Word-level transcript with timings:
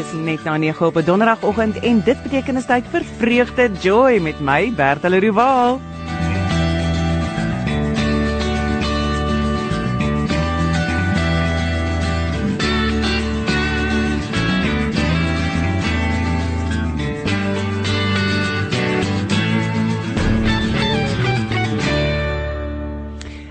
Dis 0.00 0.14
net 0.16 0.44
na 0.48 0.54
9 0.56 0.86
op 0.86 0.96
'n 0.96 1.04
donderdagoggend 1.04 1.78
en 1.78 2.00
dit 2.04 2.22
beteken 2.22 2.56
is 2.56 2.64
tyd 2.64 2.84
vir 2.92 3.04
vreugde 3.18 3.70
joy 3.80 4.18
met 4.18 4.40
my 4.40 4.72
Bertel 4.72 5.20
Rowaal. 5.20 5.80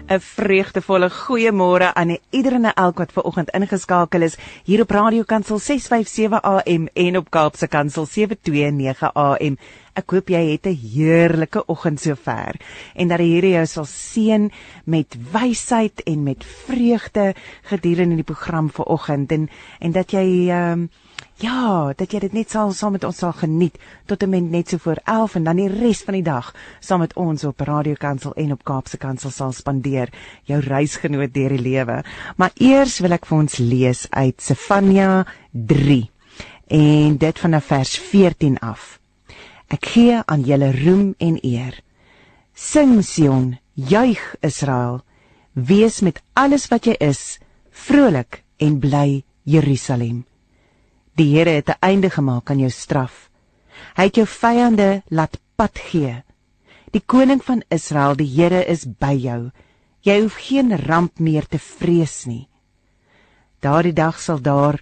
'n 0.09 0.19
vreugdevolle 0.19 1.09
goeiemôre 1.13 1.93
aan 1.93 2.17
iedereen 2.29 2.65
en 2.65 2.73
elk 2.73 2.97
wat 2.97 3.11
ver 3.13 3.23
oggend 3.29 3.51
ingeskakel 3.54 4.23
is 4.25 4.37
hier 4.65 4.81
op 4.81 4.91
Radio 4.91 5.23
Kansel 5.23 5.59
657 5.59 6.41
AM 6.41 6.87
en 6.93 7.17
op 7.17 7.29
Kaapse 7.29 7.67
Kansel 7.67 8.05
729 8.05 9.14
AM. 9.14 9.57
Ek 9.93 10.09
hoop 10.09 10.31
jy 10.33 10.41
het 10.51 10.65
'n 10.65 10.79
heerlike 10.95 11.65
oggend 11.65 12.00
sover 12.01 12.57
en 12.95 13.07
dat 13.07 13.17
die 13.17 13.36
Here 13.36 13.50
jou 13.50 13.65
sal 13.65 13.86
seën 13.86 14.51
met 14.86 15.17
wysheid 15.31 16.01
en 16.03 16.23
met 16.23 16.45
vreugde 16.65 17.36
gedurende 17.69 18.15
die 18.15 18.23
program 18.33 18.69
vir 18.69 18.86
oggend 18.86 19.31
en 19.31 19.50
en 19.79 19.91
dat 19.91 20.11
jy 20.11 20.50
ehm 20.50 20.71
um, 20.71 20.89
Ja, 21.39 21.93
dat 21.96 22.11
jy 22.11 22.19
dit 22.19 22.33
net 22.36 22.51
sal 22.51 22.73
saam 22.75 22.97
met 22.97 23.05
ons 23.07 23.21
sal 23.21 23.32
geniet 23.32 23.78
tot 24.05 24.23
'n 24.23 24.29
mens 24.29 24.51
net 24.51 24.69
so 24.69 24.78
voor 24.78 25.00
11 25.05 25.36
en 25.36 25.43
dan 25.43 25.55
die 25.55 25.69
res 25.69 26.01
van 26.04 26.14
die 26.14 26.23
dag 26.23 26.54
saam 26.79 27.00
met 27.00 27.15
ons 27.15 27.43
op 27.43 27.61
Radio 27.61 27.93
Kansel 27.93 28.33
en 28.33 28.51
op 28.51 28.64
Kaapse 28.64 28.97
Kansel 28.97 29.32
sal 29.32 29.51
spandeer, 29.51 30.09
jou 30.43 30.59
reisgenoot 30.59 31.33
deur 31.33 31.50
die 31.50 31.61
lewe. 31.61 32.03
Maar 32.36 32.52
eers 32.55 33.00
wil 33.00 33.11
ek 33.11 33.25
vir 33.25 33.38
ons 33.38 33.58
lees 33.58 34.08
uit 34.09 34.42
Sefanja 34.42 35.25
3 35.52 36.09
en 36.67 37.17
dit 37.17 37.40
van 37.40 37.62
vers 37.62 37.97
14 37.97 38.59
af. 38.59 39.00
Ek 39.67 39.86
gee 39.86 40.22
aan 40.25 40.42
julle 40.42 40.72
roem 40.72 41.16
en 41.17 41.40
eer. 41.42 41.81
Sing 42.53 43.03
Sion, 43.06 43.58
juig 43.73 44.36
Israel, 44.42 45.02
wees 45.53 46.02
met 46.02 46.22
alles 46.34 46.67
wat 46.67 46.86
jy 46.86 46.95
is, 47.00 47.40
vrolik 47.72 48.44
en 48.58 48.80
bly 48.80 49.23
Jerusalem. 49.44 50.28
Die 51.20 51.36
Here 51.36 51.52
het 51.52 51.70
'n 51.70 51.80
einde 51.80 52.09
gemaak 52.09 52.50
aan 52.50 52.59
jou 52.59 52.70
straf. 52.72 53.30
Hy 53.95 54.03
het 54.03 54.16
jou 54.16 54.28
vyande 54.28 55.03
laat 55.09 55.39
pad 55.56 55.78
gee. 55.78 56.23
Die 56.92 57.03
koning 57.06 57.44
van 57.44 57.64
Israel, 57.67 58.16
die 58.16 58.28
Here 58.36 58.66
is 58.66 58.86
by 58.86 59.16
jou. 59.20 59.52
Jy 60.02 60.22
hoef 60.22 60.36
geen 60.36 60.78
ramp 60.78 61.20
meer 61.20 61.47
te 61.47 61.59
vrees 61.59 62.25
nie. 62.25 62.47
Daardie 63.59 63.94
dag 63.94 64.20
sal 64.20 64.40
daar 64.40 64.80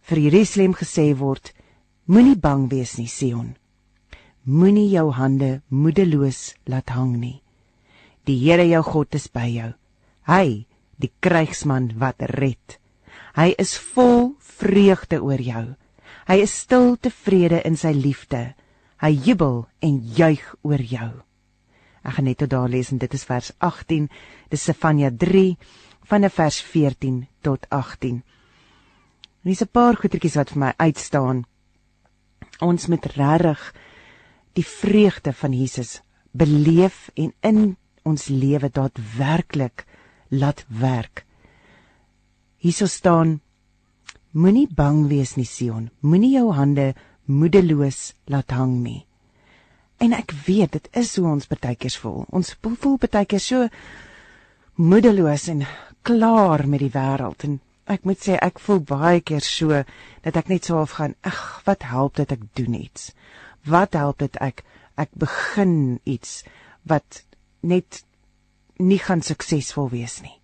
vir 0.00 0.18
Jerusalem 0.18 0.74
gesê 0.74 1.16
word: 1.16 1.52
Moenie 2.04 2.36
bang 2.36 2.70
wees 2.70 2.96
nie, 2.96 3.08
Sion. 3.08 3.56
Moenie 4.44 4.90
jou 4.90 5.10
hande 5.10 5.62
moedeloos 5.68 6.54
laat 6.66 6.88
hang 6.88 7.16
nie. 7.16 7.42
Die 8.24 8.38
Here 8.38 8.68
jou 8.68 8.82
God 8.82 9.14
is 9.14 9.26
by 9.28 9.48
jou. 9.48 9.72
Hy, 10.22 10.66
die 10.96 11.10
krygsman 11.20 11.98
wat 11.98 12.22
red. 12.22 12.78
Hy 13.34 13.54
is 13.58 13.78
vol 13.78 14.36
vreugde 14.38 15.22
oor 15.22 15.40
jou. 15.40 15.74
Hy 16.30 16.44
is 16.44 16.52
stil 16.62 16.92
tevrede 17.02 17.58
in 17.66 17.74
sy 17.74 17.90
liefde. 17.90 18.52
Hy 19.02 19.08
jubel 19.10 19.64
en 19.82 19.96
juig 20.14 20.44
oor 20.62 20.78
jou. 20.78 21.08
Ek 22.06 22.14
gaan 22.14 22.28
net 22.30 22.38
tot 22.38 22.52
daar 22.52 22.70
lees 22.70 22.92
en 22.94 23.00
dit 23.02 23.16
is 23.18 23.26
vers 23.26 23.48
18. 23.58 24.06
Dis 24.46 24.62
Sefanja 24.62 25.10
3 25.10 25.56
van 26.06 26.28
vers 26.30 26.60
14 26.62 27.24
tot 27.42 27.66
18. 27.74 28.22
Dis 29.42 29.62
'n 29.62 29.74
paar 29.74 29.98
goetertjies 29.98 30.36
wat 30.38 30.50
vir 30.54 30.58
my 30.58 30.72
uitstaan. 30.78 31.42
Ons 32.60 32.86
moet 32.86 33.06
regtig 33.16 33.74
die 34.54 34.66
vreugde 34.66 35.32
van 35.32 35.52
Jesus 35.52 36.00
beleef 36.30 37.10
en 37.16 37.34
in 37.42 37.76
ons 38.04 38.28
lewe 38.28 38.70
daadwerklik 38.70 39.84
laat 40.28 40.64
werk. 40.68 41.26
Hierso 42.58 42.86
staan 42.86 43.40
Moenie 44.32 44.68
bang 44.70 45.08
wees 45.10 45.34
nie 45.36 45.48
Sion, 45.48 45.88
moenie 46.06 46.36
jou 46.36 46.52
hande 46.54 46.92
moedeloos 47.26 48.12
laat 48.30 48.52
hang 48.54 48.76
nie. 48.84 49.00
En 49.98 50.14
ek 50.14 50.32
weet 50.46 50.76
dit 50.76 50.86
is 50.96 51.16
hoe 51.18 51.26
ons 51.32 51.48
partykeers 51.50 51.96
voel. 51.98 52.22
Ons 52.30 52.54
voel 52.62 52.96
partykeers 53.02 53.48
so 53.50 53.66
moedeloos 54.78 55.48
en 55.50 55.66
klaar 56.06 56.64
met 56.70 56.84
die 56.84 56.92
wêreld 56.94 57.42
en 57.48 57.58
ek 57.90 58.06
moet 58.06 58.22
sê 58.22 58.38
ek 58.38 58.62
voel 58.62 58.78
baie 58.86 59.20
keer 59.20 59.42
so 59.42 59.82
dat 60.22 60.38
ek 60.38 60.48
net 60.48 60.68
so 60.68 60.78
half 60.78 60.94
gaan, 61.00 61.16
ag, 61.26 61.60
wat 61.66 61.88
help 61.90 62.20
dit 62.22 62.32
ek 62.32 62.46
doen 62.54 62.78
iets? 62.78 63.10
Wat 63.66 63.98
help 63.98 64.22
dit 64.22 64.38
ek 64.40 64.62
ek 65.00 65.10
begin 65.18 65.98
iets 66.04 66.44
wat 66.88 67.24
net 67.66 68.04
nie 68.78 69.00
gaan 69.00 69.22
suksesvol 69.24 69.90
wees 69.92 70.20
nie. 70.24 70.36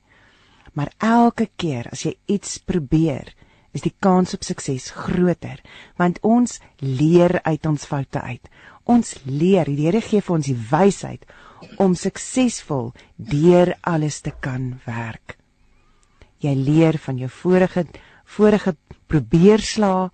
Maar 0.77 0.93
elke 1.01 1.49
keer 1.57 1.89
as 1.93 2.05
jy 2.05 2.17
iets 2.29 2.59
probeer, 2.59 3.31
is 3.77 3.85
die 3.85 3.95
kans 4.01 4.35
op 4.37 4.45
sukses 4.47 4.91
groter 4.97 5.61
want 6.01 6.21
ons 6.25 6.59
leer 6.81 7.41
uit 7.45 7.67
ons 7.69 7.87
foute 7.87 8.21
uit. 8.21 8.49
Ons 8.87 9.17
leer, 9.27 9.67
die 9.67 9.89
Here 9.89 10.01
gee 10.01 10.23
vir 10.23 10.37
ons 10.39 10.49
die 10.49 10.59
wysheid 10.71 11.27
om 11.83 11.97
suksesvol 11.99 12.93
deur 13.17 13.75
alles 13.83 14.21
te 14.23 14.33
kan 14.41 14.77
werk. 14.87 15.37
Jy 16.41 16.55
leer 16.55 16.99
van 17.03 17.19
jou 17.19 17.31
vorige 17.33 17.87
vorige 18.27 18.75
probeerslae 19.07 20.11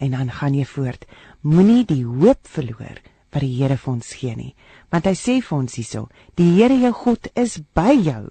en 0.00 0.16
dan 0.16 0.30
gaan 0.32 0.54
jy 0.56 0.64
voort. 0.68 1.04
Moenie 1.42 1.84
die 1.88 2.04
hoop 2.04 2.48
verloor 2.48 3.00
wat 3.32 3.42
die 3.44 3.54
Here 3.58 3.76
vir 3.76 3.92
ons 3.92 4.14
gee 4.16 4.36
nie, 4.36 4.52
want 4.92 5.08
hy 5.08 5.12
sê 5.18 5.38
vir 5.44 5.58
ons 5.58 5.76
hierso, 5.76 6.06
die 6.40 6.48
Here 6.56 6.76
jou 6.80 6.92
God 6.96 7.28
is 7.36 7.58
by 7.76 7.92
jou. 7.92 8.22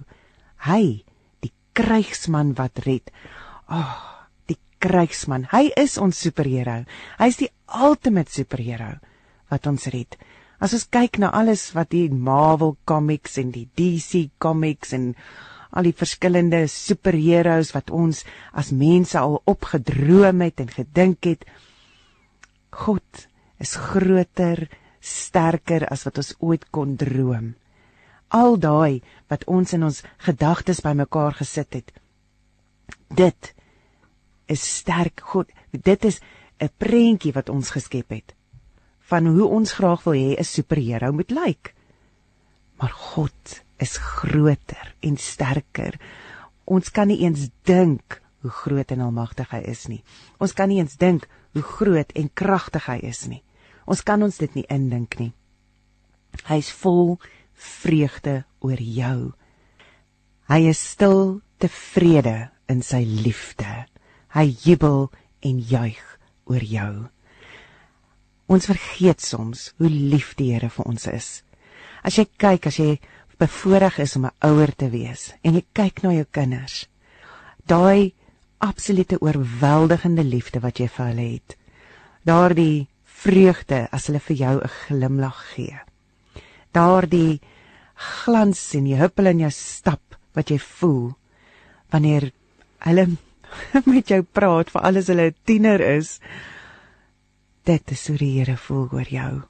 Hy, 0.65 1.05
die 1.45 1.53
krygsman 1.77 2.55
wat 2.57 2.81
red. 2.85 3.13
Ag, 3.69 3.85
oh, 3.85 4.14
krygsman. 4.85 5.49
Hy 5.51 5.71
is 5.79 5.97
ons 6.01 6.21
superheld. 6.21 6.89
Hy 7.17 7.29
is 7.31 7.41
die 7.41 7.51
ultimate 7.73 8.31
superheld 8.31 9.01
wat 9.49 9.67
ons 9.69 9.89
red. 9.93 10.17
As 10.61 10.73
ons 10.77 10.87
kyk 10.91 11.19
na 11.19 11.33
alles 11.35 11.67
wat 11.75 11.91
die 11.91 12.07
Marvel 12.09 12.75
comics 12.87 13.39
en 13.41 13.51
die 13.53 13.67
DC 13.77 14.29
comics 14.41 14.93
en 14.95 15.11
al 15.75 15.89
die 15.89 15.95
verskillende 15.95 16.63
superheroes 16.71 17.73
wat 17.75 17.91
ons 17.91 18.23
as 18.55 18.71
mense 18.71 19.19
al 19.19 19.41
opgedroom 19.51 20.45
het 20.45 20.63
en 20.63 20.71
gedink 20.71 21.27
het, 21.27 21.43
God 22.71 23.27
is 23.59 23.75
groter, 23.79 24.65
sterker 25.05 25.85
as 25.91 26.05
wat 26.07 26.21
ons 26.23 26.33
ooit 26.39 26.65
kon 26.75 26.95
droom. 26.99 27.53
Al 28.35 28.57
daai 28.59 29.03
wat 29.31 29.45
ons 29.51 29.75
in 29.75 29.85
ons 29.87 30.01
gedagtes 30.23 30.81
bymekaar 30.83 31.35
gesit 31.41 31.77
het. 31.77 31.91
Dit 33.11 33.54
is 34.45 34.63
sterk 34.77 35.21
God. 35.23 35.51
Dit 35.71 36.05
is 36.05 36.19
'n 36.59 36.69
prentjie 36.77 37.33
wat 37.33 37.49
ons 37.49 37.69
geskep 37.69 38.09
het 38.09 38.35
van 39.05 39.25
hoe 39.25 39.45
ons 39.45 39.73
graag 39.73 40.03
wil 40.03 40.13
hê 40.13 40.37
'n 40.37 40.43
superheld 40.43 41.13
moet 41.13 41.31
lyk. 41.31 41.73
Maar 42.79 42.89
God 42.89 43.63
is 43.77 43.97
groter 43.97 44.95
en 44.99 45.17
sterker. 45.17 45.99
Ons 46.63 46.91
kan 46.91 47.07
nie 47.07 47.19
eens 47.19 47.49
dink 47.63 48.21
hoe 48.41 48.51
groot 48.51 48.91
en 48.91 49.01
almagtig 49.01 49.49
hy 49.51 49.61
is 49.69 49.87
nie. 49.87 50.03
Ons 50.37 50.53
kan 50.53 50.69
nie 50.69 50.79
eens 50.79 50.97
dink 50.97 51.27
hoe 51.53 51.61
groot 51.61 52.11
en 52.11 52.29
kragtig 52.33 52.85
hy 52.85 52.99
is 53.01 53.25
nie. 53.27 53.43
Ons 53.85 54.03
kan 54.03 54.23
ons 54.23 54.37
dit 54.37 54.55
nie 54.55 54.65
indink 54.69 55.19
nie. 55.19 55.33
Hy 56.45 56.57
is 56.57 56.71
vol 56.71 57.19
vreugde 57.53 58.43
oor 58.59 58.81
jou. 58.81 59.33
Hy 60.49 60.59
is 60.69 60.81
stil 60.91 61.41
tevrede 61.57 62.49
in 62.67 62.81
sy 62.81 63.03
liefde. 63.05 63.85
Hy 64.35 64.49
jubel 64.65 65.09
en 65.47 65.59
juig 65.63 66.01
oor 66.51 66.63
jou. 66.63 66.93
Ons 68.51 68.67
vergeet 68.69 69.21
soms 69.23 69.69
hoe 69.79 69.89
lief 69.89 70.33
die 70.35 70.51
Here 70.53 70.69
vir 70.69 70.85
ons 70.85 71.07
is. 71.07 71.29
As 72.05 72.19
jy 72.19 72.27
kyk, 72.37 72.67
as 72.67 72.77
jy 72.77 72.99
bevoorreg 73.39 73.99
is 74.03 74.15
om 74.15 74.25
'n 74.25 74.35
ouer 74.43 74.71
te 74.75 74.89
wees 74.89 75.33
en 75.43 75.55
jy 75.55 75.63
kyk 75.73 76.03
na 76.03 76.11
jou 76.13 76.27
kinders, 76.31 76.87
daai 77.65 78.13
absolute 78.59 79.19
oorweldigende 79.21 80.23
liefde 80.23 80.59
wat 80.59 80.79
jy 80.79 80.87
vir 80.87 81.05
hulle 81.05 81.27
het. 81.33 81.57
Daardie 82.25 82.87
vreugde 83.03 83.87
as 83.91 84.07
hulle 84.07 84.19
vir 84.19 84.35
jou 84.35 84.55
'n 84.61 84.69
glimlag 84.85 85.39
gee. 85.55 85.79
Daardie 86.73 87.39
glans 87.95 88.73
in 88.75 88.85
die 88.85 88.99
huppel 88.99 89.27
in 89.27 89.39
jou 89.39 89.51
stap 89.51 90.15
wat 90.33 90.49
jy 90.49 90.59
voel 90.59 91.15
wanneer 91.91 92.31
hulle 92.79 93.17
met 93.93 94.09
jou 94.09 94.21
praat 94.23 94.71
vir 94.71 94.81
alles 94.81 95.07
hulle 95.07 95.29
'n 95.31 95.35
tiener 95.45 95.81
is. 95.81 96.19
Dit 97.63 97.91
is 97.91 98.07
hoe 98.07 98.17
die 98.17 98.39
Here 98.39 98.57
voel 98.57 98.89
oor 98.91 99.09
jou. 99.09 99.43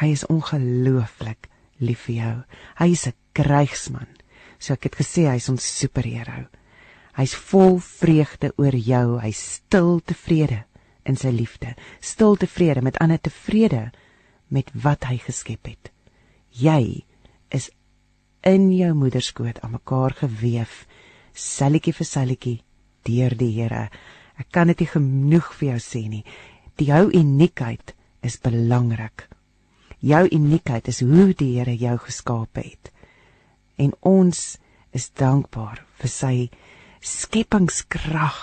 Hy 0.00 0.08
is 0.10 0.26
ongelooflik 0.26 1.48
lief 1.78 2.06
vir 2.06 2.14
jou. 2.14 2.36
Hy 2.78 2.88
is 2.90 3.06
'n 3.06 3.14
krygsman. 3.32 4.10
So 4.58 4.72
ek 4.72 4.84
het 4.84 4.96
gesê 4.96 5.26
hy's 5.30 5.48
ons 5.48 5.78
superheld. 5.78 6.50
Hy's 7.14 7.34
vol 7.34 7.78
vreugde 7.78 8.52
oor 8.56 8.74
jou. 8.74 9.20
Hy's 9.20 9.38
stil 9.58 10.00
tevrede 10.00 10.64
in 11.04 11.16
sy 11.16 11.28
liefde, 11.28 11.74
stil 12.00 12.36
tevrede 12.36 12.82
met 12.82 12.98
ander 12.98 13.20
tevrede 13.20 13.92
met 14.48 14.70
wat 14.72 15.04
hy 15.04 15.18
geskep 15.20 15.66
het. 15.66 15.90
Jy 16.50 17.04
is 17.50 17.70
in 18.42 18.70
jou 18.72 18.92
moederskoot 18.94 19.60
aan 19.60 19.76
mekaar 19.76 20.14
geweef, 20.16 20.84
selletjie 21.32 21.94
vir 21.96 22.08
selletjie 22.08 22.58
deur 23.06 23.36
die 23.38 23.52
Here. 23.54 23.88
Ek 24.40 24.50
kan 24.52 24.70
dit 24.72 24.82
nie 24.82 24.90
genoeg 24.90 25.52
vir 25.58 25.74
jou 25.74 25.80
sê 25.82 26.02
nie. 26.08 26.24
Die 26.78 26.88
jou 26.90 27.06
uniekheid 27.14 27.94
is 28.24 28.40
belangrik. 28.42 29.28
Jou 30.04 30.24
uniekheid 30.26 30.88
is 30.90 31.00
hoe 31.04 31.32
die 31.32 31.54
Here 31.58 31.76
jou 31.78 31.96
geskaap 32.06 32.58
het. 32.60 32.90
En 33.78 33.94
ons 34.02 34.42
is 34.94 35.10
dankbaar 35.18 35.84
vir 36.00 36.10
sy 36.10 36.34
skepingskrag. 37.04 38.40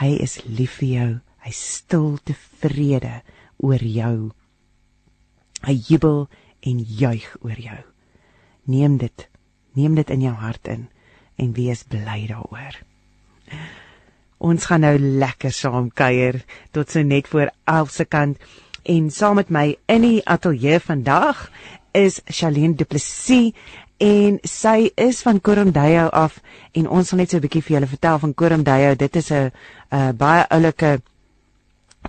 Hy 0.00 0.10
is 0.24 0.40
lief 0.46 0.80
vir 0.80 0.90
jou. 0.90 1.10
Hy 1.44 1.52
stil 1.52 2.16
tevrede 2.24 3.20
oor 3.60 3.82
jou. 3.84 4.32
Hy 5.64 5.74
jubel 5.88 6.24
en 6.64 6.80
juig 6.80 7.28
oor 7.44 7.60
jou. 7.60 7.80
Neem 8.64 8.96
dit, 8.98 9.28
neem 9.76 9.94
dit 9.98 10.10
in 10.10 10.24
jou 10.24 10.34
hart 10.40 10.68
in 10.72 10.88
en 11.36 11.52
wees 11.56 11.84
bly 11.90 12.24
daaroor. 12.30 12.80
Ons 14.38 14.66
gaan 14.68 14.80
nou 14.80 14.98
lekker 14.98 15.52
saam 15.52 15.90
kuier 15.94 16.42
tot 16.72 16.90
so 16.90 17.02
net 17.02 17.28
voor 17.28 17.50
11 17.64 17.90
se 17.90 18.04
kant 18.04 18.38
en 18.82 19.10
saam 19.10 19.36
met 19.40 19.50
my 19.50 19.76
in 19.88 20.02
die 20.04 20.20
ateljee 20.28 20.80
vandag 20.80 21.50
is 21.94 22.20
Charlene 22.26 22.74
Du 22.74 22.84
Plessis 22.84 23.54
en 24.02 24.38
sy 24.44 24.90
is 25.00 25.22
van 25.22 25.40
Koromdeyo 25.40 26.08
af 26.10 26.40
en 26.74 26.88
ons 26.88 27.08
gaan 27.08 27.18
net 27.22 27.30
so 27.30 27.36
'n 27.36 27.40
bietjie 27.46 27.62
vir 27.62 27.74
julle 27.76 27.86
vertel 27.86 28.18
van 28.18 28.34
Koromdeyo. 28.34 28.94
Dit 28.94 29.16
is 29.16 29.30
'n 29.30 29.52
baie 30.16 30.44
oulike 30.50 31.00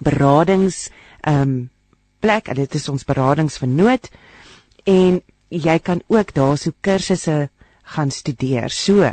beradings 0.02 0.90
ehm 1.22 1.42
um, 1.42 1.70
plek. 2.20 2.56
Dit 2.56 2.74
is 2.74 2.90
ons 2.90 3.06
beradingsvernoot 3.06 4.10
en 4.84 5.22
jy 5.50 5.80
kan 5.80 6.02
ook 6.08 6.34
daarso 6.34 6.72
kursusse 6.82 7.50
gaan 7.86 8.12
studeer. 8.12 8.70
So, 8.70 9.06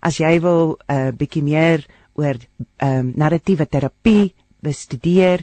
as 0.00 0.20
jy 0.20 0.40
wil 0.40 0.78
'n 0.88 0.94
uh, 0.94 1.12
bietjie 1.12 1.42
meer 1.42 1.86
oor 2.14 2.36
ehm 2.76 2.98
um, 2.98 3.12
narratiewe 3.16 3.66
terapie 3.66 4.34
bestudeer, 4.62 5.42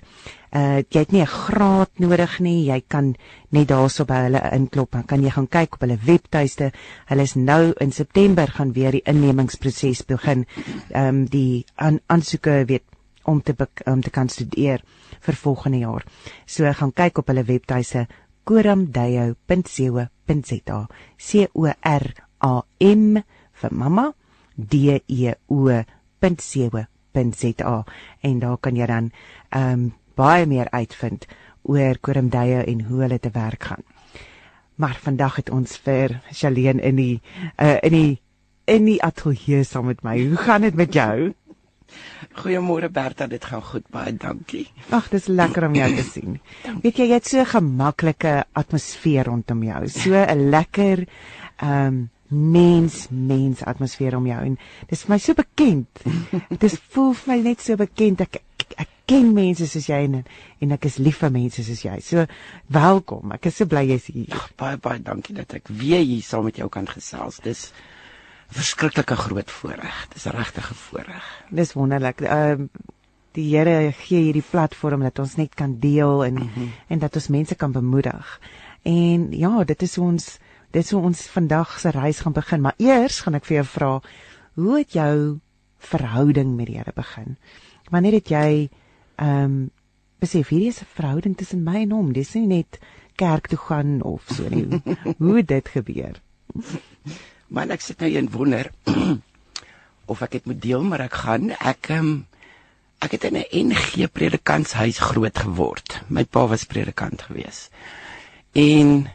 uh 0.55 0.79
jy 0.89 0.99
het 0.99 1.11
nie 1.11 1.21
'n 1.21 1.27
graad 1.27 1.89
nodig 1.99 2.39
nie. 2.39 2.65
Jy 2.71 2.83
kan 2.87 3.15
net 3.49 3.67
daarso 3.67 4.05
by 4.05 4.13
hulle 4.27 4.51
inklop. 4.51 4.91
Dan 4.91 5.05
kan 5.05 5.23
jy 5.23 5.29
gaan 5.29 5.47
kyk 5.47 5.73
op 5.73 5.81
hulle 5.81 5.97
webtuiste. 6.05 6.71
Hulle 7.05 7.21
is 7.21 7.35
nou 7.35 7.73
in 7.79 7.91
September 7.91 8.47
gaan 8.47 8.73
weer 8.73 8.91
die 8.91 9.01
innemingsproses 9.05 10.05
begin. 10.05 10.45
Ehm 10.89 11.07
um, 11.07 11.25
die 11.25 11.65
aan 11.75 11.99
aansoeke 12.07 12.63
weet 12.67 12.83
om 13.23 13.41
te 13.41 13.55
om 13.85 14.01
te 14.01 14.09
kan 14.09 14.29
studeer 14.29 14.81
vir 15.19 15.33
volgende 15.33 15.77
jaar. 15.77 16.03
So 16.45 16.73
gaan 16.73 16.93
kyk 16.93 17.17
op 17.17 17.27
hulle 17.27 17.43
webtuise 17.43 18.07
koramdeyo.co.za. 18.43 20.87
C 21.17 21.47
O 21.53 21.65
R 21.81 22.24
A 22.45 22.63
M 22.79 23.17
vir 23.61 23.73
mamma 23.73 24.13
D 24.55 24.73
E 25.07 25.33
O.co.za 25.47 26.83
en 28.21 28.39
daar 28.39 28.57
kan 28.57 28.75
jy 28.75 28.85
dan 28.85 29.11
ehm 29.49 29.71
um, 29.71 29.93
baie 30.15 30.45
meer 30.47 30.69
uitvind 30.71 31.25
oor 31.67 31.97
koramdeyo 31.99 32.61
en 32.63 32.81
hoe 32.87 33.01
hulle 33.01 33.19
te 33.19 33.29
werk 33.33 33.63
gaan. 33.63 33.83
Maar 34.75 34.97
vandag 35.01 35.35
het 35.35 35.49
ons 35.49 35.77
vir 35.83 36.21
Shaleen 36.33 36.79
in 36.79 36.95
die 36.95 37.21
uh, 37.59 37.77
in 37.81 37.91
die 37.91 38.21
in 38.65 38.85
die 38.85 39.01
ateljee 39.03 39.63
saam 39.63 39.85
met 39.91 40.03
my. 40.03 40.15
Hoe 40.19 40.37
gaan 40.37 40.61
dit 40.61 40.75
met 40.75 40.93
jou? 40.93 41.33
Goeiemôre 42.35 42.89
Berta, 42.91 43.27
dit 43.27 43.45
gaan 43.45 43.61
goed, 43.63 43.85
baie 43.93 44.13
dankie. 44.17 44.65
Ag, 44.89 45.09
dis 45.13 45.27
lekker 45.27 45.67
om 45.67 45.75
jou 45.77 45.91
te 45.95 46.03
sien. 46.03 46.39
Weet 46.83 46.97
jy, 46.97 47.05
jy 47.11 47.13
het 47.19 47.27
so 47.29 47.39
'n 47.39 47.45
gemaklike 47.45 48.43
atmosfeer 48.53 49.25
rondom 49.25 49.63
jou. 49.63 49.87
So 49.87 50.13
'n 50.15 50.49
lekker 50.49 51.07
ehm 51.61 51.87
um, 51.87 52.09
mens 52.35 53.07
mens 53.09 53.63
atmosfeer 53.63 54.17
om 54.17 54.27
jou 54.27 54.41
en 54.49 54.57
dis 54.89 55.03
vir 55.05 55.13
my 55.13 55.19
so 55.21 55.37
bekend. 55.37 56.03
Dit 56.49 56.77
voel 56.93 57.13
vir 57.21 57.31
my 57.33 57.39
net 57.49 57.63
so 57.63 57.79
bekend. 57.79 58.23
Ek, 58.25 58.41
ek, 58.59 58.75
ek 58.85 58.93
ken 59.09 59.31
mense 59.37 59.67
soos 59.69 59.87
jy 59.89 60.01
en 60.07 60.21
en 60.21 60.75
ek 60.75 60.87
is 60.89 60.97
lief 61.01 61.21
vir 61.23 61.33
mense 61.35 61.65
soos 61.65 61.83
jy. 61.85 61.99
So 62.03 62.25
welkom. 62.73 63.35
Ek 63.37 63.49
is 63.51 63.59
so 63.61 63.69
bly 63.69 63.85
jy's 63.91 64.09
hier. 64.11 64.31
Ach, 64.35 64.49
baie 64.59 64.81
baie 64.81 65.03
dankie 65.03 65.37
dat 65.37 65.53
ek 65.59 65.69
weer 65.69 66.03
hier 66.03 66.25
saam 66.25 66.47
met 66.49 66.59
jou 66.61 66.69
kan 66.73 66.89
gesels. 66.89 67.39
Dis 67.45 67.69
verskriklike 68.55 69.17
groot 69.19 69.51
voorreg. 69.51 70.03
Dis 70.13 70.27
regtig 70.31 70.69
'n 70.71 70.81
voorreg. 70.89 71.31
Dis 71.49 71.73
wonderlik. 71.73 72.21
Ehm 72.21 72.67
uh, 72.67 72.91
die 73.35 73.49
Here 73.51 73.91
gee 73.91 74.21
hierdie 74.29 74.45
platform 74.49 75.01
dat 75.03 75.19
ons 75.19 75.35
net 75.35 75.55
kan 75.59 75.75
deel 75.79 76.23
en 76.23 76.33
mm 76.33 76.49
-hmm. 76.55 76.69
en 76.87 76.99
dat 76.99 77.15
ons 77.15 77.27
mense 77.27 77.55
kan 77.55 77.71
bemoedig. 77.71 78.39
En 78.83 79.31
ja, 79.31 79.63
dit 79.63 79.81
is 79.81 79.97
ons 79.97 80.37
dit 80.75 80.83
is 80.83 80.91
hoe 80.91 81.05
ons 81.07 81.21
vandag 81.31 81.77
se 81.79 81.91
reis 81.95 82.19
gaan 82.19 82.35
begin, 82.35 82.61
maar 82.61 82.75
eers 82.83 83.21
gaan 83.23 83.37
ek 83.37 83.47
vir 83.47 83.61
jou 83.61 83.67
vra 83.77 83.91
hoe 84.59 84.77
het 84.79 84.95
jou 84.95 85.15
verhouding 85.91 86.55
met 86.55 86.69
die 86.69 86.77
Here 86.79 86.91
begin? 86.95 87.37
Wanneer 87.91 88.19
het 88.19 88.31
jy 88.31 88.49
ehm 89.15 89.43
um, 89.45 89.57
besef 90.19 90.49
hierdie 90.49 90.71
is 90.71 90.81
'n 90.81 90.87
verhouding 90.95 91.35
tussen 91.37 91.63
my 91.63 91.81
en 91.83 91.91
hom? 91.91 92.13
Dis 92.13 92.33
nie 92.33 92.47
net 92.47 92.79
kerk 93.15 93.47
toe 93.47 93.59
gaan 93.59 94.01
of 94.01 94.23
so 94.27 94.49
nie. 94.49 94.81
hoe 95.23 95.37
het 95.37 95.47
dit 95.47 95.67
gebeur? 95.69 96.21
Man 97.47 97.71
ek 97.71 97.81
sit 97.81 97.99
nou 97.99 98.09
in 98.11 98.31
wonder 98.31 98.71
of 100.11 100.21
ek 100.21 100.31
dit 100.31 100.45
moet 100.45 100.61
deel, 100.61 100.83
maar 100.83 100.99
ek 101.07 101.13
gaan 101.13 101.51
ek 101.51 101.89
um, 101.89 102.25
ek 102.99 103.11
het 103.11 103.23
in 103.23 103.37
'n 103.37 103.69
NG 103.69 104.11
predikantshuis 104.11 104.99
groot 104.99 105.39
geword. 105.39 106.01
My 106.07 106.23
pa 106.23 106.47
was 106.47 106.63
predikant 106.63 107.21
gewees. 107.21 107.69
En 108.51 109.07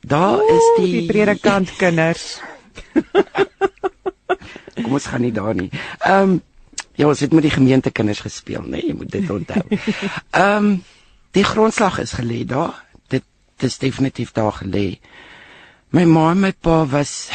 daar 0.00 0.38
Oeh, 0.38 0.56
is 0.56 0.68
die 0.76 0.92
die 0.92 1.06
predikant 1.06 1.72
kinders. 1.76 2.40
Kom 4.82 4.94
ons 4.94 5.08
gaan 5.10 5.24
nie 5.26 5.34
daar 5.34 5.54
nie. 5.54 5.70
Ehm 5.98 6.36
um, 6.36 6.42
ja, 6.98 7.06
ons 7.06 7.20
het 7.22 7.32
met 7.32 7.44
die 7.46 7.54
gemeente 7.54 7.90
kinders 7.94 8.20
gespeel, 8.24 8.64
né? 8.66 8.80
Nee, 8.80 8.86
jy 8.90 8.94
moet 8.98 9.10
dit 9.10 9.30
onthou. 9.30 9.62
Ehm 9.78 10.56
um, 10.56 10.70
die 11.36 11.44
grondslag 11.44 11.98
is 12.02 12.16
gelê 12.18 12.44
daar. 12.48 12.84
Dit 13.08 13.24
dis 13.62 13.78
definitief 13.78 14.32
daar 14.32 14.52
gelê. 14.62 14.98
My 15.90 16.04
ma 16.04 16.30
en 16.30 16.40
my 16.40 16.52
pa 16.52 16.82
was 16.86 17.30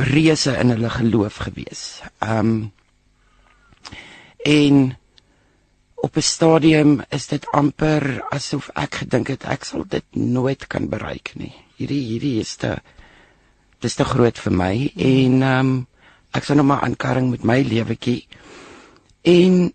reuse 0.00 0.52
in 0.56 0.70
hulle 0.72 0.90
geloof 0.90 1.36
gewees. 1.46 2.02
Um 2.24 2.72
en 4.46 4.96
op 6.00 6.16
'n 6.16 6.22
stadium 6.22 7.02
is 7.10 7.26
dit 7.26 7.46
amper 7.52 8.22
asof 8.30 8.70
ek 8.74 8.94
gedink 8.94 9.28
het 9.28 9.44
ek 9.44 9.64
sal 9.64 9.84
dit 9.88 10.04
nooit 10.16 10.66
kan 10.66 10.88
bereik 10.88 11.32
nie. 11.34 11.54
Hierdie 11.76 12.04
hierdie 12.04 12.40
is 12.40 12.56
te 12.56 12.76
dis 13.80 13.94
te 13.94 14.04
groot 14.04 14.38
vir 14.38 14.52
my 14.52 14.92
en 14.96 15.42
um 15.42 15.86
ek 16.32 16.44
sou 16.44 16.56
nog 16.56 16.66
maar 16.66 16.80
aankarring 16.82 17.30
met 17.30 17.44
my 17.44 17.62
lewetjie. 17.62 18.26
En 19.22 19.72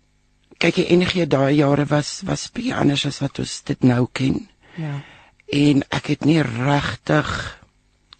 kyk 0.58 0.76
jy 0.76 0.84
enige 0.84 1.26
daai 1.26 1.56
jare 1.56 1.84
was 1.84 2.22
was 2.24 2.50
baie 2.50 2.74
anders 2.74 3.06
as 3.06 3.20
wat 3.20 3.38
ons 3.38 3.62
dit 3.62 3.82
nou 3.82 4.08
ken. 4.12 4.48
Ja 4.76 5.02
en 5.46 5.84
ek 5.94 6.10
het 6.14 6.26
nie 6.26 6.42
regtig 6.42 7.28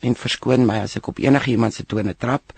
en 0.07 0.15
verskoon 0.19 0.67
my 0.67 0.79
as 0.85 0.97
ek 0.99 1.09
op 1.11 1.19
enige 1.23 1.51
iemand 1.51 1.75
se 1.75 1.87
tone 1.87 2.15
trap 2.15 2.55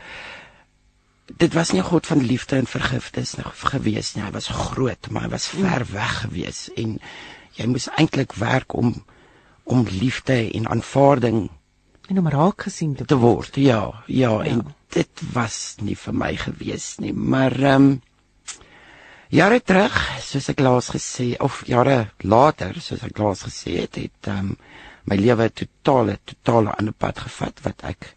dit 1.37 1.53
was 1.55 1.71
nie 1.71 1.83
God 1.83 2.07
van 2.07 2.25
liefde 2.25 2.57
en 2.57 2.67
vergifnis 2.67 3.35
nog 3.35 3.53
gewees 3.73 4.15
nie. 4.15 4.25
Hy 4.25 4.33
was 4.33 4.49
groot 4.49 5.11
maar 5.11 5.29
hy 5.29 5.33
was 5.37 5.49
ver 5.53 5.85
weg 5.93 6.21
gewees. 6.25 6.69
En 6.77 6.99
jy 7.59 7.67
moes 7.67 7.89
eintlik 7.97 8.33
werk 8.41 8.75
om 8.75 9.05
om 9.69 9.85
liefde 9.91 10.51
en 10.57 10.69
aanvaarding 10.69 11.51
en 12.09 12.19
om 12.19 12.29
raak 12.33 12.63
gesien 12.65 12.95
te, 12.97 13.05
te 13.05 13.17
word. 13.21 13.57
ja, 13.57 14.03
ja 14.07 14.31
ja. 14.31 14.45
en 14.45 14.63
dit 14.89 15.23
was 15.33 15.77
nie 15.85 15.97
vir 15.97 16.15
my 16.15 16.37
gewees 16.37 16.95
nie. 16.99 17.13
Maar 17.13 17.53
ehm 17.61 17.89
um, 17.89 17.97
Jare 19.29 19.59
terug, 19.61 19.93
soos 20.25 20.47
ek 20.49 20.63
laas 20.65 20.87
gesê 20.89 21.35
of 21.45 21.59
jare 21.69 22.15
later, 22.25 22.79
soos 22.81 23.03
ek 23.05 23.19
laas 23.21 23.43
gesê 23.45 23.75
het, 23.83 23.99
het 24.01 24.31
um, 24.33 24.55
my 25.05 25.19
lewe 25.21 25.51
totale 25.53 26.15
totale 26.25 26.73
ander 26.73 26.97
pad 26.97 27.21
gevat 27.27 27.61
wat 27.67 27.85
ek 27.91 28.09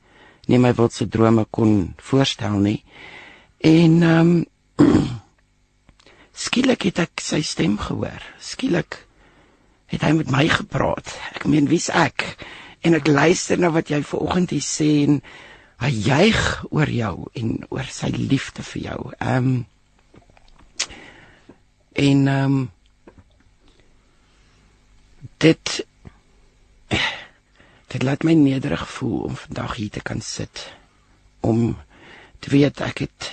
nie 0.48 0.60
my 0.62 0.72
wildste 0.78 1.08
drome 1.12 1.46
kon 1.50 1.94
voorstel 2.02 2.58
nie. 2.64 2.80
En 3.60 4.02
ehm 4.02 4.32
um, 4.32 4.48
skielik 6.46 6.88
het 6.90 7.04
ek 7.04 7.22
sy 7.22 7.42
stem 7.46 7.78
gehoor. 7.78 8.24
Skielik 8.42 9.04
het 9.92 10.02
hy 10.08 10.14
met 10.18 10.32
my 10.32 10.48
gepraat. 10.50 11.14
Ek 11.36 11.46
meen, 11.46 11.68
wie's 11.70 11.90
ek? 11.94 12.24
En 12.82 12.96
ek 12.98 13.12
luister 13.12 13.60
na 13.60 13.70
wat 13.76 13.92
jy 13.92 14.02
vanoggend 14.02 14.56
hier 14.56 14.66
sê 14.66 14.90
en 15.06 15.20
hy 15.84 15.92
juig 15.92 16.42
oor 16.72 16.90
jou 16.90 17.16
en 17.38 17.54
oor 17.70 17.92
sy 17.92 18.10
liefde 18.16 18.66
vir 18.74 18.88
jou. 18.90 19.00
Ehm 19.20 19.52
um, 19.52 19.60
En 21.92 22.28
ehm 22.28 22.44
um, 22.44 22.72
dit 25.38 25.86
dit 27.92 28.04
laat 28.04 28.24
my 28.24 28.34
nederig 28.34 28.84
voel 28.88 29.20
om 29.28 29.36
vandag 29.36 29.76
hier 29.76 29.90
te 29.90 30.02
kan 30.02 30.22
sit 30.22 30.64
om 31.42 31.76
te 32.40 32.50
weet 32.54 32.82
ek 32.82 33.04
het 33.06 33.32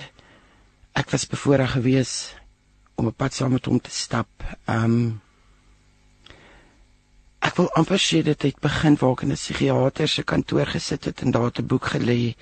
ek 0.98 1.12
was 1.14 1.28
bevoorreg 1.30 1.76
gewees 1.76 2.34
om 2.98 3.06
'n 3.06 3.14
pad 3.14 3.34
saam 3.34 3.52
met 3.52 3.66
hom 3.70 3.80
te 3.80 3.90
stap. 3.90 4.28
Um 4.66 5.20
ek 7.38 7.54
wil 7.56 7.70
amper 7.78 8.00
sê 8.02 8.22
dit 8.22 8.42
het 8.42 8.60
begin 8.60 8.96
waar 9.00 9.12
ek 9.12 9.22
in 9.22 9.32
'n 9.32 9.42
psigiater 9.42 10.08
se 10.08 10.22
kantoor 10.22 10.66
gesit 10.66 11.04
het 11.04 11.22
en 11.22 11.30
daar 11.30 11.52
'n 11.54 11.66
boek 11.66 11.86
gelê 11.94 12.34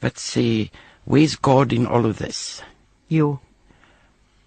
wat 0.00 0.16
sê 0.16 0.70
Where's 1.04 1.36
God 1.42 1.72
in 1.72 1.86
all 1.86 2.04
of 2.04 2.16
this? 2.18 2.62
Jo. 3.06 3.40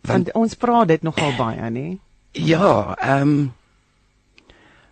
Want, 0.02 0.32
Want 0.32 0.32
ons 0.34 0.54
praat 0.56 0.88
dit 0.88 1.02
nogal 1.02 1.36
baie, 1.36 1.70
nê? 1.70 2.00
Ja, 2.32 2.96
ehm 2.96 3.22
um, 3.22 3.54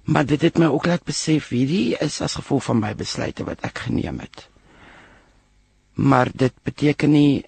maar 0.03 0.25
dit 0.25 0.41
het 0.41 0.57
my 0.59 0.67
ook 0.67 0.85
laat 0.85 1.03
besef 1.07 1.49
hierdie 1.53 1.95
is 2.03 2.21
as 2.21 2.35
gevolg 2.39 2.63
van 2.63 2.79
my 2.79 2.91
besluite 2.95 3.45
wat 3.47 3.63
ek 3.63 3.85
geneem 3.87 4.19
het. 4.19 4.47
Maar 5.93 6.31
dit 6.33 6.53
beteken 6.63 7.11
nie 7.11 7.45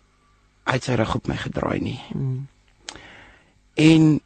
uit 0.64 0.84
sy 0.84 0.96
rug 0.96 1.16
op 1.16 1.28
my 1.28 1.36
gedraai 1.38 1.80
nie. 1.84 2.00
Hmm. 2.12 2.48
En 3.76 4.22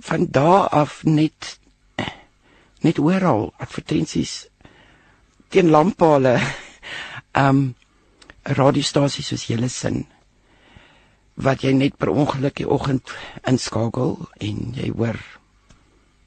van 0.00 0.26
daar 0.30 0.68
af 0.68 1.04
net 1.04 1.58
net 2.80 2.98
oral 2.98 3.52
advertensies 3.60 4.48
teen 5.48 5.68
lamppale 5.70 6.38
ehm 6.40 7.48
um, 7.48 7.60
radiostasies 8.42 9.26
soos 9.28 9.44
julle 9.50 9.68
sin 9.68 10.06
wat 11.36 11.60
jy 11.64 11.74
net 11.76 11.98
per 12.00 12.08
ongeluk 12.08 12.56
die 12.56 12.68
oggend 12.68 13.12
inskakel 13.48 14.16
en 14.40 14.72
jy 14.76 14.88
hoor 14.96 15.20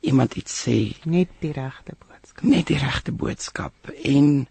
iemand 0.03 0.35
iets 0.35 0.55
sê. 0.65 0.77
Net 1.03 1.31
die 1.39 1.51
regte 1.55 1.95
boodskap. 1.99 2.43
Net 2.43 2.67
die 2.67 2.77
regte 2.77 3.11
boodskap. 3.11 3.73
En 4.03 4.47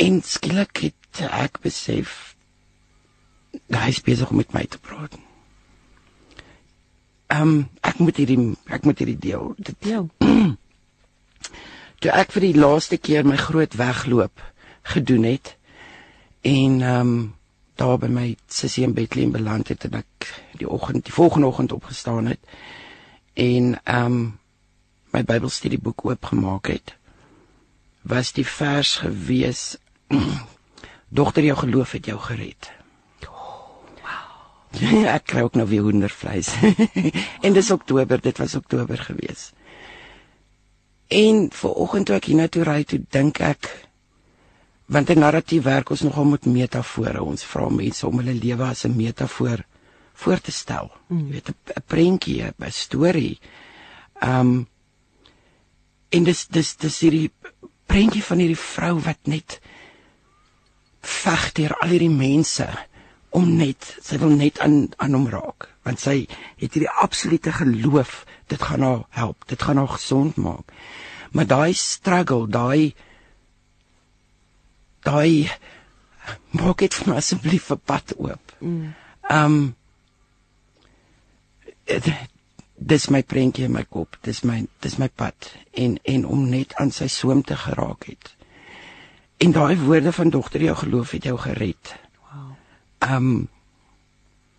en 0.00 0.22
skielik 0.24 0.86
het 0.86 1.24
ek 1.28 1.60
besef 1.60 2.34
hy 3.70 3.88
is 3.90 4.00
besig 4.06 4.30
om 4.30 4.40
met 4.40 4.54
my 4.56 4.64
te 4.66 4.78
praat. 4.78 5.16
Ehm 7.30 7.42
um, 7.42 7.58
ek 7.86 8.00
moet 8.02 8.16
hierdie 8.18 8.38
ek 8.74 8.86
moet 8.88 9.02
hierdie 9.02 9.18
deel 9.28 9.52
dit 9.58 9.76
deel. 9.86 10.08
Toe 12.00 12.14
ek 12.16 12.32
vir 12.34 12.48
die 12.48 12.56
laaste 12.58 12.98
keer 12.98 13.28
my 13.28 13.36
groot 13.38 13.76
wegloop 13.78 14.42
gedoen 14.94 15.28
het 15.28 15.54
en 16.42 16.80
ehm 16.80 17.12
um, 17.12 17.20
daar 17.80 17.96
by 18.00 18.10
my 18.12 18.26
sussie 18.52 18.84
in 18.84 18.92
Bethlehem 18.92 19.30
beland 19.32 19.70
het 19.72 19.86
en 19.88 20.02
ek 20.02 20.26
die 20.60 20.68
oggend 20.68 21.06
die 21.06 21.14
volgende 21.16 21.48
oggend 21.48 21.72
opgestaan 21.72 22.26
het 22.28 22.42
en 23.34 23.80
ehm 23.84 24.04
um, 24.04 24.38
my 25.10 25.24
Bybelstudieboek 25.26 26.04
oopgemaak 26.04 26.66
het 26.70 26.94
was 28.02 28.32
die 28.32 28.46
vers 28.46 28.96
gewees 29.02 29.76
Dogter 31.10 31.42
jou 31.42 31.56
geloof 31.58 31.92
het 31.92 32.06
jou 32.06 32.18
gered. 32.22 32.70
Oh, 33.26 33.66
wow. 34.02 35.06
Ek 35.16 35.24
kry 35.26 35.42
ook 35.42 35.56
nou 35.58 35.66
weer 35.66 35.82
hoendervleis. 35.82 36.52
en 37.44 37.56
dis 37.56 37.70
Oktober, 37.70 38.20
dit 38.22 38.38
was 38.38 38.54
Oktober 38.54 38.98
gewees. 38.98 39.50
En 41.10 41.48
vir 41.50 41.72
oggend 41.82 42.06
toe 42.06 42.14
ek 42.20 42.28
hiernatoe 42.30 42.62
ry, 42.62 42.84
toe 42.86 43.00
dink 43.10 43.40
ek 43.42 43.66
want 44.90 45.10
'n 45.10 45.18
narratief 45.22 45.66
werk 45.66 45.90
ons 45.90 46.02
nogal 46.06 46.24
met 46.30 46.46
metafore. 46.46 47.22
Ons 47.22 47.42
vra 47.42 47.66
mense 47.70 48.06
om 48.06 48.22
hulle 48.22 48.34
lewe 48.34 48.64
as 48.70 48.84
'n 48.86 48.94
metafoor 48.94 49.66
voor 50.20 50.40
te 50.40 50.52
stel. 50.52 50.90
Mm. 51.08 51.26
Jy 51.26 51.32
weet 51.32 51.48
'n 51.50 51.82
prentjie, 51.86 52.44
'n 52.44 52.70
storie. 52.70 53.38
Um 54.22 54.68
en 56.10 56.24
dis 56.24 56.46
dis 56.46 56.76
dis 56.76 57.00
hierdie 57.00 57.30
prentjie 57.86 58.22
van 58.22 58.38
hierdie 58.38 58.58
vrou 58.58 59.00
wat 59.00 59.18
net 59.24 59.60
veg 61.00 61.52
deur 61.52 61.74
al 61.80 61.88
hierdie 61.88 62.10
mense 62.10 62.66
om 63.30 63.56
net 63.56 63.96
sy 64.02 64.18
wil 64.18 64.34
net 64.34 64.58
aan 64.58 64.88
aan 64.96 65.14
hom 65.14 65.28
raak 65.30 65.68
want 65.86 66.00
sy 66.00 66.26
het 66.58 66.74
hierdie 66.74 66.90
absolute 66.90 67.52
geloof 67.52 68.24
dit 68.46 68.62
gaan 68.62 68.82
haar 68.82 69.04
help 69.10 69.46
dit 69.46 69.62
gaan 69.62 69.76
haar 69.76 69.94
gesond 69.94 70.36
maak 70.36 70.74
maar 71.30 71.46
daai 71.46 71.72
struggle 71.72 72.48
daai 72.48 72.94
daai 75.06 75.48
maak 76.56 76.82
dit 76.84 76.94
vir 76.94 77.10
my 77.10 77.18
asseblief 77.20 77.70
'n 77.70 77.80
pad 77.84 78.14
oop. 78.18 78.52
Mm. 78.60 78.94
Um 79.30 79.76
dis 82.80 83.08
my 83.10 83.22
prentjie 83.22 83.64
in 83.68 83.72
my 83.72 83.84
kop. 83.84 84.16
Dis 84.24 84.42
my 84.44 84.62
dis 84.80 84.98
my 84.98 85.08
pad 85.08 85.50
en 85.76 85.98
en 86.04 86.26
om 86.26 86.48
net 86.48 86.74
aan 86.80 86.90
sy 86.90 87.08
soem 87.12 87.42
te 87.42 87.56
geraak 87.56 88.08
het. 88.08 88.34
En 89.40 89.52
daai 89.52 89.76
woorde 89.80 90.12
van 90.12 90.30
dogter 90.30 90.62
jou 90.62 90.76
geloof 90.76 91.10
het 91.16 91.24
jou 91.24 91.36
gered. 91.38 91.94
Wow. 92.30 92.52
Um 93.14 93.48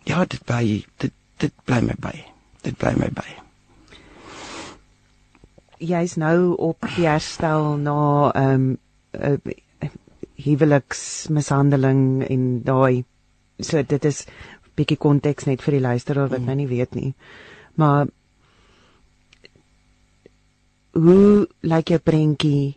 ja, 0.04 0.24
dit 0.24 0.44
bly 0.44 0.84
dit 0.96 1.12
dit 1.36 1.54
bly 1.64 1.80
my 1.80 1.94
by. 1.98 2.16
Dit 2.62 2.78
bly 2.78 2.94
my 2.98 3.10
by. 3.14 3.28
Jy's 5.82 6.14
nou 6.16 6.54
op 6.62 6.86
die 6.94 7.06
herstel 7.06 7.76
na 7.82 8.30
um 8.38 8.76
uh, 9.18 9.36
huweliksmishandeling 10.42 12.22
en 12.30 12.44
daai 12.66 13.04
so 13.62 13.82
dit 13.82 14.04
is 14.04 14.24
bietjie 14.82 14.98
konteks 15.00 15.48
net 15.48 15.62
vir 15.64 15.78
die 15.78 15.86
luisteraar 15.86 16.28
wat 16.28 16.42
mm. 16.42 16.50
nou 16.50 16.58
nie 16.60 16.68
weet 16.70 16.98
nie. 16.98 17.14
Maar 17.80 18.10
hoe 20.92 21.48
lyk 21.64 21.94
jou 21.94 22.00
prentjie 22.04 22.74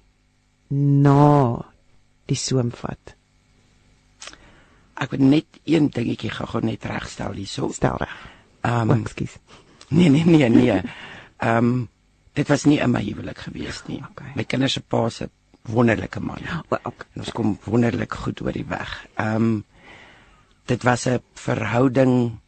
na 0.71 1.59
die 2.29 2.39
soemvat? 2.39 3.15
Ek 4.95 5.11
wil 5.11 5.25
net 5.27 5.59
een 5.67 5.89
dingetjie 5.91 6.31
gou 6.31 6.61
net 6.63 6.85
regstel 6.87 7.35
hierso. 7.35 7.67
Stel 7.75 7.99
reg. 7.99 8.15
Ehm 8.65 8.91
um, 8.91 9.01
ekskuus. 9.03 9.35
Nee 9.89 10.09
nee 10.09 10.23
nee 10.25 10.49
nee. 10.49 10.81
Ehm 11.37 11.57
um, 11.57 11.89
dit 12.35 12.47
was 12.47 12.65
nie 12.65 12.79
in 12.79 12.91
my 12.91 13.03
huwelik 13.03 13.43
gewees 13.47 13.83
nie. 13.87 14.01
Okay. 14.11 14.31
My 14.35 14.43
kinders 14.43 14.73
se 14.73 14.81
pa 14.81 15.09
se 15.09 15.29
wonderlike 15.71 16.19
man. 16.19 16.41
O, 16.69 16.79
okay. 16.83 17.07
Ons 17.19 17.31
kom 17.35 17.57
wonderlik 17.65 18.13
goed 18.13 18.41
oor 18.41 18.55
die 18.55 18.67
weg. 18.69 18.97
Ehm 19.15 19.35
um, 19.35 19.63
dit 20.65 20.83
was 20.83 21.05
'n 21.07 21.21
verhouding 21.33 22.39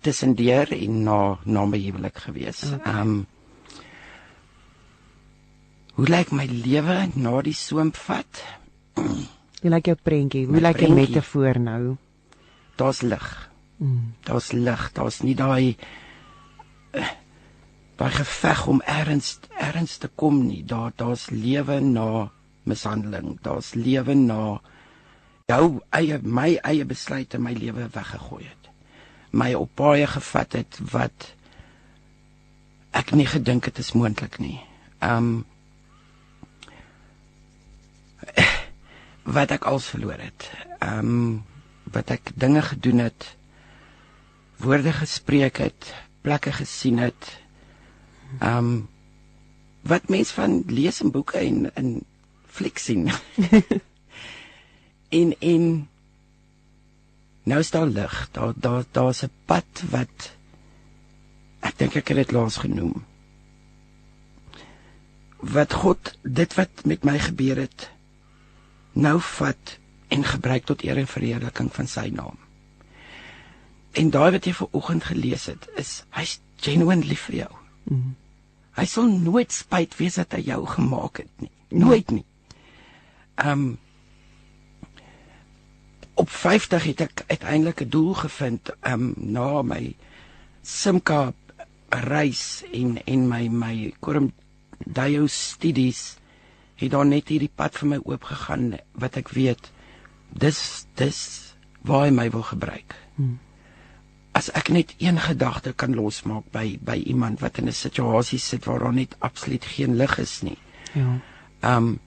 tussen 0.00 0.34
deur 0.34 0.72
en 0.72 1.02
na 1.02 1.38
na 1.44 1.64
my 1.64 1.78
huwelik 1.78 2.18
gewees. 2.18 2.62
Ehm 2.84 3.00
um, 3.00 3.26
Hoe 5.92 6.08
lyk 6.08 6.30
my 6.32 6.46
lewe 6.48 7.10
na 7.14 7.40
die 7.44 7.52
soemvat? 7.52 8.40
Hoe 8.96 9.70
lyk 9.70 9.90
jou 9.90 9.96
prentjie? 10.00 10.46
Hoe 10.48 10.60
lyk 10.60 10.80
jou 10.80 10.94
metafoor 10.96 11.60
nou? 11.60 11.96
Daar's 12.80 13.02
lig. 13.04 13.26
Mm. 13.76 14.14
Daar's 14.24 14.52
lig. 14.56 14.86
Daar's 14.96 15.20
nie 15.20 15.34
daai 15.36 15.76
uh, 16.96 17.12
daai 18.00 18.10
geveg 18.10 18.66
om 18.72 18.80
erns 18.88 19.36
erns 19.60 19.98
te 20.00 20.08
kom 20.08 20.46
nie. 20.46 20.62
Daar 20.64 20.96
daar's 20.96 21.28
lewe 21.30 21.80
na 21.84 22.30
mishandeling. 22.64 23.36
Daar's 23.44 23.74
lewe 23.76 24.16
na 24.16 24.60
jou 25.50 25.80
eie 25.90 26.18
my 26.22 26.56
eie 26.62 26.84
besluite 26.84 27.38
my 27.38 27.52
lewe 27.56 27.88
weggegooi 27.92 28.44
het. 28.44 28.70
My 29.32 29.52
op 29.54 29.70
baie 29.76 30.06
gevat 30.06 30.58
het 30.58 30.78
wat 30.92 31.32
ek 32.92 33.14
nie 33.16 33.26
gedink 33.26 33.64
het 33.70 33.78
is 33.78 33.94
moontlik 33.96 34.38
nie. 34.38 34.60
Um 35.00 35.44
wat 39.38 39.54
ek 39.54 39.64
als 39.70 39.88
verloor 39.94 40.20
het. 40.20 40.50
Um 40.82 41.44
wat 41.92 42.10
ek 42.14 42.32
dinge 42.34 42.62
gedoen 42.62 43.04
het, 43.04 43.36
woorde 44.62 44.92
gespreek 44.92 45.58
het, 45.60 45.94
plekke 46.22 46.52
gesien 46.52 46.98
het, 47.02 47.30
um, 48.40 48.88
wat 49.82 50.08
mens 50.08 50.30
van 50.30 50.62
lees 50.66 51.02
in 51.02 51.10
boeke 51.10 51.38
en 51.38 51.70
in 51.74 51.90
fliek 52.46 52.78
sien. 52.78 53.10
en 55.12 55.32
en 55.38 55.64
nou 57.42 57.58
is 57.60 57.70
daar 57.70 57.86
lig. 57.86 58.28
Daar 58.32 58.52
daar 58.56 58.84
daar's 58.90 59.22
'n 59.22 59.30
pad 59.44 59.82
wat 59.90 60.32
ek 61.60 61.78
dink 61.78 61.94
ek 61.94 62.08
het 62.08 62.16
dit 62.16 62.32
laas 62.32 62.56
genoem. 62.56 63.04
Wat 65.36 65.72
God 65.72 66.18
dit 66.22 66.54
wat 66.54 66.84
met 66.84 67.04
my 67.04 67.18
gebeur 67.18 67.56
het 67.56 67.90
nou 68.92 69.20
vat 69.20 69.78
en 70.08 70.24
gebruik 70.24 70.64
tot 70.64 70.82
eer 70.82 70.96
en 70.96 71.06
verheerliking 71.06 71.72
van 71.72 71.86
sy 71.86 72.08
naam. 72.12 72.36
En 73.92 74.10
daai 74.10 74.30
wat 74.30 74.44
jy 74.44 74.52
ver 74.54 74.68
oggend 74.70 75.04
gelees 75.04 75.46
het, 75.46 75.68
is 75.76 76.04
hy's 76.10 76.40
genuine 76.56 77.04
lief 77.04 77.20
vir 77.28 77.34
jou. 77.34 77.52
Mm. 77.84 78.14
Hy 78.72 78.84
sal 78.88 79.08
nooit 79.08 79.52
spyt 79.52 79.96
wees 79.96 80.14
dat 80.14 80.32
hy 80.32 80.40
jou 80.40 80.66
gemaak 80.66 81.16
het 81.16 81.40
nie. 81.40 81.50
Nooit 81.68 82.10
nie. 82.10 82.24
Ehm 83.34 83.50
um, 83.50 83.78
op 86.14 86.30
50 86.30 86.84
het 86.84 87.00
ek 87.00 87.24
uiteindelik 87.26 87.80
'n 87.82 87.88
doel 87.88 88.14
gevind 88.14 88.70
um, 88.86 89.14
na 89.16 89.62
my 89.62 89.94
Simka 90.62 91.32
reis 91.88 92.62
en 92.72 93.04
en 93.04 93.28
my 93.28 93.48
my 93.48 93.94
Kurum 94.00 94.32
Dayo 94.86 95.26
studies 95.26 96.16
het 96.74 96.90
daar 96.90 97.06
net 97.06 97.28
hierdie 97.28 97.50
pad 97.54 97.76
vir 97.78 97.88
my 97.88 97.98
oop 98.04 98.24
gegaan 98.24 98.78
wat 98.92 99.16
ek 99.16 99.28
weet 99.36 99.70
dis 100.32 100.86
dis 100.98 101.20
waar 101.82 102.06
hy 102.06 102.10
my 102.14 102.30
wil 102.30 102.42
gebruik. 102.42 102.94
Hmm. 103.16 103.38
As 104.32 104.48
ek 104.56 104.70
net 104.72 104.94
een 104.98 105.18
gedagte 105.20 105.72
kan 105.72 105.94
losmaak 105.94 106.46
by 106.54 106.78
by 106.80 106.96
iemand 106.96 107.40
wat 107.40 107.58
in 107.58 107.68
'n 107.68 107.72
situasie 107.72 108.38
sit 108.38 108.64
waar 108.64 108.78
daar 108.78 108.94
net 108.94 109.16
absoluut 109.18 109.64
geen 109.64 109.96
lig 109.96 110.18
is 110.18 110.42
nie. 110.42 110.58
Ja. 110.94 111.20
Ehm 111.60 111.76
um, 111.76 112.00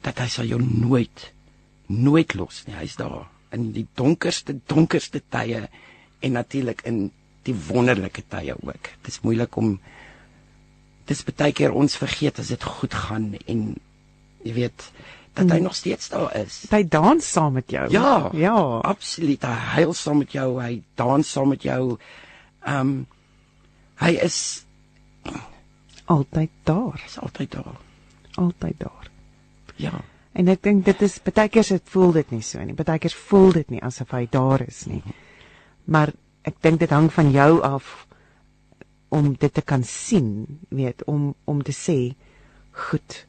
dat 0.00 0.18
hy 0.18 0.28
sal 0.28 0.44
jou 0.44 0.62
nooit 0.62 1.32
nooit 1.90 2.34
los 2.38 2.64
nie. 2.66 2.76
Hy's 2.78 2.96
daar 3.00 3.26
in 3.54 3.70
die 3.74 3.86
donkerste 3.98 4.54
donkerste 4.70 5.22
tye 5.32 5.66
en 6.20 6.36
natuurlik 6.36 6.84
in 6.86 7.08
die 7.48 7.56
wonderlike 7.68 8.22
tye 8.30 8.54
ook. 8.54 8.92
Dit 9.02 9.12
is 9.14 9.22
moeilik 9.24 9.56
om 9.56 9.78
dis 11.10 11.24
baie 11.26 11.52
keer 11.56 11.74
ons 11.74 11.96
vergeet 11.98 12.38
as 12.38 12.52
dit 12.52 12.62
goed 12.62 12.94
gaan 12.94 13.32
en 13.46 13.64
jy 14.46 14.54
weet 14.54 14.90
dat 15.34 15.50
hy 15.50 15.58
mm. 15.58 15.66
nog 15.66 15.74
steeds 15.78 16.10
daar 16.12 16.30
is. 16.38 16.62
Hy 16.70 16.82
dans 16.90 17.26
saam 17.32 17.54
met 17.58 17.70
jou. 17.70 17.86
Ja. 17.94 18.30
Ja. 18.34 18.56
Absoluut. 18.86 19.42
Hy 19.42 19.58
huil 19.76 19.94
saam 19.94 20.22
met 20.22 20.34
jou, 20.34 20.48
hy 20.62 20.82
dans 21.00 21.26
saam 21.26 21.54
met 21.54 21.66
jou. 21.66 21.96
Ehm 22.66 22.80
um, 22.80 23.06
hy 24.00 24.14
is 24.24 24.64
altyd 26.08 26.50
daar. 26.64 26.96
Hy's 27.04 27.18
altyd 27.20 27.52
daar. 27.52 27.76
Altyd 28.40 28.78
daar. 28.80 29.10
Ja. 29.76 30.00
En 30.38 30.48
ek 30.48 30.62
dink 30.62 30.84
dit 30.86 31.02
is 31.02 31.18
baie 31.26 31.48
keer 31.48 31.66
se 31.66 31.80
voel 31.92 32.12
dit 32.20 32.36
nie 32.36 32.44
so 32.46 32.62
nie. 32.64 32.76
Baie 32.78 32.98
keer 33.02 33.16
voel 33.30 33.52
dit 33.60 33.70
nie 33.70 33.82
asof 33.82 34.14
hy 34.14 34.26
daar 34.30 34.62
is 34.66 34.84
nie. 34.86 35.02
Maar 35.90 36.12
ek 36.46 36.60
dink 36.62 36.80
dit 36.80 36.90
hang 36.90 37.10
van 37.12 37.32
jou 37.34 37.50
af 37.66 38.06
om 39.10 39.32
dit 39.34 39.52
te 39.52 39.62
kan 39.66 39.82
sien, 39.82 40.46
weet, 40.70 41.02
om 41.10 41.34
om 41.50 41.62
te 41.66 41.74
sê 41.74 41.98
goed 42.90 43.24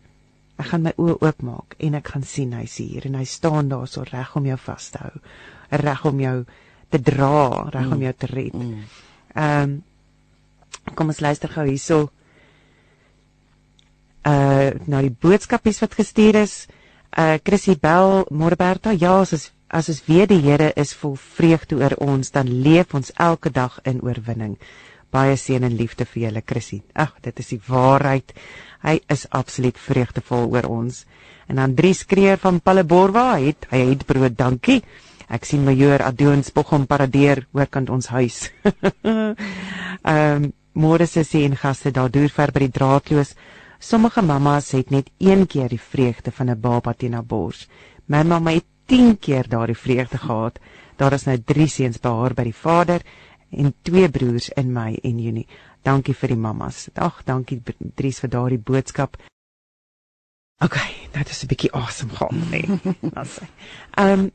Ek 0.61 0.67
gaan 0.69 0.83
my 0.85 0.91
oë 1.01 1.15
oopmaak 1.25 1.73
en 1.81 1.95
ek 1.97 2.11
gaan 2.13 2.25
sien 2.27 2.51
hy's 2.53 2.75
hier 2.77 3.07
en 3.09 3.15
hy 3.17 3.25
staan 3.25 3.71
daar 3.71 3.87
so 3.89 4.03
reg 4.05 4.35
om 4.37 4.45
jou 4.45 4.57
vas 4.61 4.89
te 4.93 4.99
hou. 5.01 5.13
Reg 5.81 6.03
om 6.05 6.19
jou 6.21 6.35
te 6.93 6.99
dra, 7.01 7.69
reg 7.73 7.87
mm. 7.87 7.95
om 7.95 8.03
jou 8.05 8.11
te 8.13 8.29
red. 8.29 8.57
Mm. 8.57 8.83
Ehm 9.33 9.71
um, 9.71 9.79
kom 10.97 11.11
ons 11.13 11.21
luister 11.21 11.49
gou 11.51 11.65
hierso. 11.65 11.97
Uh 14.27 14.69
nou 14.91 15.01
die 15.07 15.15
boodskapies 15.25 15.81
wat 15.81 15.97
gestuur 15.97 16.41
is. 16.43 16.55
Uh 17.11 17.37
Chrissy 17.43 17.75
Bell, 17.75 18.25
Morberta, 18.29 18.93
ja, 18.93 19.19
as 19.19 19.33
is, 19.33 19.51
as 19.67 19.89
ons 19.91 20.03
weet 20.07 20.29
die 20.31 20.39
Here 20.39 20.71
is 20.79 20.93
vol 20.95 21.17
vreugde 21.19 21.75
oor 21.81 21.97
ons, 21.99 22.31
dan 22.31 22.47
leef 22.47 22.95
ons 22.95 23.11
elke 23.19 23.51
dag 23.51 23.79
in 23.83 23.99
oorwinning. 23.99 24.55
Baie 25.11 25.35
seën 25.35 25.63
en 25.67 25.75
liefde 25.75 26.05
vir 26.07 26.27
julle, 26.27 26.43
Chrissy. 26.47 26.79
Ag, 26.95 27.17
dit 27.21 27.39
is 27.43 27.51
die 27.51 27.59
waarheid. 27.67 28.31
Hy 28.85 29.01
is 29.11 29.25
absoluut 29.27 29.75
vreugdevol 29.75 30.47
oor 30.55 30.69
ons. 30.71 31.03
En 31.51 31.59
Andries 31.59 32.05
Kreer 32.07 32.39
van 32.39 32.61
Palleborwa 32.63 33.33
het 33.43 33.67
hy 33.73 33.83
het 33.89 34.05
brood, 34.07 34.37
dankie. 34.39 34.79
Ek 35.31 35.43
sien 35.47 35.65
majoor 35.67 36.03
Adoon 36.07 36.45
Spoghom 36.47 36.87
paradeer 36.87 37.45
oorkant 37.51 37.91
ons 37.91 38.07
huis. 38.15 38.45
Ehm 39.03 39.35
um, 40.07 40.51
môre 40.71 41.03
se 41.03 41.25
sien 41.27 41.51
gaste 41.59 41.91
daar 41.91 42.07
deur 42.07 42.31
ver 42.31 42.51
by 42.55 42.61
die 42.63 42.71
draadloos. 42.71 43.35
Sommige 43.81 44.21
mammas 44.21 44.71
het 44.71 44.91
net 44.93 45.09
een 45.17 45.47
keer 45.47 45.69
die 45.69 45.81
vreugde 45.81 46.31
van 46.31 46.49
'n 46.49 46.59
baba 46.59 46.93
teen 46.93 47.13
haar 47.13 47.25
bors. 47.25 47.67
My 48.05 48.23
mamma 48.23 48.51
het 48.51 48.65
10 48.85 49.19
keer 49.19 49.47
daardie 49.49 49.77
vreugde 49.77 50.17
gehad. 50.17 50.59
Daar 50.95 51.13
is 51.13 51.23
nou 51.23 51.41
3 51.45 51.67
seuns 51.67 51.99
by 51.99 52.09
haar 52.09 52.33
by 52.33 52.43
die 52.43 52.55
vader 52.55 53.01
en 53.49 53.73
twee 53.81 54.09
broers 54.09 54.49
in 54.49 54.73
my 54.73 54.99
en 55.03 55.19
Junie. 55.19 55.47
Dankie 55.81 56.13
vir 56.13 56.27
die 56.27 56.37
mammas. 56.37 56.89
Ag, 56.93 57.23
dankie 57.23 57.61
Dries 57.95 58.19
vir 58.19 58.29
daardie 58.29 58.59
boodskap. 58.59 59.17
OK, 60.59 60.77
dit 61.11 61.29
is 61.29 61.43
'n 61.43 61.47
bietjie 61.47 61.71
awesome 61.71 62.13
gaan, 62.13 62.49
nee. 62.49 62.65
Ehm 63.97 64.29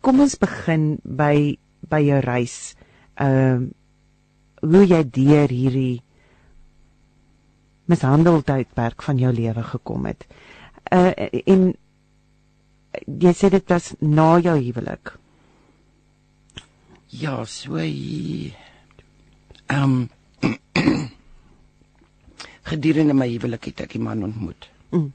Kom 0.00 0.20
ons 0.20 0.38
begin 0.38 0.98
by 1.02 1.58
by 1.88 2.00
jou 2.00 2.20
reis. 2.20 2.74
Ehm 3.14 3.54
um, 3.54 3.72
hoe 4.60 4.86
jy 4.86 5.10
deur 5.10 5.48
hierdie 5.48 6.02
mishandeldheidperk 7.88 9.02
van 9.02 9.18
jou 9.18 9.32
lewe 9.32 9.62
gekom 9.72 10.06
het. 10.10 10.26
Uh 10.92 11.12
en 11.44 11.72
jy 13.06 13.32
sê 13.36 13.50
dit 13.52 13.68
was 13.68 13.92
na 14.00 14.38
jou 14.38 14.56
huwelik. 14.58 15.12
Ja, 17.08 17.44
so 17.44 17.76
hy 17.80 18.54
Ehm 19.68 20.08
um, 20.40 21.10
gedurende 22.70 23.12
my 23.12 23.26
huwelik 23.28 23.66
het 23.68 23.80
ek 23.84 23.94
'n 23.98 24.02
man 24.02 24.22
ontmoet. 24.24 24.68
Mm. 24.90 25.12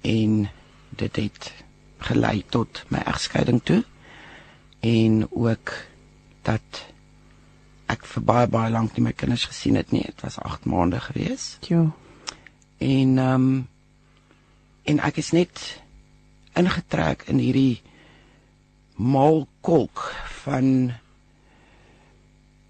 En 0.00 0.48
dit 0.88 1.16
het 1.16 1.52
gelei 1.98 2.44
tot 2.48 2.84
my 2.88 2.98
egskeiding 2.98 3.62
toe 3.62 3.84
en 4.80 5.26
ook 5.30 5.72
dat 6.42 6.84
ek 7.92 8.06
vir 8.08 8.24
baie 8.24 8.48
baie 8.48 8.72
lank 8.72 8.96
nie 8.96 9.04
my 9.04 9.12
kinders 9.12 9.46
gesien 9.50 9.76
het 9.76 9.92
nie. 9.92 10.04
Dit 10.06 10.24
was 10.24 10.38
8 10.40 10.64
maande 10.70 11.00
gewees. 11.00 11.58
Ja. 11.68 11.86
En 12.78 13.18
ehm 13.18 13.34
um, 13.34 13.68
en 14.84 14.98
ek 15.00 15.16
is 15.16 15.30
net 15.32 15.60
ingetrek 16.60 17.24
in 17.32 17.38
hierdie 17.40 17.80
maalkolk 19.00 20.02
van 20.44 20.92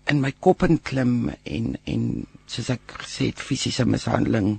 in 0.06 0.20
my 0.20 0.30
kop 0.40 0.62
inklim 0.62 1.32
en 1.42 1.74
en 1.84 2.04
soos 2.46 2.70
ek 2.70 2.96
gesê 3.02 3.30
het 3.32 3.42
fisiese 3.42 3.86
mishandeling, 3.88 4.58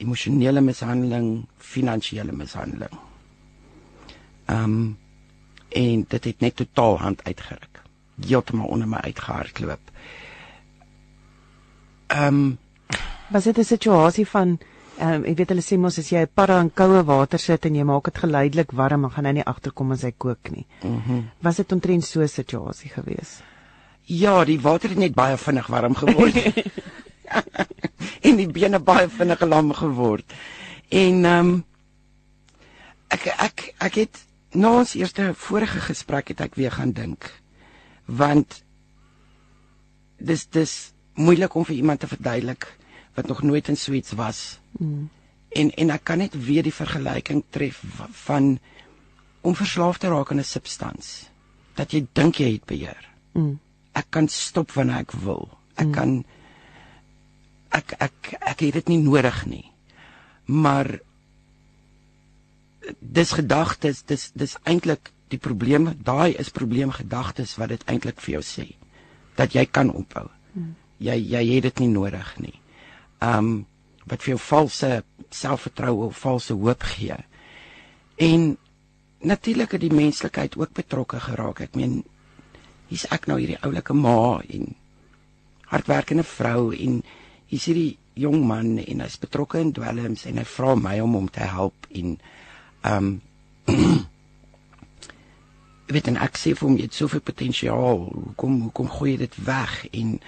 emosionele 0.00 0.62
mishandeling, 0.64 1.44
finansiële 1.58 2.32
mishandeling. 2.32 2.98
Ehm 4.46 4.64
um, 4.64 4.98
en 5.74 6.04
dit 6.08 6.24
het 6.24 6.40
net 6.40 6.56
totaal 6.56 6.98
hand 7.02 7.24
uitgeruk. 7.26 7.73
Heeltemal 8.20 8.68
onder 8.68 8.88
my 8.88 8.96
uitgehardloop. 8.96 9.90
Ehm 12.06 12.26
um, 12.26 12.58
was 13.28 13.44
dit 13.44 13.58
'n 13.58 13.64
situasie 13.64 14.26
van 14.26 14.58
ehm 14.98 15.12
um, 15.12 15.24
ek 15.24 15.36
weet 15.36 15.48
hulle 15.48 15.62
sê 15.62 15.78
mos 15.78 15.98
as 15.98 16.10
jy 16.10 16.22
'n 16.22 16.30
para 16.34 16.60
in 16.60 16.70
koue 16.70 17.04
water 17.04 17.38
sit 17.38 17.64
en 17.66 17.74
jy 17.74 17.82
maak 17.82 18.04
dit 18.04 18.18
geleidelik 18.18 18.70
warm, 18.72 19.02
dan 19.02 19.10
gaan 19.10 19.24
hy 19.24 19.32
nie 19.32 19.44
agterkom 19.44 19.92
as 19.92 20.02
hy 20.02 20.12
kook 20.16 20.50
nie. 20.50 20.66
Mhm. 20.82 21.12
Mm 21.12 21.30
was 21.40 21.56
dit 21.56 21.72
omtrent 21.72 22.04
so 22.04 22.20
'n 22.20 22.28
situasie 22.28 22.90
geweest? 22.90 23.42
Ja, 24.02 24.44
die 24.44 24.60
water 24.60 24.88
het 24.88 24.98
net 24.98 25.14
baie 25.14 25.36
vinnig 25.36 25.66
warm 25.66 25.94
geword. 25.94 26.34
en 28.26 28.36
die 28.36 28.48
bene 28.48 28.78
baie 28.80 29.08
vinnig 29.08 29.40
lam 29.40 29.72
geword. 29.72 30.24
En 30.88 31.24
ehm 31.24 31.48
um, 31.48 31.64
ek 33.08 33.26
ek 33.38 33.74
ek 33.78 33.94
het 33.94 34.20
na 34.54 34.70
ons 34.80 34.94
eerste 34.94 35.32
vorige 35.34 35.80
gesprek 35.80 36.28
het 36.28 36.40
ek 36.40 36.54
weer 36.54 36.72
gaan 36.72 36.92
dink. 36.92 37.30
Want 38.04 38.62
dis 40.18 40.46
dis 40.48 40.92
moeilik 41.14 41.54
om 41.54 41.64
vir 41.64 41.76
iemand 41.76 42.00
te 42.00 42.10
verduidelik 42.10 42.66
wat 43.14 43.26
nog 43.26 43.42
nooit 43.42 43.68
in 43.68 43.76
Sweets 43.76 44.12
was. 44.12 44.58
Mm. 44.78 45.10
En 45.48 45.70
en 45.70 45.90
ek 45.90 46.04
kan 46.04 46.18
net 46.18 46.34
weer 46.46 46.62
die 46.62 46.74
vergelyking 46.74 47.44
tref 47.50 47.82
van 48.26 48.58
om 49.40 49.54
verslaaf 49.54 49.98
te 49.98 50.08
raak 50.08 50.30
aan 50.30 50.38
'n 50.42 50.44
substans 50.44 51.28
dat 51.74 51.92
jy 51.92 52.06
dink 52.12 52.36
jy 52.36 52.52
het 52.52 52.64
beheer. 52.64 53.10
Mm 53.32 53.60
ek 53.94 54.10
kan 54.10 54.28
stop 54.30 54.74
wanneer 54.74 55.04
ek 55.06 55.14
wil. 55.24 55.48
Ek 55.78 55.88
mm. 55.88 55.94
kan 55.94 56.14
ek 57.74 57.96
ek 58.02 58.34
ek 58.40 58.66
het 58.66 58.78
dit 58.80 58.92
nie 58.94 59.00
nodig 59.02 59.40
nie. 59.50 59.66
Maar 60.50 60.98
dis 63.00 63.34
gedagtes, 63.38 64.02
dis 64.06 64.30
dis 64.34 64.58
eintlik 64.68 65.13
die 65.32 65.40
probleem, 65.40 65.90
daai 66.04 66.34
is 66.38 66.52
probleem 66.54 66.92
gedagtes 66.94 67.56
wat 67.60 67.72
dit 67.74 67.84
eintlik 67.90 68.20
vir 68.20 68.38
jou 68.38 68.42
sê 68.44 68.66
dat 69.38 69.54
jy 69.54 69.64
kan 69.66 69.90
ophou. 69.90 70.28
Mm. 70.54 70.74
Jy 71.02 71.16
jy 71.32 71.44
het 71.54 71.68
dit 71.68 71.84
nie 71.84 71.92
nodig 71.94 72.34
nie. 72.38 72.58
Um 73.20 73.66
wat 74.04 74.22
vir 74.22 74.34
jou 74.34 74.40
valse 74.44 74.90
selfvertroue 75.32 76.10
of 76.10 76.18
valse 76.20 76.52
hoop 76.52 76.82
gee. 76.94 77.16
En 78.20 78.56
natuurlik 79.24 79.72
het 79.72 79.80
die 79.80 79.94
menslikheid 79.94 80.58
ook 80.60 80.74
betrokke 80.76 81.20
geraak. 81.20 81.64
Ek 81.64 81.74
meen 81.74 82.02
hier's 82.90 83.06
ek 83.10 83.26
nou 83.30 83.38
hierdie 83.40 83.60
oulike 83.64 83.96
ma 83.96 84.42
en 84.44 84.74
hardwerkende 85.72 86.26
vrou 86.28 86.72
en 86.76 87.00
hier's 87.50 87.64
hierdie 87.70 87.96
jong 88.14 88.44
man 88.46 88.76
en 88.78 89.02
hy's 89.02 89.18
betrokke 89.18 89.58
in 89.58 89.72
dwelms 89.74 90.26
en 90.28 90.38
hy 90.38 90.44
vra 90.46 90.74
my 90.78 90.98
om 91.02 91.16
hom 91.18 91.30
te 91.32 91.48
help 91.50 91.88
en 91.90 92.18
um, 92.86 93.08
weet 95.86 96.08
en 96.08 96.16
ek 96.16 96.38
sê 96.40 96.54
vir 96.56 96.68
hom 96.68 96.76
jy 96.78 96.88
het 96.88 96.96
soveel 96.96 97.22
potensiaal. 97.24 98.04
Kom 98.40 98.70
kom 98.72 98.88
gooi 98.88 99.16
dit 99.20 99.36
weg? 99.44 99.72
En 99.92 100.18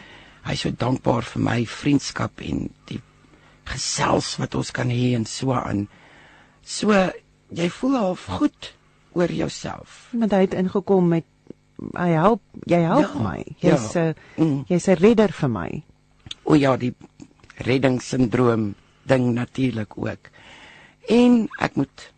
hy's 0.46 0.64
so 0.66 0.70
dankbaar 0.70 1.26
vir 1.26 1.42
my 1.42 1.60
vriendskap 1.66 2.42
en 2.44 2.68
die 2.90 3.00
gesels 3.66 4.36
wat 4.40 4.54
ons 4.54 4.70
kan 4.70 4.90
hê 4.92 5.14
en 5.16 5.26
so 5.26 5.56
aan. 5.56 5.86
So 6.62 6.94
jy 7.54 7.68
voel 7.78 7.96
al 7.96 8.16
goed 8.16 8.72
oor 9.16 9.32
jouself. 9.32 10.06
Want 10.12 10.34
hy 10.36 10.44
het 10.46 10.54
ingekom 10.54 11.08
met 11.14 11.26
hy 11.96 12.08
help 12.16 12.42
jy 12.68 12.80
help 12.84 13.12
ja, 13.12 13.22
my. 13.22 13.40
jy's 13.60 13.92
'n 13.96 14.14
ja. 14.14 14.44
mm. 14.44 14.64
jy's 14.68 14.88
'n 14.88 15.00
redder 15.00 15.32
vir 15.32 15.50
my. 15.50 15.70
O 16.44 16.54
ja 16.54 16.76
die 16.76 16.94
reddingssindroom 17.56 18.74
ding 19.06 19.34
natuurlik 19.34 19.96
ook. 19.98 20.30
En 21.08 21.48
ek 21.60 21.76
moet 21.76 22.12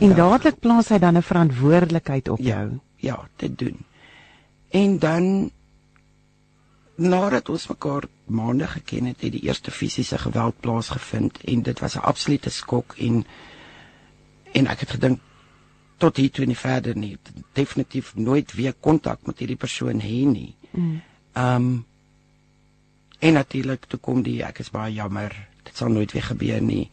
En 0.00 0.14
dadelik 0.14 0.60
plaas 0.60 0.88
hy 0.88 0.98
dan 0.98 1.16
'n 1.16 1.22
verantwoordelikheid 1.22 2.28
op 2.28 2.38
ja, 2.38 2.44
jou. 2.44 2.80
Ja, 2.96 3.28
dit 3.36 3.58
doen. 3.58 3.84
En 4.70 4.98
dan 4.98 5.50
nadat 6.94 7.48
ons 7.48 7.68
mekaar 7.68 8.04
maande 8.24 8.66
geken 8.66 9.04
het, 9.04 9.20
het 9.20 9.32
die 9.32 9.46
eerste 9.46 9.70
fisiese 9.70 10.18
geweld 10.18 10.60
plaasgevind 10.60 11.38
en 11.44 11.62
dit 11.62 11.78
was 11.80 11.94
'n 11.94 12.06
absolute 12.10 12.50
skok 12.50 12.94
en 12.98 13.24
en 14.52 14.66
ek 14.66 14.80
het 14.80 14.90
gedink 14.90 15.20
tot 15.96 16.16
hier 16.16 16.30
toe 16.30 16.46
nie 16.46 16.56
verder 16.56 16.96
nie. 16.96 17.18
Definitief 17.52 18.16
nooit 18.16 18.52
weer 18.52 18.74
kontak 18.80 19.26
met 19.26 19.38
hierdie 19.38 19.56
persoon 19.56 20.00
hê 20.00 20.26
nie. 20.26 20.54
Mm. 20.70 21.02
Um 21.34 21.86
en 23.18 23.32
natuurlik 23.32 23.84
toe 23.84 23.98
kom 23.98 24.22
die 24.22 24.44
ek 24.44 24.58
is 24.58 24.70
baie 24.70 24.94
jammer. 24.94 25.48
Dit 25.62 25.76
sal 25.76 25.88
nooit 25.88 26.12
weer 26.12 26.22
gebeur 26.22 26.62
nie. 26.62 26.90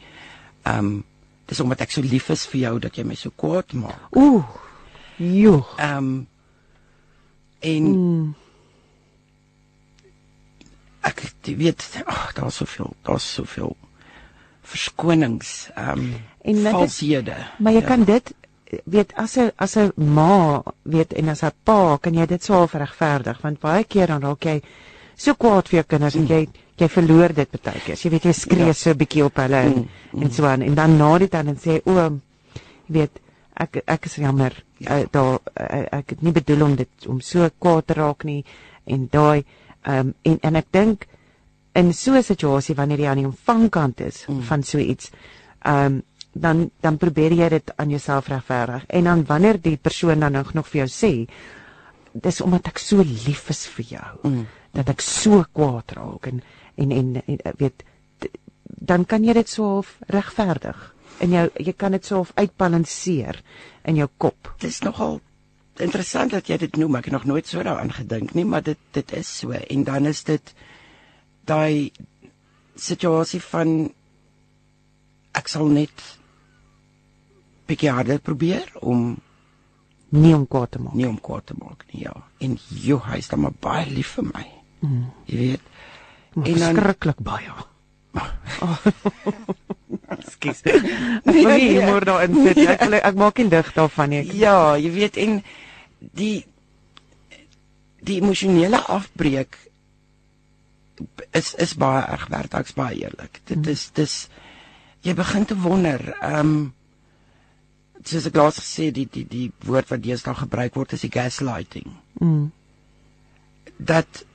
Um 0.63 1.03
dis 1.45 1.59
omdat 1.59 1.81
ek 1.85 1.91
so 1.91 2.01
lief 2.01 2.29
is 2.33 2.45
vir 2.51 2.61
jou 2.61 2.79
dat 2.79 2.97
jy 2.97 3.05
my 3.05 3.15
so 3.15 3.33
kwaad 3.35 3.73
maak. 3.73 4.17
Ooh. 4.17 4.43
Jo. 5.17 5.65
Um 5.79 6.27
en 7.65 7.85
mm. 7.91 8.33
ek 11.05 11.21
weet 11.45 11.85
ag 12.05 12.33
daar's 12.37 12.59
soveel, 12.61 12.93
daar's 13.05 13.25
soveel 13.37 13.75
verskonings, 14.65 15.69
um 15.77 16.15
en 16.45 16.61
valshede. 16.65 17.37
Maar 17.57 17.77
jy 17.77 17.81
ja. 17.81 17.87
kan 17.87 18.03
dit 18.05 18.33
weet 18.85 19.13
as 19.15 19.37
'n 19.37 19.51
as 19.55 19.77
'n 19.77 19.91
ma 19.95 20.63
weet 20.83 21.13
en 21.13 21.29
as 21.29 21.43
'n 21.43 21.51
pa 21.63 21.97
kan 21.97 22.13
jy 22.13 22.25
dit 22.25 22.43
swaar 22.43 22.69
regverdig 22.73 23.41
want 23.41 23.59
baie 23.59 23.83
keer 23.83 24.07
dan 24.07 24.21
raak 24.21 24.45
jy 24.45 24.61
so 25.15 25.33
kwaad 25.33 25.67
vir 25.69 25.77
jou 25.79 25.87
kinders 25.87 26.15
en 26.15 26.27
jy 26.27 26.47
jy 26.79 26.87
verloor 26.91 27.33
dit 27.35 27.59
baie 27.63 27.81
keer. 27.85 27.99
Jy 27.99 28.11
weet 28.11 28.25
jy 28.27 28.33
skree 28.35 28.67
ja. 28.67 28.73
so 28.73 28.91
'n 28.91 28.97
bietjie 28.99 29.23
op 29.25 29.37
hulle 29.39 29.61
en, 29.67 29.75
mm, 29.75 29.87
mm. 30.11 30.23
en 30.23 30.31
so 30.31 30.45
aan 30.45 30.61
en 30.61 30.75
dan 30.75 30.97
na 30.97 31.17
dit 31.17 31.31
dan 31.31 31.47
en 31.47 31.57
sê 31.57 31.79
o 31.85 31.95
jy 31.95 32.09
weet 32.87 33.19
ek 33.55 33.83
ek 33.87 34.05
is 34.05 34.15
jammer 34.15 34.53
ja. 34.79 34.99
uh, 34.99 35.05
daar 35.11 35.39
uh, 35.39 35.85
ek 35.91 36.09
het 36.09 36.21
nie 36.21 36.31
bedoel 36.31 36.65
om 36.65 36.75
dit 36.75 37.07
om 37.07 37.21
so 37.21 37.49
kwaad 37.59 37.85
te 37.87 37.93
raak 37.93 38.23
nie 38.23 38.43
en 38.83 39.07
daai 39.11 39.45
um, 39.87 40.13
en 40.23 40.37
en 40.41 40.55
ek 40.55 40.67
dink 40.71 41.07
in 41.73 41.93
so 41.93 42.13
'n 42.13 42.23
situasie 42.23 42.75
wanneer 42.75 42.99
jy 42.99 43.07
aan 43.07 43.23
die 43.23 43.31
ontvangkant 43.31 44.01
is 44.01 44.25
mm. 44.27 44.41
van 44.41 44.63
so 44.63 44.77
iets 44.77 45.11
um, 45.63 46.03
dan 46.33 46.71
dan 46.81 46.97
probeer 46.97 47.31
jy 47.31 47.49
dit 47.49 47.71
aan 47.75 47.89
jouself 47.89 48.27
regverdig 48.27 48.85
en 48.87 49.03
dan 49.03 49.25
wanneer 49.25 49.61
die 49.61 49.77
persoon 49.77 50.19
dan 50.19 50.31
nog 50.31 50.53
nog 50.53 50.67
vir 50.67 50.85
jou 50.85 50.89
sê 50.89 51.27
dis 52.13 52.41
omdat 52.41 52.67
ek 52.67 52.79
so 52.79 52.97
lief 53.03 53.49
is 53.49 53.65
vir 53.67 53.85
jou 53.85 54.19
mm 54.23 54.45
dat 54.75 54.91
ek 54.91 55.03
so 55.03 55.43
kwaad 55.55 55.95
raak 55.95 56.27
en 56.31 56.41
en 56.75 56.91
en, 56.91 57.15
en 57.25 57.39
weet 57.57 57.85
dan 58.65 59.05
kan 59.05 59.23
jy 59.23 59.33
dit 59.33 59.49
soof 59.49 59.95
regverdig 60.11 60.81
en 61.23 61.31
jou 61.31 61.45
jy 61.63 61.73
kan 61.73 61.95
dit 61.95 62.05
soof 62.05 62.31
uitbalanseer 62.35 63.39
in 63.87 64.01
jou 64.01 64.07
kop. 64.17 64.51
Dit 64.59 64.69
is 64.69 64.81
nogal 64.83 65.19
interessant 65.79 66.31
dat 66.31 66.47
jy 66.49 66.57
dit 66.65 66.77
noem. 66.79 66.97
Ek 66.99 67.09
het 67.09 67.15
nog 67.15 67.27
nooit 67.29 67.47
so 67.47 67.63
daaraan 67.63 67.93
gedink 67.95 68.33
nie, 68.35 68.45
maar 68.45 68.63
dit 68.63 68.79
dit 68.95 69.13
is 69.15 69.31
so 69.39 69.55
en 69.55 69.83
dan 69.83 70.05
is 70.11 70.23
dit 70.27 70.53
daai 71.45 71.91
situasie 72.75 73.41
van 73.41 73.91
ek 75.35 75.51
sal 75.51 75.67
net 75.71 76.03
bietjie 77.67 77.91
harder 77.91 78.19
probeer 78.19 78.67
om 78.81 79.15
nie 80.15 80.33
om 80.35 80.45
kwaad 80.47 80.71
te 80.71 80.79
maak. 80.79 80.95
Nie 80.95 81.07
om 81.09 81.19
kwaad 81.19 81.47
te 81.49 81.55
maak 81.59 81.83
nie, 81.91 82.05
ja. 82.05 82.13
En 82.39 82.57
jy 82.69 82.99
hy's 83.09 83.31
dan 83.31 83.41
maar 83.43 83.55
baie 83.59 83.87
lief 83.89 84.15
vir 84.19 84.27
my. 84.29 84.45
Mm. 84.85 85.07
Jy 85.27 85.39
weet. 85.41 85.71
En 86.35 86.59
dan 86.59 86.75
skrikkelik 86.75 87.21
baie. 87.23 87.51
Skus. 90.31 90.61
Nee, 91.25 91.47
ek 91.47 91.61
nee, 91.61 91.91
moet 91.91 92.05
daar 92.05 92.23
in 92.23 92.35
sit. 92.43 92.57
Ek 92.75 92.97
ek 92.99 93.15
maak 93.19 93.39
nie 93.39 93.49
lig 93.49 93.71
daarvan 93.75 94.11
nie. 94.13 94.23
Ja, 94.37 94.75
jy 94.79 94.91
weet 94.93 95.17
en 95.21 95.39
die 95.99 96.45
die 98.05 98.19
emosionele 98.21 98.77
afbreek 98.77 99.57
is 101.35 101.53
is 101.59 101.75
baie 101.79 102.03
erg 102.03 102.27
werd 102.31 102.55
ek's 102.59 102.75
baie 102.77 102.99
eerlik. 103.01 103.41
Dit 103.43 103.63
mm. 103.63 103.71
is 103.73 103.89
dis 103.97 104.15
jy 105.05 105.15
begin 105.17 105.45
te 105.45 105.57
wonder, 105.59 106.01
ehm 106.19 106.39
um, 106.39 106.55
soos 108.05 108.27
ek 108.29 108.37
laas 108.37 108.61
gesê 108.61 108.91
die 108.93 109.07
die 109.09 109.25
die 109.25 109.47
woord 109.65 109.89
wat 109.89 110.03
deesdae 110.05 110.37
gebruik 110.37 110.77
word 110.77 110.93
is 110.93 111.05
die 111.07 111.13
gaslighting. 111.13 111.89
Mm. 112.21 112.51
Dat 113.77 114.25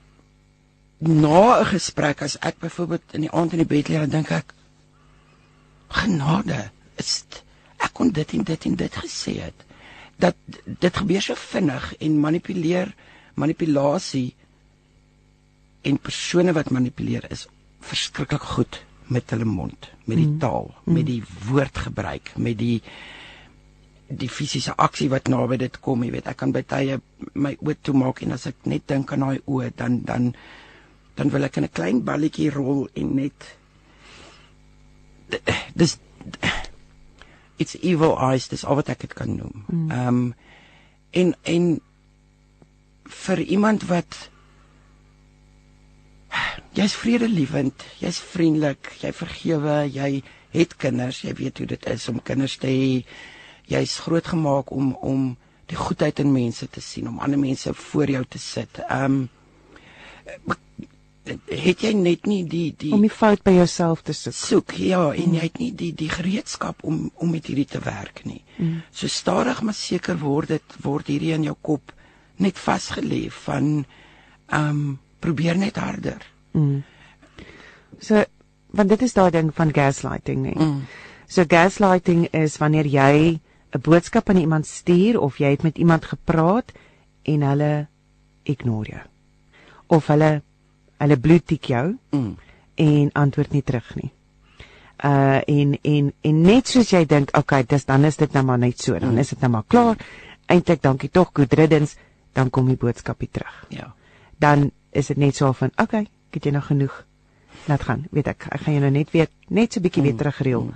na 1.01 1.61
'n 1.61 1.67
gesprek 1.67 2.23
as 2.23 2.37
ek 2.41 2.59
byvoorbeeld 2.61 3.15
in 3.17 3.21
die 3.21 3.33
aand 3.33 3.53
in 3.53 3.63
die 3.65 3.73
bed 3.73 3.89
lê 3.89 3.99
dan 3.99 4.11
dink 4.11 4.31
ek 4.31 4.55
genade 5.89 6.71
is 6.97 7.25
ek 7.79 7.93
kon 7.93 8.11
dit 8.13 8.35
en 8.35 8.45
dit 8.45 8.67
en 8.67 8.77
dit 8.77 8.95
gesê 9.05 9.41
het 9.41 9.65
dat 10.21 10.37
dit 10.65 10.97
gebeur 10.97 11.23
so 11.23 11.35
vinnig 11.35 11.95
en 11.99 12.21
manipuleer 12.21 12.93
manipulasie 13.35 14.35
en 15.83 15.99
persone 15.99 16.53
wat 16.53 16.71
manipuleer 16.71 17.25
is 17.31 17.47
verskriklik 17.81 18.45
goed 18.53 18.83
met 19.09 19.31
hulle 19.33 19.49
mond 19.49 19.89
met 20.05 20.19
die 20.21 20.29
mm. 20.29 20.39
taal 20.39 20.69
mm. 20.69 20.95
met 20.95 21.07
die 21.07 21.23
woordgebruik 21.49 22.33
met 22.37 22.59
die 22.59 22.83
die 24.11 24.29
fisiese 24.29 24.75
aksie 24.77 25.09
wat 25.09 25.31
naby 25.33 25.57
dit 25.57 25.81
kom 25.81 26.05
jy 26.05 26.13
weet 26.13 26.29
ek 26.29 26.43
kan 26.43 26.53
by 26.53 26.63
tye 26.67 27.01
my 27.35 27.57
oë 27.63 27.77
toe 27.81 27.95
maak 27.97 28.21
en 28.27 28.37
as 28.37 28.49
ek 28.51 28.67
net 28.69 28.87
dink 28.91 29.13
aan 29.15 29.25
daai 29.25 29.41
oë 29.47 29.71
dan 29.81 30.03
dan 30.05 30.33
dan 31.21 31.33
wil 31.33 31.45
ek 31.45 31.61
in 31.61 31.69
'n 31.69 31.77
klein 31.77 32.05
balletjie 32.05 32.49
rol 32.51 32.89
en 32.97 33.15
net 33.15 33.49
dis 35.77 35.99
it's 37.61 37.77
evil 37.83 38.17
eyes 38.17 38.49
dis 38.49 38.65
al 38.65 38.81
wat 38.81 38.89
ek 38.89 39.05
dit 39.05 39.15
kan 39.15 39.37
noem. 39.37 39.65
Mm. 39.69 39.91
Ehm 39.91 40.15
mm. 40.15 40.25
um, 40.31 40.35
en 41.11 41.35
en 41.43 41.65
vir 43.11 43.41
iemand 43.43 43.85
wat 43.91 44.17
jy's 46.79 46.95
vredelievend, 46.95 47.85
jy's 47.99 48.21
vriendelik, 48.23 48.93
jy 49.03 49.11
vergewe, 49.13 49.77
jy 49.91 50.23
het 50.55 50.77
kinders, 50.79 51.25
jy 51.27 51.35
weet 51.35 51.59
hoe 51.59 51.67
dit 51.75 51.87
is 51.91 52.09
om 52.09 52.23
kinders 52.23 52.57
te 52.63 52.71
hê. 52.71 53.03
Jy's 53.71 53.99
grootgemaak 54.07 54.71
om 54.71 54.95
om 54.95 55.37
die 55.71 55.79
goedheid 55.79 56.19
in 56.23 56.33
mense 56.33 56.67
te 56.67 56.81
sien, 56.83 57.09
om 57.11 57.21
ander 57.23 57.39
mense 57.39 57.75
voor 57.75 58.17
jou 58.17 58.25
te 58.25 58.39
sit. 58.39 58.83
Ehm 58.89 59.21
um, 59.21 59.29
het 61.25 61.83
jy 61.85 61.93
net 61.95 62.27
nie 62.27 62.43
die 62.49 62.71
die 62.79 62.93
om 62.97 63.03
die 63.05 63.13
fout 63.13 63.43
by 63.45 63.53
jouself 63.55 64.03
te 64.03 64.15
soek. 64.17 64.37
Soek 64.37 64.73
ja, 64.81 65.03
en 65.13 65.35
jy 65.37 65.45
het 65.45 65.59
nie 65.61 65.71
die 65.77 65.93
die 65.95 66.09
gereedskap 66.11 66.85
om 66.87 67.11
om 67.15 67.31
met 67.31 67.47
hierdie 67.51 67.69
te 67.69 67.81
werk 67.85 68.25
nie. 68.25 68.43
Mm. 68.59 68.81
So 68.91 69.09
stadig 69.09 69.63
maar 69.63 69.77
seker 69.77 70.19
word 70.21 70.55
dit 70.57 70.79
word 70.83 71.13
hierdie 71.13 71.35
in 71.37 71.47
jou 71.51 71.57
kop 71.61 71.93
net 72.41 72.59
vasgelê 72.59 73.29
van 73.45 73.85
ehm 74.49 74.71
um, 74.71 74.99
probeer 75.21 75.59
net 75.61 75.77
harder. 75.77 76.25
Mm. 76.57 76.83
So 78.01 78.25
want 78.73 78.89
dit 78.89 79.03
is 79.03 79.15
daai 79.15 79.31
ding 79.31 79.53
van 79.55 79.73
gaslighting 79.75 80.43
nie. 80.47 80.57
Mm. 80.57 80.83
So 81.29 81.45
gaslighting 81.45 82.29
is 82.33 82.59
wanneer 82.59 82.87
jy 82.87 83.41
'n 83.71 83.81
boodskap 83.81 84.31
aan 84.31 84.41
iemand 84.41 84.67
stuur 84.67 85.21
of 85.21 85.39
jy 85.39 85.51
het 85.51 85.63
met 85.63 85.79
iemand 85.79 86.05
gepraat 86.05 86.73
en 87.23 87.43
hulle 87.43 87.87
ignore 88.43 88.91
jou. 88.91 89.07
Of 89.87 90.07
hulle 90.07 90.43
hulle 91.01 91.19
bloedtik 91.21 91.71
jou 91.73 91.85
mm. 92.13 92.33
en 92.85 93.13
antwoord 93.19 93.55
nie 93.57 93.65
terug 93.67 93.95
nie. 93.99 94.11
Uh 95.01 95.41
en 95.49 95.77
en 95.81 96.13
en 96.29 96.41
net 96.45 96.69
soos 96.69 96.93
jy 96.93 97.07
dink, 97.09 97.33
okay, 97.37 97.65
dis 97.65 97.87
dan 97.89 98.05
is 98.05 98.21
dit 98.21 98.33
nou 98.37 98.45
maar 98.45 98.61
net 98.61 98.81
so, 98.81 98.99
dan 98.99 99.15
mm. 99.15 99.23
is 99.25 99.33
dit 99.35 99.41
nou 99.41 99.53
maar 99.57 99.67
klaar. 99.69 99.97
Eintlik 100.51 100.83
dankie 100.83 101.09
tog, 101.09 101.31
good 101.35 101.53
riddance, 101.57 101.97
dan 102.37 102.51
kom 102.51 102.69
die 102.69 102.77
boodskapie 102.77 103.31
terug. 103.33 103.55
Ja. 103.73 103.93
Dan 104.43 104.71
is 104.91 105.07
dit 105.13 105.17
net 105.17 105.37
so 105.39 105.53
van, 105.55 105.71
okay, 105.79 106.09
ek 106.31 106.41
het 106.41 106.49
jy 106.49 106.53
nog 106.57 106.67
genoeg. 106.67 107.05
Laat 107.69 107.85
gaan. 107.87 108.07
Weet 108.11 108.29
ek, 108.33 108.49
ek 108.51 108.65
gaan 108.65 108.77
jou 108.77 108.83
nou 108.85 108.93
net 108.95 109.13
weer 109.15 109.29
net 109.49 109.73
so 109.73 109.85
bietjie 109.85 110.03
mm. 110.03 110.09
weer 110.11 110.21
terugreël. 110.21 110.69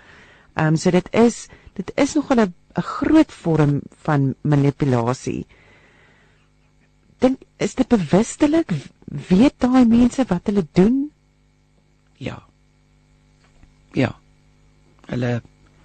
Ehm 0.55 0.75
um, 0.75 0.77
so 0.81 0.91
dit 0.95 1.09
is 1.13 1.49
dit 1.75 1.93
is 1.99 2.15
nog 2.15 2.31
'n 2.31 2.41
'n 2.47 2.83
groot 2.83 3.33
vorm 3.33 3.81
van 4.07 4.35
manipulasie. 4.43 5.47
Dink 7.23 7.43
is 7.57 7.75
dit 7.75 7.89
bewustelik 7.89 8.73
weet 9.29 9.55
daai 9.59 9.85
mense 9.87 10.25
wat 10.29 10.51
hulle 10.51 10.67
doen? 10.73 11.11
Ja. 12.19 12.43
Ja. 13.93 14.15
Hulle 15.07 15.43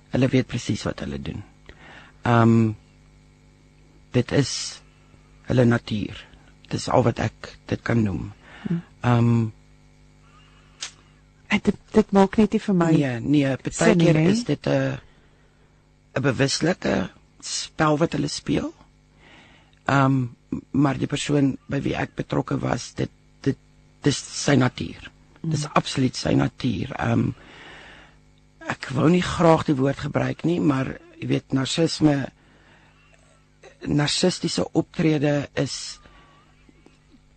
hulle 0.09 0.27
weet 0.33 0.47
presies 0.49 0.83
wat 0.87 1.03
hulle 1.05 1.21
doen. 1.21 1.43
Ehm 2.23 2.41
um, 2.41 2.75
dit 4.11 4.31
is 4.31 4.81
hulle 5.45 5.65
natuur. 5.65 6.25
Dis 6.69 6.89
al 6.89 7.05
wat 7.05 7.19
ek 7.21 7.53
dit 7.69 7.81
kan 7.85 8.03
noem. 8.03 8.31
Ehm 8.69 9.15
um, 9.15 9.53
dit 11.63 11.77
dit 11.93 12.11
maak 12.15 12.37
net 12.37 12.55
nie 12.55 12.61
vir 12.63 12.75
my 12.77 12.89
Nee, 12.95 13.13
nee, 13.19 13.53
baie 13.79 13.95
keer 13.99 14.19
is 14.23 14.43
dit 14.47 14.67
'n 14.67 14.97
'n 16.15 16.21
bewuslike 16.21 17.09
spel 17.41 17.97
wat 17.97 18.13
hulle 18.13 18.27
speel. 18.27 18.73
Ehm 19.89 20.05
um, 20.05 20.19
maar 20.73 20.97
die 20.97 21.07
persoon 21.07 21.51
by 21.69 21.77
wie 21.85 21.93
ek 21.93 22.15
betrokke 22.17 22.55
was, 22.61 22.93
dit 22.97 23.11
dis 24.05 24.19
sy 24.43 24.55
natuur. 24.59 25.11
Mm. 25.41 25.53
Dis 25.53 25.67
absoluut 25.73 26.15
sy 26.17 26.33
natuur. 26.37 26.93
Ehm 26.95 27.29
um, 27.29 27.31
ek 28.69 28.91
wou 28.93 29.07
nie 29.09 29.23
graag 29.25 29.63
die 29.65 29.73
woord 29.79 30.03
gebruik 30.03 30.43
nie, 30.45 30.59
maar 30.61 30.91
jy 31.17 31.29
weet 31.31 31.55
narcisme 31.57 32.13
narcistiese 33.81 34.67
optrede 34.77 35.47
is 35.57 35.97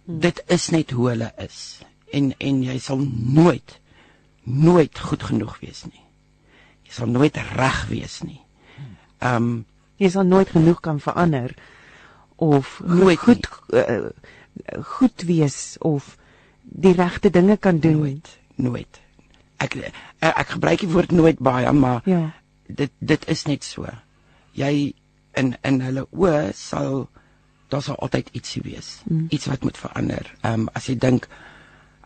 dit 0.04 0.42
is 0.52 0.66
net 0.74 0.92
hoe 0.92 1.06
hulle 1.12 1.30
is 1.40 1.80
en 2.12 2.32
en 2.36 2.58
jy 2.66 2.76
sal 2.82 3.00
nooit 3.00 3.78
nooit 4.42 4.98
goed 4.98 5.22
genoeg 5.30 5.54
wees 5.62 5.84
nie. 5.86 6.02
Jy 6.84 6.96
sal 6.98 7.08
nooit 7.14 7.38
reg 7.56 7.84
wees 7.88 8.20
nie. 8.26 8.42
Ehm 9.22 9.36
um, 9.36 9.52
jy 10.02 10.10
sal 10.10 10.26
nooit 10.26 10.50
genoeg 10.50 10.82
kan 10.84 11.00
verander 11.00 11.54
of 12.42 12.80
Nooit 12.84 13.18
goed 13.22 13.46
uh, 13.72 14.10
goed 14.98 15.22
wees 15.28 15.76
of 15.80 16.16
die 16.62 16.94
regte 16.98 17.30
dinge 17.30 17.56
kan 17.56 17.78
doen. 17.78 17.98
nooit 18.00 18.38
nooit. 18.56 19.00
Ek 19.62 19.74
ek, 19.76 19.94
ek 20.20 20.48
gebruik 20.56 20.80
die 20.82 20.90
woord 20.90 21.12
nooit 21.14 21.38
baie, 21.38 21.72
maar 21.72 22.02
Ja. 22.04 22.32
dit 22.66 22.90
dit 22.98 23.28
is 23.28 23.44
net 23.46 23.64
so. 23.64 23.86
Jy 24.58 24.94
in 25.38 25.54
in 25.62 25.80
hulle 25.80 26.06
oë 26.12 26.52
sal 26.54 27.08
daar 27.72 27.82
sal 27.82 27.96
altyd 28.04 28.28
ietsie 28.36 28.62
wees. 28.62 29.00
Mm. 29.08 29.26
Iets 29.30 29.46
wat 29.48 29.62
moet 29.64 29.78
verander. 29.78 30.26
Um, 30.44 30.68
as 30.74 30.86
jy 30.90 30.96
dink 30.98 31.28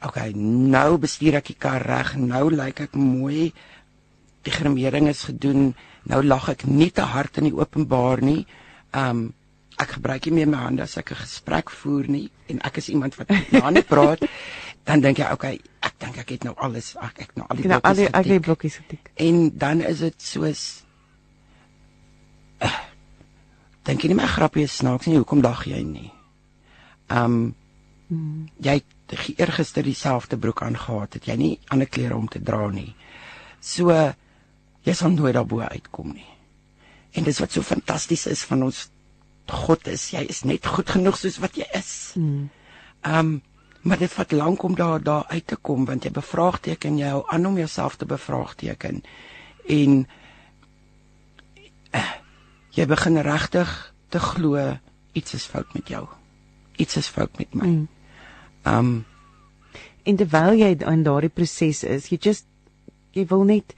okay, 0.06 0.30
nou 0.36 0.98
bestuur 1.02 1.34
ek 1.40 1.48
die 1.50 1.56
kar 1.58 1.82
reg, 1.82 2.14
nou 2.16 2.50
lyk 2.52 2.80
ek 2.86 2.94
mooi. 2.94 3.52
Die 4.46 4.52
gremering 4.54 5.08
is 5.10 5.24
gedoen. 5.26 5.74
Nou 6.06 6.22
lag 6.22 6.48
ek 6.52 6.66
nie 6.70 6.90
te 6.94 7.02
hard 7.02 7.38
in 7.42 7.48
die 7.50 7.56
openbaar 7.56 8.22
nie. 8.22 8.46
Ehm 8.92 9.10
um, 9.10 9.32
ek 9.82 9.96
gebruik 9.98 10.26
nie 10.26 10.34
meer 10.38 10.48
my 10.48 10.60
hande 10.62 10.82
as 10.82 10.96
ek 10.96 11.12
'n 11.12 11.20
gesprek 11.22 11.70
voer 11.70 12.08
nie 12.08 12.30
en 12.48 12.60
ek 12.64 12.78
is 12.78 12.88
iemand 12.88 13.16
wat 13.16 13.28
met 13.28 13.52
my 13.52 13.60
hande 13.60 13.82
praat. 13.82 14.24
Dan 14.84 15.00
dink 15.00 15.18
jy 15.18 15.28
okay, 15.32 15.60
ek 15.82 15.94
dink 15.98 16.18
ek 16.18 16.28
het 16.30 16.44
nou 16.44 16.54
alles, 16.56 16.94
ek 16.96 17.20
ek 17.20 17.36
nou 17.36 17.46
al 17.48 17.56
die 17.56 17.68
Nou 17.68 17.80
die 17.80 17.82
blokkies 17.82 18.14
al 18.14 18.22
die 18.22 18.30
getik. 18.30 18.44
blokkies 18.44 18.76
getik. 18.76 19.10
En 19.14 19.58
dan 19.58 19.80
is 19.80 19.98
dit 19.98 20.22
soos 20.22 20.84
uh, 22.62 22.80
dink 23.84 24.02
jy 24.02 24.08
nie 24.08 24.20
my 24.20 24.26
grappie 24.26 24.64
is 24.64 24.76
snaaks 24.76 25.06
nie, 25.06 25.16
hoekom 25.16 25.42
lag 25.42 25.64
jy 25.66 25.82
nie? 25.82 26.12
Um 27.08 27.54
hmm. 28.08 28.48
jy 28.62 28.80
het 28.80 29.36
eergister 29.38 29.82
dieselfde 29.82 30.36
broek 30.36 30.62
aangetree, 30.62 31.20
het 31.20 31.26
jy 31.26 31.36
nie 31.36 31.58
ander 31.68 31.86
klere 31.86 32.16
om 32.16 32.28
te 32.28 32.40
dra 32.42 32.70
nie. 32.70 32.94
So 33.60 33.90
jy 34.86 34.94
sal 34.94 35.10
nooit 35.10 35.34
daarbo 35.34 35.60
uitkom 35.60 36.14
nie. 36.14 36.30
En 37.12 37.24
dis 37.24 37.38
wat 37.38 37.52
so 37.52 37.62
fantasties 37.62 38.26
is 38.26 38.44
van 38.44 38.62
ons 38.62 38.88
God 39.50 39.86
is, 39.86 40.10
jy 40.10 40.24
is 40.28 40.42
net 40.44 40.66
goed 40.66 40.90
genoeg 40.90 41.18
soos 41.18 41.38
wat 41.42 41.56
jy 41.58 41.68
is. 41.76 42.12
Hmm. 42.14 42.48
Um 43.02 43.42
maar 43.86 44.00
dit 44.02 44.10
vat 44.10 44.32
lank 44.34 44.64
om 44.66 44.74
daar 44.74 45.02
daar 45.02 45.28
uit 45.30 45.46
te 45.46 45.56
kom 45.56 45.84
want 45.86 46.04
jy 46.04 46.10
bevraagteken 46.10 46.96
jou 46.98 47.22
aan 47.30 47.46
om 47.46 47.54
jouself 47.54 47.94
te 47.96 48.06
bevraagteken 48.06 48.96
en 49.70 49.92
uh, 51.94 52.14
jy 52.74 52.86
begin 52.90 53.20
regtig 53.22 53.94
te 54.10 54.18
glo 54.18 54.78
iets 55.12 55.34
is 55.38 55.46
fout 55.46 55.70
met 55.74 55.88
jou. 55.88 56.02
Iets 56.76 56.96
is 56.96 57.06
fout 57.06 57.38
met 57.38 57.54
my. 57.54 57.66
Mm. 57.66 57.86
Um 58.66 59.06
En 60.06 60.14
terwyl 60.14 60.54
jy 60.54 60.70
in 60.86 61.02
daardie 61.02 61.32
proses 61.34 61.82
is, 61.82 62.10
jy 62.12 62.18
just 62.22 62.46
jy 63.16 63.24
wil 63.26 63.42
net 63.48 63.72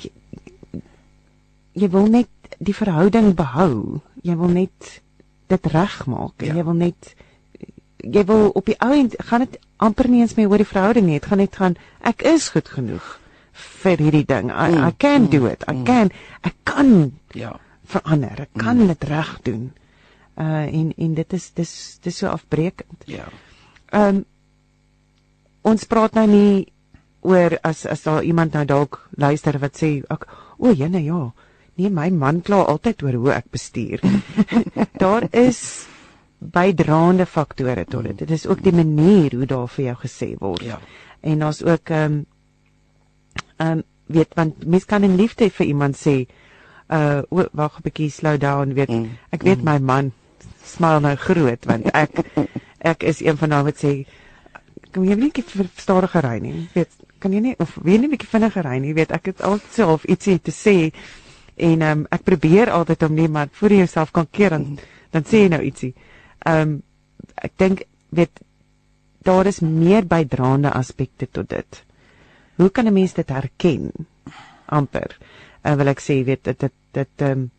jy, 0.00 0.10
jy 1.76 1.88
wil 1.92 2.08
net 2.08 2.56
die 2.64 2.76
verhouding 2.76 3.34
behou. 3.36 4.00
Jy 4.22 4.36
wil 4.36 4.52
net 4.54 5.00
dit 5.50 5.66
regmaak. 5.66 6.40
Ja. 6.40 6.46
Ja. 6.52 6.54
Jy 6.60 6.64
wil 6.64 6.78
net 6.82 7.14
jy 8.00 8.22
wil 8.24 8.48
op 8.56 8.64
die 8.64 8.78
ou 8.80 8.92
end 8.96 9.14
gaan 9.28 9.44
dit 9.44 9.58
amper 9.76 10.08
nie 10.08 10.22
eens 10.24 10.34
meer 10.38 10.48
oor 10.48 10.62
die 10.62 10.68
verhouding 10.68 11.06
nie. 11.06 11.18
Dit 11.20 11.28
gaan 11.28 11.42
net 11.42 11.56
gaan 11.56 11.76
ek 12.00 12.22
is 12.28 12.48
goed 12.54 12.68
genoeg 12.68 13.18
vir 13.82 14.00
hierdie 14.00 14.24
ding. 14.24 14.48
I, 14.50 14.70
Mm, 14.70 14.86
I 14.88 14.92
can 14.96 15.26
do 15.30 15.46
it. 15.46 15.64
I 15.68 15.82
can 15.84 16.10
ek 16.42 16.54
kan 16.64 17.12
ja. 17.36 17.58
verander. 17.84 18.46
Ek 18.46 18.54
kan 18.56 18.86
dit 18.86 19.04
reg 19.04 19.38
doen. 19.42 19.70
Uh 20.40 20.64
en 20.68 20.92
en 20.96 21.14
dit 21.14 21.32
is 21.32 21.50
dis 21.54 21.72
dis 22.02 22.16
so 22.16 22.28
afbreekend. 22.28 23.04
Ja. 23.06 23.28
Ehm 23.92 24.16
um, 24.16 24.24
ons 25.62 25.84
praat 25.84 26.14
nou 26.16 26.26
nie 26.26 26.72
oor 27.20 27.58
as 27.62 27.84
as 27.86 28.02
daar 28.02 28.22
iemand 28.24 28.52
nou 28.56 28.64
dalk 28.64 29.08
luister 29.10 29.58
wat 29.60 29.76
sê 29.76 30.00
ek 30.08 30.24
o, 30.56 30.72
jene 30.72 31.02
ja. 31.04 31.32
Nee, 31.80 31.92
my 31.96 32.10
man 32.12 32.42
kla 32.44 32.64
altyd 32.68 33.02
oor 33.06 33.16
hoe 33.22 33.32
ek 33.38 33.48
bestuur. 33.54 34.02
daar 35.02 35.26
is 35.32 35.60
bydraende 36.40 37.26
faktore 37.26 37.84
tot 37.88 38.04
dit. 38.08 38.18
Dit 38.24 38.30
is 38.36 38.46
ook 38.46 38.62
die 38.64 38.74
manier 38.76 39.36
hoe 39.36 39.48
daar 39.48 39.68
vir 39.68 39.84
jou 39.90 39.96
gesê 40.04 40.34
word. 40.40 40.64
Ja. 40.64 40.80
En 41.20 41.44
daar's 41.44 41.62
ook 41.64 41.92
ehm 41.92 42.20
um, 42.20 42.20
ehm 43.56 43.78
um, 43.78 43.82
weet 44.10 44.34
want 44.34 44.66
mens 44.66 44.84
kan 44.84 45.02
in 45.02 45.16
liefde 45.16 45.50
vir 45.50 45.66
iemand 45.66 45.96
sê 45.96 46.14
uh 46.90 47.22
o, 47.28 47.44
wag 47.52 47.78
'n 47.78 47.84
bietjie 47.86 48.10
slow 48.10 48.38
down 48.38 48.74
weet 48.74 48.88
Mm, 48.88 49.10
ek 49.30 49.42
weet 49.42 49.62
my 49.62 49.78
man 49.78 50.12
smaal 50.64 51.00
nou 51.00 51.14
groot 51.16 51.64
want 51.64 51.86
ek 51.94 52.10
ek 52.92 53.02
is 53.02 53.20
een 53.20 53.36
van 53.36 53.48
daai 53.48 53.62
wat 53.62 53.78
sê 53.78 53.92
kan 54.90 55.04
jy 55.06 55.14
nie 55.14 55.32
stadiger 55.76 56.22
ry 56.22 56.38
nie 56.38 56.68
weet 56.74 56.90
kan 57.18 57.32
jy 57.32 57.40
nie 57.40 57.54
of 57.58 57.76
weet 57.82 58.00
nie 58.00 58.10
bietjie 58.10 58.28
vinniger 58.28 58.66
ry 58.66 58.78
nie 58.78 58.94
weet 58.94 59.12
ek 59.12 59.30
het 59.30 59.42
altyd 59.42 59.72
self 59.72 60.04
ietsie 60.04 60.38
te 60.38 60.50
sê 60.50 60.76
en 61.60 61.82
um, 61.82 62.06
ek 62.10 62.24
probeer 62.24 62.70
altyd 62.74 63.02
om 63.06 63.14
nie 63.14 63.28
maar 63.28 63.48
voor 63.52 63.72
jouself 63.72 64.10
kan 64.16 64.28
keer 64.30 64.56
dan 64.56 64.78
dan 65.10 65.26
sê 65.26 65.44
jy 65.44 65.50
nou 65.52 65.62
ietsie. 65.66 65.94
Ehm 66.46 66.62
um, 66.62 66.82
ek 67.36 67.52
dink 67.58 67.82
weet 68.08 68.40
daar 69.22 69.46
is 69.46 69.60
meer 69.60 70.06
bydraende 70.08 70.72
aspekte 70.72 71.28
tot 71.30 71.48
dit. 71.48 71.84
Hoe 72.56 72.70
kan 72.70 72.86
'n 72.86 72.92
mens 72.92 73.12
dit 73.12 73.28
herken? 73.28 73.92
Amper. 74.66 75.18
Uh, 75.64 75.74
wil 75.74 75.88
ek 75.88 76.00
sê 76.00 76.24
weet 76.24 76.44
dit 76.44 76.58
dit 76.60 76.72
dit 76.92 77.10
ehm 77.16 77.30
um, 77.30 77.50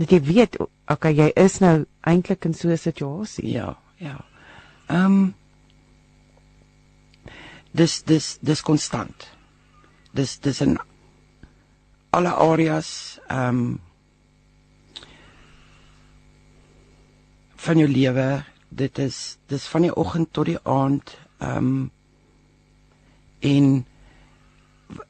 dat 0.00 0.10
jy 0.10 0.20
weet 0.20 0.56
okay 0.88 1.12
jy 1.12 1.30
is 1.36 1.58
nou 1.60 1.84
eintlik 2.00 2.44
in 2.44 2.54
so 2.54 2.68
'n 2.68 2.76
situasie. 2.76 3.52
Ja, 3.52 3.76
ja. 3.96 4.24
Ehm 4.88 5.04
um, 5.04 5.34
dis 7.72 8.02
dis 8.02 8.38
dis 8.40 8.62
konstant. 8.62 9.28
Dis 10.12 10.38
dis 10.38 10.60
in 10.60 10.78
alle 12.10 12.32
areas 12.34 13.20
ehm 13.28 13.48
um, 13.48 13.80
van 17.60 17.76
jou 17.78 17.88
lewe. 17.88 18.44
Dit 18.68 18.98
is 18.98 19.36
dis 19.46 19.66
van 19.68 19.84
die 19.84 19.94
oggend 19.94 20.32
tot 20.32 20.48
die 20.48 20.60
aand 20.62 21.16
ehm 21.38 21.56
um, 21.56 21.90
en 23.40 23.86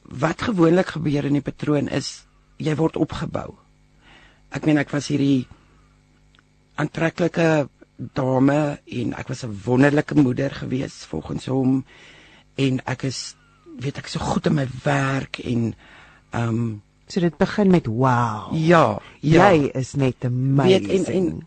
wat 0.03 0.43
gewoonlik 0.43 0.95
gebeur 0.95 1.25
in 1.25 1.39
die 1.39 1.47
patroon 1.47 1.89
is 1.89 2.27
jy 2.61 2.75
word 2.77 2.99
opgebou. 3.01 3.57
Ek 4.53 4.67
meen 4.67 4.79
ek 4.79 4.93
was 4.93 5.09
hierdie 5.11 5.49
aantreklike 6.79 7.69
dame 8.17 8.81
en 8.87 9.15
ek 9.15 9.29
was 9.29 9.45
'n 9.45 9.61
wonderlike 9.65 10.15
moeder 10.15 10.51
gewees 10.51 11.05
volgens 11.05 11.47
hom 11.47 11.85
en 12.57 12.81
ek 12.87 13.05
is 13.05 13.37
weet 13.81 13.99
ek 13.99 14.07
is 14.07 14.13
so 14.13 14.21
goed 14.21 14.47
in 14.47 14.55
my 14.55 14.69
werk 14.85 15.39
en 15.39 15.75
ehm 16.31 16.49
um, 16.49 16.83
so 17.11 17.21
dit 17.21 17.37
begin 17.37 17.71
met 17.71 17.87
wow 17.87 18.55
ja, 18.55 19.01
ja 19.21 19.51
jy 19.53 19.71
is 19.75 19.95
net 19.99 20.25
amazing 20.25 20.87
weet 20.87 21.09
en 21.09 21.15
en 21.15 21.45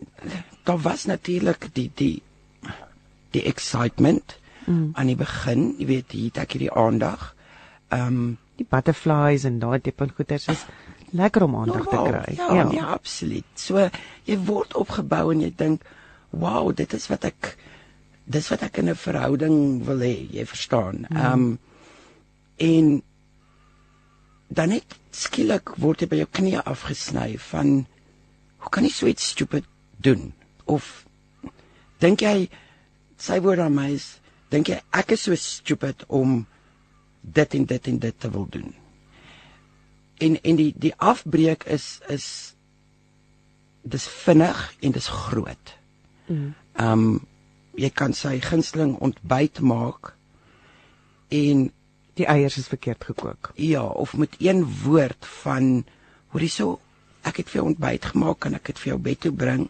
daar 0.63 0.79
was 0.83 1.05
natuurlik 1.05 1.69
die 1.73 1.89
die 1.95 2.21
die 3.31 3.43
excitement 3.43 4.37
mm. 4.65 4.91
aan 4.93 5.11
die 5.11 5.19
begin 5.19 5.73
jy 5.79 5.89
weet 5.95 6.11
hier 6.11 6.31
het 6.31 6.43
ek 6.45 6.57
hierdie 6.57 6.73
aandag 6.73 7.33
ehm 7.89 8.07
um, 8.07 8.23
die 8.59 8.67
butterflies 8.69 9.47
en 9.49 9.57
daai 9.59 9.79
tipe 9.81 10.05
goeders 10.13 10.47
is 10.51 10.65
lekker 11.13 11.45
om 11.45 11.55
aandag 11.55 11.87
te 11.87 11.95
Normaal, 11.95 12.23
kry 12.25 12.35
Ja, 12.37 12.53
ja, 12.53 12.65
ja, 12.71 12.85
absoluut. 12.93 13.45
So 13.55 13.89
jy 14.29 14.37
word 14.47 14.73
opgebou 14.77 15.31
en 15.33 15.41
jy 15.41 15.51
dink, 15.57 15.83
"Wow, 16.29 16.73
dit 16.75 16.93
is 16.93 17.07
wat 17.07 17.25
ek 17.25 17.57
dis 18.25 18.49
wat 18.49 18.63
ek 18.63 18.77
in 18.77 18.89
'n 18.89 18.95
verhouding 18.95 19.85
wil 19.85 19.99
hê." 19.99 20.27
Jy 20.31 20.45
verstaan. 20.45 21.05
Ehm 21.09 21.33
um, 21.33 21.59
en 22.57 23.01
dan 24.53 24.73
net 24.75 24.97
skielik 25.13 25.75
word 25.81 26.03
jy 26.03 26.09
by 26.11 26.21
jou 26.21 26.29
knie 26.39 26.57
afgesny 26.59 27.33
van 27.51 27.73
hoe 28.63 28.71
kan 28.73 28.85
jy 28.87 28.93
so 28.93 29.09
iets 29.09 29.31
stupid 29.33 29.65
doen? 30.03 30.31
Of 30.65 31.05
dink 32.03 32.23
jy 32.25 32.49
sy 33.17 33.39
woord 33.43 33.63
aan 33.65 33.75
my 33.75 33.89
is 33.95 34.17
dink 34.53 34.69
jy 34.69 34.79
ek 34.93 35.15
is 35.17 35.25
so 35.27 35.35
stupid 35.39 36.05
om 36.07 36.43
dit 37.23 37.59
en 37.59 37.65
dit 37.65 37.91
en 37.93 37.99
dit 38.07 38.19
te 38.19 38.31
wil 38.31 38.47
doen? 38.51 38.73
en 40.23 40.41
en 40.41 40.55
die 40.55 40.73
die 40.77 40.93
afbreek 40.97 41.63
is 41.63 41.99
is 42.07 42.27
dis 43.81 44.07
vinnig 44.07 44.59
en 44.79 44.91
dis 44.91 45.07
groot. 45.07 45.77
Mm. 46.27 46.53
Um, 46.79 47.07
jy 47.75 47.89
kan 47.89 48.13
sy 48.15 48.37
gunsteling 48.43 48.95
ontbyt 49.03 49.59
maak 49.59 50.13
en 51.33 51.65
die 52.19 52.27
eiers 52.29 52.57
is 52.61 52.69
verkeerd 52.69 53.03
gekook 53.03 53.51
ja, 53.55 53.83
of 53.83 54.17
met 54.17 54.35
een 54.39 54.63
woord 54.83 55.25
van 55.43 55.85
hoorie 56.33 56.51
so 56.51 56.79
ek 57.23 57.39
het 57.41 57.49
vir 57.49 57.61
jou 57.61 57.67
ontbyt 57.71 58.11
gemaak 58.11 58.39
kan 58.43 58.55
ek 58.57 58.71
dit 58.71 58.79
vir 58.83 58.93
jou 58.93 58.99
bed 58.99 59.19
toe 59.23 59.31
bring, 59.31 59.67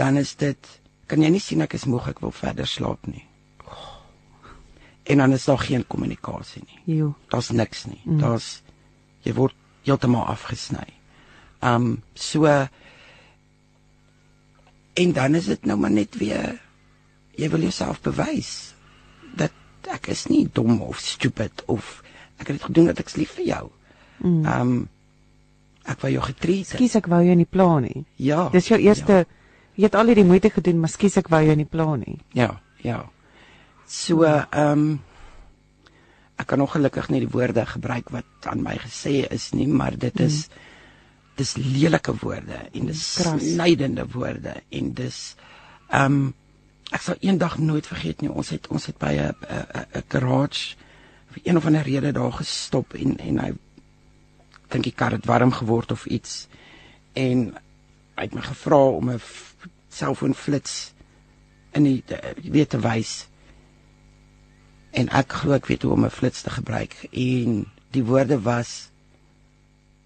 dan 0.00 0.16
is 0.16 0.34
dit 0.40 0.70
kan 1.06 1.22
jy 1.22 1.30
nie 1.30 1.42
sien 1.42 1.62
ek 1.62 1.76
is 1.76 1.86
moeg 1.86 2.08
ek 2.10 2.22
wil 2.24 2.32
verder 2.34 2.66
slaap 2.66 3.06
nie. 3.06 3.24
en 5.06 5.18
dan 5.18 5.32
is 5.32 5.44
daar 5.44 5.58
geen 5.58 5.86
kommunikasie 5.86 6.62
nie. 6.66 6.96
Jo. 6.96 7.14
Daar's 7.28 7.50
niks 7.50 7.84
nie. 7.84 8.00
Mm. 8.04 8.18
Daar's 8.18 8.62
jy 9.22 9.34
word 9.34 9.54
heeltemal 9.86 10.26
afgesny. 10.26 10.86
Um 11.62 12.02
so 12.14 12.46
en 14.96 15.12
dan 15.12 15.34
is 15.34 15.46
dit 15.46 15.64
nou 15.64 15.78
maar 15.78 15.90
net 15.90 16.18
weer 16.18 16.58
jy 17.36 17.50
wil 17.52 17.60
jouself 17.60 18.00
bewys 18.00 18.74
ek 19.92 20.10
is 20.14 20.26
nie 20.30 20.46
dom 20.52 20.80
of 20.82 21.00
stupid 21.00 21.62
of 21.66 22.02
ek 22.36 22.50
het 22.50 22.58
dit 22.58 22.68
gedoen 22.68 22.90
dat 22.90 23.00
ek 23.00 23.14
lief 23.16 23.36
vir 23.38 23.46
jou. 23.46 23.64
Mm. 24.18 24.44
Um 24.44 24.76
ek 25.86 26.02
wou 26.02 26.10
jou 26.10 26.22
getreed. 26.26 26.66
Skus 26.66 26.96
ek 26.98 27.08
wou 27.10 27.22
jou 27.22 27.34
nie 27.38 27.48
pla 27.48 27.68
nie. 27.80 28.04
Ja. 28.18 28.48
Dis 28.52 28.70
jou 28.72 28.78
eerste 28.82 29.22
ja. 29.22 29.26
jy 29.76 29.86
het 29.86 29.98
al 29.98 30.10
hierdie 30.10 30.26
moeite 30.26 30.50
gedoen, 30.50 30.80
maar 30.82 30.90
skus 30.90 31.18
ek 31.20 31.30
wou 31.30 31.42
jou 31.46 31.56
nie 31.58 31.68
pla 31.68 31.92
nie. 32.00 32.16
Ja, 32.34 32.56
ja. 32.84 33.04
So 33.86 34.26
ehm 34.26 34.72
um, 34.72 34.88
ek 36.36 36.50
kan 36.50 36.60
ongelukkig 36.60 37.06
nie 37.08 37.22
die 37.22 37.32
woorde 37.32 37.62
gebruik 37.64 38.10
wat 38.12 38.48
aan 38.50 38.60
my 38.60 38.74
gesê 38.76 39.22
is 39.32 39.54
nie, 39.56 39.64
maar 39.72 39.94
dit 39.96 40.20
is 40.20 40.42
mm. 40.50 40.64
dis 41.38 41.52
lelike 41.56 42.12
woorde 42.20 42.58
en 42.66 42.90
dis 42.90 43.04
snydende 43.40 44.04
woorde 44.12 44.58
en 44.68 44.90
dis 44.98 45.20
ehm 45.88 46.18
um, 46.18 46.34
ek 46.90 47.02
sal 47.02 47.16
eendag 47.20 47.58
nooit 47.58 47.86
vergeet 47.86 48.20
nie. 48.20 48.30
Ons 48.30 48.50
het 48.54 48.66
ons 48.68 48.86
het 48.86 48.98
by 48.98 49.12
'n 49.18 49.34
garage 50.08 50.76
vir 51.32 51.40
een 51.44 51.56
of 51.56 51.66
ander 51.66 51.82
rede 51.82 52.12
daar 52.12 52.32
gestop 52.32 52.94
en 52.94 53.18
en 53.18 53.38
hy 53.38 53.52
dink 54.68 54.84
die 54.84 54.94
kar 54.94 55.12
het 55.12 55.24
warm 55.24 55.52
geword 55.52 55.92
of 55.92 56.06
iets. 56.06 56.46
En 57.12 57.54
hy 58.16 58.22
het 58.22 58.34
my 58.34 58.40
gevra 58.40 58.76
om 58.76 59.10
'n 59.10 59.20
selfoon 59.88 60.34
flits 60.34 60.92
in 61.72 61.84
die 61.84 62.04
weet 62.42 62.70
te 62.70 62.80
wys. 62.80 63.28
En 64.90 65.08
ek 65.08 65.32
glo 65.32 65.52
ek 65.52 65.66
weet 65.66 65.82
hoe 65.82 65.92
om 65.92 66.04
'n 66.04 66.10
flits 66.10 66.42
te 66.42 66.50
gebruik. 66.50 67.08
En 67.12 67.66
die 67.90 68.04
woorde 68.04 68.40
was 68.40 68.90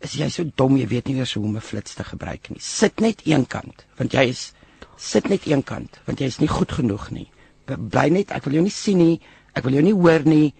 is 0.00 0.12
jy 0.12 0.28
so 0.28 0.44
dom 0.54 0.76
jy 0.76 0.86
weet 0.88 1.06
nie 1.06 1.16
eers 1.16 1.34
hoe 1.34 1.44
om 1.44 1.56
'n 1.56 1.60
flits 1.60 1.94
te 1.94 2.04
gebruik 2.04 2.48
nie. 2.48 2.60
Sit 2.60 3.00
net 3.00 3.20
een 3.24 3.46
kant 3.46 3.86
want 3.96 4.12
jy 4.12 4.28
is 4.28 4.52
sit 5.00 5.28
net 5.32 5.46
een 5.48 5.62
kant 5.64 6.00
want 6.06 6.20
jy 6.20 6.28
is 6.28 6.40
nie 6.42 6.50
goed 6.50 6.72
genoeg 6.76 7.10
nie. 7.14 7.28
Bly 7.66 8.08
net, 8.12 8.32
ek 8.34 8.44
wil 8.44 8.58
jou 8.58 8.64
nie 8.66 8.74
sien 8.74 8.98
nie, 9.00 9.20
ek 9.56 9.64
wil 9.64 9.78
jou 9.78 9.84
nie 9.86 9.94
hoor 9.96 10.26
nie. 10.26 10.52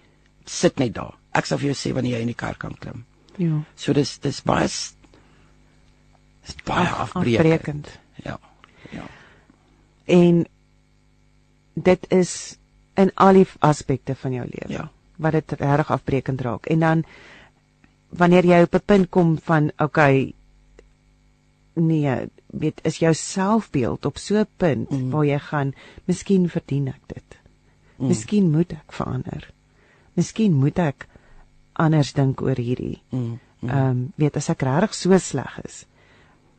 Sit 0.49 0.79
net 0.79 0.95
daar. 0.95 1.13
Ek 1.37 1.47
sal 1.47 1.59
vir 1.61 1.71
jou 1.71 1.77
sê 1.77 1.91
wanneer 1.95 2.17
jy 2.17 2.25
in 2.25 2.31
die 2.33 2.39
kar 2.39 2.57
kan 2.59 2.73
klim. 2.79 3.03
Ja. 3.39 3.61
So 3.79 3.93
dis 3.93 4.17
dis 4.23 4.41
baie 4.47 4.67
dis 4.67 6.55
baie 6.67 6.87
Af, 6.87 7.15
afbreekend. 7.15 7.91
Ja. 8.25 8.39
Ja. 8.91 9.05
En 10.11 10.45
dit 11.75 12.07
is 12.11 12.33
in 12.99 13.11
al 13.15 13.41
die 13.41 13.47
aspekte 13.59 14.15
van 14.15 14.33
jou 14.39 14.47
lewe. 14.49 14.73
Ja. 14.73 14.89
Wat 15.21 15.37
dit 15.37 15.55
reg 15.61 15.91
afbreekend 15.91 16.41
raak. 16.41 16.65
En 16.65 16.79
dan 16.79 17.03
wanneer 18.09 18.45
jy 18.45 18.61
op 18.63 18.75
'n 18.75 18.85
punt 18.85 19.09
kom 19.09 19.37
van 19.39 19.71
okay 19.77 20.33
nee, 21.73 22.15
weet 22.47 22.81
is 22.83 22.97
jou 22.97 23.13
selfbeeld 23.13 24.05
op 24.05 24.17
so 24.17 24.39
'n 24.39 24.47
punt 24.57 24.89
mm. 24.89 25.09
waar 25.09 25.25
jy 25.25 25.39
gaan, 25.39 25.73
miskien 26.05 26.49
verdien 26.49 26.87
ek 26.87 27.01
dit. 27.07 27.39
Mm. 27.97 28.07
Miskien 28.07 28.51
moet 28.51 28.71
ek 28.71 28.91
verander. 28.91 29.53
Miskien 30.13 30.53
moet 30.53 30.79
ek 30.79 31.07
anders 31.73 32.13
dink 32.13 32.41
oor 32.41 32.57
hierdie. 32.57 33.01
Mm, 33.09 33.39
mm. 33.59 33.69
Ehm 33.69 33.77
mm. 33.77 33.89
um, 33.89 34.13
weet 34.15 34.37
as 34.37 34.49
ek 34.49 34.61
regtig 34.61 34.93
so 34.93 35.17
sleg 35.17 35.59
is. 35.65 35.85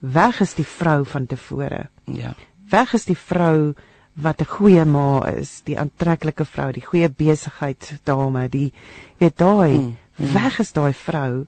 Weg 0.01 0.40
is 0.40 0.55
die 0.55 0.66
vrou 0.66 1.05
van 1.05 1.27
tevore. 1.27 1.88
Ja. 2.05 2.35
Weg 2.70 2.94
is 2.94 3.05
die 3.05 3.18
vrou 3.18 3.75
wat 4.12 4.40
'n 4.40 4.44
goeie 4.44 4.85
ma 4.85 5.27
is, 5.29 5.62
die 5.64 5.79
aantreklike 5.79 6.44
vrou, 6.44 6.72
die 6.72 6.85
goeie 6.85 7.09
besigheidsdame, 7.09 8.48
die 8.48 8.72
weet 9.18 9.37
daai 9.37 9.79
mm, 9.79 9.96
mm. 10.16 10.33
weg 10.33 10.61
is 10.61 10.72
daai 10.72 10.92
vrou 10.92 11.46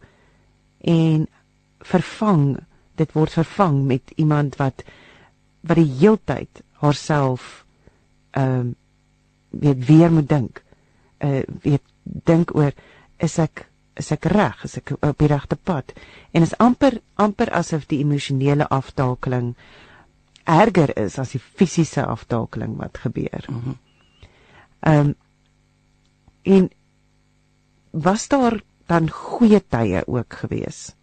en 0.80 1.26
vervang 1.80 2.56
dit 2.96 3.12
word 3.12 3.32
vervang 3.32 3.84
met 3.86 4.12
iemand 4.16 4.56
wat 4.56 4.84
wat 5.64 5.80
die 5.80 5.90
heeltyd 6.00 6.62
haarself 6.82 7.64
ehm 8.30 8.58
um, 8.60 8.74
weet 9.54 9.86
weer 9.86 10.12
moet 10.12 10.28
dink. 10.28 10.62
Uh 11.18 11.42
weet 11.62 11.82
dink 12.02 12.54
oor 12.54 12.72
is 13.22 13.38
ek 13.38 13.68
is 13.94 14.10
ek 14.10 14.26
reg? 14.30 14.64
Is 14.64 14.76
ek 14.80 14.96
op 14.98 15.18
die 15.18 15.30
regte 15.30 15.56
pad? 15.56 15.94
En 16.32 16.42
is 16.42 16.56
amper 16.58 16.98
amper 17.14 17.52
asof 17.54 17.86
die 17.86 18.00
emosionele 18.02 18.66
aftakeling 18.68 19.54
erger 20.44 20.92
is 21.00 21.18
as 21.18 21.32
die 21.32 21.40
fisiese 21.40 22.04
aftakeling 22.04 22.76
wat 22.80 22.98
gebeur. 23.06 23.46
Mhm. 23.48 23.78
Ehm 24.80 25.00
um, 25.00 25.14
en 26.44 26.68
was 27.90 28.28
daar 28.28 28.60
dan 28.86 29.08
goeie 29.10 29.62
tye 29.68 30.02
ook 30.06 30.34
geweest? 30.42 30.96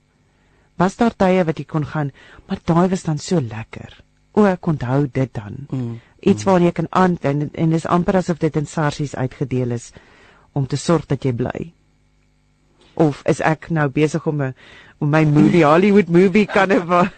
Was 0.82 0.98
daar 1.00 1.15
tye 1.15 1.44
wat 1.48 1.60
jy 1.62 1.65
kon 1.70 1.86
gaan, 1.86 2.12
maar 2.48 2.62
daai 2.65 2.88
was 2.89 3.04
dan 3.08 3.20
so 3.22 3.41
lekker. 3.41 4.02
O, 4.34 4.46
ek 4.48 4.67
onthou 4.67 5.06
dit 5.12 5.34
dan. 5.36 5.65
Mm, 5.70 6.00
Iets 6.22 6.46
waar 6.48 6.62
jy 6.63 6.72
kan 6.72 6.88
aan 6.96 7.17
en 7.28 7.50
en 7.54 7.74
dis 7.74 7.86
amper 7.89 8.20
asof 8.20 8.39
dit 8.39 8.56
in 8.56 8.67
sarsies 8.70 9.15
uitgedeel 9.15 9.76
is 9.78 9.91
om 10.54 10.67
te 10.67 10.78
sorg 10.78 11.08
dat 11.10 11.26
jy 11.26 11.34
bly. 11.36 11.72
Of 12.94 13.24
is 13.26 13.41
ek 13.41 13.70
nou 13.74 13.88
besig 13.89 14.28
om 14.28 14.41
'n 14.41 14.54
om 15.02 15.10
my 15.10 15.24
movie 15.26 15.65
Hollywood 15.65 16.10
movie 16.10 16.46
kan 16.46 16.72
'n 16.72 17.10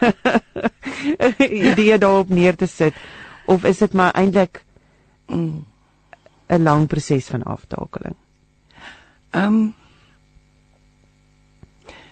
idee 1.71 1.97
daarop 1.97 2.29
neer 2.29 2.55
te 2.55 2.67
sit 2.67 2.93
of 3.45 3.65
is 3.65 3.77
dit 3.77 3.93
maar 3.93 4.13
eintlik 4.15 4.63
'n 5.29 5.65
mm, 6.49 6.63
lang 6.63 6.87
proses 6.87 7.27
van 7.27 7.43
aftakeling? 7.43 8.15
Ehm 9.31 9.45
um, 9.45 9.73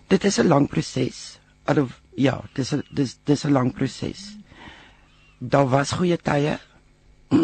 dit 0.08 0.24
is 0.24 0.38
'n 0.40 0.48
lang 0.48 0.68
proses 0.68 1.41
of 1.68 2.02
ja, 2.16 2.42
dis 2.54 2.74
'n 2.74 2.84
dis 2.90 3.18
dis 3.24 3.46
'n 3.46 3.52
lang 3.52 3.74
proses. 3.74 4.38
Daar 5.40 5.70
was 5.70 5.92
goeie 5.92 6.18
tye. 6.18 6.60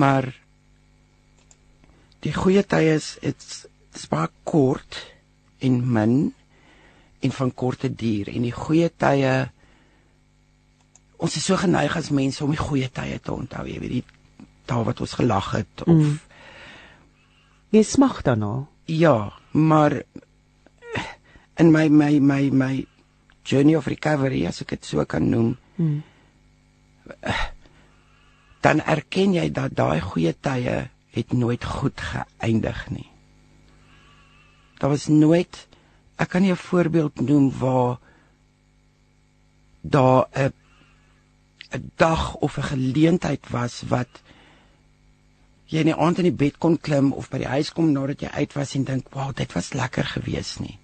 maar 0.00 0.30
die 2.20 2.34
goeie 2.34 2.62
tye 2.62 2.94
is 2.94 3.16
dit's 3.20 4.08
baie 4.08 4.28
kort 4.44 4.98
en 5.58 5.92
min 5.92 6.34
en 7.20 7.32
van 7.32 7.54
korte 7.54 7.90
duur 7.94 8.28
en 8.28 8.46
die 8.46 8.54
goeie 8.54 8.88
tye 8.96 9.50
ons 11.22 11.36
is 11.36 11.44
so 11.44 11.56
geneig 11.56 11.96
as 11.96 12.10
mense 12.10 12.42
om 12.44 12.50
die 12.50 12.62
goeie 12.62 12.88
tye 12.90 13.18
te 13.22 13.32
onthou, 13.34 13.66
jy 13.66 13.78
weet 13.82 13.96
die 13.98 14.04
dae 14.66 14.84
wat 14.86 15.02
ons 15.04 15.14
gelag 15.18 15.52
het 15.54 15.84
of 15.84 15.94
mm. 15.94 16.16
jy 17.74 17.82
smag 17.86 18.22
daarna. 18.26 18.66
Ja, 18.90 19.32
maar 19.52 20.02
in 21.58 21.72
my 21.72 21.88
my 21.88 22.18
my 22.20 22.50
my 22.50 22.86
journey 23.44 23.74
of 23.74 23.86
recovery 23.86 24.46
as 24.46 24.62
ek 24.62 24.76
dit 24.76 24.84
so 24.84 25.04
kan 25.04 25.28
noem. 25.30 25.56
Hmm. 25.76 26.02
Dan 28.64 28.80
erken 28.86 29.34
jy 29.34 29.48
dat 29.50 29.74
daai 29.76 30.00
goeie 30.00 30.32
tye 30.32 30.88
het 31.12 31.32
nooit 31.32 31.64
goed 31.64 32.00
geëindig 32.00 32.88
nie. 32.90 33.08
Daar 34.78 34.94
was 34.94 35.10
nooit 35.10 35.66
ek 36.16 36.28
kan 36.28 36.42
nie 36.42 36.52
'n 36.52 36.56
voorbeeld 36.56 37.20
noem 37.20 37.50
waar 37.58 37.98
daar 39.82 40.28
'n 40.32 40.52
'n 41.74 41.90
dag 41.96 42.34
of 42.34 42.58
'n 42.58 42.70
geleentheid 42.74 43.50
was 43.50 43.82
wat 43.88 44.22
jy 45.66 45.80
in 45.80 45.90
die 45.90 45.96
aand 45.96 46.18
in 46.18 46.24
die 46.24 46.40
bed 46.44 46.58
kon 46.58 46.76
klim 46.76 47.12
of 47.12 47.30
by 47.30 47.38
die 47.38 47.48
huis 47.48 47.72
kom 47.72 47.92
nadat 47.92 48.20
jy 48.20 48.28
uit 48.28 48.52
was 48.52 48.74
en 48.74 48.84
dink, 48.84 49.08
"Wow, 49.14 49.34
dit 49.34 49.52
was 49.52 49.72
lekker 49.72 50.04
geweest 50.04 50.60
nie." 50.60 50.78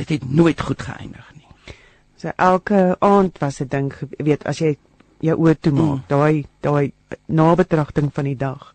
Dit 0.00 0.08
het 0.16 0.30
nooit 0.30 0.60
goed 0.60 0.82
geëindig 0.82 1.26
nie. 1.36 1.74
So 2.20 2.32
elke 2.36 2.96
aand 2.98 3.38
was 3.38 3.60
'n 3.60 3.68
ding, 3.68 3.92
weet 4.18 4.44
as 4.44 4.58
jy 4.58 4.76
jou 5.20 5.36
oë 5.36 5.56
toe 5.60 5.72
maak, 5.72 6.00
mm. 6.00 6.04
daai 6.08 6.46
daai 6.60 6.92
nabetragting 7.26 8.10
van 8.14 8.24
die 8.24 8.36
dag 8.36 8.74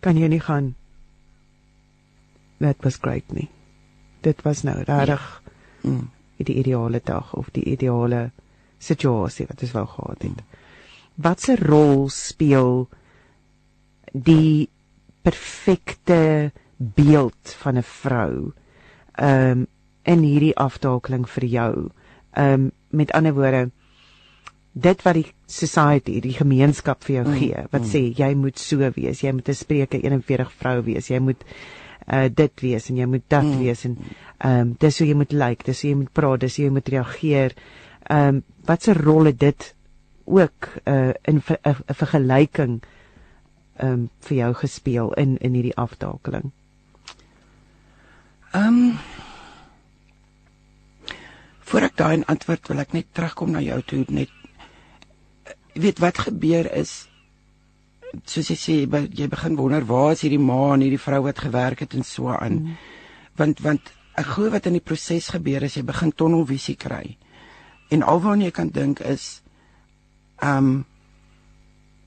kan 0.00 0.16
jy 0.16 0.28
nie 0.28 0.40
gaan 0.40 0.74
That 2.58 2.76
was 2.80 2.96
great 2.96 3.32
nie. 3.32 3.50
Dit 4.24 4.42
was 4.42 4.62
nou 4.64 4.76
regtig 4.80 5.42
ja. 5.82 5.90
mm. 5.90 6.10
die 6.36 6.56
ideale 6.56 7.00
dag 7.04 7.34
of 7.36 7.50
die 7.52 7.64
ideale 7.64 8.30
situasie 8.78 9.46
wat 9.48 9.62
ons 9.62 9.74
wou 9.76 9.84
gehad 9.86 10.22
het. 10.22 10.40
Wat 11.14 11.40
se 11.40 11.56
rol 11.60 12.08
speel 12.08 12.88
die 14.12 14.68
perfekte 15.22 16.52
beeld 16.76 17.56
van 17.60 17.76
'n 17.76 17.82
vrou 17.82 18.52
um 19.20 19.66
in 20.06 20.22
hierdie 20.22 20.54
aftakeling 20.56 21.26
vir 21.28 21.44
jou? 21.44 21.72
Ehm 22.36 22.52
um, 22.52 22.70
met 22.96 23.10
ander 23.12 23.34
woorde 23.34 23.70
dit 24.76 25.02
wat 25.06 25.16
die 25.16 25.26
society, 25.48 26.18
die 26.20 26.34
gemeenskap 26.36 27.04
vir 27.06 27.20
jou 27.20 27.24
mm, 27.26 27.36
gee, 27.40 27.64
wat 27.72 27.82
mm. 27.82 27.90
sê 27.92 28.02
jy 28.18 28.28
moet 28.36 28.60
so 28.60 28.90
wees, 28.96 29.22
jy 29.24 29.32
moet 29.32 29.48
'n 29.48 29.56
spreuke 29.56 30.00
41 30.02 30.52
vrou 30.60 30.82
wees, 30.84 31.08
jy 31.10 31.20
moet 31.20 31.44
uh 32.12 32.28
dit 32.28 32.62
wees 32.62 32.90
en 32.90 32.96
jy 33.00 33.06
moet 33.06 33.24
dat 33.28 33.44
mm. 33.44 33.58
wees 33.62 33.84
en 33.88 33.96
ehm 33.96 34.60
um, 34.60 34.74
dis 34.80 34.98
hoe 34.98 35.08
jy 35.08 35.14
moet 35.16 35.32
lyk, 35.32 35.48
like, 35.48 35.64
dis 35.64 35.80
hoe 35.82 35.90
jy 35.90 35.96
moet 35.96 36.12
praat, 36.12 36.40
dis 36.40 36.56
hoe 36.56 36.64
jy 36.66 36.72
moet 36.72 36.88
reageer. 36.88 37.56
Ehm 38.10 38.28
um, 38.28 38.42
wat 38.66 38.82
se 38.82 38.92
rol 38.92 39.24
het 39.24 39.38
dit 39.40 39.74
ook 40.26 40.68
uh 40.84 41.12
in 41.24 41.40
'n 41.40 41.74
vergelyking 41.94 42.82
ehm 43.76 43.92
um, 43.92 44.10
vir 44.20 44.36
jou 44.36 44.52
gespeel 44.54 45.12
in 45.14 45.36
in 45.38 45.54
hierdie 45.54 45.76
aftakeling? 45.76 46.52
Ehm 48.52 48.66
um, 48.66 48.98
Voor 51.66 51.88
ek 51.88 51.96
daai 51.98 52.22
antwoord 52.30 52.68
wil 52.70 52.82
ek 52.84 52.94
net 52.94 53.12
terugkom 53.12 53.52
na 53.54 53.62
jou 53.64 53.80
toe 53.82 54.04
net 54.08 54.32
weet 55.76 55.98
wat 56.00 56.22
gebeur 56.24 56.68
is 56.72 57.06
soos 58.24 58.48
jy 58.48 58.56
sê 58.56 58.74
jy 58.86 59.26
begin 59.28 59.58
wonder 59.58 59.84
waar 59.84 60.14
is 60.14 60.22
hierdie 60.24 60.40
ma 60.40 60.74
en 60.74 60.84
hierdie 60.84 61.02
vrou 61.02 61.22
wat 61.26 61.42
gewerk 61.42 61.82
het 61.84 61.94
en 61.98 62.06
so 62.06 62.32
aan. 62.32 62.62
Mm. 62.62 62.76
Want 63.36 63.60
want 63.64 63.92
ek 64.16 64.30
glo 64.32 64.50
wat 64.54 64.66
in 64.70 64.78
die 64.78 64.84
proses 64.84 65.28
gebeur 65.34 65.66
is 65.66 65.76
jy 65.76 65.84
begin 65.84 66.12
tonnelvisie 66.12 66.76
kry. 66.80 67.16
En 67.92 68.02
alwaar 68.02 68.38
jy 68.40 68.50
kan 68.50 68.72
dink 68.72 69.02
is 69.04 69.42
ehm 70.40 70.70
um, 70.70 70.84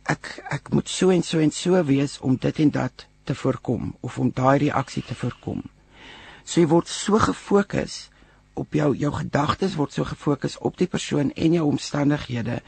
ek 0.09 0.39
ek 0.49 0.71
moet 0.73 0.89
so 0.89 1.13
en 1.13 1.21
so 1.21 1.39
en 1.39 1.51
so 1.53 1.83
wees 1.85 2.17
om 2.25 2.35
dit 2.35 2.59
en 2.59 2.71
dat 2.73 3.05
te 3.29 3.35
voorkom 3.35 3.93
of 4.01 4.17
om 4.17 4.31
daai 4.33 4.57
reaksie 4.65 5.03
te 5.05 5.15
voorkom. 5.15 5.61
So 6.43 6.61
jy 6.61 6.67
word 6.71 6.87
so 6.89 7.19
gefokus 7.21 8.08
op 8.59 8.75
jou 8.77 8.91
jou 8.97 9.11
gedagtes 9.15 9.77
word 9.79 9.95
so 9.95 10.05
gefokus 10.07 10.57
op 10.59 10.77
die 10.77 10.87
persoon 10.87 11.31
en 11.35 11.55
jou 11.57 11.65
omstandighede 11.67 12.59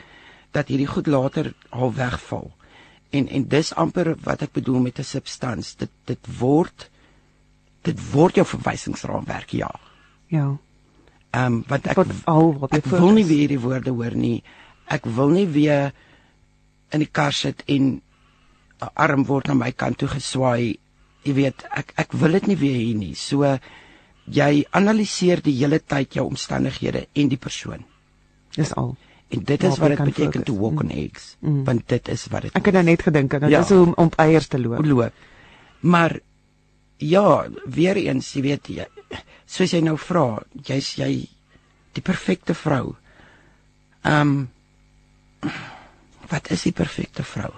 dat 0.56 0.72
hierdie 0.72 0.90
goed 0.90 1.08
later 1.08 1.54
al 1.70 1.94
wegval. 1.96 2.52
En 3.12 3.28
en 3.28 3.48
dis 3.48 3.74
amper 3.76 4.16
wat 4.24 4.42
ek 4.48 4.56
bedoel 4.58 4.80
met 4.88 5.00
'n 5.00 5.04
substans 5.04 5.76
dit 5.76 5.92
dit 6.06 6.28
word 6.40 6.90
dit 7.82 8.12
word 8.12 8.36
jou 8.36 8.46
verwysingsraamwerk 8.46 9.50
ja. 9.58 9.72
Ja. 10.28 10.58
Ehm 11.32 11.46
um, 11.46 11.64
wat 11.68 11.88
ek 11.88 12.06
al 12.28 12.54
wat 12.60 12.74
ek 12.74 12.86
wil 12.86 13.12
nie 13.12 13.26
weer 13.26 13.48
die 13.48 13.60
woorde 13.60 13.92
hoor 13.92 14.16
nie. 14.16 14.44
Ek 14.86 15.06
wil 15.06 15.30
nie 15.30 15.48
weer 15.48 15.94
in 16.92 17.00
die 17.00 17.12
kar 17.12 17.34
sit 17.34 17.64
en 17.66 18.02
'n 18.82 18.90
arm 18.94 19.26
word 19.26 19.48
na 19.48 19.54
my 19.54 19.72
kant 19.72 19.98
toe 19.98 20.08
geswaai. 20.08 20.78
Jy 21.24 21.34
weet 21.34 21.64
ek 21.72 21.94
ek 21.96 22.12
wil 22.12 22.32
dit 22.32 22.48
nie 22.48 22.58
weer 22.58 22.80
hier 22.80 22.98
nie. 22.98 23.16
So 23.16 23.44
jy 24.26 24.66
analiseer 24.72 25.42
die 25.42 25.56
hele 25.58 25.80
tyd 25.80 26.14
jou 26.20 26.28
omstandighede 26.28 27.08
en 27.14 27.32
die 27.32 27.40
persoon 27.42 27.86
dis 28.56 28.76
al 28.76 28.96
En 29.32 29.44
dit 29.48 29.64
is 29.64 29.78
wat 29.80 29.94
dit 29.94 30.02
beteken 30.04 30.42
focus. 30.42 30.44
to 30.44 30.58
walk 30.60 30.82
on 30.84 30.90
mm. 30.92 31.04
eggs. 31.06 31.36
Mm. 31.40 31.64
Want 31.64 31.88
dit 31.88 32.08
is 32.12 32.26
wat 32.28 32.42
dit 32.42 32.56
Ek 32.58 32.66
het 32.68 32.76
nou 32.76 32.84
net 32.84 33.02
gedink 33.02 33.32
dat 33.32 33.50
ja. 33.50 33.62
is 33.64 33.72
om 33.72 33.94
om 33.96 34.10
eiers 34.20 34.48
te 34.48 34.60
loop. 34.60 34.86
loop. 34.86 35.14
Maar 35.80 36.20
ja, 36.98 37.48
weer 37.66 37.96
eens, 37.96 38.34
jy 38.34 38.42
weet 38.42 38.68
jy 38.68 38.88
soos 39.52 39.72
jy 39.76 39.82
nou 39.84 39.98
vra, 40.00 40.42
jy's 40.68 40.94
jy 41.00 41.12
die 41.96 42.04
perfekte 42.04 42.56
vrou. 42.56 42.96
Ehm 44.04 44.36
um, 44.36 44.50
wat 46.32 46.52
is 46.54 46.64
die 46.64 46.76
perfekte 46.76 47.24
vrou? 47.28 47.52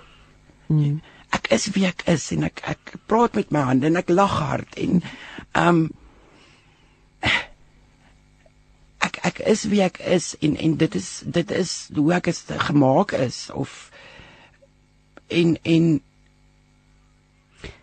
Mm. 0.67 1.01
Ek 1.33 1.49
is 1.53 1.67
wie 1.75 1.85
ek 1.89 2.05
is 2.09 2.31
en 2.33 2.47
ek 2.47 2.63
ek 2.69 2.95
praat 3.09 3.35
met 3.37 3.51
my 3.53 3.65
hande 3.67 3.89
en 3.89 3.99
ek 4.01 4.13
lag 4.13 4.39
hard 4.39 4.77
en 4.77 5.01
ehm 5.01 5.67
um, 5.67 5.83
ek 9.03 9.19
ek 9.29 9.43
is 9.53 9.65
wie 9.71 9.83
ek 9.85 9.99
is 9.99 10.33
en 10.41 10.55
en 10.55 10.77
dit 10.79 10.95
is 10.95 11.09
dit 11.25 11.51
is 11.51 11.73
hoe 11.95 12.13
ek 12.13 12.31
is 12.31 12.43
gemaak 12.69 13.13
is 13.17 13.49
of 13.53 13.91
en 15.27 15.57
en 15.63 16.01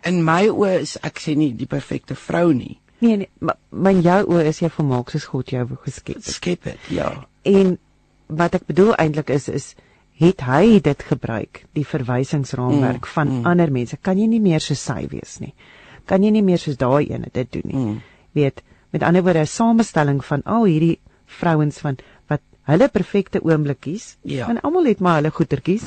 in 0.05 0.23
my 0.25 0.45
oë 0.49 0.79
is 0.81 0.97
ek 1.01 1.21
sê 1.21 1.35
nie 1.37 1.51
die 1.57 1.69
perfekte 1.69 2.15
vrou 2.15 2.51
nie. 2.53 2.77
Nee 3.01 3.17
nee, 3.23 3.29
maar 3.41 3.95
in 3.95 4.03
jou 4.05 4.19
oë 4.35 4.47
is 4.49 4.61
jy 4.61 4.69
volmaak 4.73 5.13
soos 5.13 5.25
God 5.29 5.53
jou 5.53 5.65
geskep 5.85 6.19
het. 6.19 6.33
Skep 6.35 6.67
het, 6.69 6.89
ja. 6.93 7.09
En 7.49 7.77
wat 8.29 8.57
ek 8.59 8.67
bedoel 8.69 8.93
eintlik 9.01 9.33
is 9.33 9.49
is 9.49 9.71
het 10.21 10.43
hy 10.45 10.77
dit 10.85 11.03
gebruik, 11.09 11.63
die 11.73 11.85
verwysingsraamwerk 11.87 13.07
mm, 13.07 13.13
van 13.15 13.31
mm. 13.31 13.45
ander 13.49 13.71
mense. 13.73 13.97
Kan 13.97 14.19
jy 14.21 14.27
nie 14.29 14.41
meer 14.43 14.61
so 14.61 14.77
sy 14.77 15.07
wees 15.09 15.39
nie. 15.41 15.55
Kan 16.05 16.21
jy 16.21 16.29
nie 16.35 16.43
meer 16.45 16.61
soos 16.61 16.77
daai 16.77 17.09
ene 17.09 17.31
dit 17.33 17.49
doen 17.55 17.65
nie. 17.65 17.79
Mm. 17.79 17.95
Weet, 18.37 18.61
met 18.91 19.03
ander 19.03 19.23
woorde 19.23 19.39
'n 19.39 19.47
samestelling 19.47 20.25
van 20.25 20.43
al 20.43 20.65
hierdie 20.65 20.99
vrouens 21.25 21.77
van 21.79 21.97
wat 22.27 22.41
hulle 22.69 22.89
perfekte 22.89 23.43
oomblikkies 23.43 24.17
ja. 24.21 24.47
en 24.49 24.61
almal 24.61 24.85
het 24.85 24.99
maar 24.99 25.15
hulle 25.15 25.31
goetertjies 25.31 25.83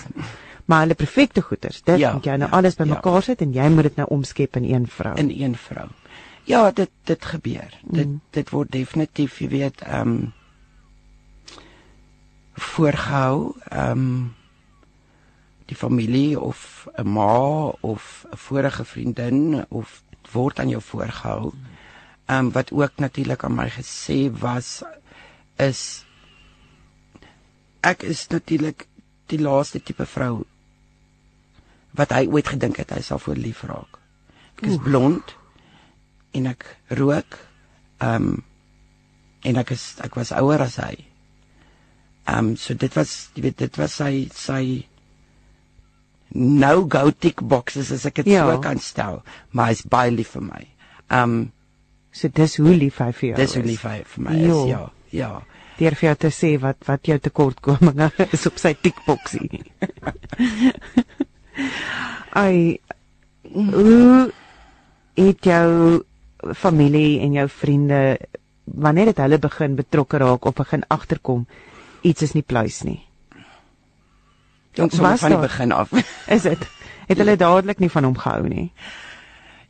maar 0.64 0.80
hulle 0.80 0.94
perfekte 0.94 1.40
goeters 1.40 1.82
dit 1.82 1.98
ja, 1.98 2.12
moet 2.12 2.24
jy 2.24 2.36
nou 2.36 2.50
ja, 2.50 2.56
alles 2.56 2.74
bymekaar 2.74 3.20
ja. 3.20 3.20
sit 3.20 3.40
en 3.40 3.52
jy 3.52 3.68
moet 3.68 3.82
dit 3.82 3.96
nou 3.96 4.08
omskep 4.08 4.56
in 4.56 4.64
een 4.64 4.86
vrou 4.86 5.16
in 5.16 5.30
een 5.30 5.56
vrou 5.56 5.88
ja 6.44 6.70
dit 6.70 6.90
dit 7.04 7.24
gebeur 7.24 7.80
mm. 7.82 7.96
dit 7.96 8.08
dit 8.30 8.50
word 8.50 8.70
definitief 8.70 9.40
jy 9.40 9.48
weet 9.48 9.80
ehm 9.80 10.08
um, 10.08 10.32
voorgehou 12.54 13.54
ehm 13.70 13.90
um, 13.90 14.34
die 15.66 15.76
familie 15.76 16.40
of 16.40 16.88
'n 16.96 17.08
ma 17.08 17.72
of 17.80 18.26
'n 18.30 18.36
vorige 18.36 18.84
vriendin 18.84 19.64
of 19.68 20.02
word 20.32 20.58
aan 20.58 20.68
jou 20.68 20.82
voorgehou. 20.82 21.52
Ehm 22.26 22.46
um, 22.46 22.50
wat 22.52 22.72
ook 22.72 22.96
natuurlik 22.96 23.44
aan 23.44 23.54
my 23.54 23.68
gesê 23.68 24.32
was 24.40 24.82
is 25.56 26.04
ek 27.80 28.02
is 28.02 28.26
natuurlik 28.28 28.86
die 29.28 29.40
laaste 29.40 29.82
tipe 29.82 30.06
vrou 30.06 30.44
wat 31.94 32.14
hy 32.16 32.24
ooit 32.26 32.48
gedink 32.48 32.80
het 32.80 32.90
hy 32.90 33.02
sal 33.04 33.20
voor 33.22 33.38
lief 33.38 33.62
raak. 33.68 34.00
Ek 34.56 34.66
is 34.66 34.78
Oef. 34.78 34.82
blond 34.82 35.36
en 36.34 36.50
ek 36.50 36.66
rook. 36.98 37.38
Ehm 38.02 38.32
um, 38.32 38.42
en 39.44 39.60
ek 39.60 39.74
is 39.76 39.84
ek 40.00 40.16
was 40.16 40.32
ouer 40.32 40.64
as 40.64 40.78
hy. 40.80 40.94
Ehm 42.24 42.38
um, 42.38 42.56
so 42.56 42.74
dit 42.74 42.94
was 42.96 43.30
jy 43.36 43.44
weet 43.44 43.58
dit 43.60 43.78
was 43.78 44.00
sy 44.00 44.28
sy 44.32 44.62
no 46.34 46.86
go 46.90 47.10
tick 47.10 47.42
boxes 47.42 47.92
as 47.92 48.06
ek 48.08 48.22
dit 48.22 48.32
ja. 48.34 48.46
so 48.48 48.60
kan 48.64 48.80
stel, 48.82 49.20
maar 49.52 49.70
hy's 49.70 49.84
baie 49.86 50.10
lief 50.10 50.34
vir 50.38 50.48
my. 50.48 50.62
Ehm 51.10 51.36
um, 51.36 51.52
so 52.14 52.30
dis 52.30 52.56
hoe 52.62 52.76
lief 52.76 53.00
hy 53.02 53.10
vir 53.12 53.28
jou 53.28 53.36
dis 53.40 53.50
is. 53.50 53.54
Dis 53.54 53.60
hoe 53.60 53.70
lief 53.70 53.84
hy 53.88 53.98
vir 54.14 54.24
my 54.28 54.38
jo. 54.38 54.60
is. 54.62 54.70
Ja. 54.70 54.84
Ja. 55.14 55.32
Deur 55.78 55.96
vir 55.98 56.08
jou 56.08 56.16
te 56.26 56.30
sê 56.34 56.54
wat 56.62 56.86
wat 56.86 57.10
jou 57.10 57.18
tekortkominge 57.18 58.10
is 58.36 58.46
op 58.50 58.60
sy 58.62 58.74
tikboksie. 58.78 59.62
Ai 62.44 62.78
hoe 63.54 64.30
het 65.14 65.46
jou 65.46 66.02
familie 66.58 67.20
en 67.22 67.36
jou 67.38 67.48
vriende 67.48 68.00
wanneer 68.64 69.12
het 69.12 69.20
hulle 69.22 69.38
begin 69.38 69.76
betrokke 69.78 70.18
raak 70.18 70.46
of 70.48 70.56
begin 70.58 70.82
agterkom 70.90 71.44
iets 72.02 72.22
is 72.26 72.34
nie 72.34 72.42
pluis 72.42 72.82
nie. 72.84 73.00
Ons 74.82 74.98
van 74.98 75.18
die 75.30 75.38
begin 75.38 75.72
af. 75.72 75.92
is 76.26 76.42
dit? 76.42 76.66
Het 77.08 77.20
hulle 77.20 77.36
dadelik 77.38 77.78
nie 77.78 77.90
van 77.92 78.08
hom 78.08 78.16
gehou 78.18 78.48
nie. 78.48 78.70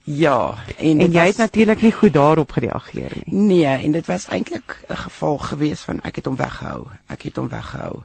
Ja, 0.04 0.64
en, 0.76 1.00
en 1.00 1.12
jy 1.12 1.12
was, 1.12 1.26
het 1.26 1.36
natuurlik 1.36 1.82
nie 1.82 1.92
goed 1.92 2.12
daarop 2.12 2.50
gereageer 2.52 3.12
nie. 3.24 3.34
Nee, 3.34 3.64
en 3.64 3.92
dit 3.92 4.06
was 4.06 4.26
eintlik 4.28 4.84
'n 4.88 4.96
geval 4.96 5.38
gewees 5.38 5.80
van 5.80 6.00
ek 6.00 6.16
het 6.16 6.24
hom 6.24 6.36
weggehou. 6.36 6.86
Ek 7.08 7.22
het 7.22 7.36
hom 7.36 7.48
weggehou. 7.48 8.02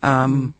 Um 0.00 0.54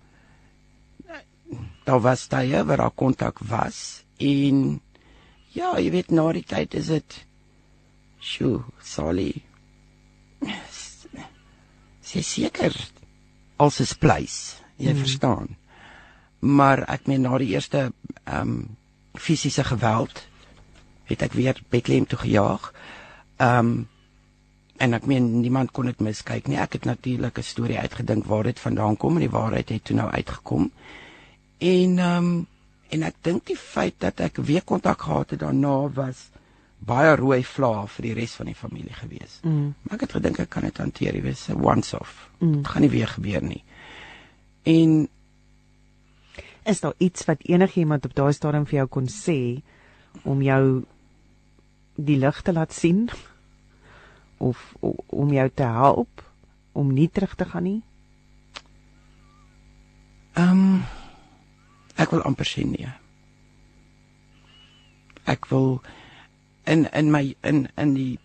daar 1.84 2.00
was 2.00 2.26
tye 2.26 2.64
waar 2.64 2.76
daar 2.76 2.90
kontak 2.90 3.38
was 3.38 4.04
en 4.16 4.80
ja, 5.46 5.78
jy 5.78 5.90
weet 5.90 6.10
na 6.10 6.32
die 6.32 6.44
tyd 6.44 6.74
is 6.74 6.86
dit 6.86 7.26
sjoe, 8.18 8.62
sorry. 8.82 9.42
Sy 12.00 12.22
seker 12.22 12.76
als 13.56 13.80
is 13.80 13.92
pleis, 13.92 14.62
jy 14.76 14.90
hmm. 14.90 14.98
verstaan. 14.98 15.56
Maar 16.38 16.84
ek 16.88 17.06
meen 17.06 17.20
na 17.20 17.38
die 17.38 17.50
eerste 17.50 17.92
um 18.24 18.76
fisiese 19.14 19.64
geweld 19.64 20.27
het 21.08 21.22
ek 21.22 21.32
weer 21.32 21.62
Bethlehem 21.68 22.06
toe 22.06 22.18
gejaag. 22.18 22.72
Ehm 23.36 23.58
um, 23.58 23.88
en 24.78 24.94
ek 24.94 25.08
meen 25.10 25.40
niemand 25.40 25.72
kon 25.74 25.88
dit 25.90 26.00
miskyk 26.00 26.46
nie. 26.46 26.58
Ek 26.58 26.72
het 26.72 26.84
natuurlik 26.84 27.38
'n 27.38 27.42
storie 27.42 27.78
uitgedink 27.78 28.24
waar 28.24 28.42
dit 28.42 28.60
vandaan 28.60 28.96
kom 28.96 29.14
en 29.14 29.26
die 29.26 29.30
waarheid 29.30 29.68
het 29.68 29.84
toe 29.84 29.96
nou 29.96 30.10
uitgekom. 30.10 30.70
En 31.58 31.98
ehm 31.98 32.24
um, 32.24 32.46
en 32.88 33.02
ek 33.02 33.14
dink 33.22 33.46
die 33.46 33.56
feit 33.56 33.94
dat 33.98 34.20
ek 34.20 34.36
weer 34.36 34.64
kontak 34.64 35.02
gehad 35.02 35.30
het 35.30 35.40
daarna 35.40 35.88
was 35.92 36.30
baie 36.78 37.16
rooi 37.16 37.42
vlae 37.44 37.86
vir 37.86 38.02
die 38.02 38.14
res 38.14 38.34
van 38.38 38.46
die 38.46 38.54
familie 38.54 38.94
gewees. 38.94 39.40
Mm. 39.42 39.74
Maar 39.82 39.94
ek 39.94 40.00
het 40.06 40.12
gedink 40.12 40.38
ek 40.38 40.50
kan 40.50 40.62
dit 40.62 40.78
hanteer, 40.78 41.14
jy 41.14 41.22
weet, 41.22 41.46
once 41.54 41.98
off. 41.98 42.28
Mm. 42.38 42.52
Dit 42.52 42.68
gaan 42.68 42.82
nie 42.82 42.90
weer 42.90 43.08
gebeur 43.08 43.42
nie. 43.42 43.62
En 44.62 45.08
is 46.68 46.80
daar 46.80 46.94
iets 46.98 47.24
wat 47.24 47.42
enigiemand 47.48 48.04
op 48.04 48.14
daai 48.14 48.32
stadium 48.32 48.66
vir 48.68 48.82
jou 48.82 48.86
kon 48.98 49.08
sê 49.08 49.38
om 50.22 50.42
jou 50.42 50.84
die 51.98 52.18
lig 52.18 52.42
te 52.46 52.54
laat 52.54 52.72
sien 52.72 53.08
of 54.38 54.60
om 54.80 55.32
jou 55.34 55.48
te 55.50 55.66
help 55.66 56.22
om 56.72 56.92
nie 56.94 57.08
terug 57.10 57.34
te 57.34 57.44
gaan 57.44 57.66
nie? 57.66 57.82
Ehm 60.38 60.62
um, 60.62 60.82
ek 61.98 62.14
wil 62.14 62.22
amper 62.22 62.46
sien 62.46 62.70
nee. 62.70 62.90
Ek 65.26 65.50
wil 65.50 65.80
in 66.70 66.86
in 66.94 67.10
my 67.10 67.24
in 67.42 67.66
in 67.74 67.94
die 67.96 68.18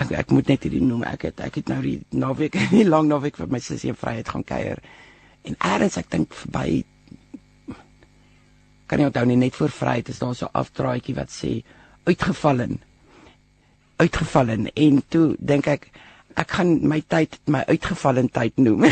ek 0.00 0.12
ek 0.24 0.34
moet 0.36 0.52
net 0.52 0.66
hierdie 0.66 0.82
noem 0.84 1.06
ek 1.08 1.28
het 1.30 1.40
ek 1.46 1.60
het 1.60 1.72
nou 1.72 1.80
die 1.84 1.98
naweek 2.12 2.58
nie 2.74 2.84
lank 2.88 3.08
naweek 3.08 3.40
vir 3.40 3.48
my 3.52 3.60
sussie 3.64 3.92
en 3.94 4.00
vryheid 4.00 4.28
gaan 4.28 4.44
kuier 4.44 4.82
en 5.48 5.56
eers 5.56 5.96
ek 6.00 6.10
dink 6.12 6.36
verby 6.36 6.82
kan 8.90 9.00
nie 9.00 9.06
onthou 9.08 9.24
nie 9.30 9.38
net 9.38 9.56
voor 9.58 9.72
vryheid 9.74 10.10
is 10.12 10.18
daar 10.18 10.34
so 10.34 10.46
'n 10.46 10.58
afdraaitjie 10.62 11.14
wat 11.14 11.30
sê 11.34 11.52
uitgevallen 12.10 12.80
uitgevallen 14.02 14.70
en 14.74 15.02
toe 15.08 15.36
dink 15.38 15.66
ek 15.66 15.90
ek 16.36 16.50
gaan 16.58 16.88
my 16.88 17.00
tyd 17.06 17.38
my 17.46 17.62
uitgevallen 17.68 18.30
tyd 18.30 18.56
noem 18.56 18.84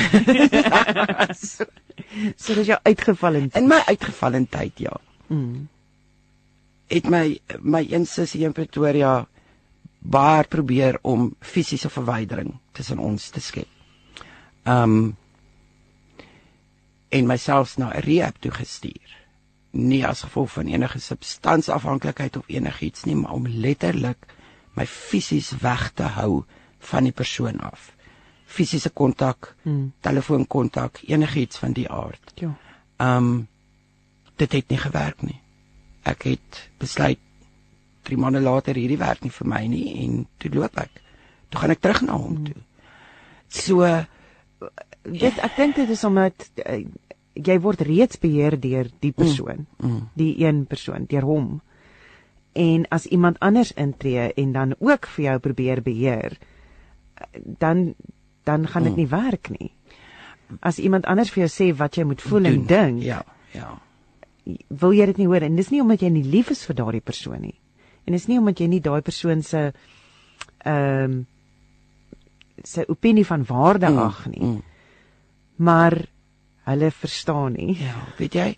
so, 1.35 1.65
so 2.43 2.55
dis 2.55 2.67
jou 2.67 2.79
uitgevallen 2.83 3.51
in 3.55 3.69
my 3.69 3.81
uitgevallen 3.87 4.47
tyd 4.49 4.79
ja 4.87 4.95
mm. 5.29 5.69
het 6.89 7.11
my 7.11 7.41
my 7.61 7.87
een 7.91 8.07
sussie 8.07 8.45
in 8.45 8.53
Pretoria 8.53 9.27
baie 9.99 10.45
probeer 10.45 10.99
om 11.03 11.35
fisiese 11.41 11.91
verwydering 11.91 12.55
tussen 12.73 12.99
ons 12.99 13.31
te 13.31 13.41
skep. 13.41 13.69
Um 14.65 15.17
en 17.09 17.27
myself 17.27 17.77
na 17.79 17.89
'n 17.95 18.03
rehab 18.05 18.37
toe 18.41 18.51
gestuur. 18.51 19.18
Nie 19.79 20.03
as 20.07 20.25
gevolg 20.27 20.51
van 20.57 20.67
enige 20.67 20.99
substansafhanklikheid 20.99 22.37
of 22.37 22.49
enigiets 22.51 23.05
nie, 23.07 23.15
maar 23.17 23.37
om 23.37 23.47
letterlik 23.47 24.27
my 24.75 24.87
fisies 24.87 25.53
weg 25.63 25.91
te 25.95 26.09
hou 26.19 26.43
van 26.91 27.07
die 27.07 27.13
persoon 27.15 27.61
af. 27.61 27.93
Fisiese 28.47 28.91
kontak, 28.91 29.55
Hmm. 29.63 29.93
telefoonkontak, 30.01 31.01
enigiets 31.07 31.59
van 31.59 31.73
die 31.73 31.89
aard. 31.91 32.33
Ja. 32.35 32.55
Um 32.99 33.49
dit 34.39 34.53
het 34.53 34.69
nie 34.69 34.79
gewerk 34.79 35.23
nie. 35.23 35.41
Ek 36.07 36.23
het 36.23 36.69
besluit 36.79 37.19
3 38.03 38.17
maande 38.19 38.41
later 38.41 38.75
hierdie 38.79 38.99
werk 38.99 39.23
nie 39.23 39.31
vir 39.35 39.49
my 39.51 39.67
nie 39.67 40.05
en 40.05 40.27
toe 40.39 40.51
loop 40.55 40.79
ek. 40.79 41.03
Toe 41.49 41.61
gaan 41.61 41.75
ek 41.75 41.81
terug 41.81 42.01
na 42.07 42.13
hom 42.13 42.45
toe. 42.45 42.63
So 43.49 43.83
Dit 45.09 45.39
ek 45.39 45.57
dink 45.57 45.77
dit 45.79 45.91
is 45.91 46.05
omdat 46.05 46.51
uh, 46.67 46.85
jy 47.45 47.59
word 47.63 47.81
reeds 47.87 48.19
beheer 48.19 48.57
deur 48.61 48.89
die 49.01 49.13
persoon, 49.13 49.67
mm, 49.83 50.09
die 50.19 50.35
een 50.45 50.65
persoon, 50.67 51.05
deur 51.09 51.23
hom. 51.23 51.61
En 52.59 52.87
as 52.91 53.07
iemand 53.07 53.39
anders 53.39 53.73
intree 53.73 54.33
en 54.35 54.53
dan 54.53 54.75
ook 54.79 55.07
vir 55.07 55.25
jou 55.25 55.39
probeer 55.39 55.83
beheer, 55.83 56.39
eh, 57.15 57.41
dan 57.59 57.95
dan 58.45 58.67
gaan 58.67 58.83
dit 58.83 58.93
Mm. 58.93 58.99
nie 58.99 59.07
werk 59.09 59.51
nie. 59.51 59.71
As 60.61 60.79
iemand 60.79 61.05
anders 61.07 61.31
vir 61.31 61.47
jou 61.47 61.51
sê 61.73 61.77
wat 61.77 61.95
jy 61.97 62.05
moet 62.05 62.23
voel 62.23 62.45
en 62.45 62.55
doen. 62.55 62.67
dink, 62.67 63.03
Ja, 63.03 63.23
ja. 63.53 63.79
wil 64.69 64.93
jy 64.93 65.07
dit 65.07 65.17
nie 65.19 65.27
hoor 65.27 65.43
en 65.43 65.57
dis 65.57 65.71
nie 65.71 65.81
omdat 65.83 66.01
jy 66.01 66.09
nie 66.11 66.23
lief 66.25 66.51
is 66.51 66.65
vir 66.67 66.75
daardie 66.75 67.01
persoon 67.01 67.41
nie. 67.43 67.61
En 68.07 68.13
dis 68.13 68.27
nie 68.27 68.39
omdat 68.39 68.59
jy 68.61 68.67
nie 68.67 68.81
daai 68.81 69.03
persoon 69.03 69.43
se 69.43 69.73
ehm 70.65 71.05
um, 71.05 71.27
sy 72.65 72.85
opinie 72.89 73.27
van 73.27 73.45
waarde 73.45 73.87
Mm, 73.91 73.99
ag 73.99 74.27
nie, 74.27 74.43
mm. 74.43 74.63
maar 75.57 76.07
hulle 76.69 76.91
verstaan 76.93 77.57
nie. 77.57 77.79
Ja, 77.81 77.97
weet 78.21 78.37
jy 78.37 78.51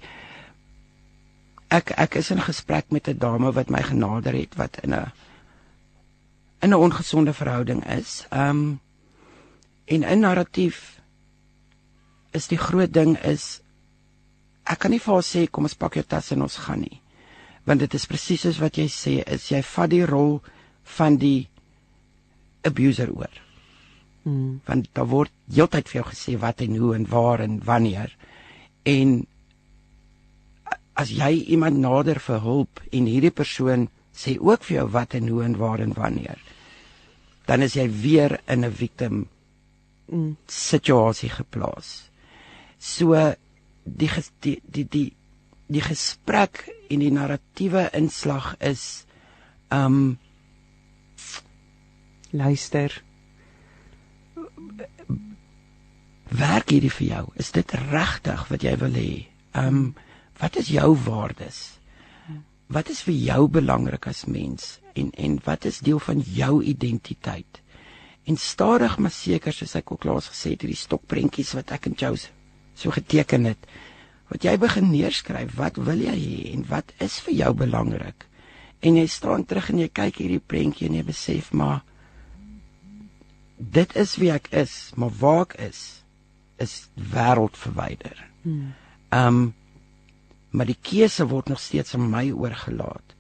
ek 1.71 1.93
ek 2.03 2.19
is 2.19 2.31
in 2.35 2.43
gesprek 2.43 2.91
met 2.91 3.09
'n 3.09 3.19
dame 3.19 3.53
wat 3.53 3.71
my 3.71 3.83
genader 3.83 4.35
het 4.35 4.55
wat 4.57 4.79
in 4.83 4.95
'n 4.95 5.13
in 6.63 6.71
'n 6.71 6.75
ongesonde 6.87 7.33
verhouding 7.33 7.87
is. 7.87 8.27
Um 8.31 8.81
en 9.87 10.03
in 10.03 10.21
narratief 10.21 11.01
is 12.33 12.47
die 12.47 12.59
groot 12.59 12.93
ding 12.93 13.17
is 13.19 13.61
ek 14.65 14.79
kan 14.79 14.91
nie 14.91 15.01
vir 15.01 15.15
haar 15.15 15.23
sê 15.23 15.51
kom 15.51 15.65
ons 15.65 15.75
pak 15.75 15.95
jou 15.95 16.05
tas 16.05 16.31
en 16.33 16.43
ons 16.43 16.57
gaan 16.57 16.81
nie. 16.81 17.01
Want 17.65 17.81
dit 17.81 17.95
is 17.95 18.07
presies 18.07 18.41
soos 18.41 18.59
wat 18.59 18.77
jy 18.77 18.89
sê 18.89 19.23
is 19.27 19.49
jy 19.49 19.63
vat 19.63 19.91
die 19.91 20.07
rol 20.07 20.43
van 20.83 21.17
die 21.17 21.49
abuser 22.63 23.11
oor 23.11 23.50
Hmm. 24.31 24.61
want 24.67 24.87
daar 24.95 25.09
word 25.11 25.33
heeltyd 25.51 25.89
vir 25.91 26.01
jou 26.01 26.07
gesê 26.13 26.37
wat 26.39 26.63
en 26.63 26.77
hoe 26.79 26.95
en 26.95 27.07
waar 27.11 27.43
en 27.43 27.59
wanneer. 27.67 28.15
En 28.87 29.27
as 30.95 31.11
jy 31.11 31.33
iemand 31.57 31.81
nader 31.83 32.21
vir 32.23 32.41
hulp 32.45 32.81
en 32.93 33.11
hierdie 33.11 33.35
persoon 33.35 33.89
sê 34.15 34.37
ook 34.39 34.63
vir 34.69 34.77
jou 34.77 34.87
wat 34.95 35.19
en 35.19 35.29
hoe 35.33 35.43
en 35.45 35.59
waar 35.59 35.83
en 35.83 35.95
wanneer, 35.97 36.39
dan 37.51 37.67
is 37.67 37.75
jy 37.75 37.89
weer 37.91 38.39
in 38.47 38.65
'n 38.65 38.73
victim 38.73 39.27
Mm. 40.11 40.35
situasie 40.47 41.31
geplaas. 41.31 42.11
So 42.79 43.15
die 43.85 44.09
ges, 44.11 44.31
die 44.43 44.59
die 44.67 44.85
die 44.91 45.13
die 45.71 45.83
gesprek 45.85 46.65
en 46.91 47.03
die 47.05 47.13
narratiewe 47.15 47.87
inslag 47.95 48.57
is 48.59 49.05
um 49.71 50.19
Luister. 52.35 52.91
Werk 56.31 56.71
hierdie 56.71 56.93
vir 56.93 57.07
jou? 57.07 57.25
Is 57.43 57.51
dit 57.55 57.75
regtig 57.91 58.47
wat 58.51 58.65
jy 58.65 58.77
wil 58.81 58.97
hê? 58.97 59.11
Ehm 59.55 59.67
um, 59.67 59.95
wat 60.41 60.57
is 60.57 60.71
jou 60.73 60.95
waardes? 61.05 61.59
Wat 62.71 62.89
is 62.89 63.03
vir 63.05 63.15
jou 63.15 63.49
belangrik 63.49 64.07
as 64.07 64.25
mens 64.25 64.79
en 64.95 65.11
en 65.19 65.41
wat 65.45 65.67
is 65.69 65.83
deel 65.85 65.99
van 65.99 66.23
jou 66.23 66.63
identiteit? 66.65 67.61
En 68.25 68.37
stadig 68.37 68.99
maar 68.99 69.13
seker 69.13 69.53
soos 69.53 69.75
ek 69.77 69.93
ook 69.93 70.05
laas 70.05 70.31
gesê 70.31 70.55
het, 70.55 70.63
hierdie 70.63 70.79
stokprentjies 70.79 71.53
wat 71.59 71.75
ek 71.77 71.91
en 71.91 71.99
jou 71.99 72.15
so 72.17 72.91
geteken 72.95 73.51
het, 73.51 73.67
wat 74.31 74.47
jy 74.47 74.57
begin 74.57 74.91
neerskryf, 74.91 75.53
wat 75.59 75.77
wil 75.77 76.01
jy 76.01 76.17
hê 76.17 76.41
en 76.55 76.65
wat 76.71 76.95
is 77.03 77.19
vir 77.27 77.35
jou 77.35 77.53
belangrik? 77.67 78.25
En 78.81 78.97
jy 78.97 79.07
staan 79.11 79.45
terug 79.45 79.73
en 79.75 79.83
jy 79.83 79.91
kyk 79.93 80.23
hierdie 80.23 80.41
prentjie 80.41 80.89
en 80.89 81.01
jy 81.01 81.05
besef 81.05 81.53
maar 81.53 81.83
dit 83.61 83.97
is 83.97 84.17
wie 84.17 84.31
ek 84.33 84.49
is, 84.57 84.93
maar 84.97 85.13
waar 85.21 85.43
ek 85.51 85.59
is 85.69 86.00
is 86.61 86.89
wêreld 86.95 87.57
verwyder. 87.57 88.19
Hmm. 88.45 88.75
Um 89.11 89.41
maar 90.51 90.67
die 90.67 90.79
keuse 90.83 91.29
word 91.31 91.49
nog 91.49 91.61
steeds 91.63 91.95
aan 91.95 92.09
my 92.11 92.31
oorgelaat. 92.35 93.15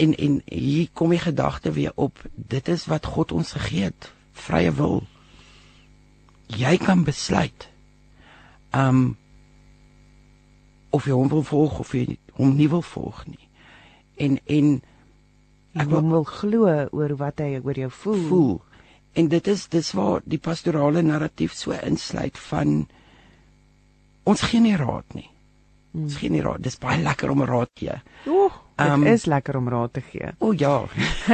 En 0.00 0.14
en 0.16 0.38
hier 0.48 0.88
kom 0.92 1.12
die 1.12 1.20
gedagte 1.20 1.72
weer 1.72 1.92
op, 1.94 2.22
dit 2.34 2.68
is 2.68 2.86
wat 2.88 3.06
God 3.06 3.32
ons 3.32 3.52
gegee 3.52 3.90
het, 3.90 4.08
vrye 4.32 4.72
wil. 4.72 5.02
Jy 6.46 6.76
kan 6.80 7.04
besluit. 7.04 7.68
Um 8.72 9.16
of 10.90 11.04
jy 11.04 11.12
hom 11.12 11.28
wil 11.28 11.42
volg 11.42 11.78
of 11.78 11.92
jy 11.92 12.16
hom 12.38 12.56
nie 12.56 12.68
wil 12.72 12.82
volg 12.82 13.26
nie. 13.26 13.48
En 14.16 14.38
en 14.46 14.82
Ek 15.74 15.88
wil 15.90 16.06
wil 16.08 16.24
glo 16.24 16.70
oor 16.94 17.16
wat 17.18 17.40
hy 17.42 17.58
oor 17.58 17.78
jou 17.78 17.90
voel. 17.90 18.26
voel. 18.28 18.52
En 19.14 19.28
dit 19.28 19.46
is 19.46 19.68
dis 19.70 19.92
waar 19.94 20.24
die 20.24 20.40
pastorale 20.42 21.02
narratief 21.02 21.54
so 21.54 21.72
insluit 21.72 22.38
van 22.48 22.86
ons 24.24 24.42
gee 24.42 24.60
nie 24.60 24.76
raad 24.76 25.14
nie. 25.14 25.28
Hmm. 25.92 26.08
Ons 26.08 26.18
gee 26.18 26.30
nie 26.30 26.42
raad. 26.42 26.62
Dis 26.64 26.78
baie 26.82 26.98
lekker 27.02 27.30
om 27.30 27.44
raad 27.46 27.70
te 27.72 27.86
gee. 27.86 27.98
Oeg, 28.26 28.60
dit 28.76 28.90
Um, 28.90 29.04
is 29.06 29.24
lekker 29.30 29.56
om 29.56 29.68
raad 29.70 29.92
te 29.94 30.02
gee. 30.02 30.32
O 30.42 30.50
ja. 30.52 30.80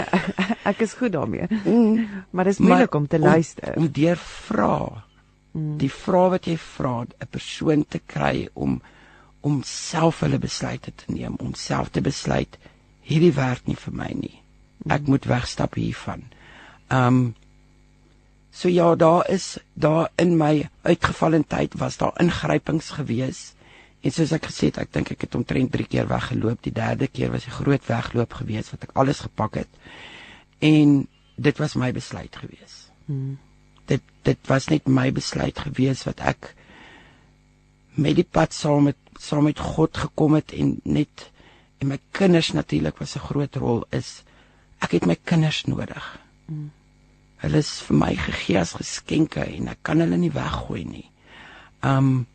Ek 0.70 0.82
is 0.84 0.92
goed 0.92 1.12
daarmee. 1.12 1.46
Mm. 1.64 2.08
Maar 2.30 2.50
dit 2.50 2.52
is 2.52 2.60
moeilik 2.60 2.94
om 2.94 3.06
te 3.08 3.18
luister. 3.18 3.76
Om, 3.76 3.86
om 3.86 3.92
deur 3.96 4.20
vra. 4.20 4.74
Mm. 5.52 5.78
Die 5.80 5.90
vrae 5.90 6.34
wat 6.36 6.46
jy 6.46 6.58
vra, 6.60 7.00
'n 7.02 7.30
persoon 7.30 7.84
te 7.88 8.00
kry 8.06 8.48
om 8.52 8.80
om 9.40 9.62
self 9.64 10.20
hulle 10.20 10.38
besluite 10.38 10.92
te 10.92 11.12
neem, 11.12 11.38
om 11.40 11.54
self 11.54 11.88
te 11.88 12.02
besluit 12.04 12.58
hierdie 13.00 13.32
werk 13.32 13.64
nie 13.66 13.76
vir 13.76 13.94
my 13.96 14.10
nie. 14.12 14.36
Ek 14.88 15.08
moet 15.08 15.24
wegstap 15.24 15.74
hiervan. 15.80 16.26
Um 16.92 17.34
So 18.50 18.68
ja, 18.68 18.94
daar 18.94 19.30
is 19.30 19.58
daar 19.74 20.10
in 20.16 20.36
my 20.36 20.68
uitgevalle 20.82 21.44
tyd 21.46 21.74
was 21.78 21.96
daar 21.96 22.20
ingrypings 22.20 22.90
gewees. 22.90 23.52
En 24.00 24.12
soos 24.12 24.32
ek 24.32 24.48
gesê 24.48 24.70
het, 24.70 24.80
ek 24.80 24.92
dink 24.92 25.12
ek 25.14 25.26
het 25.26 25.36
omtrent 25.38 25.72
3 25.72 25.86
keer 25.86 26.08
weggeloop. 26.08 26.62
Die 26.64 26.74
derde 26.74 27.06
keer 27.06 27.30
was 27.30 27.46
'n 27.46 27.58
groot 27.60 27.84
wegloop 27.86 28.32
gewees 28.32 28.70
wat 28.70 28.82
ek 28.88 28.96
alles 28.96 29.20
gepak 29.20 29.54
het. 29.54 29.68
En 30.58 31.06
dit 31.36 31.58
was 31.58 31.74
my 31.74 31.92
besluit 31.92 32.36
gewees. 32.36 32.90
Hmm. 33.06 33.38
Dit 33.86 34.02
dit 34.22 34.38
was 34.46 34.68
net 34.68 34.88
my 34.88 35.12
besluit 35.12 35.58
gewees 35.58 36.04
wat 36.04 36.20
ek 36.20 36.54
met 37.94 38.16
die 38.16 38.28
pad 38.30 38.52
saam 38.52 38.84
met 38.90 38.96
saam 39.20 39.44
met 39.44 39.58
God 39.58 39.96
gekom 39.96 40.34
het 40.34 40.52
en 40.52 40.80
net 40.84 41.30
en 41.80 41.88
my 41.88 41.98
kinders 42.10 42.52
natuurlik 42.52 42.98
was 42.98 43.16
'n 43.16 43.26
groot 43.30 43.56
rol 43.56 43.84
is 43.90 44.22
ek 44.80 44.90
het 44.90 45.06
my 45.06 45.16
kinders 45.24 45.64
nodig. 45.64 46.18
Mm. 46.46 46.70
Hulle 47.40 47.62
is 47.64 47.80
vir 47.86 47.96
my 47.96 48.14
gegee 48.16 48.58
as 48.60 48.74
geskenke 48.76 49.44
en 49.44 49.68
ek 49.72 49.80
kan 49.82 50.00
hulle 50.00 50.18
nie 50.20 50.32
weggooi 50.34 50.84
nie. 50.84 51.06
Um 51.82 52.26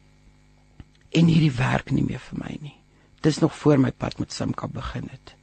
en 1.16 1.30
hierdie 1.32 1.54
werk 1.56 1.92
nie 1.96 2.04
meer 2.04 2.20
vir 2.20 2.40
my 2.42 2.58
nie. 2.62 2.76
Dis 3.24 3.40
nog 3.40 3.54
voor 3.56 3.78
my 3.80 3.92
pad 3.92 4.20
met 4.20 4.34
Simka 4.34 4.68
begin 4.68 5.08
het. 5.12 5.36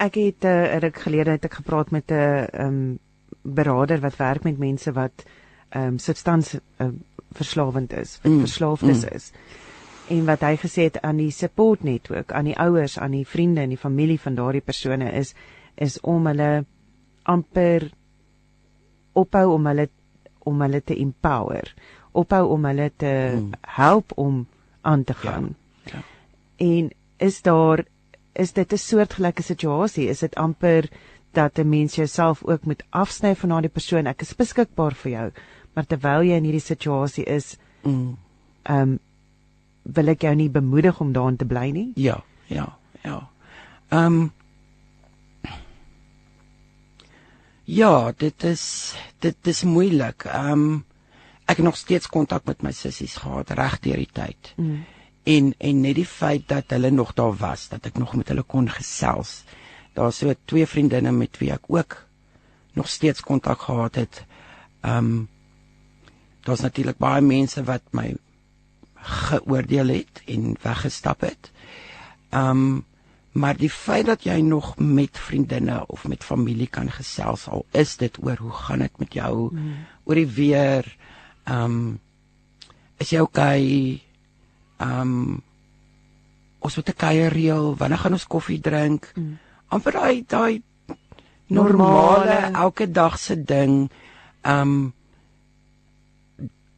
Ek 0.00 0.14
het 0.20 0.44
uh, 0.44 0.76
'n 0.76 0.80
ruk 0.80 0.98
gelede 1.00 1.30
het 1.30 1.44
ek 1.44 1.54
gepraat 1.54 1.90
met 1.90 2.10
'n 2.10 2.14
ehm 2.14 2.66
um, 2.66 2.98
beraader 3.42 4.00
wat 4.00 4.16
werk 4.16 4.42
met 4.44 4.58
mense 4.58 4.92
wat 4.92 5.24
um, 5.74 5.98
substans 5.98 6.54
uh, 6.54 6.88
verslawend 7.32 7.92
is, 7.92 8.18
wat 8.22 8.32
Mm, 8.32 8.38
verslaafdes 8.38 9.04
mm. 9.04 9.14
is. 9.14 9.32
En 10.08 10.24
wat 10.24 10.40
hy 10.40 10.56
gesê 10.56 10.82
het 10.82 11.00
aan 11.00 11.16
die 11.16 11.30
support 11.30 11.82
netwerk, 11.82 12.32
aan 12.32 12.44
die 12.44 12.58
ouers, 12.58 12.98
aan 12.98 13.10
die 13.10 13.26
vriende 13.26 13.60
en 13.60 13.68
die 13.68 13.78
familie 13.78 14.20
van 14.20 14.34
daardie 14.34 14.60
persone 14.60 15.12
is 15.12 15.34
is 15.74 16.00
om 16.00 16.26
hulle 16.26 16.64
amper 17.22 17.90
ophou 19.12 19.52
om 19.54 19.66
hulle 19.66 19.88
om 20.42 20.60
hulle 20.60 20.80
te 20.84 20.96
empower, 20.96 21.74
ophou 22.12 22.48
om 22.48 22.64
hulle 22.64 22.90
te 22.96 23.32
Mm. 23.36 23.50
help 23.60 24.12
om 24.16 24.46
aan 24.80 25.04
te 25.04 25.14
gaan. 25.14 25.54
Ja. 25.84 26.02
En 26.56 26.90
is 27.18 27.42
daar 27.42 27.84
is 28.32 28.52
dit 28.52 28.72
'n 28.72 28.76
soortgelyke 28.78 29.42
situasie? 29.42 30.08
Is 30.08 30.18
dit 30.18 30.34
amper 30.34 30.88
dat 31.32 31.58
'n 31.58 31.68
mens 31.68 31.94
jouself 31.94 32.42
ook 32.44 32.64
moet 32.64 32.82
afsny 32.90 33.34
van 33.36 33.48
daardie 33.48 33.70
persoon? 33.70 34.06
Ek 34.06 34.20
is 34.22 34.34
beskikbaar 34.36 34.94
vir 34.94 35.10
jou, 35.12 35.30
maar 35.74 35.86
terwyl 35.86 36.22
jy 36.22 36.36
in 36.36 36.44
hierdie 36.44 36.60
situasie 36.60 37.24
is, 37.24 37.56
Mm. 37.82 38.16
ehm 38.62 38.80
um, 38.80 38.98
wil 39.82 40.08
ek 40.08 40.20
jou 40.22 40.34
nie 40.34 40.50
bemoedig 40.50 41.00
om 41.00 41.12
daarin 41.12 41.36
te 41.36 41.44
bly 41.44 41.70
nie. 41.70 41.92
Ja, 41.94 42.22
ja, 42.46 42.76
ja. 43.04 43.28
Ehm 43.88 44.04
um, 44.06 44.32
Ja, 47.70 48.12
dit 48.16 48.44
is 48.44 48.94
dit 49.22 49.46
is 49.46 49.62
moeilik. 49.62 50.24
Ehm 50.26 50.52
um, 50.52 50.84
ek 51.50 51.58
het 51.58 51.66
nog 51.66 51.76
steeds 51.76 52.06
kontak 52.06 52.44
met 52.46 52.62
my 52.62 52.70
sissies 52.74 53.16
gehad 53.22 53.50
reg 53.58 53.76
deur 53.82 53.98
die 53.98 54.10
tyd. 54.12 54.52
Mm. 54.56 54.84
En 55.22 55.54
en 55.58 55.80
net 55.80 55.94
die 55.98 56.06
feit 56.06 56.48
dat 56.50 56.70
hulle 56.74 56.90
nog 56.90 57.12
daar 57.14 57.36
was, 57.38 57.68
dat 57.68 57.86
ek 57.86 57.98
nog 57.98 58.14
met 58.18 58.28
hulle 58.30 58.42
kon 58.42 58.70
gesels. 58.70 59.42
Daar's 59.94 60.18
so 60.18 60.34
twee 60.44 60.66
vriendinne 60.66 61.12
met 61.12 61.38
wie 61.38 61.52
ek 61.54 61.70
ook 61.70 61.98
nog 62.74 62.88
steeds 62.88 63.22
kontak 63.22 63.62
gehad 63.68 63.94
het. 63.94 64.24
Ehm 64.80 64.96
um, 64.96 65.28
daar's 66.42 66.66
natuurlik 66.66 66.98
baie 66.98 67.22
mense 67.22 67.62
wat 67.64 67.82
my 67.90 68.16
geoordeel 68.94 69.94
het 70.00 70.22
en 70.26 70.56
weggestap 70.62 71.20
het. 71.20 71.52
Ehm 72.30 72.50
um, 72.50 72.84
maar 73.32 73.56
die 73.56 73.70
feit 73.70 74.06
dat 74.06 74.24
jy 74.26 74.40
nog 74.40 74.74
met 74.78 75.18
vriendinne 75.18 75.86
of 75.86 76.08
met 76.08 76.24
familie 76.24 76.66
kan 76.66 76.90
gesels 76.90 77.46
al 77.48 77.66
is 77.70 77.96
dit 77.96 78.18
oor 78.22 78.36
hoe 78.36 78.52
gaan 78.52 78.78
dit 78.78 78.98
met 78.98 79.12
jou 79.14 79.54
mm. 79.54 79.74
oor 80.04 80.14
die 80.14 80.26
weer 80.26 80.96
ehm 81.44 81.64
um, 81.64 82.00
is 83.00 83.10
jy 83.10 83.20
okay? 83.24 83.62
Ehm 84.76 85.00
um, 85.00 85.42
ons 86.60 86.76
moet 86.76 86.88
'n 86.88 86.96
kuier 86.96 87.32
reël 87.32 87.76
wanneer 87.76 87.98
gaan 87.98 88.12
ons 88.12 88.26
koffie 88.26 88.60
drink? 88.60 89.12
Mm. 89.14 89.38
amper 89.68 89.92
daai 89.92 90.24
daai 90.26 90.62
normale 91.46 92.50
elke 92.52 92.90
dag 92.90 93.18
se 93.18 93.44
ding. 93.44 93.90
Ehm 94.42 94.60
um, 94.60 94.92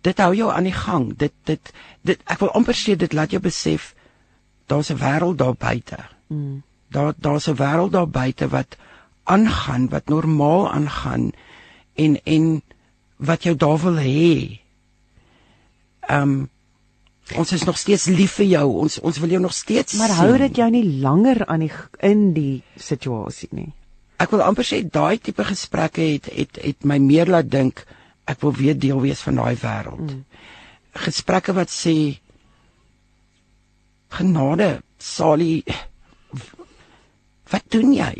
dit 0.01 0.19
hou 0.19 0.35
jou 0.35 0.51
aan 0.53 0.65
die 0.65 0.79
gang. 0.79 1.17
Dit 1.17 1.33
dit 1.45 1.73
dit 2.01 2.21
ek 2.25 2.39
wil 2.39 2.51
amper 2.51 2.75
sê 2.75 2.97
dit 2.97 3.13
laat 3.13 3.31
jou 3.31 3.41
besef 3.41 3.95
daar's 4.67 4.91
'n 4.91 4.99
wêreld 4.99 5.39
daar 5.39 5.55
buite 5.55 6.12
Mm. 6.33 6.63
daar 6.89 7.13
daar's 7.17 7.49
'n 7.49 7.57
wêreld 7.57 7.93
daar 7.93 8.09
buite 8.09 8.49
wat 8.49 8.77
aangaan 9.23 9.89
wat 9.89 10.09
normaal 10.09 10.71
aangaan 10.71 11.31
en 11.95 12.21
en 12.25 12.63
wat 13.17 13.43
jou 13.43 13.57
daar 13.57 13.79
wil 13.79 13.97
hê. 13.97 14.61
Ehm 16.01 16.23
um, 16.23 16.51
ons 17.37 17.53
is 17.53 17.65
nog 17.65 17.79
steeds 17.79 18.05
lief 18.05 18.33
vir 18.41 18.47
jou. 18.47 18.67
Ons 18.85 19.01
ons 19.01 19.19
wil 19.19 19.29
jou 19.29 19.41
nog 19.41 19.55
steeds 19.55 19.93
Maar 19.93 20.17
hou 20.19 20.39
dit 20.39 20.57
jou 20.57 20.71
nie 20.71 20.85
langer 21.01 21.47
aan 21.47 21.61
die 21.67 21.73
in 21.99 22.33
die 22.33 22.63
situasie 22.77 23.49
nie. 23.51 23.73
Ek 24.17 24.31
wil 24.31 24.43
amper 24.43 24.67
sê 24.67 24.83
daai 24.83 25.19
tipe 25.19 25.45
gesprekke 25.45 26.03
het 26.03 26.29
het 26.35 26.59
het 26.63 26.85
my 26.85 26.99
meer 26.99 27.31
laat 27.31 27.51
dink 27.51 27.87
ek 28.25 28.41
wil 28.41 28.53
weer 28.53 28.79
deel 28.79 29.01
wees 29.01 29.21
van 29.21 29.41
daai 29.41 29.57
wêreld. 29.57 30.11
Mm. 30.11 30.25
Gesprekke 30.93 31.55
wat 31.57 31.71
sê 31.71 32.19
genade, 34.13 34.83
Sally 34.99 35.63
wat 37.53 37.67
doen 37.73 37.95
jy? 37.97 38.13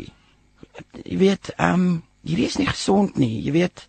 Jy 1.03 1.17
weet, 1.21 1.53
ehm 1.57 1.87
um, 1.87 2.01
hierdie 2.23 2.47
is 2.47 2.57
nie 2.59 2.67
gesond 2.69 3.17
nie. 3.19 3.41
Jy 3.43 3.55
weet, 3.59 3.87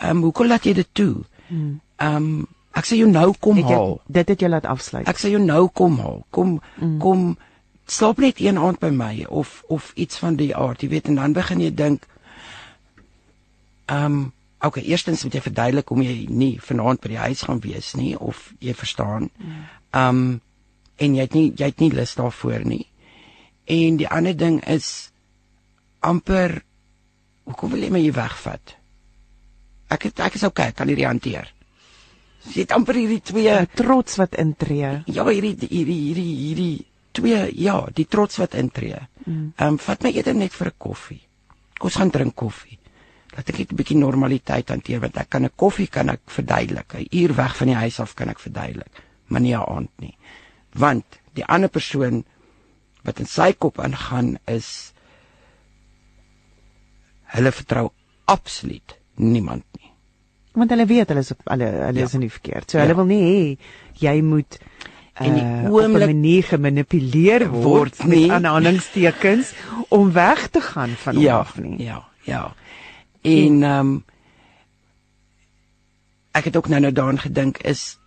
ehm 0.00 0.16
um, 0.16 0.22
hoekom 0.28 0.48
laat 0.48 0.66
jy 0.66 0.76
dit 0.78 0.92
toe? 0.92 1.24
Mm. 1.48 1.80
Ehm 1.96 2.16
um, 2.16 2.46
ek 2.76 2.84
sê 2.84 2.98
jou 3.00 3.08
nou 3.08 3.30
kom 3.40 3.56
Het 3.56 3.70
jy, 3.72 3.76
haal. 3.76 3.94
dit 4.06 4.28
het 4.28 4.40
jou 4.44 4.50
laat 4.52 4.66
afsluit. 4.68 5.06
Ek 5.08 5.20
sê 5.20 5.30
jou 5.32 5.40
nou 5.40 5.68
kom 5.72 5.98
haal. 6.02 6.24
Kom 6.30 6.58
mm. 6.76 6.98
kom 7.00 7.36
slaap 7.86 8.18
net 8.20 8.40
een 8.42 8.58
aand 8.58 8.80
by 8.82 8.90
my 8.90 9.24
of 9.28 9.62
of 9.72 9.92
iets 9.94 10.18
van 10.18 10.36
die 10.36 10.50
aard, 10.56 10.82
jy 10.82 10.90
weet 10.90 11.08
en 11.08 11.20
dan 11.20 11.36
begin 11.36 11.62
jy 11.62 11.70
dink 11.74 12.06
ehm 13.86 14.04
um, 14.04 14.32
okay, 14.66 14.82
eerstens 14.82 15.22
moet 15.24 15.36
jy 15.36 15.40
verduidelik 15.44 15.88
hoekom 15.88 16.02
jy 16.02 16.26
nie 16.30 16.56
vanaand 16.60 17.00
by 17.00 17.12
die 17.12 17.22
huis 17.22 17.44
gaan 17.46 17.62
wees 17.62 17.92
nie 17.94 18.16
of 18.18 18.50
jy 18.60 18.74
verstaan. 18.74 19.30
Ehm 19.92 20.08
um, 20.08 20.40
en 20.96 21.14
jy 21.14 21.26
het 21.26 21.34
nie 21.36 21.48
jy 21.52 21.70
het 21.70 21.80
nie 21.80 21.92
lus 21.92 22.14
daarvoor 22.16 22.64
nie. 22.64 22.86
En 23.66 23.96
die 23.96 24.08
ander 24.08 24.36
ding 24.36 24.60
is 24.70 25.10
amper 26.06 26.62
hoekom 27.46 27.70
wil 27.74 27.82
jy 27.82 27.90
my 27.90 28.02
hier 28.02 28.16
wegvat? 28.16 28.76
Ek 29.90 30.08
het, 30.08 30.20
ek 30.20 30.38
is 30.38 30.46
okay, 30.46 30.70
ek 30.72 30.80
kan 30.80 30.90
hierdie 30.90 31.06
hanteer. 31.06 31.50
Jy 32.46 32.62
het 32.62 32.74
amper 32.74 32.98
hierdie 32.98 33.22
twee 33.26 33.54
trots 33.78 34.18
wat 34.20 34.36
intree. 34.38 35.02
ja, 35.06 35.24
hierdie 35.26 35.56
hierdie 35.66 36.00
hierdie 36.06 36.32
hierdie 36.42 36.86
twee 37.16 37.38
ja, 37.58 37.78
die 37.94 38.06
trots 38.06 38.38
wat 38.42 38.54
intree. 38.54 38.98
Ehm 39.26 39.52
um, 39.58 39.78
vat 39.82 40.02
my 40.06 40.12
eerder 40.14 40.34
net 40.34 40.54
vir 40.54 40.70
'n 40.70 40.78
koffie. 40.78 41.22
Kom 41.78 41.90
ons 41.90 41.96
gaan 41.96 42.10
drink 42.10 42.34
koffie. 42.34 42.78
Laat 43.34 43.50
ek 43.50 43.58
net 43.58 43.72
'n 43.72 43.76
bietjie 43.76 43.98
normaliteit 43.98 44.70
hanteer 44.70 45.00
want 45.00 45.16
ek 45.16 45.30
kan 45.30 45.44
'n 45.44 45.56
koffie 45.56 45.88
kan 45.88 46.08
ek 46.08 46.22
verduidelik. 46.26 46.94
'n 46.94 47.08
Uur 47.10 47.34
weg 47.34 47.56
van 47.56 47.66
die 47.66 47.80
huis 47.82 48.00
af 48.00 48.14
kan 48.14 48.28
ek 48.28 48.38
verduidelik, 48.38 49.02
maar 49.26 49.40
nie 49.40 49.54
'n 49.54 49.66
aand 49.66 49.90
nie. 49.98 50.16
Want 50.74 51.04
die 51.34 51.44
ander 51.44 51.68
persoon 51.68 52.24
wat 53.06 53.20
in 53.22 53.26
sy 53.30 53.52
kop 53.54 53.78
ingaan 53.84 54.36
is 54.50 54.92
hulle 57.36 57.52
vertrou 57.52 57.90
absoluut 58.30 58.96
niemand 59.16 59.64
nie. 59.78 59.90
Want 60.56 60.70
hulle 60.72 60.86
weet 60.88 61.08
hulle 61.12 61.22
is 61.24 61.30
op 61.34 61.40
hulle 61.50 61.68
hulle 61.70 61.98
Ja. 62.00 62.04
is 62.08 62.14
in 62.14 62.20
die 62.26 62.30
verkeerd. 62.32 62.70
So 62.70 62.78
Ja. 62.78 62.84
hulle 62.84 62.96
wil 62.96 63.04
nie 63.10 63.22
hê 63.22 63.58
jy 64.00 64.22
moet 64.22 64.58
En 65.18 65.32
die 65.34 65.42
uh, 65.42 65.70
oomblik- 65.72 66.02
'n 66.08 66.12
manier 66.12 66.42
gemanipuleer 66.44 67.48
word 67.50 67.64
Word 67.64 67.98
met 68.04 68.18
nie. 68.18 68.30
aanhalingstekens 68.32 69.52
om 69.88 70.12
weg 70.12 70.48
te 70.48 70.60
gaan 70.60 70.90
van 70.90 71.14
hom 71.14 71.22
ja, 71.24 71.36
af 71.38 71.56
nie. 71.58 71.82
Ja, 71.84 72.04
ja. 72.24 72.54
En 73.22 73.62
ehm 73.62 73.80
um, 73.80 74.04
ek 76.32 76.44
het 76.44 76.56
ook 76.56 76.68
nou 76.68 76.80
nou 76.80 76.92
daaraan 76.92 77.18
gedink 77.18 77.58
is 77.58 77.98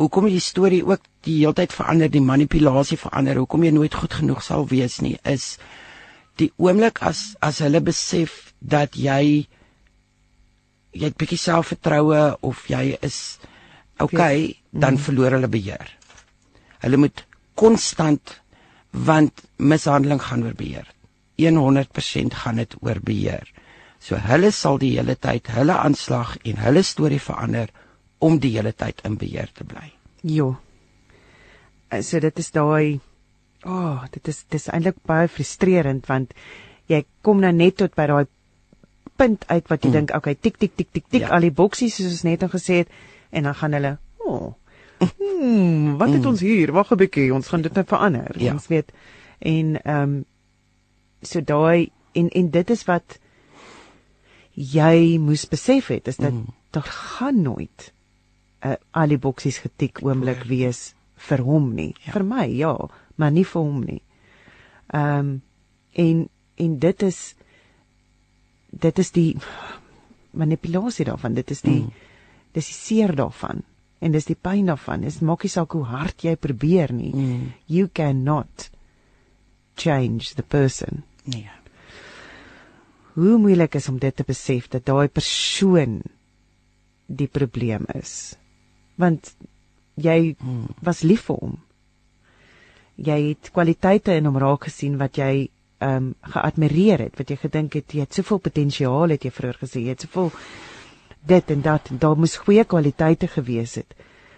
hoekom 0.00 0.28
die 0.30 0.40
storie 0.40 0.82
ook 0.86 1.04
die 1.26 1.38
heeltyd 1.42 1.74
verander, 1.76 2.08
die 2.08 2.24
manipulasie 2.24 2.98
verander, 3.00 3.40
hoekom 3.42 3.64
jy 3.66 3.72
nooit 3.76 3.94
goed 3.94 4.16
genoeg 4.20 4.42
sal 4.44 4.66
wees 4.70 5.00
nie, 5.04 5.16
is 5.28 5.56
die 6.40 6.50
oomblik 6.56 7.02
as 7.04 7.34
as 7.44 7.60
hulle 7.64 7.82
besef 7.84 8.54
dat 8.60 8.96
jy 8.96 9.46
jy 10.96 11.06
het 11.06 11.18
bietjie 11.20 11.38
selfvertroue 11.38 12.22
of 12.46 12.64
jy 12.70 12.96
is 13.06 13.38
okay, 14.00 14.56
dan 14.72 14.98
verloor 14.98 15.36
hulle 15.36 15.50
beheer. 15.50 15.90
Hulle 16.82 16.96
moet 17.04 17.24
konstant 17.60 18.40
want 18.90 19.44
mishandeling 19.58 20.22
gaan 20.22 20.42
oor 20.46 20.56
beheer. 20.56 20.88
100% 21.40 22.34
gaan 22.42 22.58
dit 22.60 22.74
oor 22.84 22.98
beheer. 23.00 23.46
So 24.00 24.16
hulle 24.16 24.50
sal 24.52 24.80
die 24.80 24.94
hele 24.96 25.14
tyd 25.16 25.48
hulle 25.54 25.76
aanslag 25.76 26.34
en 26.44 26.60
hulle 26.64 26.82
storie 26.84 27.20
verander 27.20 27.70
om 28.20 28.38
die 28.38 28.52
hele 28.56 28.72
tyd 28.76 29.00
in 29.08 29.16
beheer 29.20 29.50
te 29.54 29.64
bly. 29.64 29.90
Jo. 30.22 30.56
Eh, 31.90 32.02
So 32.02 32.20
dit 32.20 32.38
is 32.38 32.50
daai 32.50 33.00
O, 33.60 33.70
oh, 33.76 34.04
dit 34.10 34.28
is 34.28 34.44
dis 34.48 34.68
eintlik 34.72 35.02
baie 35.04 35.28
frustrerend 35.28 36.06
want 36.08 36.30
jy 36.88 37.02
kom 37.20 37.42
nou 37.42 37.50
net 37.52 37.76
tot 37.76 37.92
by 37.98 38.06
daai 38.08 38.24
punt 39.20 39.44
uit 39.50 39.66
wat 39.68 39.84
jy 39.84 39.90
mm. 39.90 39.96
dink, 39.98 40.14
okay, 40.16 40.34
tik 40.34 40.56
tik 40.56 40.76
tik 40.76 40.88
tik 40.96 41.10
tik 41.12 41.26
Ja. 41.26 41.34
al 41.36 41.44
die 41.44 41.52
boksies 41.52 41.98
soos 41.98 42.14
ons 42.14 42.24
net 42.24 42.40
nou 42.40 42.48
gesê 42.48 42.80
het 42.80 42.94
en 43.30 43.44
dan 43.44 43.54
gaan 43.54 43.76
hulle, 43.76 43.92
o. 44.24 44.32
Oh, 44.32 44.54
hmm, 45.18 45.98
wat 46.00 46.14
het 46.16 46.26
ons 46.26 46.40
hier? 46.40 46.72
Wag 46.72 46.92
'n 46.92 46.96
bietjie, 46.96 47.34
ons 47.34 47.48
gaan 47.48 47.62
dit 47.62 47.74
nou 47.74 47.84
verander. 47.84 48.32
Ja. 48.40 48.52
Ons 48.56 48.68
weet 48.72 48.92
en 49.38 49.76
ehm 49.84 50.02
um, 50.02 50.24
so 51.22 51.40
daai 51.40 51.90
en 52.12 52.28
en 52.28 52.50
dit 52.50 52.70
is 52.70 52.84
wat 52.88 53.18
jy 54.54 55.18
moes 55.20 55.44
besef 55.48 55.88
het 55.92 56.08
is 56.08 56.16
dat 56.16 56.32
mm. 56.32 56.46
daar 56.72 56.88
gaan 56.88 57.42
nooit 57.42 57.92
uh, 58.64 58.76
al 58.90 59.12
die 59.14 59.20
boksies 59.20 59.60
getik 59.64 60.02
oomblik 60.04 60.44
wees 60.48 60.90
vir 61.28 61.44
hom 61.44 61.72
nie. 61.76 61.92
Ja. 62.06 62.14
Vir 62.16 62.26
my 62.26 62.46
ja, 62.48 62.74
maar 63.16 63.32
nie 63.34 63.44
vir 63.44 63.62
hom 63.62 63.84
nie. 63.86 64.02
Ehm 64.92 65.18
um, 65.18 65.38
en 66.00 66.28
en 66.60 66.78
dit 66.78 67.02
is 67.02 67.34
dit 68.70 68.98
is 68.98 69.10
die 69.10 69.30
manipulasie 70.30 71.04
daarvan. 71.08 71.34
Dit 71.34 71.50
is 71.50 71.62
die 71.66 71.80
mm. 71.82 71.90
dis 72.54 72.70
die 72.70 72.76
seer 72.76 73.14
daarvan 73.16 73.64
en 74.00 74.12
dis 74.14 74.28
die 74.28 74.38
pyn 74.38 74.70
daarvan. 74.70 75.04
Dit 75.04 75.20
maak 75.26 75.44
nie 75.44 75.52
saak 75.52 75.74
hoe 75.76 75.84
hard 75.88 76.24
jy 76.24 76.36
probeer 76.36 76.92
nie. 76.94 77.12
Mm. 77.12 77.48
You 77.66 77.88
cannot 77.92 78.70
change 79.76 80.34
the 80.36 80.42
person. 80.42 81.02
Nee. 81.24 81.50
Hoe 83.14 83.38
moeilik 83.38 83.74
is 83.74 83.88
om 83.90 83.98
dit 83.98 84.16
te 84.16 84.24
besef 84.24 84.68
dat 84.70 84.86
daai 84.86 85.08
persoon 85.08 86.00
die 87.10 87.28
probleem 87.28 87.84
is. 87.98 88.36
Want 89.00 89.32
jy 90.00 90.34
Hmm. 90.38 90.68
was 90.82 91.02
lief 91.02 91.26
vir 91.28 91.36
hom. 91.40 91.58
Jy 93.00 93.18
het 93.28 93.50
kwaliteite 93.52 94.16
in 94.16 94.28
hom 94.28 94.38
raak 94.38 94.68
gesien 94.68 94.98
wat 95.00 95.16
jy 95.16 95.48
ehm 95.80 95.96
um, 95.96 96.14
geadmireer 96.20 97.06
het, 97.06 97.16
wat 97.16 97.30
jy 97.32 97.36
gedink 97.40 97.74
het 97.78 97.94
jy 97.96 98.04
het 98.04 98.14
soveel 98.14 98.38
potensiaal 98.38 99.14
het 99.14 99.24
jy 99.24 99.30
vroeër 99.32 99.58
gesê, 99.62 99.80
jy 99.80 99.94
het 99.94 100.04
soveel 100.04 100.30
dit 101.26 101.50
en 101.50 101.62
dat 101.64 101.88
en 101.90 101.98
daar 101.98 102.16
moes 102.16 102.36
goeie 102.36 102.64
kwaliteite 102.64 103.28
gewees 103.28 103.74
het. 103.80 103.94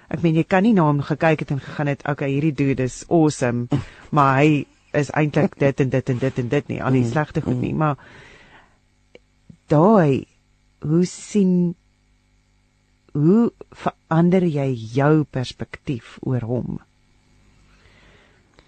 Ek 0.09 0.23
meen 0.23 0.37
jy 0.39 0.45
kan 0.45 0.63
nie 0.63 0.75
na 0.77 0.87
hom 0.87 1.01
gekyk 1.03 1.41
het 1.41 1.51
en 1.51 1.61
gegaan 1.61 1.91
het, 1.91 2.05
okay, 2.07 2.31
hierdie 2.31 2.55
dude 2.55 2.87
is 2.87 3.03
awesome, 3.09 3.67
maar 4.15 4.39
hy 4.43 4.67
is 4.93 5.11
eintlik 5.11 5.59
dit 5.59 5.81
en 5.81 5.91
dit 5.91 6.11
en 6.15 6.19
dit 6.19 6.39
en 6.39 6.49
dit 6.49 6.69
nie, 6.69 6.83
al 6.83 6.93
die 6.93 7.05
slegte 7.09 7.43
goed 7.43 7.59
nie, 7.59 7.75
maar 7.75 7.97
daai 9.73 10.27
hoe 10.85 11.05
sien 11.09 11.75
hoe 13.13 13.53
verander 13.71 14.45
jy 14.45 14.71
jou 14.95 15.25
perspektief 15.25 16.19
oor 16.23 16.49
hom? 16.49 16.81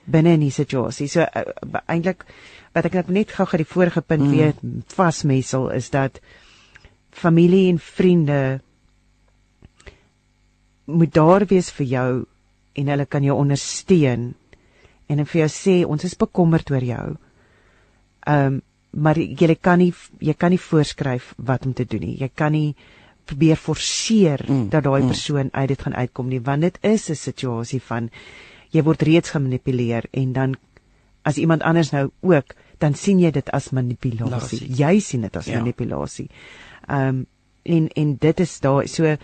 binne 0.05 0.35
in 0.37 0.43
die 0.45 0.53
situasie. 0.53 1.09
So 1.09 1.25
uh, 1.25 1.81
eintlik 1.89 2.27
wat 2.75 2.89
ek 2.91 3.09
net 3.09 3.33
gou 3.33 3.47
gou 3.49 3.61
die 3.61 3.69
vorige 3.69 4.03
punt 4.05 4.27
mm. 4.27 4.33
weer 4.35 4.83
vasmessel 4.93 5.71
is 5.73 5.89
dat 5.95 6.21
familie 7.15 7.71
en 7.71 7.79
vriende 7.81 8.61
moet 10.85 11.15
daar 11.15 11.47
wees 11.49 11.71
vir 11.73 11.87
jou 11.89 12.11
en 12.77 12.91
hulle 12.93 13.07
kan 13.09 13.25
jou 13.25 13.37
ondersteun 13.39 14.35
en 15.09 15.21
en 15.21 15.29
vir 15.29 15.45
jou 15.45 15.51
sê 15.53 15.75
ons 15.87 16.05
is 16.05 16.17
bekommerd 16.19 16.71
oor 16.73 16.85
jou. 16.85 17.09
Ehm 18.27 18.55
um, 18.55 18.63
maar 18.95 19.19
jy 19.19 19.57
kan 19.59 19.81
nie 19.83 19.91
jy 20.23 20.37
kan 20.39 20.53
nie 20.55 20.61
voorskryf 20.63 21.33
wat 21.37 21.65
om 21.67 21.73
te 21.75 21.83
doen 21.85 22.01
nie. 22.01 22.19
Jy 22.21 22.29
kan 22.31 22.53
nie 22.55 22.77
probeer 23.25 23.57
forceer 23.57 24.45
mm. 24.47 24.69
dat 24.69 24.85
daai 24.85 25.03
mm. 25.03 25.09
persoon 25.09 25.49
uit 25.53 25.69
dit 25.69 25.83
gaan 25.83 25.95
uitkom 25.95 26.29
nie 26.29 26.41
want 26.41 26.63
dit 26.63 26.79
is 26.83 27.09
'n 27.11 27.15
situasie 27.15 27.81
van 27.83 28.11
jy 28.71 28.83
word 28.83 29.03
reeds 29.03 29.31
gemanipuleer 29.31 30.05
en 30.11 30.33
dan 30.33 30.57
as 31.23 31.37
iemand 31.37 31.63
anders 31.63 31.91
nou 31.91 32.11
ook 32.21 32.55
dan 32.79 32.95
sien 32.95 33.21
jy 33.21 33.31
dit 33.31 33.51
as 33.51 33.71
manipulasie. 33.71 34.31
Lasie. 34.31 34.69
Jy 34.77 35.01
sien 35.01 35.21
dit 35.21 35.37
as 35.37 35.47
ja. 35.47 35.59
manipulasie. 35.59 36.29
Ehm 36.89 37.09
um, 37.09 37.27
en 37.65 37.89
en 37.97 38.17
dit 38.21 38.41
is 38.41 38.61
daar 38.61 38.89
so 38.89 39.17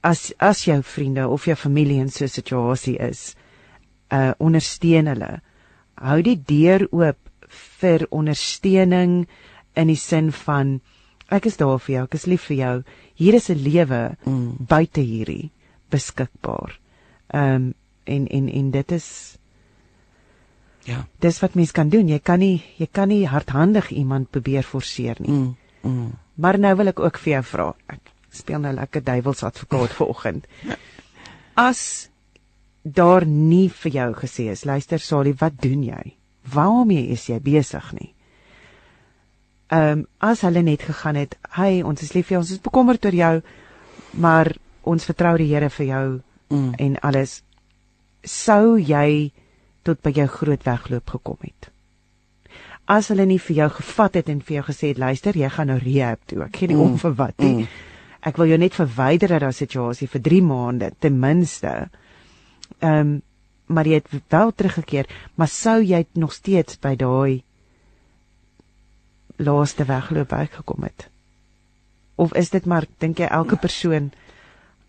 as 0.00 0.32
as 0.38 0.64
jou 0.64 0.82
vriende 0.82 1.28
of 1.28 1.46
jou 1.46 1.56
familie 1.56 1.98
in 1.98 2.10
so 2.10 2.24
'n 2.24 2.28
situasie 2.28 2.98
is, 2.98 3.34
uh 4.12 4.30
ondersteun 4.38 5.06
hulle. 5.06 5.40
Hou 5.94 6.22
die 6.22 6.38
deur 6.46 6.86
oop 6.90 7.18
vir 7.80 8.06
ondersteuning 8.10 9.26
in 9.74 9.86
die 9.86 9.96
sin 9.96 10.32
van 10.32 10.80
ek 11.32 11.48
is 11.48 11.56
daar 11.56 11.78
vir 11.80 11.94
jou, 11.94 12.04
ek 12.04 12.14
is 12.20 12.26
lief 12.30 12.48
vir 12.50 12.56
jou. 12.56 12.74
Hier 13.14 13.34
is 13.34 13.50
'n 13.50 13.58
lewe 13.64 14.16
mm. 14.24 14.66
buite 14.68 15.00
hierdie 15.00 15.50
beskikbaar. 15.90 16.78
Ehm 17.32 17.54
um, 17.54 17.74
en 18.04 18.26
en 18.26 18.48
en 18.48 18.70
dit 18.70 18.92
is 18.92 19.08
ja 20.84 21.04
dis 21.22 21.40
wat 21.42 21.54
mens 21.54 21.72
kan 21.72 21.88
doen 21.88 22.08
jy 22.08 22.18
kan 22.18 22.40
nie 22.42 22.62
jy 22.78 22.88
kan 22.90 23.08
nie 23.08 23.26
hardhandig 23.28 23.90
iemand 23.90 24.30
probeer 24.30 24.66
forceer 24.66 25.20
nie 25.22 25.30
mm, 25.30 25.50
mm. 25.82 26.08
maar 26.34 26.58
nou 26.58 26.74
wil 26.76 26.92
ek 26.92 27.00
ook 27.00 27.20
vir 27.22 27.36
jou 27.36 27.42
vra 27.52 27.68
ek 27.94 28.12
speel 28.32 28.62
nou 28.64 28.72
lekker 28.74 29.04
duiwelsadvokaat 29.04 29.94
vanoggend 29.98 30.48
ja. 30.66 30.78
as 31.68 32.08
daar 32.82 33.26
nie 33.26 33.68
vir 33.82 33.92
jou 33.98 34.08
gesê 34.24 34.50
is 34.50 34.64
luister 34.66 34.98
Sali 34.98 35.34
wat 35.38 35.60
doen 35.62 35.84
jy 35.86 36.16
waarmee 36.54 37.12
is 37.14 37.28
jy 37.30 37.38
besig 37.38 37.92
nie 37.98 38.11
ehm 39.72 39.98
um, 39.98 40.06
as 40.20 40.42
hulle 40.44 40.62
net 40.62 40.82
gegaan 40.84 41.16
het 41.16 41.38
hey 41.56 41.82
ons 41.82 42.02
is 42.02 42.12
lief 42.12 42.28
vir 42.28 42.36
jou 42.36 42.42
ons 42.42 42.50
is 42.56 42.60
bekommerd 42.60 43.04
oor 43.08 43.14
jou 43.16 43.34
maar 44.12 44.52
ons 44.82 45.04
vertrou 45.04 45.36
die 45.40 45.48
Here 45.48 45.70
vir 45.70 45.86
jou 45.86 46.06
mm. 46.50 46.74
en 46.78 46.98
alles 47.02 47.40
sou 48.22 48.78
jy 48.78 49.32
tot 49.86 50.02
by 50.02 50.12
jou 50.14 50.26
groot 50.30 50.62
wegloop 50.66 51.14
gekom 51.16 51.38
het. 51.42 51.70
As 52.90 53.08
hulle 53.12 53.26
nie 53.26 53.40
vir 53.42 53.62
jou 53.62 53.68
gevat 53.78 54.20
het 54.20 54.30
en 54.30 54.42
vir 54.42 54.58
jou 54.58 54.64
gesê 54.68 54.92
het 54.92 55.00
luister, 55.00 55.38
jy 55.38 55.50
gaan 55.50 55.70
nou 55.70 55.78
rehab 55.82 56.22
toe. 56.26 56.42
Ek 56.46 56.56
gee 56.58 56.70
nie 56.70 56.78
mm. 56.78 56.86
om 56.86 56.98
vir 57.02 57.16
wat 57.18 57.42
nie. 57.42 57.62
Mm. 57.62 57.90
Ek 58.30 58.38
wil 58.38 58.52
jou 58.52 58.58
net 58.62 58.78
verwyder 58.78 59.34
uit 59.34 59.42
daai 59.42 59.56
situasie 59.56 60.10
vir 60.10 60.22
3 60.28 60.40
maande 60.46 60.92
ten 61.00 61.20
minste. 61.20 61.76
Ehm 62.80 62.98
um, 62.98 63.20
maar 63.72 63.86
jy 63.88 64.02
het 64.02 64.10
wel 64.28 64.50
teruggekeer, 64.52 65.06
maar 65.40 65.48
sou 65.48 65.78
jy 65.80 66.02
nog 66.20 66.34
steeds 66.34 66.76
by 66.82 66.90
daai 66.98 67.40
laaste 69.42 69.84
wegloop 69.84 70.32
uitgekom 70.32 70.82
het? 70.82 71.08
Of 72.14 72.34
is 72.34 72.50
dit 72.50 72.64
maar 72.64 72.86
dink 72.98 73.18
jy 73.18 73.26
elke 73.26 73.56
persoon 73.56 74.12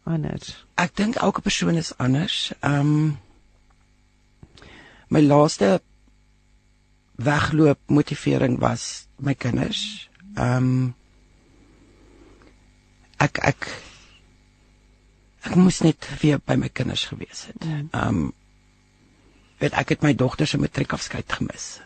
anders? 0.04 0.66
Ek 0.76 0.96
dink 0.96 1.16
elke 1.16 1.42
persoon 1.42 1.80
is 1.80 1.94
anders. 1.98 2.52
Ehm 2.60 2.80
um, 2.80 3.18
my 5.14 5.22
laaste 5.22 5.82
wegloop 7.22 7.80
motivering 7.86 8.60
was 8.60 9.08
my 9.18 9.34
kinders. 9.34 10.10
Ehm 10.36 10.58
um, 10.58 10.96
ek 13.24 13.40
ek 13.54 13.68
ek 15.44 15.56
moes 15.60 15.82
net 15.84 16.08
weer 16.22 16.40
by 16.40 16.56
my 16.60 16.70
kinders 16.70 17.06
gewees 17.12 17.48
het. 17.50 17.68
Ja. 17.68 17.82
Ehm 17.92 18.08
um, 18.08 18.32
weet 19.64 19.78
ek 19.80 19.96
het 19.96 20.02
my 20.04 20.12
dogter 20.16 20.48
se 20.48 20.58
matriekafskeid 20.60 21.32
gemis. 21.40 21.78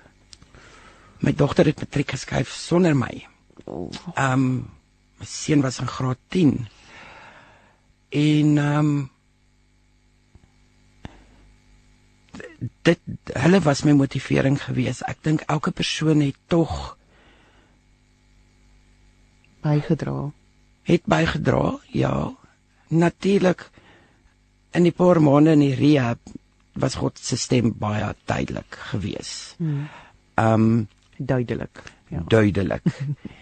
My 1.20 1.34
dogter 1.34 1.66
het 1.66 1.80
matriek 1.80 2.12
geskryf 2.12 2.50
sonder 2.50 2.96
my. 2.96 3.26
Ehm 3.66 4.32
um, 4.32 4.50
my 5.18 5.26
seun 5.26 5.62
was 5.62 5.80
in 5.80 5.88
graad 5.88 6.18
10. 6.28 6.68
En 8.10 8.58
ehm 8.58 8.78
um, 8.80 9.10
dit 12.82 13.00
hulle 13.34 13.60
was 13.62 13.84
my 13.84 13.92
motivering 13.92 14.60
geweest. 14.64 15.02
Ek 15.02 15.18
dink 15.22 15.42
elke 15.48 15.72
persoon 15.72 16.22
het 16.22 16.38
tog 16.48 16.98
bygedra. 19.62 20.32
Het 20.88 21.06
bygedra, 21.06 21.80
ja. 21.92 22.36
Natuurlik 22.88 23.70
in 24.72 24.86
die 24.88 24.96
paar 24.96 25.22
maande 25.22 25.52
in 25.58 25.66
die 25.66 25.76
rehab 25.76 26.20
was 26.78 26.96
God 26.96 27.18
se 27.20 27.38
stem 27.38 27.74
baie 27.78 28.14
duidelik 28.26 28.78
geweest. 28.92 29.56
Hmm. 29.58 29.90
Ehm 30.38 30.54
um, 30.54 30.88
duidelik, 31.18 31.84
ja. 32.08 32.24
Duidelik. 32.28 32.84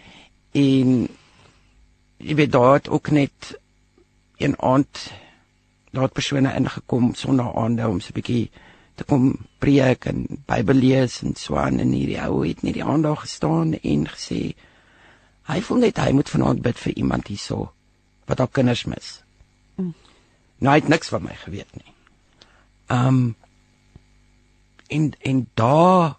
en 0.67 1.07
jy 2.17 2.35
weet 2.35 2.51
daar 2.51 2.73
het 2.73 2.89
ook 2.89 3.09
net 3.11 3.59
een 4.37 4.55
aand 4.61 5.11
daar 5.91 6.03
het 6.03 6.13
persone 6.13 6.53
ingekom 6.55 7.13
sonder 7.13 7.55
aande 7.55 7.87
om 7.87 7.99
so 7.99 8.09
'n 8.09 8.19
bietjie 8.19 8.51
te 8.95 9.03
kom 9.03 9.35
preek 9.59 10.05
en 10.05 10.27
Bybel 10.45 10.75
lees 10.75 11.21
en 11.21 11.35
so 11.35 11.55
aan 11.55 11.79
en 11.79 11.91
hierdie 11.91 12.21
ou 12.21 12.47
het 12.47 12.61
net 12.61 12.73
die 12.73 12.83
aandag 12.83 13.19
gestaan 13.19 13.73
en 13.73 14.07
gesê 14.07 14.55
hy 15.51 15.61
voel 15.61 15.77
net 15.77 15.97
hy 15.97 16.11
moet 16.11 16.29
vanaand 16.29 16.61
bid 16.61 16.79
vir 16.79 16.93
iemand 16.93 17.27
hierso 17.27 17.71
wat 18.25 18.39
al 18.39 18.47
kinders 18.47 18.85
mis. 18.85 19.23
Mm. 19.75 19.93
Nou 20.57 20.71
hy 20.73 20.79
het 20.79 20.89
niks 20.89 21.11
van 21.13 21.23
my 21.23 21.35
geweet 21.35 21.75
nie. 21.75 21.93
Um 22.87 23.35
en 24.87 25.11
en 25.19 25.49
daar 25.53 26.15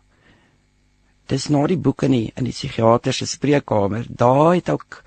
dis 1.27 1.49
na 1.49 1.67
die 1.67 1.81
boeke 1.81 2.09
nie 2.09 2.33
in 2.37 2.45
die 2.45 2.55
psigiater 2.55 3.15
se 3.15 3.27
spreekkamer 3.27 4.07
daar 4.09 4.55
het 4.55 4.71
ook 4.71 5.03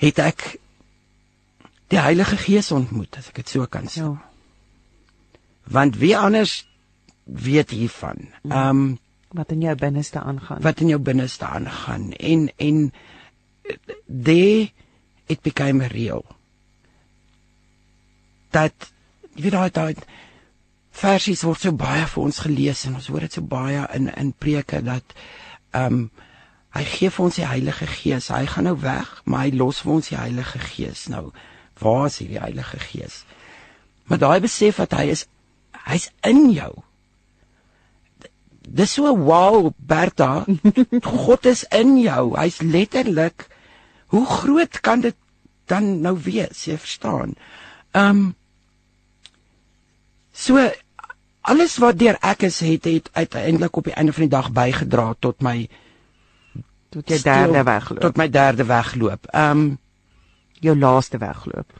het 0.00 0.18
ek 0.18 0.56
die 1.90 2.00
Heilige 2.00 2.36
Gees 2.36 2.70
ontmoet 2.72 3.18
as 3.18 3.28
ek 3.30 3.42
dit 3.42 3.48
so 3.48 3.66
kan 3.66 3.88
sê. 3.90 4.02
Ja 4.04 4.30
want 5.70 5.96
wie 5.96 6.16
anders 6.18 6.66
weet 7.24 7.70
hiervan. 7.70 8.28
Mm. 8.42 8.50
Ehm 8.50 8.68
um, 8.68 8.98
wat 9.30 9.50
in 9.50 9.60
jou 9.60 9.74
binneste 9.78 10.20
aangaan. 10.20 10.62
Wat 10.62 10.80
in 10.80 10.88
jou 10.88 11.00
binneste 11.00 11.44
aangaan 11.44 12.12
en 12.12 12.52
en 12.56 12.92
they 14.24 14.72
it 15.26 15.42
became 15.42 15.86
real. 15.86 16.24
Dat 18.50 18.74
jy 19.34 19.42
weet 19.42 19.52
daai 19.52 19.70
daai 19.70 19.94
versies 20.92 21.44
word 21.46 21.62
so 21.62 21.72
baie 21.72 22.06
vir 22.06 22.22
ons 22.22 22.40
gelees 22.44 22.84
en 22.86 22.96
ons 22.98 23.06
hoor 23.10 23.26
dit 23.26 23.38
so 23.38 23.42
baie 23.46 23.84
in 23.96 24.08
in 24.14 24.32
preke 24.32 24.82
dat 24.86 25.14
ehm 25.70 25.86
um, 25.86 26.10
hy 26.70 26.84
gee 26.86 27.10
vir 27.10 27.24
ons 27.24 27.34
die 27.34 27.46
Heilige 27.46 27.86
Gees. 27.90 28.28
Hy 28.30 28.44
gaan 28.46 28.68
nou 28.68 28.76
weg, 28.78 29.08
maar 29.24 29.40
hy 29.42 29.56
los 29.58 29.80
vir 29.82 29.92
ons 29.96 30.08
die 30.12 30.18
Heilige 30.18 30.60
Gees. 30.62 31.08
Nou, 31.10 31.32
waar 31.82 32.06
is 32.06 32.20
hierdie 32.22 32.38
Heilige 32.38 32.78
Gees? 32.78 33.24
Maar 34.06 34.20
daai 34.22 34.40
besef 34.40 34.78
dat 34.78 34.94
hy 34.94 35.10
is 35.16 35.26
Hy's 35.80 36.10
in 36.22 36.52
jou. 36.52 36.82
Dis 38.62 38.92
so 38.94 39.10
wow, 39.16 39.72
Bertha. 39.78 40.44
God 41.24 41.46
is 41.46 41.64
in 41.74 41.96
jou. 41.98 42.36
Hy's 42.36 42.60
letterlik 42.62 43.48
Hoe 44.10 44.26
groot 44.26 44.80
kan 44.80 45.00
dit 45.00 45.14
dan 45.70 46.00
nou 46.02 46.16
wees? 46.18 46.66
Jy 46.66 46.78
verstaan. 46.78 47.36
Ehm 47.94 48.16
um, 48.16 48.28
So 50.32 50.70
alles 51.40 51.76
wat 51.78 51.98
deur 51.98 52.16
ek 52.20 52.42
is 52.42 52.60
het 52.60 52.84
het 52.84 53.10
uiteindelik 53.12 53.76
op 53.76 53.84
die 53.84 53.94
einde 53.94 54.12
van 54.12 54.22
die 54.22 54.32
dag 54.32 54.50
bygedra 54.52 55.14
tot 55.18 55.42
my 55.42 55.68
tot 56.88 57.08
jou 57.08 57.20
derde 57.22 57.62
wegloop. 57.62 58.00
Tot 58.00 58.16
my 58.16 58.28
derde 58.30 58.64
wegloop. 58.64 59.26
Ehm 59.26 59.50
um, 59.50 59.78
jou 60.60 60.78
laaste 60.78 61.18
wegloop. 61.18 61.72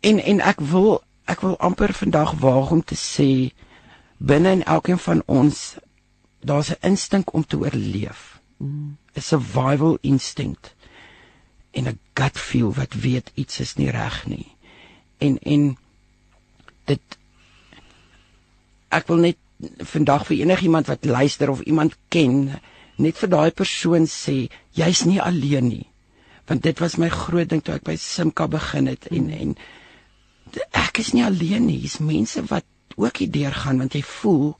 En 0.00 0.18
en 0.18 0.40
ek 0.40 0.60
wil 0.60 1.02
ek 1.24 1.40
wil 1.40 1.58
amper 1.58 1.92
vandag 1.94 2.32
waag 2.42 2.70
om 2.70 2.84
te 2.84 2.96
sê 2.98 3.54
binne 4.18 4.50
in 4.50 4.64
elkeen 4.64 4.98
van 4.98 5.22
ons 5.26 5.76
daar's 6.40 6.70
'n 6.70 6.80
instink 6.80 7.32
om 7.32 7.46
te 7.46 7.58
oorleef. 7.58 8.40
'n 8.58 8.98
Survival 9.14 9.98
instinct 10.00 10.74
en 11.70 11.88
'n 11.88 12.00
gut 12.14 12.38
feel 12.38 12.72
wat 12.74 12.94
weet 12.94 13.30
iets 13.34 13.60
is 13.60 13.74
nie 13.74 13.90
reg 13.90 14.26
nie. 14.26 14.56
en 15.18 15.38
en 15.38 15.76
dit 16.84 17.18
ek 18.90 19.08
wil 19.08 19.22
net 19.24 19.38
vandag 19.88 20.26
vir 20.28 20.42
enigiemand 20.44 20.88
wat 20.90 21.04
luister 21.08 21.50
of 21.50 21.62
iemand 21.64 21.96
ken 22.12 22.58
net 23.00 23.18
vir 23.20 23.30
daai 23.32 23.50
persoon 23.56 24.06
sê 24.08 24.46
jy's 24.76 25.04
nie 25.08 25.20
alleen 25.20 25.68
nie. 25.68 25.86
Want 26.46 26.62
dit 26.62 26.80
was 26.80 26.96
my 27.00 27.08
groot 27.10 27.48
ding 27.50 27.62
toe 27.64 27.76
ek 27.76 27.84
by 27.88 27.96
Simka 28.00 28.46
begin 28.48 28.88
het 28.92 29.08
en 29.10 29.30
en 29.32 29.56
ek 30.76 31.00
is 31.02 31.12
nie 31.12 31.24
alleen 31.24 31.66
nie. 31.66 31.80
Hier's 31.82 31.98
mense 32.00 32.44
wat 32.50 32.66
ook 32.96 33.20
hier 33.20 33.32
deurgaan 33.32 33.82
want 33.82 33.96
jy 33.96 34.04
voel 34.06 34.54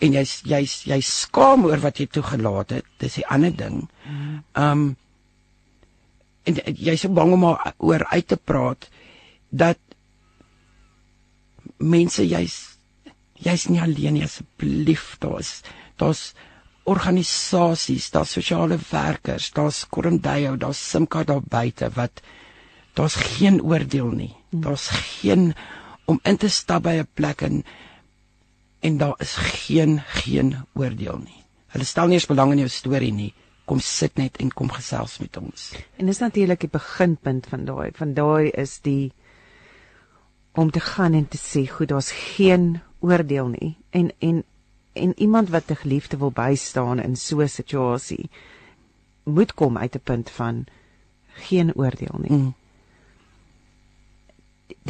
en 0.00 0.16
jy's 0.16 0.40
jy's 0.48 0.80
jy 0.88 1.00
skaam 1.04 1.66
oor 1.68 1.80
wat 1.82 2.00
jy 2.00 2.08
toegelaat 2.08 2.76
het. 2.78 2.84
Dis 2.98 3.18
'n 3.18 3.28
ander 3.28 3.56
ding. 3.56 3.88
Um 4.54 4.96
en 6.44 6.56
jy's 6.76 7.00
so 7.00 7.08
bang 7.08 7.32
om 7.32 7.44
oor 7.44 8.04
uit 8.10 8.26
te 8.26 8.36
praat 8.36 8.88
dat 9.50 9.78
mense 11.78 12.24
jy's 12.24 12.69
jy's 13.44 13.68
nie 13.68 13.80
alleen 13.80 14.18
nie 14.18 14.24
asseblief 14.24 15.16
daar's 15.20 15.62
daar's 16.00 16.32
organisasies 16.90 18.10
daar's 18.10 18.32
sosiale 18.38 18.78
werkers 18.90 19.50
daar's 19.56 19.84
Korendayo 19.88 20.56
daar's 20.56 20.80
Simka 20.90 21.24
daar 21.24 21.42
buite 21.42 21.90
wat 21.96 22.22
daar's 22.94 23.14
geen 23.14 23.60
oordeel 23.62 24.10
nie 24.22 24.34
daar's 24.50 24.88
geen 25.20 25.54
om 26.10 26.18
in 26.26 26.36
te 26.36 26.48
stap 26.48 26.82
by 26.82 26.98
'n 26.98 27.08
plek 27.14 27.42
en 27.42 27.64
en 28.80 28.96
daar 28.96 29.14
is 29.18 29.34
geen 29.34 30.00
geen 30.06 30.56
oordeel 30.72 31.18
nie. 31.18 31.44
Hulle 31.66 31.84
stel 31.84 32.06
nie 32.06 32.18
eens 32.18 32.26
belang 32.26 32.52
in 32.52 32.62
jou 32.64 32.68
storie 32.68 33.12
nie. 33.12 33.32
Kom 33.64 33.80
sit 33.80 34.16
net 34.18 34.40
en 34.42 34.50
kom 34.50 34.70
gesels 34.72 35.18
met 35.18 35.36
ons. 35.36 35.72
En 35.96 36.06
dis 36.06 36.18
natuurlik 36.18 36.60
die 36.64 36.72
beginpunt 36.72 37.46
van 37.46 37.64
daai. 37.68 37.90
Van 37.94 38.14
daai 38.14 38.50
is 38.50 38.78
die 38.80 39.12
om 40.58 40.70
te 40.70 40.80
gaan 40.80 41.14
en 41.14 41.28
te 41.28 41.38
sê, 41.38 41.66
goed, 41.70 41.92
daar's 41.92 42.10
geen 42.10 42.80
oordeel 43.00 43.48
nie. 43.48 43.76
En 43.90 44.12
en 44.18 44.44
en 44.92 45.12
iemand 45.16 45.48
wat 45.48 45.70
'n 45.70 45.76
geliefde 45.76 46.16
wil 46.16 46.30
bystaan 46.30 46.98
in 46.98 47.16
so 47.16 47.40
'n 47.40 47.48
situasie 47.48 48.30
moet 49.24 49.54
kom 49.54 49.78
uit 49.78 49.94
'n 49.94 50.00
punt 50.04 50.30
van 50.30 50.64
geen 51.32 51.74
oordeel 51.74 52.18
nie. 52.18 52.32
Mm 52.32 52.54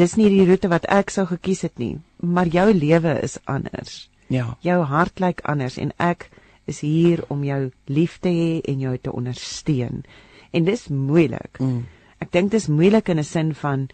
dis 0.01 0.17
nie 0.19 0.31
die 0.33 0.47
roete 0.49 0.71
wat 0.71 0.87
ek 0.93 1.13
sou 1.13 1.27
gekies 1.29 1.65
het 1.67 1.79
nie, 1.81 1.99
maar 2.23 2.49
jou 2.51 2.71
lewe 2.75 3.17
is 3.25 3.39
anders. 3.51 4.09
Ja. 4.31 4.55
Jou 4.65 4.83
hart 4.87 5.21
lyk 5.21 5.43
anders 5.49 5.79
en 5.83 5.93
ek 5.99 6.29
is 6.71 6.83
hier 6.85 7.25
om 7.33 7.43
jou 7.45 7.71
lief 7.91 8.19
te 8.23 8.31
hê 8.31 8.61
en 8.71 8.83
jou 8.83 8.97
te 8.99 9.13
ondersteun. 9.13 10.05
En 10.55 10.67
dis 10.67 10.87
moeilik. 10.89 11.59
Mm. 11.59 11.87
Ek 12.23 12.31
dink 12.33 12.53
dis 12.53 12.69
moeilik 12.69 13.09
in 13.09 13.19
'n 13.19 13.25
sin 13.25 13.55
van 13.55 13.89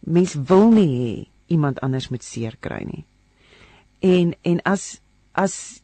mens 0.00 0.34
wil 0.34 0.70
nie 0.70 0.88
hê 0.88 1.28
iemand 1.46 1.80
anders 1.80 2.08
moet 2.08 2.24
seer 2.24 2.56
kry 2.60 2.84
nie. 2.84 3.04
En 4.00 4.34
en 4.42 4.60
as 4.64 5.00
as 5.32 5.82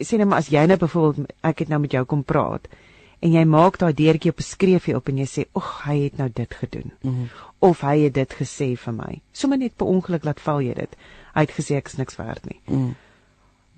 sê 0.00 0.18
net 0.18 0.26
maar 0.26 0.42
as 0.42 0.50
jy 0.52 0.64
nou 0.66 0.78
byvoorbeeld 0.78 1.32
ek 1.42 1.64
het 1.64 1.68
nou 1.68 1.80
met 1.80 1.92
jou 1.92 2.04
kom 2.04 2.24
praat 2.24 2.68
en 3.24 3.32
jy 3.32 3.44
maak 3.48 3.78
daai 3.80 3.94
deurtjie 3.96 4.32
op 4.32 4.40
'n 4.40 4.46
skreefie 4.46 4.96
op 4.96 5.08
en 5.08 5.18
jy 5.18 5.26
sê, 5.26 5.44
"Ag, 5.54 5.84
hy 5.86 5.96
het 6.04 6.16
nou 6.18 6.28
dit 6.28 6.54
gedoen." 6.54 6.92
Mm 7.02 7.14
-hmm. 7.14 7.28
Of 7.58 7.80
hy 7.80 7.98
het 8.04 8.14
dit 8.14 8.34
gesê 8.34 8.76
vir 8.76 8.92
my. 8.92 9.20
Sommige 9.32 9.62
net 9.62 9.76
per 9.76 9.86
ongeluk 9.86 10.24
laat 10.24 10.40
val 10.40 10.60
jy 10.60 10.74
dit. 10.74 10.96
Hy 11.34 11.40
het 11.40 11.52
gesê 11.52 11.76
ek 11.76 11.86
is 11.86 11.96
niks 11.96 12.16
werd 12.16 12.44
nie. 12.44 12.60
Mm. 12.66 12.94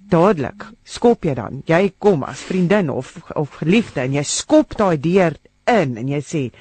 Dadelik 0.08 0.72
skop 0.84 1.24
jy 1.24 1.34
dan. 1.34 1.62
Jy 1.64 1.92
kom 1.98 2.22
as 2.22 2.40
vriendin 2.40 2.90
of 2.90 3.30
of 3.34 3.50
geliefde 3.50 4.00
en 4.00 4.12
jy 4.12 4.22
skop 4.22 4.76
daai 4.76 5.00
deur 5.00 5.36
in 5.64 5.96
en 5.96 6.08
jy 6.08 6.20
sê, 6.20 6.52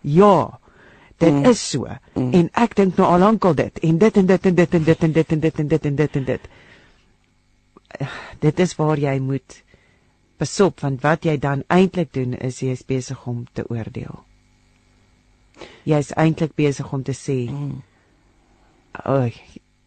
"Ja, 0.00 0.58
dit 1.22 1.32
mm. 1.32 1.50
is 1.50 1.64
so." 1.70 1.88
Mm. 2.18 2.30
En 2.42 2.50
ek 2.66 2.76
dink 2.78 2.98
nou 3.00 3.08
al 3.08 3.22
lankal 3.22 3.56
dit 3.58 3.82
en 3.88 3.98
dit 3.98 4.22
en 4.22 4.26
dit 4.26 4.46
en 4.50 4.60
dit 4.60 4.78
en 4.78 4.88
dit 4.90 5.04
en 5.08 5.12
dit 5.18 5.32
en 5.32 5.44
dit 5.46 5.60
en 5.64 5.68
dit 5.74 5.90
en 5.90 6.00
dit 6.02 6.16
en 6.20 6.30
dit. 6.32 6.48
Dit 8.40 8.60
is 8.64 8.74
waar 8.78 8.98
jy 8.98 9.18
moet 9.20 9.62
Pasop 10.42 10.80
want 10.82 11.02
wat 11.04 11.26
jy 11.28 11.36
dan 11.38 11.62
eintlik 11.70 12.10
doen 12.16 12.34
is 12.34 12.58
jy 12.64 12.72
is 12.74 12.82
besig 12.82 13.26
om 13.30 13.44
te 13.54 13.62
oordeel. 13.70 14.22
Jy 15.86 16.00
is 16.02 16.10
eintlik 16.18 16.56
besig 16.58 16.88
om 16.92 17.04
te 17.06 17.14
sê, 17.14 17.36
mm. 17.46 17.76
"Ag, 19.06 19.36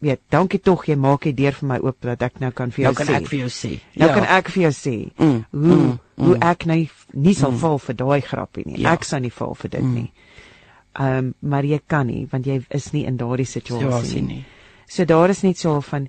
weet, 0.00 0.20
dankie 0.32 0.60
tog 0.60 0.86
jy 0.88 0.96
maak 0.96 1.28
dit 1.28 1.36
deur 1.36 1.52
vir 1.52 1.68
my 1.68 1.78
oop 1.84 2.00
dat 2.00 2.22
ek 2.22 2.40
nou 2.40 2.50
kan 2.52 2.70
vir 2.70 2.84
jou 2.84 2.92
sê." 2.92 2.96
Nou 2.96 3.04
kan 3.04 3.14
ek 3.20 3.28
vir 3.28 3.38
jou 3.38 3.50
sê. 3.50 3.72
Nou 3.96 4.08
ja. 4.08 4.14
kan 4.14 4.28
ek 4.38 4.48
vir 4.54 4.62
jou 4.62 4.72
sê 4.72 4.96
mm. 5.18 5.44
hoe 5.50 5.76
mm. 5.76 5.98
hoe 6.24 6.38
ek 6.40 6.66
nou 6.66 6.78
nie 7.12 7.34
sal 7.34 7.52
mm. 7.52 7.58
val 7.58 7.78
vir 7.78 7.94
daai 8.00 8.20
grappie 8.20 8.66
nie. 8.66 8.80
Ja. 8.80 8.92
Ek 8.96 9.04
sou 9.04 9.20
nie 9.20 9.34
val 9.40 9.54
vir 9.54 9.70
dit 9.70 9.84
mm. 9.84 9.94
nie. 9.94 10.12
Ehm 10.96 11.18
um, 11.18 11.34
maar 11.40 11.64
jy 11.64 11.80
kan 11.86 12.06
nie 12.06 12.26
want 12.30 12.46
jy 12.46 12.60
is 12.70 12.92
nie 12.92 13.04
in 13.04 13.16
daardie 13.16 13.46
situasie 13.46 14.22
nie. 14.22 14.36
nie. 14.36 14.44
So 14.88 15.04
daar 15.04 15.30
is 15.30 15.42
net 15.42 15.58
so 15.58 15.80
van 15.80 16.08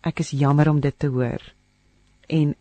ek 0.00 0.20
is 0.20 0.30
jammer 0.30 0.68
om 0.70 0.80
dit 0.80 0.98
te 0.98 1.06
hoor. 1.06 1.42
En 2.28 2.54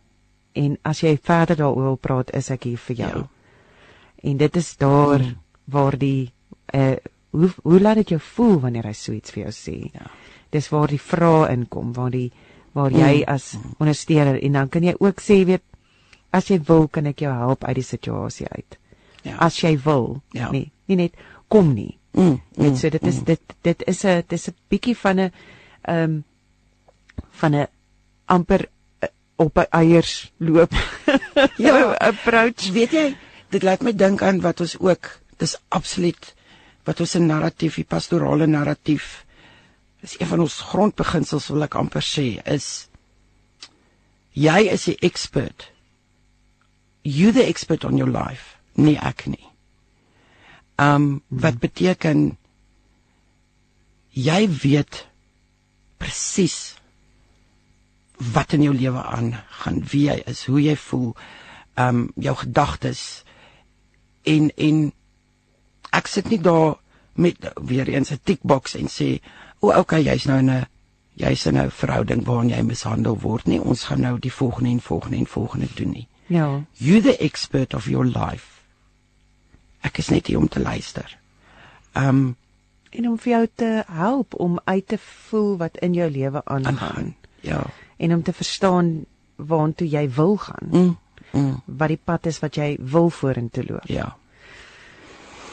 en 0.53 0.77
as 0.83 1.03
jy 1.03 1.17
verder 1.23 1.55
daaroor 1.55 1.83
wil 1.83 1.97
praat, 2.01 2.33
is 2.35 2.49
ek 2.51 2.63
hier 2.63 2.81
vir 2.89 2.95
jou. 2.95 3.21
Ja. 3.21 3.29
En 4.23 4.37
dit 4.37 4.55
is 4.55 4.75
daar 4.77 5.19
mm. 5.19 5.35
waar 5.65 5.97
die 5.97 6.31
uh 6.73 6.97
hoe 7.29 7.49
hoe 7.63 7.79
laat 7.79 7.95
dit 8.01 8.09
jou 8.09 8.19
voel 8.19 8.59
wanneer 8.59 8.87
hy 8.89 8.93
so 8.93 9.13
iets 9.13 9.31
vir 9.31 9.43
jou 9.43 9.53
sê? 9.53 9.77
Ja. 9.93 10.09
Dis 10.49 10.69
waar 10.73 10.89
die 10.89 11.01
vrae 11.01 11.51
inkom, 11.53 11.93
waar 11.93 12.09
die 12.11 12.31
waar 12.73 12.91
jy 12.91 13.21
mm. 13.21 13.27
as 13.29 13.53
ondersteuner 13.77 14.41
en 14.41 14.57
dan 14.57 14.69
kan 14.69 14.83
jy 14.83 14.95
ook 14.99 15.21
sê 15.21 15.43
weet 15.45 15.63
as 16.33 16.49
jy 16.49 16.59
wil 16.67 16.87
kan 16.87 17.05
ek 17.09 17.21
jou 17.21 17.33
help 17.33 17.63
uit 17.63 17.75
die 17.79 17.85
situasie 17.85 18.47
uit. 18.49 18.77
Ja. 19.23 19.37
As 19.37 19.57
jy 19.61 19.75
wil. 19.83 20.21
Ja. 20.33 20.49
Nee, 20.51 20.71
nie 20.89 20.97
net 21.05 21.13
kom 21.47 21.73
nie. 21.73 21.97
Mm. 22.17 22.39
Net 22.57 22.77
so 22.77 22.89
dit 22.89 23.05
is 23.05 23.21
mm. 23.21 23.25
dit 23.29 23.55
dit 23.61 23.87
is 23.87 24.03
'n 24.05 24.23
dis 24.27 24.49
'n 24.49 24.55
bietjie 24.69 24.97
van 24.97 25.19
'n 25.19 25.31
ehm 25.81 26.03
um, 26.03 26.23
van 27.31 27.55
'n 27.55 27.67
amper 28.25 28.67
op 29.39 29.53
by 29.53 29.65
eiers 29.71 30.31
loop. 30.37 30.73
ja, 31.65 31.95
approach, 32.03 32.71
weet 32.75 32.91
jy, 32.91 33.07
dit 33.49 33.63
laat 33.63 33.81
my 33.81 33.93
dink 33.95 34.21
aan 34.21 34.41
wat 34.43 34.59
ons 34.59 34.75
ook, 34.79 35.09
dis 35.39 35.55
absoluut 35.69 36.33
wat 36.83 36.99
ons 36.99 37.15
'n 37.15 37.25
narratief, 37.25 37.75
die 37.75 37.87
pastorale 37.87 38.47
narratief 38.47 39.25
is 40.01 40.15
een 40.19 40.27
van 40.27 40.39
ons 40.39 40.59
grondbeginsels 40.71 41.49
wil 41.51 41.63
ek 41.67 41.75
amper 41.75 42.03
sê 42.03 42.39
is 42.47 42.87
jy 44.31 44.69
is 44.71 44.85
die 44.87 44.97
expert. 45.03 45.71
You 47.03 47.31
the 47.31 47.43
expert 47.43 47.83
on 47.83 47.97
your 47.97 48.11
life, 48.11 48.57
nie 48.75 48.97
ek 48.97 49.27
nie. 49.27 49.48
Um 50.79 50.95
hmm. 50.95 51.21
wat 51.27 51.59
beteken 51.59 52.37
jy 54.15 54.47
weet 54.63 55.05
presies 55.99 56.79
wat 58.33 58.53
in 58.53 58.65
jou 58.65 58.73
lewe 58.75 59.03
aangaan, 59.03 59.83
wie 59.91 60.07
jy 60.09 60.17
is, 60.27 60.43
hoe 60.51 60.59
jy 60.61 60.75
voel, 60.75 61.13
um, 61.79 62.09
jou 62.19 62.35
gedagtes 62.35 63.23
en 64.27 64.49
en 64.59 64.81
ek 65.95 66.09
sit 66.11 66.27
nie 66.29 66.41
daar 66.43 66.75
met 67.19 67.47
weer 67.55 67.87
eens 67.87 68.11
'n 68.11 68.19
tickbox 68.23 68.75
en 68.75 68.87
sê, 68.87 69.19
"O, 69.59 69.71
okay, 69.71 70.03
jy's 70.03 70.25
nou 70.25 70.39
in 70.39 70.49
'n 70.49 70.67
jy's 71.15 71.45
in 71.45 71.57
'n 71.57 71.71
verhouding 71.71 72.25
waarin 72.25 72.49
jy 72.49 72.61
mishandel 72.61 73.17
word 73.19 73.45
nie. 73.47 73.61
Ons 73.61 73.83
gaan 73.83 74.01
nou 74.01 74.19
die 74.19 74.33
volgende 74.33 74.69
en 74.69 74.81
volgende 74.81 75.17
en 75.17 75.27
volgende 75.27 75.67
doen 75.75 75.91
nie." 75.91 76.07
Ja. 76.27 76.61
You 76.73 77.01
the 77.01 77.17
expert 77.17 77.73
of 77.73 77.85
your 77.85 78.05
life. 78.05 78.58
Ek 79.81 79.97
is 79.97 80.09
net 80.09 80.27
hier 80.27 80.37
om 80.37 80.47
te 80.47 80.59
luister. 80.59 81.17
Um, 81.93 82.35
en 82.89 83.07
om 83.07 83.17
vir 83.17 83.31
jou 83.31 83.45
te 83.55 83.83
help 83.87 84.33
om 84.33 84.59
uit 84.63 84.87
te 84.87 84.97
voel 84.97 85.57
wat 85.57 85.77
in 85.77 85.93
jou 85.93 86.09
lewe 86.11 86.41
aangaan. 86.45 86.77
aangaan. 86.77 87.15
Ja 87.41 87.63
en 87.99 88.13
om 88.13 88.23
te 88.23 88.33
verstaan 88.33 89.05
waartoe 89.35 89.87
jy 89.89 90.05
wil 90.15 90.37
gaan. 90.37 90.69
Mm, 90.71 90.97
mm. 91.31 91.55
Wat 91.65 91.91
die 91.91 91.99
pad 92.03 92.29
is 92.31 92.39
wat 92.39 92.55
jy 92.55 92.69
wil 92.79 93.09
vorentoe 93.11 93.65
loop. 93.67 93.87
Ja. 93.91 94.13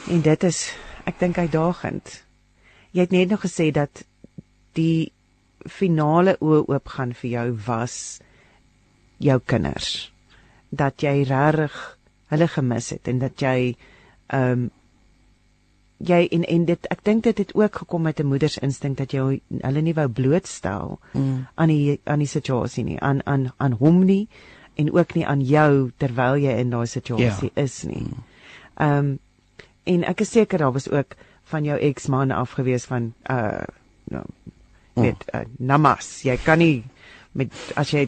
En 0.07 0.23
dit 0.23 0.43
is 0.47 0.61
ek 1.07 1.19
dink 1.19 1.37
uitdagend. 1.37 2.13
Jy 2.95 3.03
het 3.03 3.15
net 3.15 3.33
nog 3.35 3.43
gesê 3.43 3.67
dat 3.75 4.03
die 4.79 5.11
finale 5.67 6.37
oë 6.39 6.63
oop 6.71 6.93
gaan 6.95 7.11
vir 7.19 7.29
jou 7.33 7.45
was 7.67 7.97
jou 9.19 9.39
kinders. 9.43 10.07
Dat 10.71 11.03
jy 11.03 11.27
regtig 11.27 11.75
hulle 12.31 12.47
gemis 12.55 12.93
het 12.95 13.11
en 13.11 13.19
dat 13.19 13.43
jy 13.43 13.75
ehm 14.27 14.51
um, 14.51 14.69
jy 15.97 16.27
en 16.31 16.43
en 16.45 16.65
dit 16.65 16.87
ek 16.93 16.99
dink 17.03 17.23
dit 17.23 17.37
het 17.37 17.55
ook 17.55 17.75
gekom 17.75 18.01
met 18.01 18.19
'n 18.19 18.29
moeders 18.29 18.57
instink 18.57 18.97
dat 18.97 19.11
jy 19.11 19.41
hulle 19.61 19.81
nie 19.81 19.93
wou 19.93 20.07
blootstel 20.07 20.99
mm. 21.13 21.47
aan 21.55 21.67
die 21.67 21.99
aan 22.03 22.19
die 22.19 22.27
situasie 22.27 22.83
nie 22.83 22.99
aan 22.99 23.21
aan 23.25 23.51
aan 23.57 23.71
hom 23.71 24.03
nie 24.05 24.27
en 24.75 24.93
ook 24.93 25.13
nie 25.13 25.25
aan 25.25 25.41
jou 25.41 25.91
terwyl 25.97 26.37
jy 26.37 26.53
in 26.59 26.69
daai 26.69 26.85
situasie 26.85 27.51
yeah. 27.53 27.55
Ja. 27.55 27.63
is 27.63 27.83
nie. 27.83 28.03
Mm. 28.03 28.23
Ehm 28.75 28.97
um, 28.97 29.19
en 29.83 30.03
ek 30.03 30.21
is 30.21 30.31
seker 30.31 30.59
daar 30.59 30.71
was 30.71 30.89
ook 30.89 31.15
van 31.43 31.63
jou 31.63 31.79
eksman 31.79 32.31
afgewees 32.31 32.85
van 32.85 33.13
uh 33.29 33.63
nou 34.03 34.25
weet 34.93 35.25
mm. 35.33 35.39
uh, 35.39 35.45
namas 35.57 36.21
jy 36.23 36.37
kan 36.37 36.57
nie 36.57 36.83
met 37.37 37.53
as 37.79 37.93
jy 37.93 38.05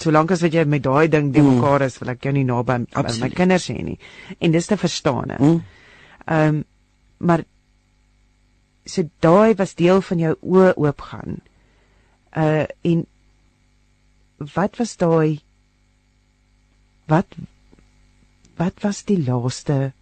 solank 0.00 0.32
as 0.34 0.42
wat 0.44 0.54
jy 0.56 0.64
met 0.64 0.84
daai 0.84 1.08
ding 1.12 1.32
die 1.34 1.42
mm. 1.42 1.58
mekaar 1.58 1.84
is 1.86 1.98
wil 2.00 2.12
ek 2.14 2.24
jou 2.24 2.32
nie 2.36 2.46
naby 2.48 2.78
my 3.20 3.30
kinders 3.32 3.68
hê 3.72 3.80
nie 3.84 3.98
en 4.40 4.54
dis 4.54 4.70
te 4.70 4.78
verstaan. 4.80 5.34
Ehm 5.36 5.50
mm. 5.50 5.60
um, 6.38 6.62
maar 7.24 7.44
so 8.84 9.04
daai 9.24 9.54
was 9.56 9.74
deel 9.74 10.02
van 10.04 10.20
jou 10.20 10.34
oë 10.42 10.74
oopgaan. 10.76 11.40
Uh 12.36 12.64
en 12.82 13.06
wat 14.54 14.76
was 14.80 14.96
daai 15.00 15.40
wat 17.08 17.38
wat 18.58 18.82
was 18.82 19.04
die 19.08 19.20
laaste 19.20 19.92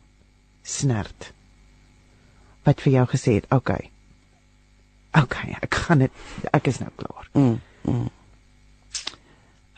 snert 0.63 1.33
wat 2.63 2.81
vir 2.81 2.93
jou 2.93 3.07
gesê 3.11 3.33
het, 3.35 3.47
"Oké. 3.51 3.73
Okay, 3.73 3.91
okay, 5.23 5.57
ek 5.63 5.75
gaan 5.75 5.99
dit 5.99 6.11
ek 6.53 6.67
is 6.67 6.79
nou 6.79 6.91
klaar." 6.97 7.29
Mm. 7.35 7.61
mm. 7.83 8.11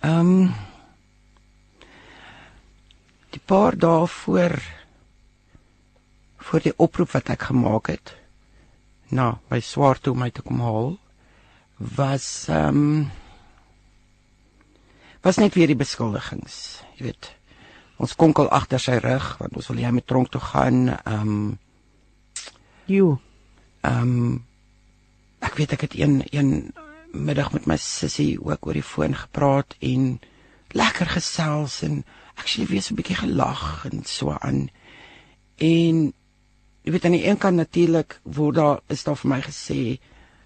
Ehm 0.05 0.21
um, 0.21 0.55
die 3.33 3.41
paar 3.41 3.77
dae 3.77 4.07
voor 4.07 4.53
voor 6.45 6.61
die 6.61 6.75
oproep 6.77 7.11
wat 7.15 7.31
ek 7.33 7.47
gemaak 7.49 7.89
het 7.89 8.13
na 9.09 9.39
my 9.49 9.63
swaar 9.65 9.97
toe 9.99 10.13
my 10.15 10.29
te 10.31 10.45
kom 10.45 10.61
haal 10.61 10.91
was 11.97 12.29
ehm 12.53 12.83
um, 12.85 13.11
was 15.25 15.41
net 15.41 15.57
weer 15.57 15.73
die 15.73 15.81
beskuldigings, 15.81 16.85
jy 16.99 17.09
weet. 17.09 17.33
Ons 17.97 18.13
konkel 18.13 18.53
agter 18.53 18.83
sy 18.83 19.01
rug 19.01 19.39
want 19.41 19.57
ons 19.57 19.73
wil 19.73 19.81
hy 19.81 19.97
met 19.97 20.07
tronk 20.07 20.29
toe 20.29 20.45
gaan. 20.53 20.89
Ehm 21.01 21.37
um, 21.37 21.59
Jo. 22.93 23.15
Ehm 23.81 24.17
um, 24.19 24.41
ek 25.41 25.57
weet 25.57 25.79
ek 25.79 25.89
het 25.89 25.97
een 25.97 26.21
een 26.29 26.75
middag 27.15 27.53
met 27.53 27.67
my 27.67 27.77
sussie 27.81 28.37
ook 28.43 28.67
oor 28.67 28.77
die 28.77 28.83
foon 28.83 29.15
gepraat 29.15 29.77
en 29.81 30.21
lekker 30.75 31.07
gesels 31.07 31.83
en 31.87 32.05
actually 32.35 32.67
weer 32.69 32.83
so 32.83 32.95
'n 32.95 32.97
bietjie 32.97 33.17
gelag 33.17 33.87
en 33.91 34.05
so 34.05 34.31
aan. 34.31 34.69
En 35.57 36.13
jy 36.83 36.91
weet 36.93 37.05
aan 37.05 37.17
die 37.17 37.27
een 37.27 37.39
kant 37.39 37.57
natuurlik 37.57 38.21
word 38.23 38.55
daar 38.55 38.81
is 38.89 39.05
daar 39.05 39.17
vir 39.17 39.31
my 39.31 39.41
gesê 39.41 39.99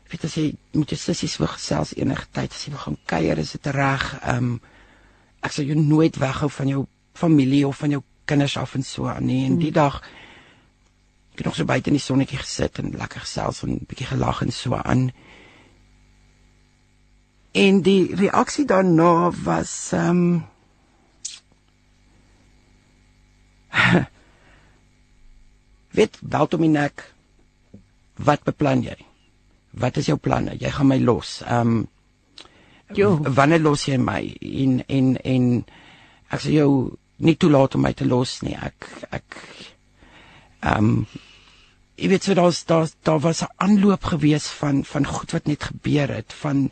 weet 0.09 0.25
as 0.25 0.35
jy 0.35 0.55
met 0.73 0.89
jou 0.89 0.99
sissies 0.99 1.37
wil 1.37 1.51
gesels 1.53 1.95
enige 1.97 2.27
tyd 2.33 2.53
as 2.53 2.64
jy 2.64 2.71
wil 2.71 2.85
gaan 2.85 2.99
kuier 3.05 3.39
is 3.39 3.53
dit 3.57 3.66
reg. 3.66 4.05
Ehm 4.23 4.37
um, 4.37 4.61
ek 5.41 5.53
sal 5.53 5.64
jou 5.64 5.79
nooit 5.79 6.16
weghou 6.16 6.51
van 6.51 6.69
jou 6.69 6.87
familie 7.14 7.66
of 7.66 7.77
van 7.77 7.91
jou 7.91 8.03
kinders 8.25 8.57
af 8.57 8.75
en 8.75 8.83
so 8.83 9.07
aan 9.07 9.27
nie. 9.27 9.45
En 9.47 9.59
die 9.59 9.73
hmm. 9.73 9.75
dag 9.75 10.03
ek 11.33 11.45
het 11.45 11.47
nog 11.47 11.57
so 11.57 11.64
buite 11.64 11.91
in 11.91 11.95
die 11.97 12.03
sonnetjie 12.03 12.39
gesit 12.39 12.79
en 12.79 12.97
lekker 12.99 13.21
gesels 13.21 13.62
en 13.62 13.71
'n 13.71 13.85
bietjie 13.87 14.07
gelag 14.07 14.43
en 14.43 14.53
so 14.53 14.75
aan. 14.75 15.11
En 17.59 17.83
die 17.83 18.15
reaksie 18.15 18.65
daarna 18.71 19.31
was 19.45 19.75
ehm 19.97 20.11
um, 20.11 20.47
weet 25.99 26.19
Baltominek 26.21 27.05
wat 28.19 28.43
beplan 28.47 28.83
jy? 28.83 28.97
Wat 29.71 29.97
is 29.97 30.07
jou 30.11 30.19
planne? 30.19 30.57
Jy 30.59 30.71
gaan 30.75 30.91
my 30.91 30.99
los. 31.03 31.41
Ehm 31.47 31.79
um, 31.79 31.87
Jo, 32.97 33.19
wanneer 33.21 33.61
los 33.61 33.85
jy 33.85 33.99
my? 34.01 34.23
En 34.41 34.79
en 34.89 35.17
en 35.21 35.49
ek 36.33 36.41
sê 36.41 36.55
jou 36.57 36.71
nie 37.21 37.37
toelaat 37.37 37.75
om 37.77 37.83
my 37.85 37.93
te 37.93 38.07
los 38.09 38.39
nie. 38.47 38.55
Ek 38.57 38.87
ek 39.11 39.41
ehm 40.63 40.93
um, 40.93 41.03
jy 41.99 42.09
weet 42.13 42.25
so 42.25 42.35
daar's 42.39 42.63
daar 42.65 42.89
daar 43.05 43.21
was 43.21 43.43
'n 43.43 43.53
aanloop 43.57 44.05
gewees 44.05 44.47
van 44.61 44.85
van 44.85 45.07
goed 45.07 45.33
wat 45.33 45.47
net 45.47 45.63
gebeur 45.73 46.15
het 46.15 46.33
van 46.33 46.71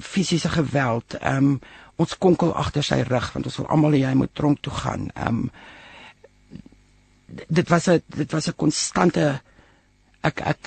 fisiese 0.00 0.48
geweld. 0.48 1.14
Ehm 1.20 1.36
um, 1.36 1.60
ons 1.96 2.18
konkel 2.18 2.52
agter 2.54 2.84
sy 2.84 3.00
rug 3.08 3.32
want 3.32 3.46
ons 3.46 3.56
wil 3.56 3.68
almal 3.72 3.94
hê 3.96 4.02
hy 4.04 4.14
moet 4.14 4.34
tronk 4.34 4.60
toe 4.60 4.72
gaan. 4.72 5.10
Ehm 5.14 5.26
um, 5.26 5.50
dit 7.48 7.68
was 7.68 7.88
'n 7.88 8.02
dit 8.06 8.32
was 8.32 8.48
'n 8.48 8.56
konstante 8.56 9.40
ek 10.20 10.40
ek 10.40 10.62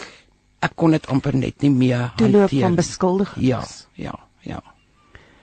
ek 0.59 0.75
kon 0.75 0.91
dit 0.91 1.07
amper 1.07 1.35
net 1.35 1.61
nie 1.61 1.71
meer 1.71 2.11
hanteer 2.15 2.49
van 2.61 2.75
beskuldigings. 2.75 3.45
Ja, 3.47 3.63
ja, 3.93 4.15
ja. 4.39 4.63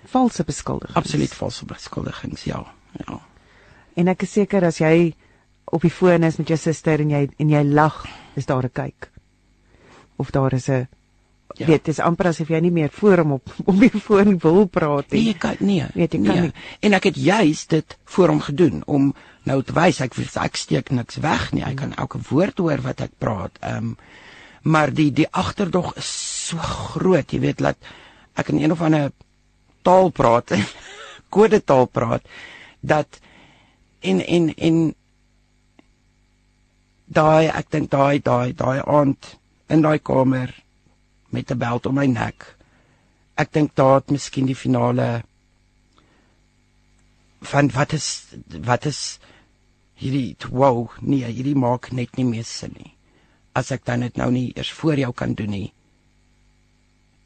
Valse 0.05 0.45
beskuldigings. 0.45 0.97
Absoluut 0.97 1.35
valse 1.35 1.65
beskuldigings, 1.65 2.45
ja. 2.45 2.65
Ja. 3.07 3.21
En 3.95 4.09
ek 4.09 4.23
is 4.23 4.33
seker 4.33 4.65
as 4.65 4.79
jy 4.79 5.15
op 5.65 5.83
die 5.83 5.91
foon 5.91 6.23
is 6.23 6.37
met 6.37 6.49
jou 6.49 6.59
suster 6.59 7.01
en 7.01 7.11
jy 7.11 7.29
en 7.39 7.49
jy 7.51 7.63
lag, 7.65 8.05
is 8.37 8.47
daar 8.47 8.65
'n 8.65 8.73
kyk. 8.73 9.11
Of 10.17 10.31
daar 10.31 10.53
is 10.53 10.69
'n 10.69 10.89
ja. 11.57 11.67
weet, 11.69 11.85
dis 11.89 12.01
amper 12.05 12.31
asof 12.31 12.51
jy 12.53 12.61
nie 12.65 12.73
meer 12.75 12.93
voor 12.93 13.23
hom 13.23 13.37
op 13.39 13.55
op 13.71 13.81
die 13.81 13.91
foon 13.93 14.37
wil 14.43 14.67
praat 14.73 15.11
nie. 15.15 15.23
Nee, 15.23 15.35
ek 15.37 15.43
kan 15.45 15.61
nie. 15.61 15.81
Weet 15.95 16.17
jy 16.17 16.23
kan 16.25 16.41
nee. 16.41 16.51
nie. 16.51 16.69
En 16.87 16.99
ek 16.99 17.11
het 17.11 17.21
juis 17.21 17.67
dit 17.73 17.99
voor 18.17 18.35
hom 18.35 18.43
gedoen 18.45 18.83
om 18.87 19.11
nou 19.47 19.61
te 19.63 19.77
wys 19.77 20.01
ek 20.05 20.19
ek 20.43 20.59
steek 20.59 20.91
niks 20.91 21.21
weg 21.25 21.51
nie. 21.57 21.65
Hy 21.67 21.75
kan 21.79 21.95
elke 21.97 22.21
woord 22.31 22.59
hoor 22.63 22.83
wat 22.87 23.05
ek 23.09 23.19
praat. 23.19 23.61
Ehm 23.63 23.93
um, 23.93 23.99
maar 24.67 24.91
die 24.91 25.13
die 25.15 25.29
agterdog 25.31 25.93
is 25.95 26.09
so 26.49 26.59
groot, 26.59 27.31
jy 27.31 27.39
weet, 27.39 27.61
dat 27.63 27.79
ek 28.35 28.49
in 28.51 28.59
een 28.65 28.73
of 28.75 28.81
ander 28.83 29.13
taal 29.87 30.11
praat, 30.11 30.51
kode 31.37 31.61
taal 31.63 31.87
praat 31.87 32.27
dat 32.87 33.21
en 34.01 34.21
en 34.27 34.55
en 34.55 34.95
daai 37.07 37.47
ek 37.49 37.71
dink 37.71 37.91
daai 37.91 38.19
daai 38.23 38.53
daai 38.55 38.83
aand 38.83 39.37
in 39.71 39.83
daai 39.83 39.99
kamer 39.99 40.51
met 41.31 41.51
'n 41.51 41.59
beld 41.59 41.87
om 41.87 41.95
my 41.95 42.07
nek. 42.07 42.57
Ek 43.37 43.53
dink 43.53 43.75
daar 43.75 43.95
het 43.95 44.11
miskien 44.11 44.47
die 44.47 44.57
finale 44.57 45.23
van 47.41 47.71
wat 47.71 47.93
is 47.93 48.27
wat 48.65 48.85
is 48.85 49.19
hierdie 49.95 50.37
wow 50.51 50.91
nee 51.01 51.25
hierdie 51.25 51.57
maak 51.57 51.91
net 51.93 52.17
nie 52.17 52.27
meer 52.29 52.45
sin 52.45 52.75
nie 52.77 52.93
as 53.57 53.71
ek 53.73 53.85
dan 53.89 54.05
dit 54.05 54.19
nou 54.21 54.31
nie 54.33 54.53
eers 54.57 54.73
voor 54.73 54.99
jou 55.01 55.13
kan 55.13 55.35
doen 55.39 55.53
nie 55.55 55.71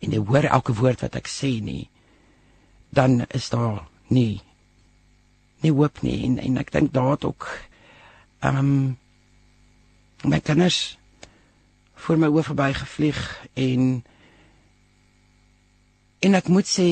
en 0.01 0.15
jy 0.15 0.21
hoor 0.31 0.47
elke 0.49 0.77
woord 0.77 1.03
wat 1.07 1.19
ek 1.19 1.31
sê 1.31 1.57
nie 1.65 1.89
dan 2.95 3.25
is 3.31 3.51
daar 3.51 3.87
nie 4.09 4.43
nie 5.65 5.73
hoop 5.75 6.03
nie 6.07 6.19
en, 6.27 6.39
en 6.39 6.63
ek 6.63 6.73
dink 6.77 6.93
daar 6.95 7.15
het 7.17 7.27
ook 7.29 7.49
ehm 8.41 8.59
um, 8.59 8.97
my 10.25 10.41
kinders 10.45 10.99
voor 12.01 12.19
my 12.19 12.31
oë 12.33 12.47
verby 12.51 12.71
gevlieg 12.77 13.21
en 13.55 13.87
en 16.21 16.35
ek 16.37 16.49
moet 16.53 16.69
sê 16.69 16.89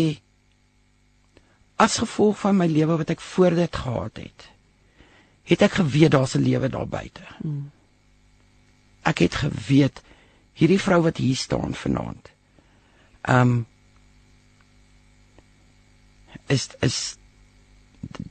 as 1.79 1.99
gevolg 2.03 2.39
van 2.41 2.57
my 2.57 2.67
lewe 2.67 2.97
wat 3.01 3.11
ek 3.15 3.21
voor 3.21 3.57
dit 3.59 3.77
gehad 3.77 4.17
het 4.23 4.49
het 5.49 5.63
ek 5.65 5.79
geweet 5.81 6.11
daar's 6.13 6.35
'n 6.37 6.45
lewe 6.45 6.69
daar 6.69 6.89
buite. 6.89 7.25
Hmm. 7.41 7.71
Ek 9.03 9.19
het 9.19 9.35
geweet 9.35 10.03
hierdie 10.53 10.81
vrou 10.81 11.03
wat 11.03 11.17
hier 11.17 11.37
staan 11.37 11.75
vanaand. 11.75 12.31
Um 13.23 13.67
is 16.47 16.69
is 16.81 17.17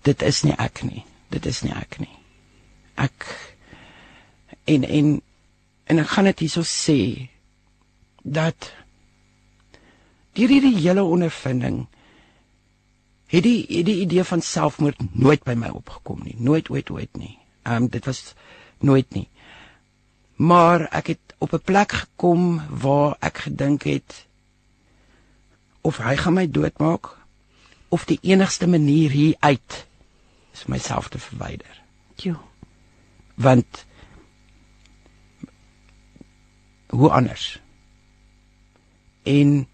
dit 0.02 0.22
is 0.22 0.44
nie 0.44 0.56
ek 0.58 0.84
nie. 0.84 1.06
Dit 1.30 1.46
is 1.46 1.62
nie 1.62 1.74
ek 1.74 2.00
nie. 2.00 2.18
Ek 2.96 3.26
en 4.64 4.84
en 4.84 5.22
en 5.88 6.02
ek 6.04 6.12
gaan 6.14 6.30
dit 6.30 6.46
hierso 6.46 6.64
sê 6.68 7.30
dat 8.24 8.72
hierdie 10.38 10.76
hele 10.76 11.04
ondervinding 11.04 11.86
het 13.32 13.44
die 13.44 13.64
het 13.70 13.88
die 13.88 14.02
idee 14.04 14.24
van 14.24 14.42
selfmoord 14.42 15.00
nooit 15.14 15.44
by 15.48 15.56
my 15.58 15.72
opgekom 15.74 16.22
nie 16.24 16.36
nooit 16.38 16.70
ooit 16.70 16.92
ooit 16.92 17.18
nie 17.18 17.36
ehm 17.64 17.88
um, 17.88 17.90
dit 17.92 18.06
was 18.06 18.34
nooit 18.80 19.10
nie 19.16 19.28
maar 20.38 20.88
ek 20.92 21.16
het 21.16 21.36
op 21.38 21.54
'n 21.54 21.66
plek 21.66 21.92
gekom 21.92 22.62
waar 22.70 23.18
ek 23.20 23.38
gedink 23.38 23.84
het 23.84 24.26
of 25.82 25.98
hy 25.98 26.16
gaan 26.16 26.34
my 26.34 26.48
doodmaak 26.52 27.18
of 27.90 28.06
die 28.06 28.20
enigste 28.22 28.68
manier 28.68 29.12
hier 29.12 29.36
uit 29.40 29.86
is 30.54 30.66
myself 30.66 31.08
te 31.10 31.20
verwyder. 31.20 31.82
Jo. 32.16 32.36
Want 33.36 33.86
hoe 36.90 37.10
anders? 37.10 37.60
En 39.24 39.68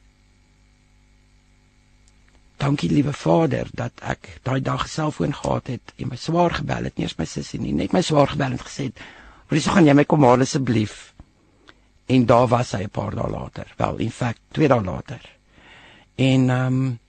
dankie 2.57 2.89
liewe 2.91 3.13
Vader 3.13 3.67
dat 3.71 3.91
ek 4.01 4.39
daai 4.47 4.61
dag 4.61 4.87
selfoon 4.89 5.35
gehad 5.35 5.67
het 5.67 5.93
en 5.97 6.13
my 6.13 6.17
swaar 6.17 6.55
gebel 6.61 6.87
het, 6.87 6.95
nie 6.97 7.05
eens 7.05 7.17
my 7.19 7.27
sussie 7.27 7.59
nie, 7.61 7.73
net 7.75 7.93
my 7.93 8.01
swaar 8.01 8.31
gebel 8.33 8.55
en 8.55 8.61
gesê 8.61 8.89
het, 8.89 8.99
"Hoe 9.47 9.59
sou 9.59 9.75
gaan 9.75 9.85
jy 9.85 9.93
my 9.93 10.05
kom 10.05 10.23
haal 10.23 10.41
asseblief?" 10.41 11.13
En 12.07 12.25
daar 12.25 12.47
was 12.47 12.71
hy 12.71 12.83
'n 12.83 12.89
paar 12.89 13.15
dae 13.15 13.29
later. 13.29 13.73
Wel, 13.77 13.97
in 13.97 14.11
feite 14.11 14.39
2 14.51 14.67
dae 14.67 14.83
later. 14.83 15.21
En 16.15 16.49
ehm 16.49 16.65
um, 16.65 16.99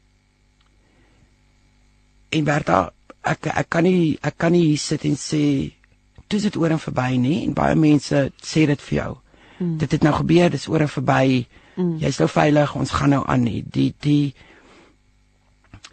en 2.29 2.45
Bertha, 2.45 2.93
ek 3.23 3.47
ek 3.47 3.69
kan 3.69 3.83
nie 3.83 4.19
ek 4.23 4.39
kan 4.39 4.53
nie 4.53 4.67
hier 4.67 4.79
sit 4.79 5.05
en 5.05 5.17
sê 5.17 5.73
dis 6.29 6.43
dit 6.43 6.57
oor 6.57 6.71
en 6.71 6.79
verby 6.79 7.17
nie 7.17 7.45
en 7.45 7.55
baie 7.55 7.75
mense 7.75 8.31
sê 8.43 8.67
dit 8.67 8.81
vir 8.81 8.99
jou. 8.99 9.13
Mm. 9.59 9.79
Dit 9.79 9.93
het 9.93 10.03
nou 10.03 10.15
gebeur, 10.15 10.51
dis 10.51 10.69
oor 10.69 10.81
en 10.81 10.89
verby. 10.89 11.47
Mm. 11.75 11.97
Jy's 12.03 12.19
nou 12.19 12.29
veilig, 12.29 12.75
ons 12.75 12.91
gaan 12.91 13.15
nou 13.15 13.23
aan. 13.27 13.45
Die 13.45 13.95
die 13.99 14.35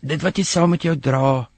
dit 0.01 0.21
wat 0.21 0.37
jy 0.37 0.43
saam 0.43 0.69
met 0.73 0.83
jou 0.83 0.95
dra 0.97 1.49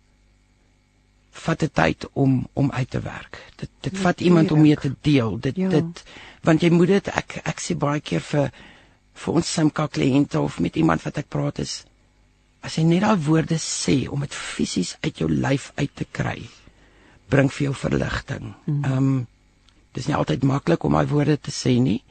vat 1.34 1.64
'n 1.64 1.70
tyd 1.74 2.08
om 2.14 2.48
om 2.54 2.72
uit 2.72 2.90
te 2.90 3.00
werk. 3.02 3.40
Dit 3.56 3.70
dit 3.82 3.94
vat 3.94 4.04
Natuurlijk. 4.04 4.22
iemand 4.28 4.52
om 4.52 4.62
mee 4.62 4.76
te 4.76 4.96
deel. 5.02 5.40
Dit 5.40 5.56
Ja. 5.56 5.70
dit 5.70 6.04
want 6.42 6.62
jy 6.62 6.70
moet 6.70 6.88
dit 6.88 7.08
ek 7.08 7.42
ek 7.44 7.60
sê 7.60 7.76
baie 7.78 8.00
keer 8.00 8.22
vir 8.22 8.52
vir 9.14 9.34
ons 9.34 9.54
Simka 9.54 9.88
kliënte 9.88 10.40
of 10.40 10.60
met 10.60 10.76
iemand 10.76 11.04
wat 11.04 11.18
ek 11.18 11.30
praat 11.30 11.60
is 11.60 11.86
as 12.62 12.76
jy 12.76 12.84
net 12.84 13.02
daai 13.02 13.18
woorde 13.18 13.60
sê 13.60 14.08
om 14.10 14.20
dit 14.20 14.34
fisies 14.34 14.98
uit 15.04 15.18
jou 15.18 15.30
lyf 15.30 15.72
uit 15.76 15.96
te 15.96 16.06
kry 16.12 16.50
bring 17.30 17.52
vir 17.52 17.66
jou 17.66 17.76
verligting. 17.76 18.54
Ehm 18.68 18.98
um, 18.98 19.28
dis 19.94 20.08
nie 20.10 20.16
altyd 20.18 20.44
maklik 20.44 20.84
om 20.84 20.94
daai 20.98 21.08
woorde 21.08 21.38
te 21.38 21.52
sê 21.52 21.78
nie. 21.82 22.04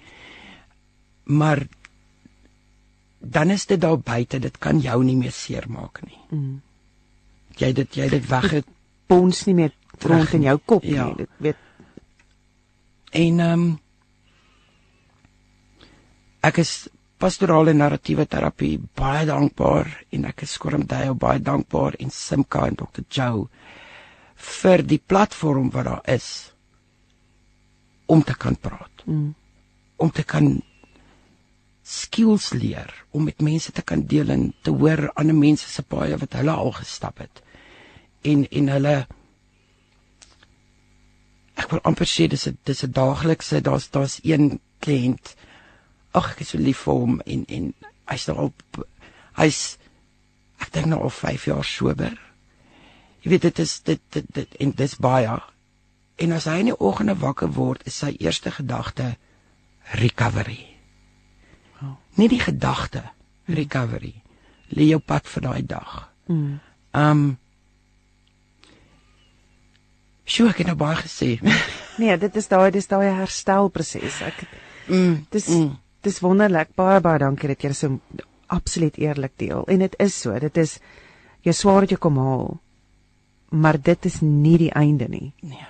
Maar 1.24 1.64
dan 3.20 3.50
is 3.50 3.66
dit 3.66 3.80
daar 3.80 3.98
buite, 3.98 4.38
dit 4.38 4.58
kan 4.58 4.80
jou 4.80 5.02
nie 5.04 5.16
meer 5.16 5.32
seermaak 5.32 6.02
nie. 6.06 6.18
Mm. 6.30 6.60
Jy 7.58 7.72
dit 7.72 7.96
jy 7.96 8.08
dit 8.08 8.28
weg 8.30 8.62
Bons 9.12 9.44
nie 9.46 9.54
meer 9.54 9.72
rond 10.00 10.32
in 10.34 10.42
jou 10.42 10.58
kop 10.64 10.84
Ja. 10.84 11.04
nie. 11.06 11.16
Dit 11.16 11.28
weet 11.38 11.56
En 13.12 13.40
ehm 13.40 13.52
um, 13.52 13.78
ek 16.42 16.58
is 16.58 16.88
pastorale 17.18 17.72
narratiewe 17.76 18.26
terapie 18.26 18.78
baie 18.98 19.26
dankbaar 19.28 19.86
en 20.10 20.24
ek 20.24 20.42
is 20.42 20.52
Skormdale 20.56 21.14
baie 21.14 21.38
dankbaar 21.38 21.94
en 22.00 22.10
Simka 22.10 22.66
en 22.66 22.74
Dr. 22.74 23.04
Joe 23.10 23.46
vir 24.34 24.82
die 24.82 24.98
platform 24.98 25.70
wat 25.70 25.84
daar 25.84 26.02
is 26.14 26.51
om 28.12 28.22
te 28.22 28.36
kan 28.36 28.56
praat. 28.60 29.04
Mm. 29.04 29.32
Om 29.96 30.10
te 30.10 30.24
kan 30.28 30.60
skills 31.82 32.52
leer, 32.52 32.92
om 33.10 33.24
met 33.24 33.40
mense 33.42 33.72
te 33.72 33.82
kan 33.82 34.04
deel 34.06 34.30
en 34.30 34.52
te 34.62 34.70
hoor 34.70 35.08
ander 35.18 35.34
mense 35.34 35.68
se 35.68 35.82
paaie 35.82 36.18
wat 36.20 36.36
hulle 36.38 36.54
al 36.54 36.72
gestap 36.76 37.22
het. 37.24 37.42
En 38.28 38.44
en 38.50 38.68
hulle 38.76 38.96
ek 41.58 41.70
wil 41.70 41.82
amper 41.88 42.08
sê 42.08 42.28
dis 42.30 42.46
'n 42.48 42.58
dis 42.64 42.84
'n 42.84 42.92
daaglikse 42.92 43.60
daar's 43.60 43.90
daar's 43.90 44.18
een 44.22 44.60
kliënt 44.80 45.34
ag 46.12 46.32
ek 46.32 46.40
is 46.40 46.48
so 46.52 46.58
lief 46.58 46.84
vir 46.86 46.94
hom 46.94 47.20
en 47.26 47.44
en 47.48 47.74
hy's 48.10 48.26
nou 48.28 48.36
al 48.38 48.52
hy's 49.40 49.78
ek 50.60 50.72
dink 50.72 50.86
nou 50.86 51.00
al 51.02 51.10
5 51.10 51.44
jaar 51.44 51.64
sober. 51.64 52.14
Jy 53.22 53.30
weet 53.30 53.42
dit 53.42 53.58
is 53.58 53.80
dit 53.80 54.00
dit, 54.10 54.26
dit 54.34 54.54
en 54.54 54.70
dis 54.70 54.96
baie. 54.96 55.40
En 56.22 56.34
as 56.36 56.46
hy 56.50 56.58
in 56.62 56.70
die 56.70 56.78
oggende 56.78 57.16
wakker 57.18 57.50
word, 57.56 57.82
is 57.88 57.98
sy 58.02 58.12
eerste 58.22 58.52
gedagte 58.54 59.14
recovery. 59.98 60.60
Oh. 61.82 61.96
Nie 62.20 62.28
die 62.30 62.40
gedagte 62.40 63.04
recovery. 63.50 64.14
Lê 64.72 64.92
jou 64.92 65.00
pad 65.02 65.26
vir 65.28 65.48
daai 65.48 65.62
dag. 65.66 65.94
Mm. 66.30 66.58
Um 66.96 67.24
Sjoe, 70.22 70.52
ek 70.52 70.62
het 70.62 70.68
nou 70.70 70.78
baie 70.78 71.00
gesê. 71.02 71.36
Nee, 72.00 72.14
dit 72.16 72.36
is 72.40 72.46
daai 72.48 72.70
dis 72.72 72.86
daai 72.88 73.10
herstelproses. 73.18 74.22
Ek 74.24 74.46
Mm, 74.88 75.26
dis 75.30 75.48
mm. 75.48 75.76
dis 76.02 76.20
wonderlik. 76.20 76.72
Baie 76.74 77.00
baie 77.00 77.20
dankie 77.22 77.50
dat 77.52 77.62
jy 77.62 77.72
so 77.76 77.98
absoluut 78.52 78.96
eerlik 78.98 79.36
deel. 79.38 79.64
En 79.68 79.84
dit 79.84 79.94
is 80.02 80.16
so, 80.20 80.38
dit 80.38 80.56
is 80.56 80.78
jou 81.46 81.54
swaar 81.54 81.86
het 81.86 81.94
jou 81.94 82.00
kom 82.00 82.18
haal. 82.18 82.48
Maar 83.50 83.78
dit 83.80 84.08
is 84.08 84.20
nie 84.20 84.58
die 84.58 84.72
einde 84.72 85.08
nie. 85.08 85.32
Nee. 85.40 85.68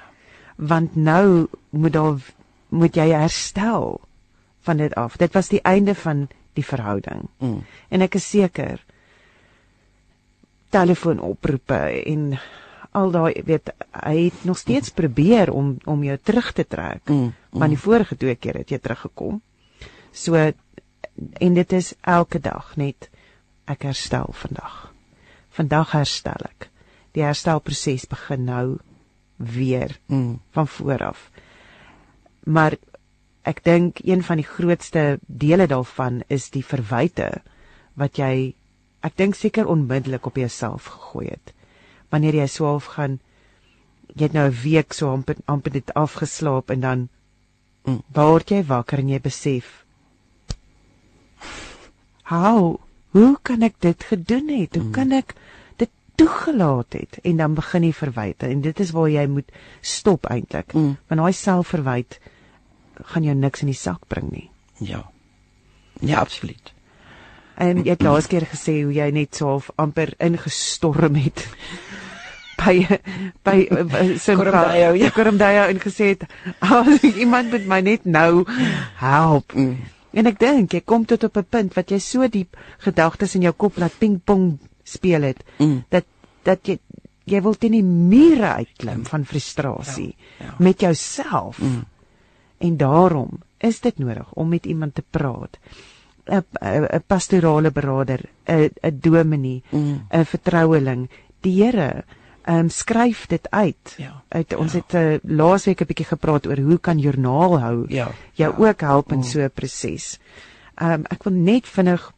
Want 0.63 0.97
nou 0.97 1.49
moet 1.71 1.93
daar 1.93 2.33
moet 2.73 2.97
jy 2.97 3.11
herstel 3.13 4.01
van 4.65 4.79
dit 4.81 4.95
af. 4.95 5.19
Dit 5.21 5.35
was 5.35 5.51
die 5.53 5.61
einde 5.67 5.95
van 5.95 6.29
die 6.57 6.65
verhouding. 6.65 7.27
Mm. 7.39 7.63
En 7.89 8.05
ek 8.05 8.17
is 8.21 8.29
seker 8.31 8.81
telefoonoproepe 10.73 11.81
en 12.09 12.39
al 12.97 13.13
daai 13.13 13.43
weet 13.45 13.73
hy 14.05 14.15
het 14.29 14.45
nog 14.49 14.61
steeds 14.61 14.93
probeer 14.97 15.53
om 15.53 15.77
om 15.85 16.05
jou 16.05 16.17
terug 16.19 16.53
te 16.53 16.65
trek. 16.67 17.09
Mm, 17.09 17.33
Maar 17.51 17.69
die 17.69 17.81
vorige 17.81 18.17
twee 18.17 18.35
keer 18.35 18.63
het 18.63 18.71
jy 18.71 18.79
teruggekom. 18.79 19.43
So 20.13 20.37
en 20.37 21.55
dit 21.55 21.73
is 21.73 21.95
elke 22.01 22.41
dag 22.41 22.77
net 22.77 23.11
ek 23.69 23.83
herstel 23.89 24.33
vandag. 24.33 24.93
Vandag 25.53 25.93
herstel 25.93 26.49
ek. 26.49 26.69
Die 27.13 27.25
herstelproses 27.25 28.07
begin 28.09 28.45
nou 28.49 28.79
weer 29.43 29.99
Mm. 30.07 30.41
van 30.51 30.69
voor 30.69 31.05
af. 31.05 31.31
Maar 32.45 32.77
ek 33.43 33.65
dink 33.65 33.99
een 34.05 34.23
van 34.23 34.37
die 34.37 34.47
grootste 34.47 35.19
dele 35.27 35.67
daarvan 35.67 36.23
is 36.27 36.51
die 36.51 36.65
verwyte 36.65 37.43
wat 37.95 38.17
jy 38.17 38.55
ek 39.03 39.17
dink 39.17 39.35
seker 39.35 39.67
onmiddellik 39.67 40.27
op 40.27 40.37
jouself 40.37 40.85
gegooi 40.85 41.27
het. 41.29 41.53
Wanneer 42.11 42.35
jy 42.35 42.47
swaaf 42.47 42.85
gaan 42.85 43.21
jy 44.15 44.23
het 44.25 44.33
nou 44.33 44.49
'n 44.51 44.63
week 44.63 44.93
so 44.93 45.11
amper 45.11 45.37
amper 45.47 45.73
dit 45.73 45.95
afgeslaap 45.95 46.71
en 46.71 46.81
dan 46.81 47.09
Mm. 47.85 48.03
word 48.15 48.49
jy 48.51 48.63
wakker 48.65 48.99
en 48.99 49.09
jy 49.09 49.21
besef 49.21 49.85
How 52.25 52.79
hoe 53.13 53.37
kan 53.43 53.63
ek 53.63 53.75
dit 53.81 54.05
gedoen 54.05 54.49
het? 54.49 54.77
Hoe 54.77 54.91
kan 54.91 55.13
ek 55.13 55.35
toegelaat 56.23 56.99
het? 56.99 57.19
En 57.23 57.37
dan 57.37 57.55
begin 57.55 57.87
die 57.87 57.95
verwyte 57.95 58.47
en 58.47 58.61
dit 58.65 58.81
is 58.81 58.91
waar 58.95 59.11
jy 59.11 59.27
moet 59.27 59.51
stop 59.81 60.27
eintlik. 60.31 60.73
Mm. 60.73 60.97
Want 61.09 61.21
daai 61.21 61.33
selfverwyd 61.37 62.19
gaan 63.15 63.27
jou 63.27 63.35
niks 63.35 63.65
in 63.65 63.73
die 63.73 63.79
sak 63.79 64.07
bring 64.09 64.31
nie. 64.31 64.49
Ja. 64.79 65.03
Ja, 66.01 66.21
absoluut. 66.21 66.73
En 67.61 67.83
jy 67.85 67.93
het 67.93 68.03
laas 68.03 68.27
keer 68.31 68.47
gesê 68.49 68.81
hoe 68.83 68.95
jy 68.95 69.11
net 69.15 69.37
so 69.37 69.51
half 69.51 69.71
amper 69.77 70.15
ingestorm 70.23 71.19
het 71.21 71.45
by 72.63 72.75
by 73.45 73.57
so 74.23 74.37
Koromdeyo, 74.39 74.93
ja. 74.99 75.11
Koromdeyo 75.15 75.67
en 75.71 75.81
gesê 75.83 76.15
het 76.15 76.27
oh, 76.63 76.89
iemand 77.03 77.51
moet 77.51 77.67
my 77.67 77.81
net 77.81 78.05
nou 78.05 78.45
help. 79.03 79.55
Mm. 79.55 79.77
En 80.13 80.29
ek 80.29 80.41
dink 80.41 80.75
jy 80.77 80.83
kom 80.85 81.07
tot 81.09 81.25
op 81.25 81.39
'n 81.41 81.49
punt 81.49 81.75
wat 81.75 81.91
jy 81.91 81.99
so 81.99 82.29
diep 82.29 82.57
gedagtes 82.85 83.35
in 83.35 83.49
jou 83.49 83.53
kop 83.57 83.79
laat 83.81 83.99
pingpong 83.99 84.59
speel 84.85 85.23
het 85.23 85.45
Mm. 85.59 85.85
dat 85.89 86.05
dat 86.43 86.67
jy 86.67 86.79
jy 87.25 87.41
wil 87.43 87.55
teen 87.55 87.73
die 87.73 87.83
mure 87.87 88.49
uitklim 88.59 89.05
van 89.07 89.25
frustrasie 89.25 90.15
Ja, 90.39 90.45
ja. 90.47 90.55
met 90.59 90.81
jouself. 90.81 91.59
Mm. 91.59 91.85
En 92.59 92.77
daarom 92.77 93.39
is 93.59 93.81
dit 93.81 93.99
nodig 93.99 94.33
om 94.35 94.49
met 94.49 94.67
iemand 94.67 94.95
te 94.95 95.03
praat. 95.11 95.59
'n 96.27 96.43
'n 96.61 97.03
pastorale 97.07 97.71
beraader, 97.71 98.21
'n 98.47 98.71
'n 98.83 98.99
dominee, 99.01 99.63
'n 99.73 99.77
Mm. 100.11 100.25
vertroueling. 100.25 101.09
Die 101.41 101.63
Here 101.65 102.05
ehm 102.45 102.59
um, 102.59 102.69
skryf 102.71 103.27
dit 103.27 103.51
uit. 103.51 103.95
Ja, 103.97 104.23
Uit 104.29 104.55
ons 104.55 104.73
ja. 104.73 104.79
het 104.79 104.95
uh, 104.95 105.37
laasweek 105.37 105.81
'n 105.81 105.87
bietjie 105.87 106.07
gepraat 106.07 106.47
oor 106.47 106.59
hoe 106.59 106.79
kan 106.79 106.99
joernaal 106.99 107.61
hou 107.61 107.85
Ja. 107.89 108.11
jou 108.33 108.55
ja. 108.59 108.69
ook 108.69 108.81
help 108.81 109.13
in 109.13 109.19
Mm. 109.19 109.25
so 109.25 109.41
'n 109.41 109.51
proses. 109.55 110.19
Ehm 110.75 110.91
um, 110.93 111.05
ek 111.11 111.23
wil 111.23 111.33
net 111.33 111.67
vinnig 111.69 112.13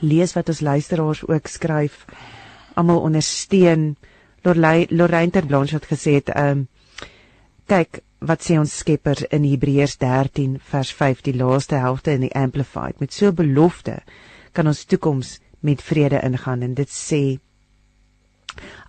lees 0.00 0.32
wat 0.32 0.48
ons 0.48 0.60
luisteraars 0.60 1.26
ook 1.26 1.46
skryf. 1.46 2.04
Almal 2.76 3.00
ondersteun. 3.08 3.96
Lorlei 4.44 4.86
Lorraine 4.90 5.32
ter 5.32 5.46
Blanche 5.46 5.74
het 5.74 5.88
gesê 5.90 6.18
het 6.20 6.28
ehm 6.34 6.58
um, 6.58 6.68
kyk 7.66 8.02
wat 8.22 8.44
sê 8.46 8.56
ons 8.58 8.76
Skepper 8.78 9.24
in 9.34 9.44
Hebreërs 9.44 9.96
13 9.98 10.60
vers 10.70 10.92
5 10.94 11.24
die 11.26 11.34
laaste 11.34 11.80
helfte 11.82 12.12
in 12.14 12.22
die 12.24 12.34
amplified. 12.34 13.00
Met 13.00 13.12
so 13.12 13.32
belofte 13.32 13.98
kan 14.52 14.70
ons 14.70 14.84
toekoms 14.84 15.38
met 15.60 15.82
vrede 15.82 16.20
ingaan 16.22 16.62
en 16.62 16.74
dit 16.74 16.92
sê 16.92 17.22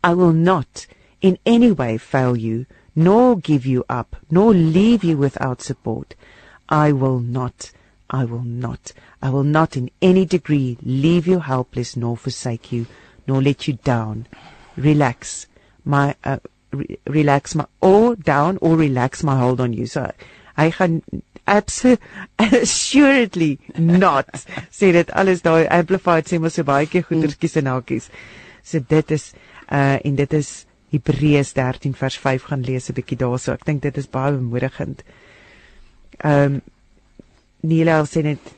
I 0.03 0.13
will 0.13 0.33
not 0.33 0.85
in 1.19 1.37
any 1.45 1.71
way 1.71 1.97
fail 1.97 2.35
you 2.35 2.65
nor 2.93 3.39
give 3.41 3.65
you 3.65 3.83
up 3.89 4.15
nor 4.29 4.53
leave 4.53 5.03
you 5.03 5.17
without 5.17 5.61
support. 5.61 6.15
I 6.69 6.91
will 6.91 7.19
not 7.19 7.71
I 8.09 8.25
will 8.25 8.45
not 8.45 8.93
I 9.21 9.29
will 9.29 9.43
not 9.43 9.75
in 9.75 9.89
any 10.01 10.25
degree 10.25 10.77
leave 10.81 11.27
you 11.27 11.39
helpless 11.39 11.95
nor 11.95 12.15
forsake 12.15 12.71
you 12.71 12.85
nor 13.27 13.41
let 13.41 13.67
you 13.67 13.77
down. 13.83 14.25
Relax. 14.75 15.47
My 15.83 16.15
uh, 16.23 16.39
re 16.71 16.99
relax 17.07 17.55
my 17.55 17.65
or 17.81 18.15
down 18.15 18.57
or 18.61 18.75
relax 18.75 19.23
my 19.23 19.37
hold 19.37 19.61
on 19.61 19.73
you. 19.73 19.85
So 19.85 20.11
hy 20.57 20.69
gaan 20.71 21.01
abso- 21.47 21.97
assuredly 22.39 23.59
not 23.77 24.27
sê 24.79 24.91
dit 24.95 25.11
alles 25.11 25.43
daai 25.45 25.67
amplified 25.79 26.27
sê 26.27 26.39
mos 26.41 26.57
so 26.59 26.65
baie 26.67 26.87
keer 26.91 27.05
goetertjies 27.07 27.57
en 27.61 27.71
hakies. 27.73 28.09
So 28.63 28.79
dit 28.79 29.11
is 29.11 29.31
uh 29.71 29.97
en 30.03 30.15
dit 30.15 30.33
is 30.33 30.65
Hebreërs 30.91 31.51
13 31.53 31.95
vers 31.99 32.17
5 32.25 32.49
gaan 32.49 32.63
lees 32.63 32.89
'n 32.89 32.97
bietjie 32.99 33.19
daarso 33.23 33.53
ek 33.53 33.65
dink 33.65 33.81
dit 33.83 33.97
is 33.97 34.07
baie 34.07 34.33
bemoedigend. 34.35 35.03
Ehm 36.23 36.57
um, 36.57 36.61
Nila 37.63 38.03
sê 38.05 38.23
net 38.23 38.53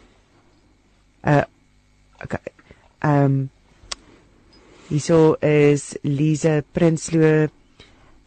uh 1.24 1.44
okay 2.24 2.54
ehm 3.02 3.26
um, 3.26 3.50
Hierso 4.90 5.36
is 5.46 5.94
Lize 6.02 6.64
Prinsloo 6.74 7.46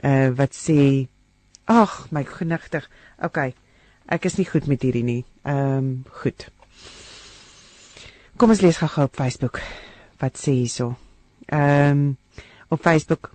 uh 0.02 0.28
wat 0.38 0.54
sê 0.54 1.08
ag 1.66 2.06
my 2.14 2.22
genigtig. 2.22 2.86
Okay. 3.18 3.54
Ek 4.06 4.26
is 4.28 4.36
nie 4.38 4.46
goed 4.46 4.68
met 4.70 4.82
hierdie 4.82 5.02
nie. 5.02 5.22
Ehm 5.42 5.78
um, 5.78 5.88
goed. 6.22 6.46
Kom 8.38 8.54
ons 8.54 8.62
lees 8.62 8.78
gou-gou 8.78 9.08
op 9.08 9.18
Facebook. 9.18 9.58
Wat 10.22 10.38
sê 10.38 10.54
hierso? 10.60 10.94
Ehm 11.50 11.90
um, 11.90 12.04
op 12.70 12.82
Facebook 12.82 13.32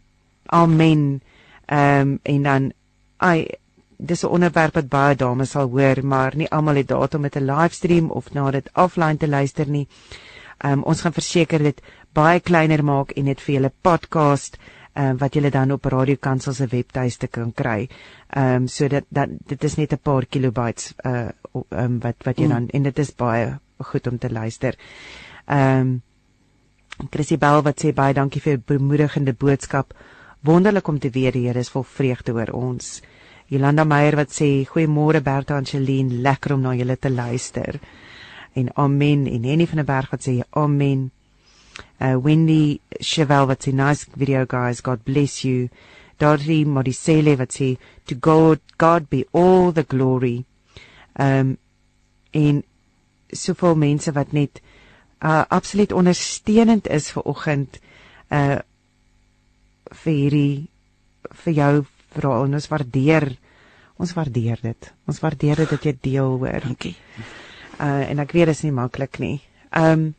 Amen. 0.47 1.21
Ehm 1.65 1.99
um, 1.99 2.19
en 2.23 2.43
dan 2.43 2.71
ai 3.17 3.47
dis 3.97 4.23
'n 4.23 4.31
onderwerp 4.31 4.73
wat 4.73 4.89
baie 4.89 5.15
dames 5.15 5.49
sal 5.49 5.69
hoor, 5.69 6.05
maar 6.05 6.35
nie 6.35 6.49
almal 6.49 6.75
het 6.75 6.87
daad 6.87 7.13
om 7.13 7.21
met 7.21 7.35
'n 7.35 7.45
livestream 7.45 8.09
of 8.11 8.33
na 8.33 8.51
dit 8.51 8.69
offline 8.73 9.17
te 9.17 9.27
luister 9.27 9.67
nie. 9.67 9.87
Ehm 10.57 10.71
um, 10.71 10.83
ons 10.83 11.01
gaan 11.01 11.13
verseker 11.13 11.63
dit 11.63 11.81
baie 12.13 12.39
kleiner 12.39 12.83
maak 12.83 13.11
en 13.15 13.25
dit 13.25 13.41
vir 13.41 13.55
julle 13.55 13.71
podcast 13.81 14.57
ehm 14.97 15.11
um, 15.11 15.17
wat 15.21 15.35
julle 15.35 15.51
dan 15.53 15.71
op 15.71 15.85
Radio 15.85 16.15
Kansel 16.19 16.53
se 16.53 16.67
webtuiste 16.67 17.27
kan 17.27 17.53
kry. 17.53 17.87
Ehm 18.33 18.55
um, 18.55 18.67
so 18.67 18.87
dat 18.87 19.05
dat 19.09 19.29
dit 19.47 19.63
is 19.63 19.75
net 19.77 19.93
'n 19.93 19.99
paar 20.03 20.25
kilobytes 20.25 20.93
uh 21.05 21.29
um, 21.69 21.99
wat 21.99 22.15
wat 22.23 22.37
jy 22.37 22.45
mm. 22.45 22.49
dan 22.49 22.67
en 22.67 22.83
dit 22.83 22.99
is 22.99 23.15
baie 23.15 23.59
goed 23.77 24.07
om 24.07 24.17
te 24.17 24.29
luister. 24.29 24.75
Ehm 25.45 25.79
um, 25.79 26.01
Chrissy 27.11 27.37
Bell 27.37 27.61
wat 27.61 27.83
sê 27.83 27.93
baie 27.93 28.13
dankie 28.13 28.41
vir 28.41 28.57
'n 28.57 28.63
bemoedigende 28.65 29.33
boodskap. 29.33 29.93
Wonderlik 30.41 30.87
om 30.87 30.99
te 30.99 31.09
weet 31.09 31.33
die 31.33 31.47
Here 31.47 31.59
is 31.59 31.69
vol 31.69 31.83
vreugde 31.83 32.33
oor 32.33 32.51
ons. 32.53 33.01
Jolanda 33.47 33.83
Meyer 33.83 34.15
wat 34.15 34.29
sê 34.29 34.65
goeiemôre 34.65 35.21
Bertha 35.23 35.57
en 35.57 35.65
Celine, 35.65 36.21
lekker 36.21 36.53
om 36.53 36.61
na 36.61 36.73
julle 36.75 36.97
te 36.97 37.09
luister. 37.09 37.79
En 38.53 38.69
amen 38.75 39.27
en 39.27 39.43
Henny 39.43 39.67
van 39.67 39.75
der 39.75 39.85
Berg 39.85 40.09
wat 40.11 40.27
sê 40.27 40.41
amen. 40.49 41.11
Uh 41.99 42.15
Wendy 42.21 42.79
Cheval 43.01 43.47
wat 43.49 43.65
sê 43.65 43.73
nice 43.73 44.05
video 44.15 44.45
guys, 44.45 44.81
God 44.81 45.03
bless 45.05 45.43
you. 45.45 45.69
Dorothy 46.17 46.63
Modisele 46.65 47.37
wat 47.37 47.53
sê 47.57 47.75
to 48.05 48.15
God 48.15 48.61
God 48.77 49.09
be 49.09 49.25
all 49.33 49.71
the 49.71 49.83
glory. 49.83 50.45
Um 51.17 51.57
en 52.33 52.63
soveel 53.33 53.75
mense 53.75 54.11
wat 54.13 54.33
net 54.33 54.61
uh 55.21 55.43
absoluut 55.49 55.91
ondersteunend 55.91 56.87
is 56.87 57.09
vir 57.11 57.25
oggend 57.25 57.79
uh 58.29 58.61
vir 60.03 60.13
hierdie 60.13 60.67
vir 61.43 61.53
jou 61.53 61.73
verhaal 62.13 62.45
en 62.45 62.57
ons 62.59 62.69
waardeer 62.69 63.31
ons 63.97 64.13
waardeer 64.13 64.61
dit. 64.61 64.91
Ons 65.09 65.19
waardeer 65.23 65.63
dit 65.63 65.73
dat 65.73 65.85
jy 65.85 65.95
deel 66.01 66.37
hoor. 66.37 66.61
Dankie. 66.61 66.95
Uh 67.81 68.05
en 68.05 68.21
ek 68.21 68.33
weet 68.37 68.51
dit 68.51 68.57
is 68.57 68.65
nie 68.67 68.75
maklik 68.75 69.17
nie. 69.23 69.37
Um 69.73 70.13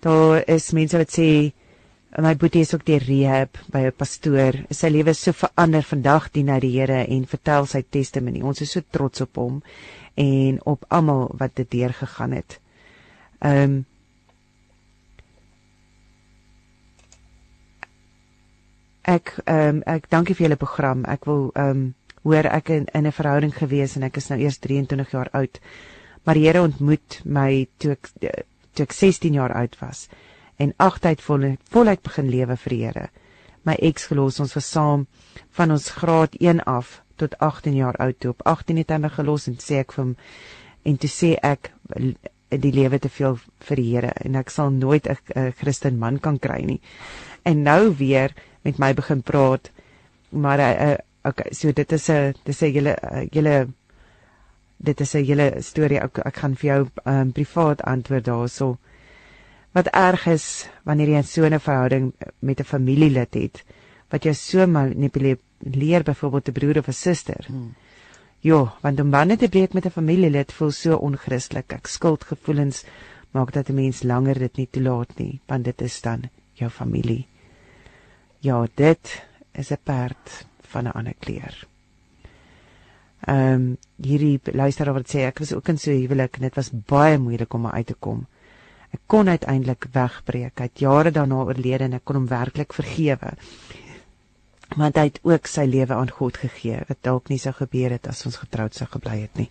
daar 0.00 0.42
is 0.48 0.72
mense 0.72 0.98
wat 0.98 1.10
sê 1.10 1.52
my 2.22 2.34
boetie 2.36 2.62
is 2.64 2.72
ook 2.74 2.84
deur 2.86 3.02
rehab 3.04 3.58
by 3.72 3.86
'n 3.86 3.92
pastoor. 3.96 4.54
Sy 4.70 4.88
lewe 4.88 5.10
is 5.10 5.20
so 5.20 5.32
verander 5.32 5.82
vandag 5.82 6.30
dien 6.32 6.48
hy 6.48 6.60
die 6.60 6.80
Here 6.80 7.04
en 7.08 7.26
vertel 7.26 7.66
sy 7.66 7.82
testimonie. 7.82 8.44
Ons 8.44 8.60
is 8.60 8.70
so 8.70 8.80
trots 8.90 9.20
op 9.20 9.36
hom 9.36 9.62
en 10.14 10.60
op 10.64 10.84
almal 10.88 11.30
wat 11.38 11.54
dit 11.54 11.70
deur 11.70 11.92
gegaan 11.92 12.32
het. 12.32 12.60
Ehm 13.40 13.62
um, 13.62 13.84
Ek 19.06 19.36
ehm 19.44 19.68
um, 19.76 19.82
ek 19.86 20.08
dankie 20.10 20.34
vir 20.34 20.46
julle 20.48 20.56
program. 20.56 21.04
Ek 21.04 21.24
wil 21.26 21.50
ehm 21.54 21.70
um, 21.70 21.94
hoor 22.26 22.48
ek 22.50 22.70
in, 22.74 22.86
in 22.94 23.06
'n 23.06 23.12
verhouding 23.12 23.54
gewees 23.54 23.96
en 23.96 24.02
ek 24.02 24.16
is 24.16 24.28
nou 24.30 24.38
eers 24.40 24.58
23 24.58 25.10
jaar 25.10 25.28
oud. 25.32 25.60
Maar 26.24 26.34
die 26.34 26.46
Here 26.46 26.62
ontmoet 26.62 27.20
my 27.24 27.68
toe 27.78 27.92
ek 27.92 28.10
toe 28.76 28.86
ek 28.86 28.94
16 28.96 29.36
jaar 29.38 29.54
oud 29.56 29.76
was 29.80 30.06
en 30.62 30.72
agtyd 30.80 31.22
voluit 31.24 31.72
voluit 31.72 32.02
begin 32.02 32.30
lewe 32.32 32.56
vir 32.56 32.74
die 32.74 32.82
Here. 32.84 33.08
My 33.66 33.74
eks 33.82 34.06
gelos 34.10 34.40
ons 34.40 34.54
was 34.56 34.68
saam 34.70 35.06
van 35.58 35.74
ons 35.74 35.90
graad 35.98 36.36
1 36.40 36.62
af 36.70 37.00
tot 37.20 37.34
18 37.42 37.76
jaar 37.76 37.96
oud 38.00 38.18
toe. 38.20 38.30
Op 38.30 38.44
18 38.46 38.80
het 38.80 38.92
hy 38.92 38.98
my 39.02 39.10
gelos 39.12 39.48
en 39.50 39.58
sê 39.60 39.80
ek 39.82 39.96
vir 39.96 40.04
hom 40.04 40.14
en 40.86 40.98
toe 41.02 41.10
sê 41.10 41.34
ek 41.42 41.72
die 42.62 42.72
lewe 42.72 42.98
te 43.02 43.10
veel 43.10 43.38
vir 43.68 43.80
die 43.80 43.88
Here 43.90 44.12
en 44.24 44.36
ek 44.38 44.52
sal 44.54 44.70
nooit 44.70 45.08
'n 45.08 45.52
Christen 45.58 45.98
man 45.98 46.18
kan 46.18 46.38
kry 46.38 46.62
nie. 46.64 46.80
En 47.44 47.62
nou 47.62 47.96
weer 47.96 48.34
met 48.64 48.78
my 48.78 48.92
begin 48.94 49.22
praat. 49.22 49.70
Maar 50.30 50.58
uh, 50.60 50.94
okay, 51.24 51.52
so 51.52 51.72
dit 51.72 51.92
is 51.92 52.08
'n 52.10 52.34
dis 52.44 52.62
'n 52.62 52.72
julle 52.72 52.96
julle 53.32 53.68
dit 54.76 55.00
is 55.00 55.14
'n 55.14 55.24
julle 55.24 55.62
storie. 55.62 56.00
Ek, 56.00 56.18
ek 56.18 56.36
gaan 56.36 56.54
vir 56.54 56.68
jou 56.68 56.88
um, 57.04 57.32
privaat 57.32 57.82
antwoord 57.82 58.24
daaroor. 58.24 58.76
Wat 59.72 59.86
erg 59.86 60.26
is 60.26 60.68
wanneer 60.84 61.08
jy 61.08 61.18
'n 61.18 61.24
so 61.24 61.44
'n 61.44 61.60
verhouding 61.60 62.12
met 62.40 62.60
'n 62.60 62.64
familielid 62.64 63.34
het 63.34 63.64
wat 64.10 64.24
jou 64.24 64.34
so 64.34 64.66
manipuleer 64.66 65.38
leer 65.58 66.02
byvoorbeeld 66.02 66.48
'n 66.48 66.52
broer 66.52 66.78
of 66.78 66.88
'n 66.88 66.92
suster. 66.92 67.44
Hmm. 67.46 67.74
Jo, 68.40 68.72
want 68.82 69.00
om 69.00 69.10
bande 69.10 69.36
te 69.36 69.48
breek 69.48 69.72
met 69.72 69.86
'n 69.86 69.90
familielid 69.90 70.52
voel 70.52 70.70
so 70.70 70.96
onchristelik. 70.96 71.72
Ek 71.72 71.86
skuldgevoelens 71.86 72.84
maak 73.30 73.52
dat 73.52 73.68
'n 73.68 73.74
mens 73.74 74.02
langer 74.02 74.38
dit 74.38 74.56
nie 74.56 74.68
toelaat 74.70 75.18
nie, 75.18 75.40
want 75.46 75.64
dit 75.64 75.80
is 75.80 76.00
dan 76.00 76.30
jou 76.52 76.70
familie. 76.70 77.26
Ja, 78.40 78.66
dit 78.74 79.22
is 79.52 79.70
'n 79.70 79.78
perd 79.82 80.46
van 80.60 80.84
'n 80.84 80.92
ander 80.92 81.14
kleur. 81.18 81.66
Ehm 83.20 83.52
um, 83.52 83.76
hierdie 84.02 84.40
luisteraar 84.52 84.94
wat 84.94 85.08
sê 85.08 85.24
ek 85.26 85.38
was 85.38 85.52
ook 85.52 85.68
in 85.68 85.78
so 85.78 85.90
'n 85.90 86.00
huwelik 86.00 86.36
en 86.36 86.42
dit 86.42 86.54
was 86.54 86.70
baie 86.70 87.18
moeilik 87.18 87.54
om 87.54 87.66
uit 87.66 87.86
te 87.86 87.94
kom. 87.94 88.26
Ek 88.92 89.00
kon 89.06 89.28
uiteindelik 89.28 89.86
wegbreek. 89.92 90.58
Hy 90.58 90.64
het 90.64 90.78
jare 90.78 91.10
daarna 91.10 91.34
oorlede 91.34 91.84
en 91.84 91.92
ek 91.92 92.04
kon 92.04 92.16
hom 92.16 92.28
werklik 92.28 92.72
vergewe 92.72 93.32
want 94.74 94.96
hy 94.96 95.04
het 95.06 95.20
ook 95.22 95.46
sy 95.46 95.64
lewe 95.64 95.94
aan 95.94 96.10
God 96.10 96.36
gegee 96.42 96.80
wat 96.88 96.98
dalk 97.06 97.28
nie 97.30 97.38
sou 97.38 97.52
gebeur 97.54 97.90
het 97.90 98.08
as 98.10 98.24
ons 98.26 98.36
getroud 98.36 98.74
sou 98.74 98.88
gebly 98.90 99.20
het 99.20 99.36
nie. 99.38 99.50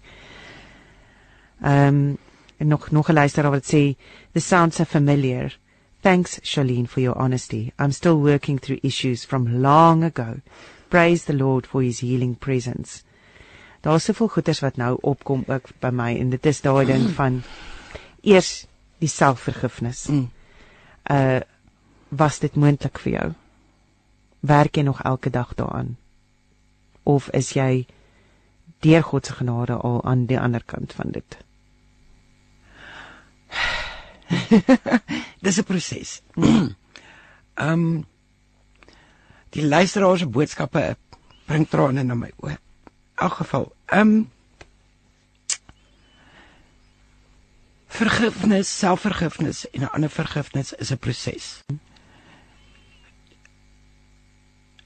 Ehm 1.64 1.88
um, 1.88 2.18
en 2.58 2.68
nog 2.68 2.92
nog 2.92 3.10
'n 3.10 3.14
luisteraar 3.14 3.52
wat 3.52 3.66
sê 3.66 3.96
the 4.34 4.40
sounds 4.40 4.80
are 4.80 4.90
familiar. 4.90 5.60
Thanks 6.02 6.40
Charlene 6.44 6.88
for 6.88 7.02
your 7.02 7.18
honesty. 7.18 7.74
I'm 7.80 7.92
still 7.92 8.16
working 8.16 8.60
through 8.60 8.80
issues 8.84 9.26
from 9.26 9.62
long 9.62 10.04
ago. 10.04 10.42
Praise 10.90 11.26
the 11.26 11.34
Lord 11.34 11.66
for 11.66 11.82
his 11.82 12.00
healing 12.00 12.36
presence. 12.38 13.04
Daar's 13.86 14.08
soveel 14.10 14.32
goeters 14.34 14.64
wat 14.66 14.80
nou 14.82 14.98
opkom 15.02 15.44
ook 15.48 15.70
by 15.80 15.94
my 15.94 16.12
en 16.18 16.34
dit 16.34 16.46
is 16.50 16.62
daai 16.66 16.86
ding 16.90 17.10
van 17.14 17.44
eers 18.26 18.66
die 19.00 19.12
selfvergifnis. 19.12 20.08
Mm. 20.10 20.30
Uh 21.06 21.42
was 22.16 22.38
dit 22.40 22.56
moontlik 22.56 23.00
vir 23.02 23.12
jou? 23.12 23.30
werk 24.46 24.78
jy 24.78 24.84
nog 24.84 25.02
elke 25.02 25.30
dag 25.30 25.54
daaraan? 25.54 25.98
Of 27.04 27.30
is 27.30 27.54
jy 27.54 27.86
deur 28.80 29.04
God 29.04 29.26
se 29.26 29.34
genade 29.34 29.74
al 29.74 30.04
aan 30.06 30.26
die 30.26 30.40
ander 30.40 30.64
kant 30.66 30.94
van 30.94 31.12
dit? 31.12 31.38
Dis 35.46 35.58
'n 35.60 35.64
proses. 35.64 36.22
Ehm 36.36 36.74
um, 37.72 38.06
die 39.50 39.66
luisteraars 39.66 40.20
se 40.20 40.28
boodskappe 40.28 40.98
bring 41.46 41.70
trane 41.70 42.04
na 42.04 42.16
my 42.16 42.32
oë. 42.44 42.58
Elk 43.16 43.34
geval, 43.34 43.72
ehm 43.86 44.00
um, 44.08 44.32
vergifnis, 47.88 48.78
selfvergifnis 48.78 49.70
en 49.70 49.82
'n 49.82 49.94
ander 49.96 50.10
vergifnis 50.10 50.74
is 50.74 50.92
'n 50.92 50.98
proses. 50.98 51.64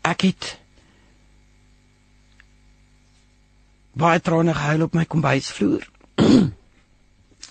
ek 0.09 0.25
het 0.29 0.47
baie 3.99 4.21
trane 4.23 4.53
gehuil 4.55 4.85
op 4.87 4.95
my 4.97 5.05
kombuisvloer. 5.05 5.83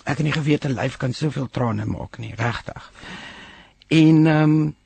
ek 0.09 0.17
het 0.17 0.25
nie 0.25 0.33
geweet 0.35 0.65
'n 0.65 0.77
lyf 0.79 0.97
kan 0.97 1.13
soveel 1.13 1.49
trane 1.53 1.85
maak 1.85 2.19
nie, 2.19 2.35
regtig. 2.35 2.93
En 3.89 4.27
ehm 4.27 4.43
um, 4.43 4.77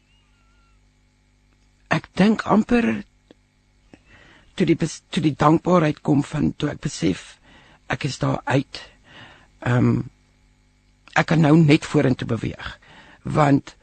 ek 1.93 2.09
dink 2.17 2.43
amper 2.49 3.05
toe 4.55 4.67
die 4.67 4.77
toe 4.77 5.23
die 5.23 5.35
dankbaarheid 5.37 6.01
kom 6.01 6.23
van 6.25 6.53
toe 6.57 6.71
ek 6.71 6.81
besef 6.81 7.39
ek 7.93 8.05
is 8.09 8.19
daar 8.19 8.41
uit. 8.45 8.83
Ehm 9.61 9.77
um, 9.89 10.03
ek 11.19 11.29
kan 11.33 11.43
nou 11.45 11.55
net 11.61 11.85
vorentoe 11.89 12.29
beweeg 12.29 12.73
want 13.23 13.75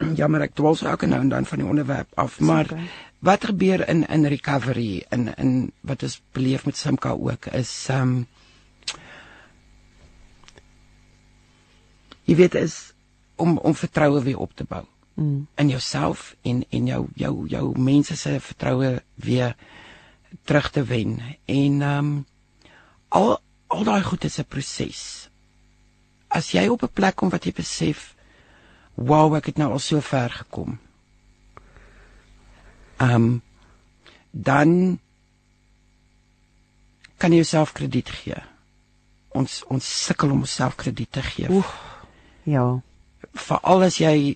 jammer 0.20 0.44
ek 0.46 0.54
dwaal 0.58 0.76
so 0.78 0.88
elke 0.90 1.08
nou 1.08 1.20
en 1.24 1.32
dan 1.32 1.48
van 1.48 1.62
die 1.62 1.68
onderwerp 1.68 2.18
af 2.20 2.38
maar 2.40 2.68
okay. 2.70 2.88
wat 3.24 3.48
gebeur 3.50 3.84
in 3.88 4.04
in 4.08 4.26
recovery 4.28 5.04
in 5.10 5.30
in 5.36 5.52
wat 5.80 6.02
is 6.02 6.20
beleef 6.36 6.66
met 6.68 6.76
Simka 6.76 7.14
ook 7.16 7.46
is 7.46 7.72
um 7.90 8.26
jy 12.24 12.36
weet 12.36 12.54
is 12.60 12.92
om 13.36 13.58
om 13.58 13.74
vertroue 13.74 14.22
weer 14.22 14.38
op 14.38 14.54
te 14.54 14.64
bou 14.68 14.84
mm. 15.14 15.46
in 15.56 15.68
jouself 15.68 16.34
en 16.42 16.64
en 16.70 16.86
jou 16.86 17.08
jou 17.14 17.48
jou 17.48 17.78
mense 17.78 18.16
se 18.16 18.40
vertroue 18.40 19.02
weer 19.14 19.56
terug 20.44 20.70
te 20.70 20.84
wen 20.84 21.20
en 21.44 21.82
um 21.82 22.26
al 23.08 23.38
al 23.66 23.84
daai 23.84 24.02
goed 24.02 24.24
is 24.24 24.38
'n 24.38 24.48
proses 24.48 25.28
as 26.28 26.50
jy 26.50 26.68
op 26.68 26.82
'n 26.82 26.92
plek 26.92 27.16
kom 27.16 27.28
wat 27.28 27.44
jy 27.44 27.52
besef 27.52 28.14
wow, 28.94 29.34
ek 29.36 29.50
het 29.50 29.58
nou 29.58 29.72
al 29.74 29.82
so 29.82 30.00
ver 30.00 30.30
gekom. 30.30 30.78
Ehm 33.02 33.14
um, 33.14 33.42
dan 34.30 34.98
kan 37.18 37.30
jy 37.30 37.42
jouself 37.42 37.72
krediet 37.72 38.10
gee. 38.10 38.38
Ons 39.34 39.62
ons 39.70 39.90
sukkel 40.06 40.30
om 40.34 40.42
onsself 40.42 40.74
krediet 40.74 41.12
te 41.12 41.22
gee. 41.22 41.50
Oef. 41.50 41.70
Ja. 42.42 42.80
Veral 43.34 43.86
as 43.86 43.98
jy 43.98 44.34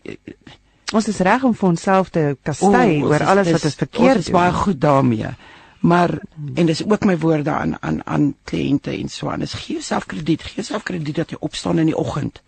Ons 0.96 1.08
is 1.08 1.18
reg 1.20 1.44
om 1.44 1.54
vir 1.54 1.68
onsself 1.68 2.08
te 2.10 2.36
kastei 2.42 3.02
oor 3.04 3.24
alles 3.28 3.50
wat 3.52 3.64
ons 3.68 3.74
verkeerd 3.76 4.00
doen. 4.00 4.16
Ons 4.16 4.28
is 4.30 4.34
baie 4.34 4.52
goed 4.56 4.80
daarmee. 4.80 5.32
Maar 5.80 6.14
en 6.54 6.66
dis 6.66 6.80
ook 6.84 7.04
my 7.04 7.18
woorde 7.18 7.50
aan 7.50 7.76
aan 7.82 8.00
aan 8.06 8.34
kliënte 8.44 8.90
en 8.90 9.08
so 9.08 9.28
aan. 9.28 9.44
Is 9.44 9.52
gee 9.52 9.76
jouself 9.78 10.06
krediet, 10.06 10.42
gee 10.42 10.62
jouself 10.62 10.82
krediet 10.82 11.20
dat 11.20 11.30
jy 11.30 11.36
opstaan 11.40 11.78
in 11.78 11.92
die 11.92 11.96
oggend. 11.96 12.40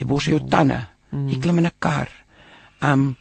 Jy 0.00 0.06
bors 0.06 0.24
jou 0.24 0.40
tande. 0.48 0.80
Jy 1.12 1.38
klim 1.38 1.58
in 1.58 1.66
'n 1.66 1.78
kar. 1.78 2.08
Um 2.80 3.16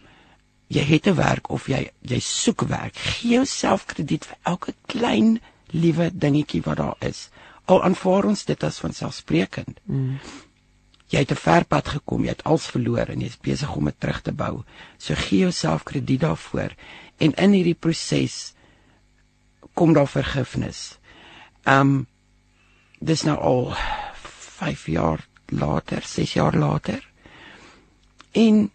jy 0.68 0.82
het 0.82 1.08
'n 1.08 1.16
werk 1.16 1.50
of 1.50 1.68
jy 1.68 1.92
jy 2.02 2.20
soek 2.20 2.62
werk. 2.62 2.96
Gee 2.96 3.36
jouself 3.36 3.86
krediet 3.86 4.26
vir 4.26 4.38
elke 4.44 4.74
klein 4.86 5.42
liewe 5.72 6.10
dingetjie 6.14 6.62
wat 6.62 6.78
daar 6.78 6.96
is. 7.00 7.30
Al 7.66 7.84
aanvaar 7.84 8.26
ons 8.26 8.46
dit 8.46 8.64
as 8.64 8.80
vanselfsprekend. 8.80 9.80
Mm. 9.84 10.20
Jy 11.14 11.20
het 11.22 11.32
'n 11.32 11.38
ver 11.46 11.66
pad 11.70 11.88
gekom, 11.94 12.24
jy 12.26 12.34
het 12.34 12.44
alles 12.44 12.66
verloor 12.74 13.10
en 13.14 13.22
jy's 13.22 13.38
besig 13.38 13.76
om 13.76 13.86
dit 13.86 14.00
terug 14.00 14.22
te 14.22 14.32
bou. 14.32 14.64
So 14.98 15.14
gee 15.16 15.40
jouself 15.46 15.84
krediet 15.84 16.22
daarvoor 16.22 16.74
en 17.20 17.34
in 17.34 17.52
hierdie 17.52 17.78
proses 17.78 18.54
kom 19.74 19.94
daar 19.94 20.08
vergifnis. 20.10 20.98
Um 21.66 22.08
dis 23.00 23.24
nou 23.24 23.38
al 23.38 23.74
5 24.24 24.86
jaar 24.88 25.28
later, 25.46 26.02
6 26.02 26.34
jaar 26.34 26.56
later. 26.58 27.04
En 28.32 28.72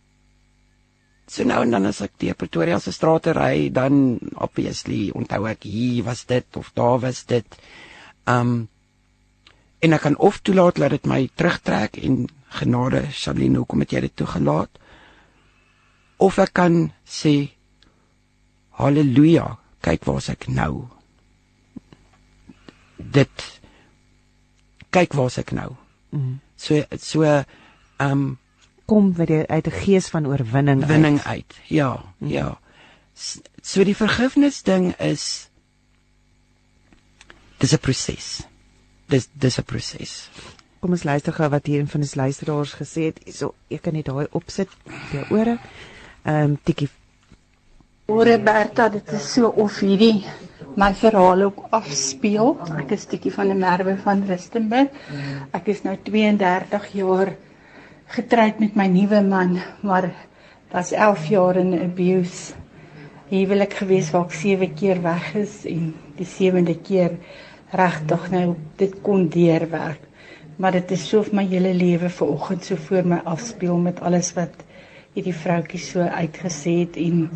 so 1.27 1.44
nou 1.44 1.62
en 1.62 1.70
dan 1.70 1.86
as 1.86 2.01
ek 2.01 2.12
deur 2.19 2.35
Pretoria 2.35 2.78
se 2.78 2.93
strate 2.93 3.32
ry, 3.32 3.69
dan 3.73 4.19
obviously 4.35 5.10
onthou 5.10 5.47
ek 5.48 5.62
hier 5.62 6.05
was 6.05 6.24
dit 6.24 6.56
of 6.56 6.70
daar 6.74 7.01
was 7.01 7.24
dit. 7.24 7.59
Um 8.27 8.69
en 9.78 9.94
ek 9.94 10.00
kan 10.00 10.16
of 10.16 10.40
toelaat 10.42 10.80
dat 10.82 10.90
dit 10.96 11.06
my 11.06 11.28
terugtrek 11.34 11.98
en 12.02 12.26
genade 12.59 13.05
Shaline, 13.12 13.60
hoekom 13.60 13.84
het 13.84 13.92
jy 13.92 14.00
dit 14.06 14.16
toegelaat? 14.16 14.70
Of 16.18 16.38
ek 16.42 16.52
kan 16.59 16.80
sê 17.06 17.52
haleluja, 18.78 19.59
kyk 19.84 20.06
waar's 20.09 20.30
ek 20.32 20.48
nou. 20.50 20.88
Dit 22.98 23.44
kyk 24.94 25.14
waar's 25.18 25.38
ek 25.38 25.55
nou. 25.55 25.72
Mm. 26.10 26.38
So 26.56 26.82
so 26.98 27.22
ehm 27.26 27.46
um, 28.00 28.38
kom 28.88 29.12
weer 29.14 29.46
uit 29.46 29.66
'n 29.66 29.80
gees 29.84 30.09
van 30.09 30.26
oorwinning 30.26 30.86
winning 30.86 31.18
uit. 31.20 31.26
uit. 31.26 31.55
Ja, 31.68 32.05
mm. 32.18 32.28
ja. 32.28 32.59
So 33.62 33.84
die 33.84 33.96
vergifnis 33.96 34.62
ding 34.62 34.94
is 34.98 35.50
dis 37.59 37.72
'n 37.74 37.78
proses. 37.78 38.46
Dis 39.09 39.28
dis 39.32 39.59
'n 39.59 39.64
proses. 39.64 40.30
Kom 40.80 40.90
ons 40.90 41.05
luister 41.05 41.32
gou 41.32 41.48
wat 41.48 41.66
hier 41.66 41.80
een 41.80 41.89
van 41.89 42.01
die 42.01 42.10
luisteraars 42.14 42.74
gesê 42.74 43.10
het. 43.10 43.20
So 43.35 43.55
ek 43.70 43.82
kan 43.82 43.94
net 43.94 44.06
daai 44.06 44.26
opsit 44.32 44.68
op 44.86 45.12
jou 45.12 45.24
ore. 45.40 45.59
Ehm 46.24 46.44
um, 46.44 46.59
tikkie 46.62 46.89
Ore 48.09 48.39
Berta, 48.40 48.89
dit 48.89 49.10
is 49.12 49.24
so 49.35 49.51
of 49.60 49.74
hierdie 49.85 50.24
my 50.80 50.94
verhaal 50.97 51.43
ook 51.43 51.59
afspeel. 51.76 52.55
Ek 52.80 52.94
is 52.97 53.02
stukkie 53.05 53.32
van 53.35 53.51
'n 53.52 53.59
merwe 53.60 53.97
van 54.01 54.22
Rustenburg. 54.24 54.89
Ek 55.52 55.68
is 55.68 55.82
nou 55.85 55.97
32 56.06 56.86
jaar 56.93 57.35
getroud 58.06 58.60
met 58.60 58.76
my 58.76 58.86
nuwe 58.86 59.20
man, 59.22 59.60
maar 59.82 60.09
was 60.72 60.93
11 60.93 61.26
jaar 61.28 61.56
in 61.56 61.74
abuse. 61.80 62.55
Huwelik 63.28 63.74
gewees 63.74 64.10
waar 64.10 64.24
ek 64.24 64.32
7 64.32 64.74
keer 64.74 65.02
weg 65.02 65.35
is 65.35 65.66
en 65.66 65.94
die 66.16 66.26
7de 66.26 66.78
keer 66.80 67.18
regtig 67.70 68.31
nou 68.31 68.55
dit 68.77 68.95
kon 69.03 69.28
deurwerk. 69.28 70.05
Maar 70.57 70.73
dit 70.73 70.90
is 70.90 71.09
so 71.09 71.20
of 71.20 71.32
my 71.32 71.45
hele 71.47 71.74
lewe 71.74 72.11
vanoggend 72.11 72.65
so 72.65 72.77
voor 72.89 73.07
my 73.07 73.20
afspeel 73.24 73.77
met 73.78 74.01
alles 74.01 74.32
wat 74.35 74.65
hierdie 75.15 75.35
vroutjie 75.35 75.81
so 75.81 76.01
uitgesê 76.03 76.81
het 76.81 76.97
en 76.97 77.28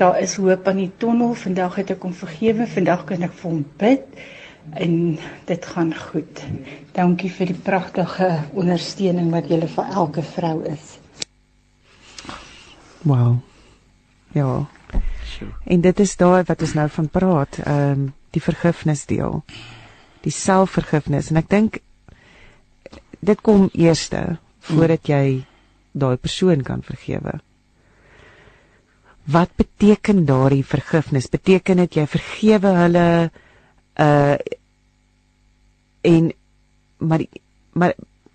daar 0.00 0.20
is 0.20 0.36
hoop 0.40 0.68
aan 0.68 0.80
die 0.80 0.90
tonnel. 0.96 1.34
Vandag 1.34 1.76
het 1.80 1.92
ek 1.96 2.02
hom 2.02 2.14
vergewe. 2.16 2.66
Vandag 2.66 3.04
kan 3.08 3.22
ek 3.28 3.36
vir 3.42 3.50
hom 3.50 3.64
bid 3.80 4.22
en 4.78 4.96
dit 5.44 5.66
gaan 5.74 5.92
goed. 5.98 6.42
Dankie 6.96 7.30
vir 7.32 7.52
die 7.52 7.60
pragtige 7.68 8.30
ondersteuning 8.54 9.30
wat 9.34 9.50
julle 9.52 9.68
vir 9.68 9.92
elke 9.92 10.22
vrou 10.22 10.56
is. 10.70 10.96
Wow. 13.02 13.36
Ja. 14.32 14.64
En 15.64 15.80
dit 15.80 16.00
is 16.00 16.16
daai 16.16 16.42
wat 16.46 16.62
ons 16.62 16.74
nou 16.78 16.88
van 16.88 17.08
praat, 17.08 17.62
ehm 17.64 17.90
um, 17.90 18.10
die 18.34 18.42
vergifnis 18.42 19.06
deel. 19.10 19.42
Die 20.24 20.34
selfvergifnis 20.34 21.30
en 21.32 21.40
ek 21.42 21.48
dink 21.50 21.80
dit 23.22 23.40
kom 23.46 23.68
eerste 23.78 24.38
voordat 24.66 25.08
jy 25.10 25.24
daai 25.92 26.16
persoon 26.16 26.62
kan 26.66 26.82
vergewe. 26.86 27.38
Wat 29.30 29.52
beteken 29.56 30.24
daardie 30.26 30.64
vergifnis? 30.66 31.28
Beteken 31.30 31.84
dit 31.84 32.00
jy 32.00 32.06
vergewe 32.10 32.74
hulle 32.80 33.06
uh 34.00 34.36
en 36.02 36.32
maar 36.98 37.22
maar 37.78 37.92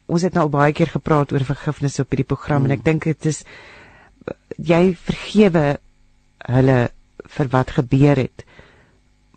ons 0.08 0.24
het 0.24 0.34
nou 0.34 0.46
al 0.46 0.54
baie 0.54 0.74
keer 0.74 0.88
gepraat 0.94 1.34
oor 1.36 1.44
vergifnis 1.44 2.00
op 2.00 2.14
hierdie 2.14 2.28
program 2.28 2.64
hmm. 2.64 2.72
en 2.72 2.78
ek 2.78 2.86
dink 2.86 3.08
dit 3.10 3.28
is 3.28 3.42
jy 4.56 4.96
vergewe 4.96 5.66
hulle 6.48 6.78
vir 7.36 7.50
wat 7.52 7.74
gebeur 7.76 8.22
het 8.24 8.46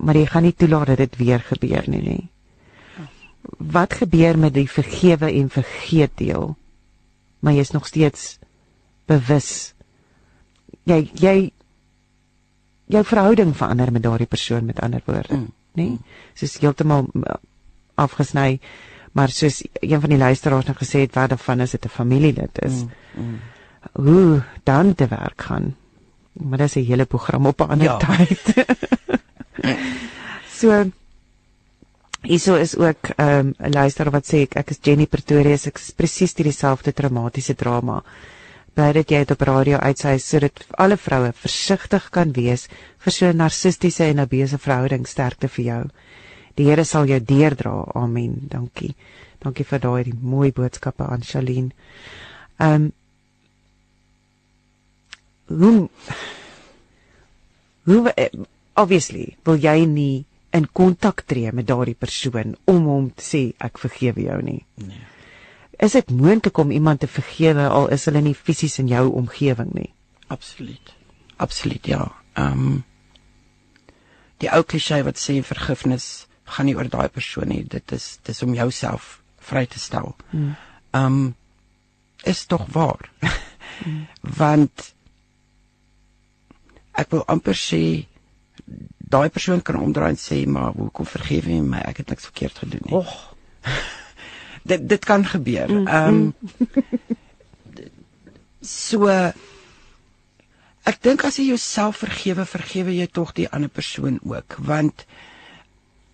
maar 0.01 0.17
jy 0.17 0.27
gaan 0.27 0.43
nie 0.43 0.55
toelaat 0.57 0.87
dat 0.87 0.97
dit 0.97 1.17
weer 1.17 1.41
gebeur 1.41 1.85
nie 1.87 2.03
nê. 2.03 2.19
Wat 3.59 3.95
gebeur 3.95 4.39
met 4.39 4.55
die 4.55 4.69
vergewe 4.69 5.33
en 5.33 5.51
vergeet 5.51 6.17
deel? 6.17 6.57
maar 7.41 7.57
jy 7.57 7.65
is 7.65 7.73
nog 7.75 7.87
steeds 7.89 8.37
bewus. 9.09 9.73
Jy 10.89 11.01
jy 11.19 11.37
jou 12.91 13.03
verhouding 13.07 13.55
verander 13.57 13.93
met 13.93 14.05
daardie 14.05 14.29
persoon 14.29 14.67
met 14.67 14.81
ander 14.81 15.03
woorde, 15.07 15.37
mm. 15.37 15.49
nê? 15.79 15.87
Nee? 15.87 15.99
Soos 16.35 16.59
heeltemal 16.63 17.09
afgesny, 18.01 18.61
maar 19.17 19.33
soos 19.35 19.63
een 19.81 20.01
van 20.01 20.13
die 20.13 20.21
luisteraars 20.21 20.69
nou 20.69 20.77
gesê 20.79 21.05
het, 21.07 21.15
wat 21.17 21.33
daarvan 21.35 21.65
is 21.65 21.77
dit 21.77 21.85
'n 21.85 21.97
familielid 21.97 22.63
is. 22.63 22.85
Mm. 22.85 22.91
Mm. 23.25 23.39
Hoe 23.93 24.43
dan 24.65 24.95
te 24.95 25.07
werk 25.07 25.43
gaan. 25.43 25.77
Maar 26.33 26.59
dis 26.59 26.75
'n 26.75 26.85
hele 26.85 27.05
program 27.05 27.47
op 27.47 27.61
'n 27.61 27.71
ander 27.71 27.87
ja. 27.87 27.97
tyd. 27.97 28.55
so 30.61 30.91
Hierso 32.23 32.55
is 32.61 32.77
ook 32.77 33.09
ehm, 33.17 33.47
'n 33.47 33.65
um, 33.65 33.73
luisteraar 33.73 34.13
wat 34.13 34.27
sê 34.29 34.43
ek, 34.45 34.55
ek 34.57 34.71
is 34.71 34.79
Jenny 34.83 35.07
Pretoria, 35.07 35.55
ek 35.57 35.79
is 35.79 35.91
presies 35.97 36.35
dieselfde 36.35 36.93
traumatiese 36.93 37.55
drama. 37.55 38.03
Bly 38.75 38.93
dit 38.93 39.11
jy 39.11 39.19
het 39.23 39.31
op 39.31 39.41
radio 39.41 39.79
uitsaai 39.79 40.19
sodat 40.19 40.61
alle 40.77 40.97
vroue 40.97 41.33
versigtig 41.33 42.11
kan 42.11 42.33
wees 42.37 42.69
vir 42.99 43.13
so 43.13 43.27
'n 43.27 43.37
narcistiese 43.37 44.05
en 44.05 44.19
abuse 44.19 44.59
verhouding 44.59 45.07
sterkte 45.07 45.49
vir 45.49 45.65
jou. 45.65 45.85
Die 46.57 46.65
Here 46.69 46.85
sal 46.85 47.07
jou 47.07 47.21
deerdra. 47.21 47.85
Amen. 47.95 48.37
Dankie. 48.49 48.95
Dankie 49.41 49.65
vir 49.65 49.79
daai 49.81 50.13
mooi 50.21 50.53
boodskappe 50.53 51.05
aan 51.09 51.23
Shalien. 51.23 51.73
Ehm 52.59 52.75
um, 52.75 52.93
hoe 55.59 55.89
hoe 57.85 58.13
eh, 58.17 58.29
obviously 58.77 59.37
wil 59.45 59.59
jy 59.59 59.85
nie 59.87 60.25
in 60.53 60.67
kontak 60.73 61.23
tree 61.31 61.53
met 61.55 61.67
daardie 61.67 61.95
persoon 61.95 62.57
om 62.71 62.87
hom 62.91 63.09
te 63.15 63.25
sê 63.25 63.43
ek 63.63 63.79
vergewe 63.79 64.27
jou 64.27 64.39
nie. 64.43 64.63
Nee. 64.83 65.03
Is 65.81 65.95
dit 65.97 66.11
moontlik 66.11 66.59
om 66.59 66.71
iemand 66.71 67.01
te 67.01 67.09
vergewe 67.09 67.69
al 67.69 67.89
is 67.95 68.05
hulle 68.09 68.21
nie 68.25 68.35
fisies 68.35 68.79
in 68.83 68.91
jou 68.91 69.07
omgewing 69.23 69.71
nie? 69.75 69.93
Absoluut. 70.29 70.95
Absoluut 71.37 71.87
ja. 71.87 72.07
Ehm 72.35 72.67
um, 72.67 72.79
die 74.41 74.49
ou 74.49 74.63
klise 74.65 75.03
wat 75.05 75.21
sê 75.21 75.35
vergifnis 75.45 76.27
gaan 76.49 76.67
nie 76.67 76.75
oor 76.77 76.89
daai 76.89 77.09
persoon 77.13 77.51
nie. 77.53 77.63
Dit 77.65 77.93
is 77.93 78.19
dis 78.25 78.43
om 78.43 78.55
jouself 78.57 79.19
vry 79.51 79.67
te 79.67 79.79
stel. 79.79 80.15
Hmm. 80.31 80.55
Ehm 80.93 81.07
um, 81.07 81.35
is 82.25 82.45
tog 82.47 82.67
waar. 82.73 83.11
hmm. 83.85 84.07
Want 84.21 84.93
ek 86.93 87.13
wil 87.15 87.25
amper 87.33 87.57
sê 87.57 88.10
daai 89.11 89.29
persoon 89.29 89.63
kan 89.63 89.81
omdraai 89.81 90.13
en 90.15 90.21
sê 90.21 90.43
maar 90.47 90.73
hoekom 90.77 91.07
vergewe 91.07 91.55
jy 91.57 91.63
my? 91.67 91.83
Ek 91.91 92.03
het 92.03 92.13
niks 92.13 92.29
verkeerd 92.31 92.63
gedoen 92.63 92.85
nie. 92.87 92.95
Och. 92.95 93.15
dit 94.71 94.89
dit 94.89 95.05
kan 95.05 95.25
gebeur. 95.27 95.71
Mm, 95.71 95.87
ehm 95.87 96.15
um, 96.15 96.35
so 98.71 99.09
ek 100.91 100.99
dink 101.03 101.25
as 101.25 101.39
jy 101.41 101.51
jouself 101.51 102.03
vergewe, 102.05 102.45
vergewe 102.47 102.95
jy 102.95 103.07
tog 103.09 103.33
die 103.37 103.49
ander 103.49 103.73
persoon 103.73 104.19
ook, 104.23 104.59
want 104.59 105.07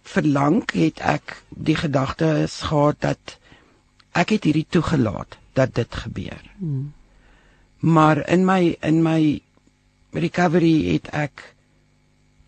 verlang 0.07 0.63
het 0.73 1.03
ek 1.03 1.41
die 1.51 1.77
gedagte 1.77 2.47
gehad 2.47 3.01
dat 3.03 3.37
ek 4.17 4.37
het 4.37 4.47
hierdie 4.47 4.69
toegelaat 4.71 5.37
dat 5.59 5.75
dit 5.75 5.99
gebeur. 6.05 6.41
Mm. 6.59 6.93
Maar 7.81 8.23
in 8.29 8.47
my 8.47 8.77
in 8.81 9.03
my 9.03 9.41
recovery 10.17 10.93
het 10.95 11.11
ek 11.13 11.56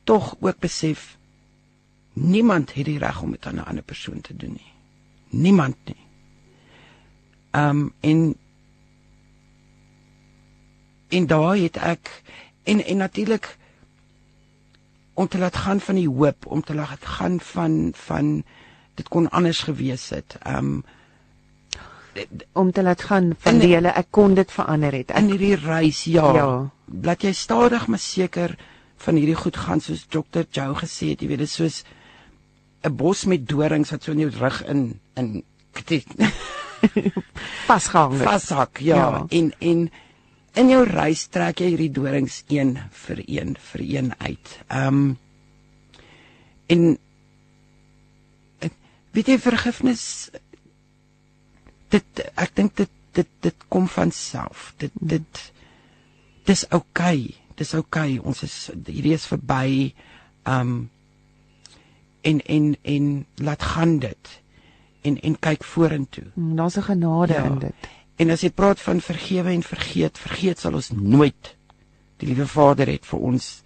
tog 0.09 0.37
ook 0.41 0.59
besef 0.59 1.19
niemand 2.13 2.75
het 2.75 2.85
die 2.85 2.99
reg 2.99 3.23
om 3.23 3.31
dit 3.31 3.47
aan 3.47 3.61
'n 3.61 3.69
ander 3.71 3.85
persoon 3.85 4.21
te 4.21 4.37
doen 4.37 4.53
nie. 4.53 4.73
Niemand 5.29 5.77
nie. 5.85 6.03
Um 7.53 7.93
en 8.01 8.37
en 11.09 11.27
daar 11.27 11.57
het 11.57 11.77
ek 11.77 12.23
en 12.63 12.85
en 12.85 12.97
natuurlik 12.97 13.57
om 15.15 15.29
te 15.29 15.39
laat 15.39 15.57
gaan 15.57 15.81
van 15.81 15.95
die 15.95 16.09
hoop, 16.09 16.47
om 16.47 16.63
te 16.63 16.75
laat 16.75 17.07
gaan 17.07 17.41
van 17.41 17.93
van 17.95 18.45
dit 18.95 19.09
kon 19.09 19.31
anders 19.31 19.61
gewees 19.61 20.09
het. 20.09 20.39
Um 20.47 20.85
om 22.53 22.73
te 22.73 22.83
laat 22.83 23.03
gaan 23.03 23.35
van 23.39 23.59
die 23.59 23.75
hele 23.75 23.89
ek 23.89 24.07
kon 24.11 24.35
dit 24.35 24.53
verander 24.53 24.93
het. 24.93 25.11
Ek, 25.11 25.17
in 25.17 25.31
hierdie 25.31 25.55
reis, 25.55 26.05
ja. 26.05 26.35
Ja. 26.35 26.71
Laat 27.03 27.23
jy 27.23 27.33
stadig 27.33 27.87
maar 27.87 27.99
seker 27.99 28.57
van 28.99 29.19
hierdie 29.19 29.39
goed 29.39 29.57
gaan 29.57 29.81
soos 29.81 30.07
Dr. 30.11 30.45
Joe 30.51 30.75
gesê 30.79 31.13
het, 31.13 31.23
jy 31.23 31.29
weet 31.31 31.45
dit 31.45 31.51
soos 31.51 31.85
'n 32.87 32.95
bos 32.97 33.25
met 33.25 33.47
dorings 33.49 33.91
wat 33.91 34.03
so 34.03 34.13
in 34.13 34.25
jou 34.27 34.31
rug 34.31 34.63
in 34.67 35.01
in 35.17 35.45
vasgehang 37.69 38.19
het. 38.19 38.23
Vashak, 38.23 38.79
ja. 38.79 38.97
ja. 38.97 39.25
En 39.29 39.53
en 39.59 39.91
in 40.53 40.69
jou 40.69 40.85
reis 40.87 41.27
trek 41.27 41.61
jy 41.61 41.73
hierdie 41.75 41.93
dorings 41.95 42.43
een 42.49 42.77
vir 43.05 43.23
een 43.27 43.57
vir 43.71 43.81
een 43.81 44.13
uit. 44.19 44.59
Ehm 44.69 44.87
um, 44.87 45.19
en 46.67 46.99
weet 49.17 49.27
jy 49.27 49.39
vergifnis 49.39 50.31
dit 51.89 52.25
ek 52.37 52.55
dink 52.55 52.77
dit 52.77 52.91
dit 53.17 53.29
dit 53.41 53.69
kom 53.69 53.89
van 53.89 54.11
self. 54.15 54.73
Dit 54.77 54.93
dit 55.01 55.45
dis 56.45 56.67
oukei. 56.69 57.23
Okay. 57.25 57.48
Dis 57.59 57.75
oukei. 57.75 58.19
Okay. 58.19 58.27
Ons 58.29 58.45
is 58.47 58.57
hierdie 58.87 59.17
is 59.17 59.27
verby. 59.27 59.93
Um, 60.49 60.89
en 62.29 62.41
en 62.47 62.77
en 62.83 63.27
laat 63.43 63.63
gaan 63.63 63.99
dit 63.99 64.35
en 65.03 65.21
en 65.21 65.39
kyk 65.39 65.65
vorentoe. 65.65 66.27
Hmm, 66.35 66.57
daar's 66.57 66.77
'n 66.77 66.83
genade 66.83 67.33
ja. 67.33 67.45
in 67.45 67.59
dit. 67.59 67.89
En 68.17 68.31
as 68.31 68.41
jy 68.41 68.51
praat 68.51 68.81
van 68.81 69.01
vergewe 69.01 69.51
en 69.51 69.63
vergeet, 69.63 70.19
vergeet 70.19 70.59
sal 70.59 70.75
ons 70.75 70.91
nooit. 70.91 71.57
Die 72.17 72.27
liewe 72.27 72.47
Vader 72.47 72.87
het 72.87 73.07
vir 73.07 73.19
ons 73.19 73.63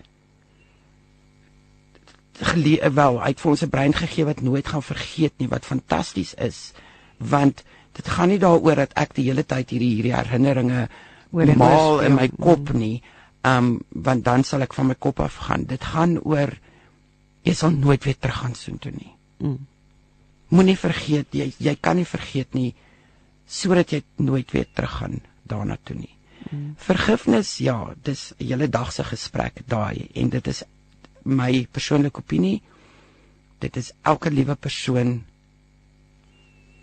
gelee 2.42 2.90
wel, 2.90 3.20
hy 3.22 3.30
het 3.32 3.40
vir 3.40 3.50
ons 3.50 3.62
'n 3.62 3.68
brein 3.68 3.94
gegee 3.94 4.24
wat 4.24 4.40
nooit 4.40 4.68
gaan 4.68 4.82
vergeet 4.82 5.32
nie, 5.36 5.48
wat 5.48 5.64
fantasties 5.64 6.34
is, 6.34 6.72
want 7.16 7.62
dit 7.92 8.08
gaan 8.08 8.28
nie 8.28 8.38
daaroor 8.38 8.74
dat 8.74 8.92
ek 8.92 9.14
die 9.14 9.24
hele 9.24 9.44
tyd 9.44 9.70
hierdie 9.70 9.94
hierdie 9.94 10.14
herinneringe 10.14 10.88
maal 11.56 12.00
in 12.00 12.14
my 12.14 12.28
kop 12.28 12.72
nie, 12.72 13.02
um 13.44 13.80
want 13.90 14.24
dan 14.24 14.44
sal 14.44 14.62
ek 14.62 14.74
van 14.74 14.92
my 14.92 14.94
kop 14.94 15.20
af 15.20 15.36
gaan. 15.48 15.66
Dit 15.66 15.84
gaan 15.84 16.18
oor 16.22 16.54
jy 17.42 17.54
sal 17.54 17.74
nooit 17.74 18.04
weer 18.04 18.18
terug 18.18 18.38
gaan 18.44 18.54
soontoe 18.54 18.92
nie. 18.94 19.12
Mm. 19.42 19.58
Moenie 20.52 20.78
vergeet 20.78 21.34
jy 21.34 21.52
jy 21.58 21.76
kan 21.80 21.98
nie 21.98 22.08
vergeet 22.08 22.54
nie 22.54 22.72
sodat 23.46 23.92
jy 23.92 24.02
nooit 24.22 24.50
weer 24.54 24.68
teruggaan 24.74 25.20
daarna 25.48 25.76
toe 25.84 25.96
nie. 25.96 26.14
Mm. 26.50 26.74
Vergifnis, 26.78 27.58
ja, 27.58 27.94
dis 28.02 28.32
'n 28.38 28.46
hele 28.46 28.68
dag 28.68 28.92
se 28.92 29.04
gesprek 29.04 29.62
daai 29.66 30.08
en 30.14 30.28
dit 30.28 30.46
is 30.46 30.64
my 31.24 31.66
persoonlike 31.70 32.18
opinie. 32.18 32.62
Dit 33.58 33.76
is 33.76 33.92
elke 34.02 34.30
liewe 34.30 34.54
persoon 34.54 35.24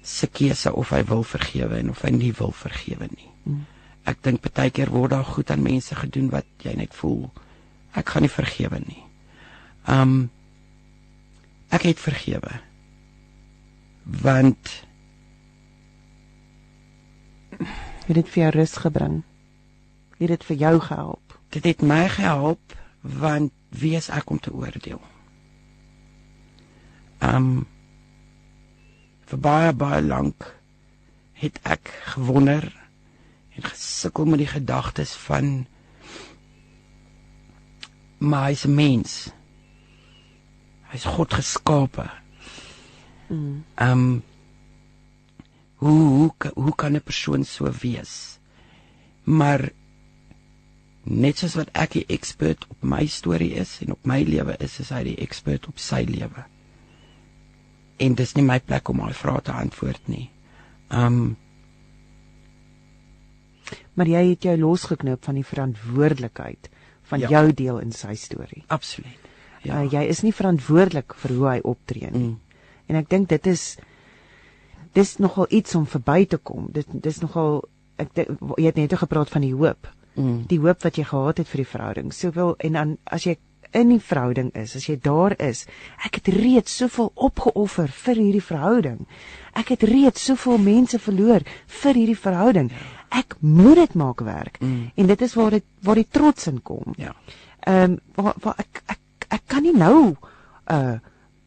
se 0.02 0.28
keuse 0.28 0.74
of 0.74 0.90
hy 0.90 1.04
wil 1.04 1.24
vergewe 1.24 1.78
en 1.78 1.90
of 1.90 2.02
hy 2.02 2.10
nie 2.10 2.34
wil 2.34 2.52
vergewe 2.52 3.08
nie. 3.16 3.30
Mm. 3.44 3.66
Ek 4.10 4.24
dink 4.26 4.42
baie 4.42 4.74
keer 4.74 4.90
word 4.90 5.14
daar 5.14 5.28
goed 5.28 5.52
aan 5.54 5.62
mense 5.62 5.96
gedoen 5.96 6.32
wat 6.34 6.48
jy 6.66 6.74
net 6.80 6.96
voel 6.98 7.30
ek 7.98 8.10
gaan 8.14 8.26
nie 8.26 8.34
vergewe 8.34 8.82
nie. 8.86 9.04
Um 9.90 10.30
ek 11.74 11.86
het 11.86 12.02
vergewe. 12.02 12.62
Want 14.04 14.74
het 17.60 18.16
dit 18.18 18.30
vir 18.30 18.44
jou 18.44 18.52
rus 18.56 18.76
gebring? 18.82 19.22
Het 20.18 20.34
dit 20.34 20.46
vir 20.50 20.62
jou 20.64 20.76
gehelp? 20.82 21.38
Dit 21.54 21.66
het 21.66 21.82
my 21.82 22.08
gehelp 22.10 22.78
want 23.02 23.54
wie 23.70 23.96
is 23.96 24.10
ek 24.10 24.30
om 24.30 24.40
te 24.40 24.54
oordeel? 24.54 25.02
Um 27.24 27.68
vir 29.30 29.42
baie 29.46 29.74
baie 29.74 30.02
lank 30.02 30.48
het 31.40 31.60
ek 31.64 31.92
gewonder 32.16 32.66
en 33.60 33.68
gesukkel 33.68 34.26
met 34.26 34.42
die 34.44 34.50
gedagtes 34.50 35.14
van 35.28 35.68
my 38.20 38.54
se 38.56 38.72
mens. 38.72 39.20
Hy's 40.92 41.06
God 41.06 41.36
geskape. 41.38 42.10
Mm. 43.30 43.64
Um 43.76 44.08
hoe 45.80 46.00
hoe 46.00 46.52
hoe 46.56 46.76
kan 46.76 46.96
'n 46.96 47.02
persoon 47.02 47.44
so 47.44 47.72
wees? 47.82 48.40
Maar 49.24 49.70
net 51.04 51.38
soos 51.38 51.56
wat 51.56 51.70
ek 51.72 51.92
die 51.92 52.06
ekspert 52.08 52.66
op 52.68 52.84
my 52.84 53.06
storie 53.08 53.54
is 53.54 53.80
en 53.82 53.92
op 53.92 54.06
my 54.06 54.24
lewe 54.24 54.56
is, 54.60 54.80
is 54.80 54.90
hy 54.90 55.04
die 55.04 55.20
ekspert 55.24 55.68
op 55.68 55.80
sy 55.80 56.04
lewe. 56.08 56.44
En 57.98 58.16
dis 58.16 58.34
nie 58.36 58.44
my 58.44 58.60
plek 58.60 58.90
om 58.90 59.00
al 59.00 59.14
vrae 59.14 59.42
te 59.42 59.52
antwoord 59.52 60.08
nie. 60.08 60.30
Um 60.90 61.38
maar 63.94 64.08
jy 64.08 64.24
het 64.32 64.48
jou 64.50 64.58
losgeknoop 64.58 65.24
van 65.26 65.40
die 65.40 65.46
verantwoordelikheid 65.46 66.70
van 67.10 67.20
ja. 67.20 67.30
jou 67.30 67.54
deel 67.54 67.80
in 67.80 67.92
sy 67.92 68.16
storie. 68.16 68.64
Absoluut. 68.68 69.30
Ja. 69.64 69.82
Uh, 69.82 69.92
jy 69.92 70.06
is 70.08 70.22
nie 70.24 70.34
verantwoordelik 70.36 71.16
vir 71.20 71.36
hoe 71.36 71.48
hy 71.50 71.60
optree 71.68 72.12
nie. 72.14 72.30
Mm. 72.30 72.38
En 72.90 73.00
ek 73.02 73.10
dink 73.12 73.30
dit 73.30 73.50
is 73.52 73.76
dis 74.98 75.18
nogal 75.22 75.50
iets 75.54 75.76
om 75.76 75.86
verby 75.90 76.24
te 76.30 76.38
kom. 76.38 76.70
Dit 76.74 76.88
dis 76.92 77.20
nogal 77.22 77.64
ek 78.00 78.16
jy 78.16 78.66
het 78.70 78.80
net 78.80 78.96
gepraat 79.02 79.30
van 79.34 79.46
die 79.46 79.54
hoop. 79.54 79.90
Mm. 80.16 80.46
Die 80.50 80.60
hoop 80.62 80.84
wat 80.84 80.98
jy 80.98 81.06
gehad 81.10 81.42
het 81.42 81.52
vir 81.52 81.64
die 81.64 81.72
verhouding. 81.74 82.14
Soveel 82.16 82.56
en 82.66 82.80
dan 82.80 82.98
as 83.06 83.28
jy 83.28 83.38
in 83.78 83.92
die 83.94 84.02
verhouding 84.02 84.50
is, 84.58 84.74
as 84.76 84.88
jy 84.90 84.96
daar 85.02 85.36
is, 85.38 85.66
ek 86.06 86.18
het 86.20 86.32
reeds 86.34 86.74
soveel 86.82 87.12
opgeoffer 87.14 87.92
vir 88.06 88.18
hierdie 88.18 88.44
verhouding. 88.44 89.04
Ek 89.54 89.76
het 89.76 89.86
reeds 89.86 90.24
soveel 90.26 90.58
mense 90.64 90.98
verloor 91.02 91.46
vir 91.82 92.00
hierdie 92.00 92.18
verhouding. 92.18 92.72
Ek 93.10 93.36
moet 93.40 93.76
dit 93.76 93.94
maak 93.94 94.20
werk. 94.22 94.60
Mm. 94.60 94.92
En 94.96 95.06
dit 95.06 95.22
is 95.22 95.34
waar 95.34 95.50
dit 95.50 95.64
waar 95.82 95.96
die 95.96 96.08
trots 96.10 96.48
in 96.48 96.62
kom. 96.62 96.94
Ja. 96.98 97.16
Ehm 97.60 97.92
um, 97.92 98.00
waar, 98.16 98.36
waar 98.40 98.56
ek, 98.58 98.84
ek 98.86 99.28
ek 99.30 99.42
kan 99.48 99.64
nie 99.64 99.76
nou 99.76 100.16
uh 100.72 101.00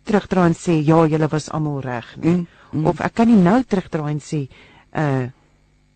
terugdraai 0.02 0.48
en 0.48 0.54
sê 0.58 0.80
ja, 0.82 1.06
julle 1.06 1.28
was 1.30 1.50
almal 1.50 1.80
reg 1.80 2.16
nie. 2.16 2.30
Mm 2.42 2.46
mm. 2.72 2.86
of 2.86 3.00
ek 3.04 3.14
kan 3.20 3.30
nie 3.30 3.38
nou 3.38 3.60
terugdraai 3.62 4.12
en 4.14 4.20
sê 4.24 4.46
uh 4.96 5.28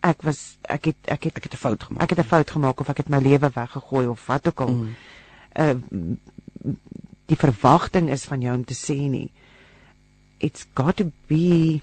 ek 0.06 0.22
was 0.22 0.40
ek 0.70 0.92
het 0.92 1.08
ek 1.16 1.24
het 1.28 1.38
ek 1.40 1.48
het 1.48 1.54
'n 1.54 1.62
fout 1.64 1.82
gemaak. 1.82 2.02
Ek 2.02 2.10
het 2.10 2.18
'n 2.20 2.30
fout 2.30 2.50
gemaak 2.50 2.80
of 2.80 2.88
ek 2.88 2.96
het 2.98 3.08
my 3.08 3.18
lewe 3.18 3.50
weggegooi 3.50 4.06
of 4.06 4.26
wat 4.26 4.46
ook 4.46 4.60
al. 4.60 4.72
Mm. 4.72 4.94
Uh 5.58 5.74
die 7.26 7.36
verwagting 7.36 8.10
is 8.10 8.24
van 8.24 8.40
jou 8.40 8.54
om 8.54 8.64
te 8.64 8.74
sê 8.74 9.08
nie. 9.10 9.32
It's 10.38 10.66
got 10.74 10.96
to 10.96 11.10
be 11.26 11.82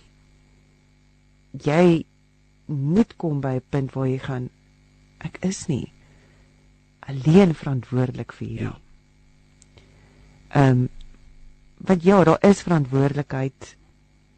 jy 1.52 2.06
moet 2.66 3.16
kom 3.16 3.42
by 3.42 3.56
'n 3.60 3.66
punt 3.70 3.94
waar 3.94 4.08
jy 4.08 4.20
gaan 4.20 4.50
ek 5.18 5.38
is 5.42 5.68
nie 5.68 5.92
alleen 7.00 7.54
verantwoordelik 7.54 8.34
vir 8.34 8.48
hierdie. 8.48 8.68
Ja. 8.68 8.80
Ehm 10.50 10.70
um, 10.70 10.90
want 11.84 12.04
ja, 12.04 12.24
daar 12.24 12.40
is 12.48 12.62
verantwoordelikheid 12.64 13.78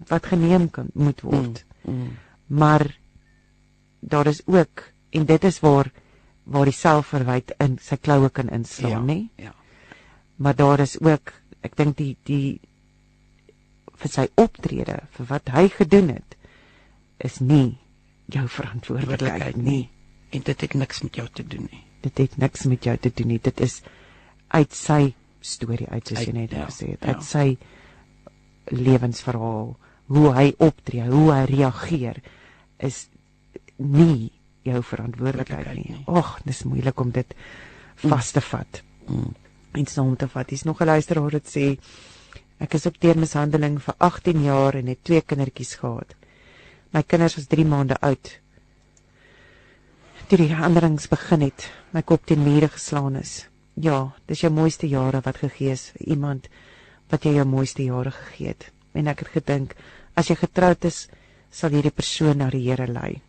wat 0.07 0.25
geneem 0.25 0.69
kan 0.69 0.87
moet 0.93 1.21
word. 1.21 1.65
Mm, 1.83 1.93
mm. 1.93 2.17
Maar 2.45 2.97
daar 3.99 4.27
is 4.27 4.41
ook 4.45 4.83
en 5.09 5.25
dit 5.25 5.43
is 5.43 5.59
waar 5.59 5.91
waar 6.43 6.65
die 6.65 6.73
selfverwyd 6.73 7.53
in 7.57 7.77
sy 7.81 7.97
kloue 7.97 8.29
kan 8.29 8.49
inslaan, 8.49 9.07
ja, 9.07 9.13
nê? 9.13 9.29
Ja. 9.35 9.53
Maar 10.35 10.55
daar 10.55 10.79
is 10.79 10.99
ook 11.01 11.33
ek 11.61 11.77
dink 11.77 11.97
die 11.97 12.17
die 12.23 12.61
vir 13.95 14.11
sy 14.11 14.27
optrede, 14.35 14.99
vir 15.17 15.25
wat 15.29 15.49
hy 15.55 15.67
gedoen 15.69 16.09
het 16.09 16.35
is 17.17 17.39
nie 17.39 17.77
jou 18.33 18.47
verantwoordelikheid 18.49 19.55
nie 19.55 19.89
en 20.35 20.43
dit 20.45 20.61
het 20.61 20.73
niks 20.73 21.01
met 21.01 21.15
jou 21.15 21.27
te 21.31 21.45
doen 21.47 21.67
nie. 21.71 21.83
Dit 22.01 22.17
het 22.17 22.37
niks 22.37 22.65
met 22.69 22.83
jou 22.83 22.97
te 22.97 23.11
doen 23.13 23.27
nie. 23.27 23.39
Dit 23.41 23.61
is 23.63 23.81
uit 24.47 24.73
sy 24.73 25.13
storie 25.45 25.87
uit 25.89 26.07
soos 26.07 26.25
jy 26.25 26.33
net 26.33 26.55
ja, 26.55 26.65
gesê 26.69 26.91
het. 26.95 27.05
Uit 27.05 27.21
ja. 27.21 27.27
sy 27.27 27.57
lewensverhaal 28.73 29.75
hoe 30.13 30.25
hy 30.37 30.49
optree, 30.61 31.05
hoe 31.09 31.29
hy 31.33 31.43
reageer 31.49 32.19
is 32.83 33.05
nie 33.77 34.31
jou 34.65 34.81
verantwoordelikheid 34.83 35.71
nie. 35.77 36.01
Ag, 36.09 36.37
dis 36.45 36.65
moeilik 36.65 36.99
om 37.01 37.13
dit 37.13 37.33
vas 38.05 38.31
te 38.33 38.41
vat. 38.41 38.81
Mm. 39.07 39.31
En 39.75 39.89
saam 39.91 40.13
te 40.17 40.27
vat. 40.31 40.49
Dis 40.49 40.63
nog 40.63 40.81
'n 40.81 40.85
luisteraar 40.85 41.31
wat 41.31 41.47
sê 41.49 41.77
ek 42.59 42.73
is 42.73 42.85
op 42.85 42.97
teermishandeling 42.97 43.81
vir 43.81 43.95
18 43.97 44.43
jaar 44.43 44.75
en 44.75 44.87
het 44.87 45.03
twee 45.03 45.21
kindertjies 45.21 45.75
gehad. 45.75 46.15
My 46.95 47.03
kinders 47.03 47.35
was 47.35 47.49
3 47.51 47.65
maande 47.67 47.97
oud. 47.99 48.31
Toe 50.29 50.39
die 50.39 50.53
handelings 50.55 51.09
begin 51.11 51.43
het, 51.45 51.67
my 51.91 52.01
kop 52.01 52.23
teen 52.25 52.41
mure 52.45 52.71
geslaan 52.71 53.19
is. 53.19 53.43
Ja, 53.75 54.15
dis 54.31 54.45
jou 54.45 54.51
mooiste 54.55 54.87
jare 54.87 55.19
wat 55.25 55.43
gegee 55.43 55.75
is 55.75 55.89
vir 55.97 56.15
iemand 56.15 56.47
wat 57.11 57.27
jy 57.27 57.35
jou 57.35 57.45
mooiste 57.45 57.83
jare 57.83 58.15
gegee 58.15 58.55
het 58.55 58.69
en 58.95 59.11
ek 59.11 59.25
het 59.25 59.33
gedink 59.35 59.75
as 60.15 60.31
jy 60.31 60.39
getroud 60.39 60.87
is 60.87 61.03
sal 61.51 61.75
hierdie 61.75 61.93
persoon 61.93 62.39
na 62.39 62.47
die 62.49 62.63
Here 62.63 62.87
lei. 62.87 63.19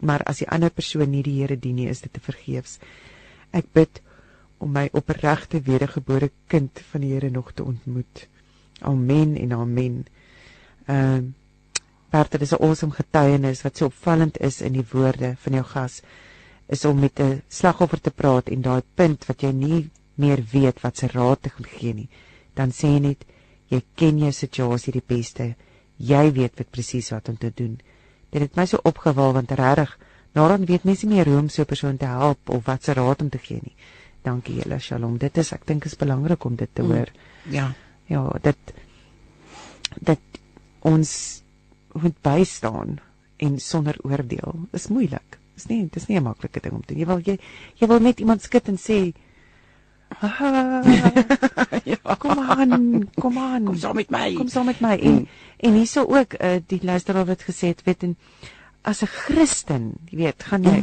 maar 0.00 0.22
as 0.24 0.40
die 0.40 0.48
ander 0.48 0.70
persoon 0.72 1.10
nie 1.12 1.22
die 1.24 1.40
Here 1.40 1.56
dien 1.56 1.76
nie, 1.76 1.88
is 1.88 2.00
dit 2.00 2.12
te 2.12 2.22
vergeefs. 2.24 2.78
Ek 3.52 3.68
bid 3.74 4.00
om 4.60 4.72
my 4.72 4.88
opregte 4.96 5.60
wedergebore 5.64 6.30
kind 6.48 6.80
van 6.92 7.04
die 7.04 7.12
Here 7.14 7.30
nog 7.30 7.52
te 7.52 7.64
ontmoet. 7.64 8.26
Amen 8.80 9.36
en 9.36 9.52
amen. 9.52 10.00
Ehm 10.86 11.18
uh, 11.18 11.36
Bertha, 12.10 12.38
dis 12.38 12.52
'n 12.52 12.62
awesome 12.66 12.92
getuienis 12.92 13.62
wat 13.62 13.76
so 13.76 13.84
opvallend 13.86 14.38
is 14.40 14.60
in 14.60 14.72
die 14.72 14.86
woorde 14.92 15.36
van 15.42 15.52
jou 15.52 15.64
gas 15.64 16.02
is 16.66 16.84
om 16.84 16.98
met 16.98 17.20
'n 17.20 17.42
slagoffer 17.48 18.00
te 18.00 18.10
praat 18.10 18.48
en 18.48 18.62
daai 18.62 18.82
punt 18.94 19.26
wat 19.26 19.42
jy 19.42 19.52
nie 19.52 19.90
meer 20.14 20.42
weet 20.52 20.80
wat 20.80 20.96
se 20.96 21.06
raad 21.06 21.42
te 21.42 21.50
gee 21.50 21.94
nie. 21.94 22.08
Dan 22.54 22.70
sê 22.70 22.86
jy 22.94 23.00
net 23.00 23.24
jy 23.68 23.82
ken 23.94 24.18
jou 24.18 24.32
situasie 24.32 24.92
die 24.92 25.06
beste. 25.06 25.54
Jy 25.96 26.32
weet 26.32 26.58
wat 26.58 26.70
presies 26.70 27.10
wat 27.10 27.28
om 27.28 27.36
te 27.38 27.52
doen. 27.54 27.80
Dit 28.30 28.42
het 28.42 28.56
my 28.56 28.66
so 28.66 28.78
opgewal 28.82 29.32
want 29.32 29.50
regtig, 29.50 29.98
nadat 30.32 30.68
weet 30.68 30.84
mense 30.84 31.06
nie 31.06 31.14
meer 31.14 31.26
hoe 31.26 31.38
om 31.38 31.48
so 31.48 31.62
'n 31.62 31.66
persoon 31.66 31.96
te 31.96 32.06
help 32.06 32.50
of 32.50 32.64
wat 32.64 32.84
se 32.84 32.92
raad 32.92 33.22
om 33.22 33.28
te 33.28 33.38
gee 33.38 33.60
nie. 33.62 33.76
Dankie 34.22 34.54
julle, 34.54 34.78
Shalom. 34.78 35.18
Dit 35.18 35.38
is 35.38 35.52
ek 35.52 35.66
dink 35.66 35.84
is 35.84 35.96
belangrik 35.96 36.44
om 36.44 36.56
dit 36.56 36.68
te 36.72 36.82
mm. 36.82 36.90
hoor. 36.90 37.08
Mm, 37.44 37.52
ja. 37.52 37.74
Ja, 38.06 38.38
dit 38.42 38.74
dat 40.00 40.18
ons 40.80 41.42
moet 41.92 42.22
bystaan 42.22 42.98
en 43.36 43.58
sonder 43.58 43.96
oordeel. 44.02 44.68
Is 44.76 44.88
moeilik. 44.88 45.38
Is 45.56 45.66
nie, 45.66 45.82
dit 45.82 45.96
is 45.96 46.06
nie 46.08 46.18
'n 46.18 46.22
maklike 46.22 46.60
ding 46.60 46.74
om 46.74 46.84
te 46.84 46.94
doen. 46.94 47.00
Jy 47.00 47.06
wil 47.06 47.20
jy 47.24 47.38
jy 47.80 47.86
wil 47.86 48.00
net 48.00 48.20
iemand 48.20 48.42
skud 48.42 48.68
en 48.68 48.78
sê 48.78 49.12
ja, 51.90 52.14
kom 52.18 52.38
aan, 52.38 53.08
kom 53.14 53.38
aan. 53.38 53.64
Kom 53.64 53.76
saam 53.78 53.94
met 53.94 54.10
my. 54.10 54.34
Kom 54.34 54.48
saam 54.48 54.66
met 54.66 54.80
my. 54.80 54.96
En 54.98 55.14
mm. 55.14 55.26
en 55.56 55.72
hierso 55.72 56.04
ook 56.04 56.34
uh, 56.34 56.58
die 56.66 56.80
luisteraar 56.82 57.26
wat 57.26 57.42
gesê 57.46 57.70
het, 57.70 57.82
weet 57.86 58.02
en 58.02 58.16
as 58.82 59.02
'n 59.02 59.06
Christen, 59.06 59.92
jy 60.10 60.16
weet, 60.16 60.42
gaan 60.42 60.62
jy 60.62 60.82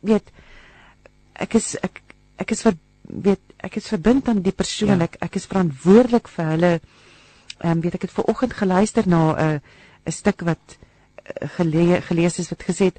weet 0.00 0.30
ek 1.32 1.54
is 1.54 1.74
ek 1.82 2.02
ek 2.38 2.50
is 2.50 2.62
ver, 2.62 2.76
weet 3.02 3.40
ek 3.58 3.76
is 3.76 3.88
verbind 3.88 4.28
aan 4.28 4.42
die 4.42 4.54
persoon. 4.54 4.98
Ja. 4.98 5.08
Ek 5.08 5.16
ek 5.20 5.34
is 5.34 5.46
verantwoordelik 5.50 6.28
vir 6.28 6.46
hulle. 6.54 6.72
Ehm 7.58 7.70
um, 7.72 7.80
weet 7.80 7.94
ek 7.94 8.06
het 8.06 8.14
ver 8.14 8.30
oggend 8.30 8.52
geluister 8.52 9.08
na 9.08 9.22
'n 9.32 9.38
uh, 9.42 9.58
'n 10.06 10.12
stuk 10.12 10.42
wat 10.46 10.76
uh, 10.76 11.48
gele, 11.58 12.00
gelees 12.00 12.38
is 12.38 12.50
wat 12.50 12.62
gesê 12.62 12.90
het 12.92 12.98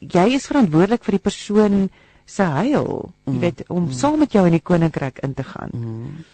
jy 0.00 0.34
is 0.34 0.46
verantwoordelik 0.46 1.04
vir 1.04 1.18
die 1.18 1.26
persoon 1.26 1.88
se 2.28 2.44
heil, 2.44 3.10
jy 3.26 3.32
mm. 3.32 3.40
weet, 3.40 3.62
om 3.72 3.86
mm. 3.86 3.94
saam 3.96 4.18
met 4.20 4.34
jou 4.36 4.44
in 4.46 4.58
die 4.58 4.64
koninkryk 4.64 5.22
in 5.24 5.34
te 5.34 5.44
gaan. 5.48 5.72
Mm. 5.72 6.24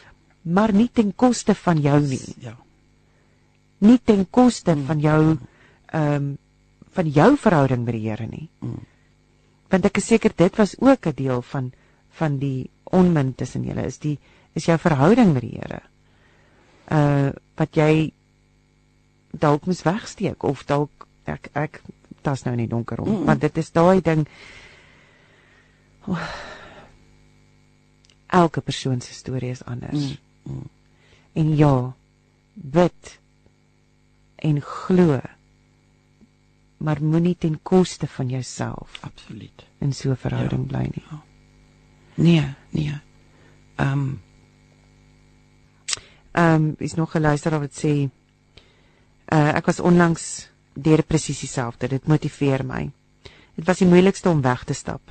Maar 0.55 0.75
nie 0.75 0.89
ten 0.93 1.15
koste 1.17 1.55
van 1.55 1.81
jou 1.81 2.01
nie. 2.03 2.35
Ja. 2.43 2.57
Nie 3.79 4.01
ten 4.05 4.27
koste 4.31 4.75
mm. 4.75 4.89
van 4.91 5.05
jou 5.05 5.21
ehm 5.93 6.17
um, 6.17 6.33
van 6.95 7.09
jou 7.11 7.33
verhouding 7.35 7.81
met 7.83 7.97
die 7.97 8.05
Here 8.07 8.27
nie. 8.31 8.49
Mm. 8.63 8.83
Want 9.71 9.87
ek 9.89 9.99
is 9.99 10.07
seker 10.13 10.31
dit 10.37 10.57
was 10.57 10.77
ook 10.79 11.07
'n 11.07 11.15
deel 11.19 11.43
van 11.43 11.73
van 12.19 12.39
die 12.39 12.71
onmin 12.85 13.35
tussen 13.35 13.65
julle 13.65 13.87
is 13.87 13.99
die 13.99 14.19
is 14.55 14.65
jou 14.65 14.79
verhouding 14.79 15.33
met 15.35 15.43
die 15.43 15.59
Here. 15.59 15.81
Uh 16.91 17.33
wat 17.57 17.75
jy 17.75 18.13
dalk 19.41 19.67
moes 19.67 19.83
wegsteek 19.83 20.43
of 20.43 20.65
dalk 20.67 21.07
ek 21.25 21.49
ek 21.53 21.81
tas 22.23 22.45
nou 22.45 22.53
in 22.55 22.65
die 22.65 22.69
donker 22.71 22.97
rond, 22.97 23.21
mm. 23.21 23.25
want 23.25 23.41
dit 23.41 23.59
is 23.59 23.73
daai 23.73 24.01
ding 24.01 24.29
Oh. 26.07 26.29
Elke 28.27 28.61
persoon 28.61 29.01
se 29.01 29.15
storie 29.15 29.51
is 29.51 29.65
anders. 29.65 30.19
Mm, 30.43 30.53
mm. 30.53 30.71
En 31.33 31.57
ja, 31.57 31.95
bid 32.55 33.19
en 34.35 34.61
glo. 34.61 35.21
Maar 36.77 37.03
moenie 37.03 37.37
ten 37.39 37.63
koste 37.63 38.07
van 38.07 38.29
jouself 38.29 38.99
absoluut 39.01 39.65
in 39.79 39.93
so 39.93 40.11
'n 40.11 40.17
verhouding 40.17 40.71
ja, 40.71 40.79
bly 40.79 40.91
nie. 40.93 41.05
Ja. 41.11 41.23
Nee, 42.15 42.55
nee. 42.71 43.01
Ehm 43.77 43.93
um, 43.93 44.23
ehm 46.31 46.55
um, 46.55 46.75
is 46.79 46.95
nog 46.95 47.15
'n 47.15 47.21
luisteraar 47.21 47.61
wat 47.61 47.85
sê 47.85 48.11
uh, 49.33 49.55
ek 49.57 49.67
was 49.67 49.81
onlangs 49.81 50.49
deur 50.75 51.03
presies 51.03 51.41
dieselfde. 51.45 51.89
Dit 51.89 52.09
motiveer 52.11 52.65
my. 52.67 52.91
Dit 53.55 53.67
was 53.67 53.79
die 53.79 53.89
moeilikste 53.89 54.31
om 54.31 54.43
weg 54.43 54.65
te 54.65 54.75
stap. 54.75 55.03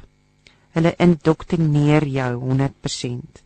Hulle 0.73 0.95
indoktrineer 0.97 2.05
jou 2.09 2.31
100%. 2.41 3.43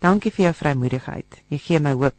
Dankie 0.00 0.32
vir 0.32 0.48
jou 0.48 0.54
vrymoedigheid. 0.56 1.42
Jy 1.52 1.58
gee 1.58 1.80
my 1.80 1.92
hoop. 1.92 2.16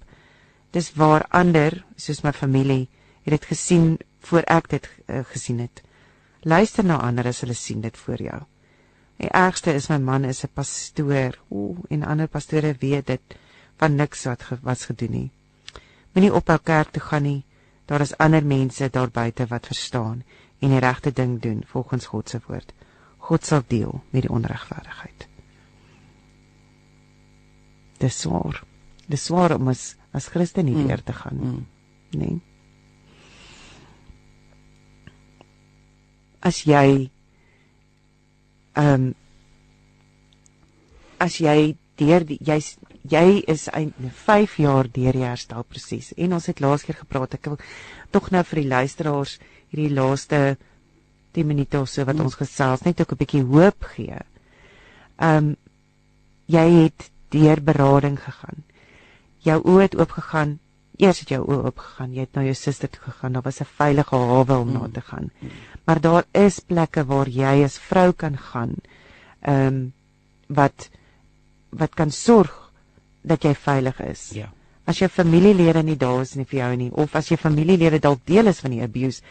Dis 0.72 0.91
waar 0.95 1.26
ander, 1.36 1.82
soos 1.98 2.22
my 2.23 2.32
familie, 2.32 2.88
het 3.26 3.36
dit 3.36 3.49
gesien 3.49 3.98
voor 4.30 4.45
ek 4.48 4.69
dit 4.69 4.88
uh, 5.10 5.26
gesien 5.34 5.60
het. 5.60 5.82
Luister 6.41 6.86
na 6.86 7.02
ander 7.02 7.28
as 7.28 7.41
hulle 7.44 7.57
sien 7.57 7.82
dit 7.82 7.98
voor 7.98 8.22
jou. 8.22 8.40
Die 9.22 9.30
ergste 9.30 9.73
is 9.78 9.90
my 9.90 9.99
man 10.02 10.26
is 10.26 10.44
'n 10.44 10.49
pastoor. 10.53 11.38
Ooh, 11.49 11.78
en 11.90 12.03
ander 12.03 12.28
pastore 12.28 12.76
weet 12.80 13.07
dit 13.07 13.36
van 13.78 13.95
niks 13.95 14.26
wat 14.26 14.44
ge, 14.44 14.57
was 14.61 14.86
gedoen 14.86 15.11
nie. 15.11 15.32
Moenie 16.14 16.34
op 16.34 16.48
hul 16.48 16.60
kerk 16.60 16.91
toe 16.91 17.02
gaan 17.02 17.23
nie. 17.23 17.44
Daar 17.91 18.01
is 18.01 18.13
ander 18.23 18.45
mense 18.45 18.88
daar 18.89 19.09
buite 19.11 19.45
wat 19.51 19.65
verstaan 19.68 20.23
en 20.59 20.69
die 20.69 20.80
regte 20.80 21.11
ding 21.11 21.41
doen 21.41 21.63
volgens 21.68 22.05
God 22.05 22.30
se 22.30 22.39
woord. 22.47 22.73
God 23.18 23.45
sal 23.45 23.63
deel 23.68 24.03
met 24.09 24.22
die 24.22 24.31
onregverdigheid. 24.31 25.27
Dis 27.99 28.19
swaar. 28.19 28.63
Dis 29.11 29.26
swaar 29.27 29.57
om 29.57 29.68
as 29.68 29.95
as 30.11 30.27
Christen 30.31 30.65
nie 30.65 30.76
weer 30.76 31.01
mm. 31.01 31.03
te 31.03 31.13
gaan 31.13 31.38
nie. 31.39 31.51
Mm. 31.51 31.68
Nee. 32.19 32.39
As 36.39 36.63
jy 36.63 37.11
ehm 38.72 38.93
um, 38.93 39.13
as 41.19 41.38
jy 41.43 41.76
deur 41.99 42.23
jy's 42.39 42.77
jy 43.10 43.44
is 43.48 43.68
'n 43.68 43.94
5 44.10 44.57
jaar 44.57 44.88
deur 44.91 45.14
die 45.14 45.26
herstelproses 45.26 46.14
en 46.18 46.34
ons 46.34 46.45
het 46.45 46.60
laas 46.60 46.84
keer 46.84 46.95
gepraat 46.95 47.34
ek 47.34 47.45
wil 47.45 47.57
tog 48.11 48.32
nou 48.32 48.44
vir 48.44 48.61
die 48.61 48.69
luisteraars 48.69 49.40
hierdie 49.72 49.95
laaste 49.95 50.57
10 51.32 51.48
minute 51.48 51.80
of 51.80 51.90
so 51.90 52.06
wat 52.06 52.15
mm. 52.15 52.28
ons 52.28 52.40
gesels 52.40 52.84
net 52.86 53.02
ook 53.02 53.14
'n 53.14 53.22
bietjie 53.23 53.44
hoop 53.44 53.84
gee. 53.95 54.19
Um 55.18 55.56
jy 56.45 56.68
het 56.84 57.10
deur 57.32 57.61
berading 57.64 58.19
gegaan. 58.19 58.64
Jou 59.40 59.61
oë 59.64 59.82
het 59.82 59.95
oopgegaan. 59.95 60.60
Eers 60.98 61.19
het 61.19 61.30
jou 61.30 61.41
oë 61.48 61.64
oopgegaan. 61.72 62.14
Jy 62.14 62.19
het 62.19 62.36
na 62.36 62.44
jou 62.44 62.53
suster 62.53 62.90
toe 62.90 63.02
gegaan. 63.02 63.34
Daar 63.34 63.48
was 63.48 63.61
'n 63.61 63.65
veilige 63.65 64.15
hawe 64.15 64.57
om 64.57 64.68
mm. 64.68 64.73
na 64.73 64.90
te 64.94 65.02
gaan. 65.02 65.32
Mm. 65.40 65.49
Maar 65.86 66.02
daar 66.02 66.26
is 66.32 66.60
plekke 66.60 67.06
waar 67.06 67.30
jy 67.30 67.64
as 67.64 67.78
vrou 67.80 68.11
kan 68.11 68.38
gaan. 68.38 68.76
Um 69.48 69.94
wat 70.48 70.90
wat 71.69 71.95
kan 71.95 72.11
sorg 72.11 72.60
dat 73.22 73.43
jy 73.43 73.53
veilig 73.56 73.99
is. 74.06 74.30
Ja. 74.35 74.49
As 74.89 74.99
jou 74.99 75.10
familielede 75.10 75.84
nie 75.84 75.98
daar 75.99 76.22
is 76.22 76.35
nie 76.35 76.45
vir 76.45 76.60
jou 76.60 76.76
nie 76.76 76.89
of 76.91 77.15
as 77.15 77.30
jou 77.30 77.38
familielede 77.38 77.99
dalk 78.02 78.26
deel 78.26 78.49
is 78.52 78.61
van 78.64 78.73
die 78.73 78.84
abuse, 78.84 79.22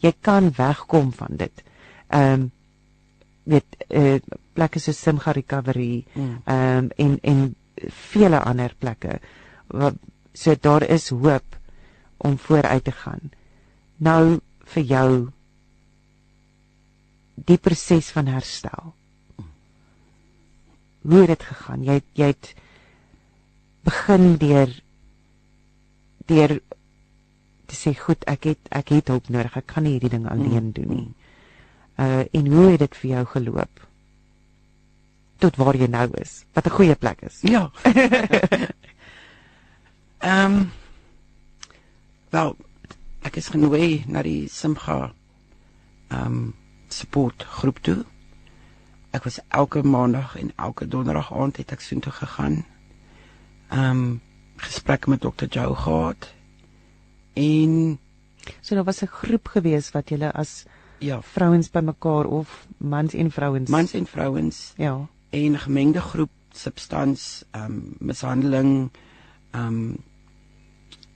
jy 0.00 0.12
kan 0.20 0.50
wegkom 0.56 1.12
van 1.12 1.36
dit. 1.40 1.64
Ehm 2.08 2.32
um, 2.32 2.50
weet 3.50 3.76
eh 3.88 4.14
uh, 4.14 4.20
plekke 4.54 4.78
so 4.78 4.92
Simga 4.92 5.32
Recovery 5.32 6.04
mm. 6.14 6.42
ehm 6.44 6.78
um, 6.78 6.90
en 6.96 7.18
en 7.22 7.54
vele 8.12 8.40
ander 8.40 8.74
plekke. 8.78 9.18
Wat 9.66 9.94
so 10.32 10.54
daar 10.60 10.82
is 10.82 11.08
hoop 11.08 11.56
om 12.16 12.38
vooruit 12.38 12.84
te 12.84 12.92
gaan. 12.92 13.30
Nou 13.96 14.40
vir 14.64 14.82
jou 14.82 15.30
die 17.34 17.58
proses 17.58 18.10
van 18.10 18.26
herstel. 18.26 18.94
Hoe 21.02 21.20
het 21.20 21.32
dit 21.32 21.42
gegaan? 21.42 21.84
Jy 21.84 22.00
jy 22.14 22.26
het 22.34 22.54
begin 23.86 24.36
deur 24.40 24.72
deur 26.26 26.60
te 27.66 27.76
sê 27.78 27.94
goed, 27.94 28.24
ek 28.30 28.44
het 28.50 28.72
ek 28.74 28.88
het 28.96 29.08
hulp 29.08 29.28
nodig. 29.28 29.56
Ek 29.56 29.66
kan 29.66 29.86
nie 29.86 29.94
hierdie 29.96 30.12
ding 30.16 30.26
alleen 30.30 30.70
mm. 30.70 30.74
doen 30.78 30.90
nie. 30.96 31.12
Uh 32.00 32.24
en 32.32 32.50
hoe 32.52 32.70
het 32.70 32.82
dit 32.84 32.98
vir 33.02 33.10
jou 33.10 33.24
geloop? 33.36 33.86
Tot 35.40 35.56
waar 35.56 35.76
jy 35.76 35.88
nou 35.88 36.08
is. 36.20 36.44
Wat 36.52 36.66
'n 36.66 36.76
goeie 36.76 36.94
plek 36.94 37.22
is. 37.22 37.40
Ja. 37.42 37.70
Ehm 40.20 40.52
um, 40.52 40.70
Wel, 42.30 42.52
ek 43.26 43.36
is 43.40 43.48
genooi 43.50 44.04
na 44.06 44.22
die 44.22 44.48
Simcha 44.48 45.10
ehm 46.10 46.26
um, 46.26 46.54
support 46.90 47.42
groep 47.42 47.78
toe. 47.86 48.04
Ek 49.10 49.24
was 49.26 49.40
elke 49.48 49.82
maandag 49.82 50.36
en 50.38 50.52
elke 50.56 50.86
donderdag 50.86 51.32
aand 51.34 51.58
het 51.58 51.72
ek 51.74 51.82
soontoe 51.82 52.12
gegaan. 52.12 52.64
Ehm 53.70 53.90
um, 53.90 54.20
gesprekke 54.56 55.10
met 55.10 55.20
dokter 55.20 55.48
Joe 55.48 55.74
gehad 55.74 56.34
En 57.32 57.98
so 58.60 58.74
daar 58.74 58.84
was 58.84 59.02
'n 59.02 59.06
groep 59.06 59.46
gewees 59.46 59.90
wat 59.90 60.08
julle 60.08 60.32
as 60.32 60.64
ja, 60.98 61.22
vrouens 61.22 61.70
bymekaar 61.70 62.24
of 62.24 62.66
mans 62.76 63.14
en 63.14 63.30
vrouens. 63.30 63.70
Mans 63.70 63.92
en 63.92 64.06
vrouens. 64.06 64.72
Ja. 64.76 65.08
En 65.30 65.58
gemengde 65.58 66.00
groep 66.00 66.30
substans 66.50 67.44
ehm 67.50 67.64
um, 67.64 67.94
mishandeling 67.98 68.90
ehm 69.50 69.66
um, 69.66 69.96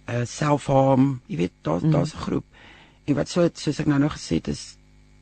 uh 0.08 0.24
selfharm, 0.24 1.20
jy 1.26 1.36
weet 1.36 1.52
daar 1.60 1.84
mm. 1.84 1.90
daar's 1.90 2.14
'n 2.14 2.18
groep. 2.18 2.44
En 3.04 3.14
wat 3.14 3.28
so 3.28 3.48
soos 3.52 3.78
ek 3.78 3.86
nou 3.86 3.98
nog 3.98 4.12
gesê 4.12 4.34
het 4.34 4.48
is 4.48 4.76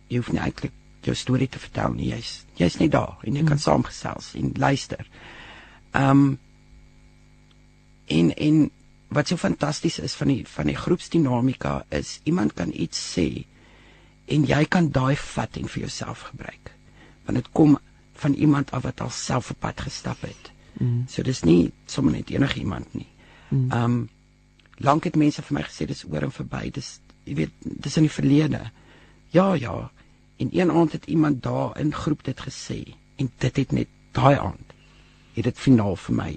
jy 0.06 0.16
hoef 0.16 0.32
nie 0.32 0.40
eintlik 0.40 0.72
jou 1.00 1.16
storie 1.16 1.48
te 1.48 1.58
vertel 1.58 1.92
nie. 1.92 2.08
Jy's 2.08 2.44
jy's 2.54 2.76
net 2.76 2.90
daar 2.90 3.18
en 3.22 3.34
jy 3.34 3.44
kan 3.44 3.56
Mm. 3.56 3.62
saamgesels 3.62 4.34
en 4.34 4.52
luister. 4.54 5.08
Ehm 5.90 6.10
um, 6.10 6.38
en 8.06 8.34
en 8.34 8.70
wat 9.12 9.28
so 9.28 9.36
fantasties 9.36 9.98
is 9.98 10.14
van 10.14 10.32
die 10.32 10.42
van 10.48 10.66
die 10.66 10.76
groepsdinamika 10.76 11.84
is 11.88 12.20
iemand 12.24 12.54
kan 12.56 12.72
iets 12.72 13.00
sê 13.14 13.44
en 14.32 14.46
jy 14.48 14.64
kan 14.64 14.88
daai 14.90 15.16
vat 15.16 15.56
en 15.60 15.68
vir 15.68 15.84
jouself 15.84 16.28
gebruik. 16.30 16.72
Want 17.26 17.38
dit 17.38 17.52
kom 17.52 17.78
van 18.22 18.34
iemand 18.34 18.70
af 18.70 18.82
wat 18.82 19.00
al 19.00 19.10
self 19.10 19.50
op 19.50 19.60
pad 19.60 19.80
gestap 19.80 20.20
het. 20.20 20.50
Mm. 20.72 21.04
So 21.08 21.22
dis 21.22 21.42
nie 21.42 21.72
sommer 21.86 22.12
net 22.12 22.30
enige 22.30 22.60
iemand 22.60 22.94
nie. 22.94 23.08
Mm. 23.48 23.70
Ehm 23.70 23.84
um, 23.84 24.08
lank 24.82 25.04
het 25.04 25.16
mense 25.16 25.42
vir 25.42 25.54
my 25.54 25.62
gesê 25.62 25.86
dis 25.86 26.04
oor 26.08 26.24
en 26.26 26.32
verby. 26.32 26.70
Dis 26.70 27.00
jy 27.24 27.34
weet 27.34 27.52
dis 27.62 27.96
in 27.96 28.08
die 28.08 28.14
verlede. 28.14 28.62
Ja, 29.30 29.52
ja. 29.54 29.90
En 30.36 30.48
een 30.52 30.70
aand 30.70 30.92
het 30.92 31.06
iemand 31.06 31.42
daar 31.42 31.78
in 31.78 31.92
groep 31.94 32.24
dit 32.24 32.40
gesê 32.40 32.80
en 33.16 33.30
dit 33.38 33.56
het 33.56 33.72
net 33.72 33.88
daai 34.12 34.36
aand 34.38 34.72
het 35.34 35.44
dit 35.44 35.58
finaal 35.58 35.96
vir 35.96 36.16
my 36.16 36.32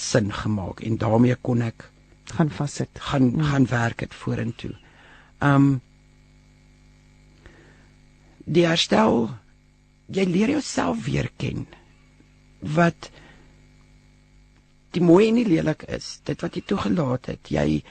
sin 0.00 0.32
gemaak 0.32 0.80
en 0.86 0.96
daarmee 1.00 1.36
kon 1.42 1.62
ek 1.62 1.90
gaan 2.34 2.50
vassit. 2.50 2.90
gaan 2.98 3.22
Mm. 3.22 3.36
mm. 3.36 3.44
gaan 3.50 3.66
werk 3.66 3.98
dit 3.98 4.14
vorentoe. 4.14 4.74
Um 5.40 5.80
die 8.50 8.66
herstel 8.66 9.28
jy 10.10 10.24
leer 10.26 10.50
jouself 10.56 11.04
weer 11.06 11.30
ken 11.36 11.66
wat 12.76 13.10
die 14.96 15.02
mooi 15.04 15.28
en 15.28 15.38
die 15.38 15.46
lelik 15.46 15.84
is 15.96 16.18
dit 16.26 16.42
wat 16.42 16.56
jy 16.58 16.64
toegelaat 16.66 17.30
het 17.30 17.52
jy 17.54 17.82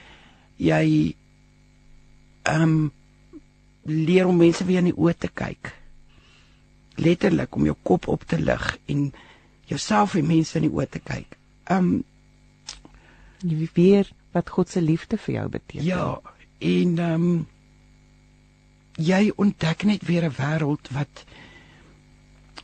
jy 0.60 0.84
um 2.50 2.90
leer 3.88 4.28
om 4.28 4.36
mense 4.36 4.66
weer 4.68 4.84
in 4.84 4.90
die 4.90 4.98
oë 4.98 5.16
te 5.24 5.32
kyk 5.32 5.72
letterlik 7.00 7.56
om 7.56 7.64
jou 7.70 7.76
kop 7.82 8.08
op 8.12 8.26
te 8.28 8.36
lig 8.40 8.66
en 8.92 9.08
jouself 9.70 10.18
en 10.20 10.28
mense 10.28 10.58
in 10.60 10.68
die 10.68 10.74
oë 10.76 10.90
te 10.92 11.00
kyk 11.00 11.39
um 11.70 12.04
Jy 13.40 13.68
weer 13.72 14.10
wat 14.34 14.50
God 14.52 14.68
se 14.68 14.82
liefde 14.82 15.16
vir 15.16 15.34
jou 15.34 15.46
beteken. 15.48 15.86
Ja, 15.86 16.20
en 16.58 16.98
ehm 16.98 17.24
um, 17.30 17.46
jy 19.00 19.30
ontdek 19.40 19.86
net 19.88 20.02
weer 20.04 20.26
'n 20.28 20.36
wêreld 20.36 20.90
wat 20.92 21.24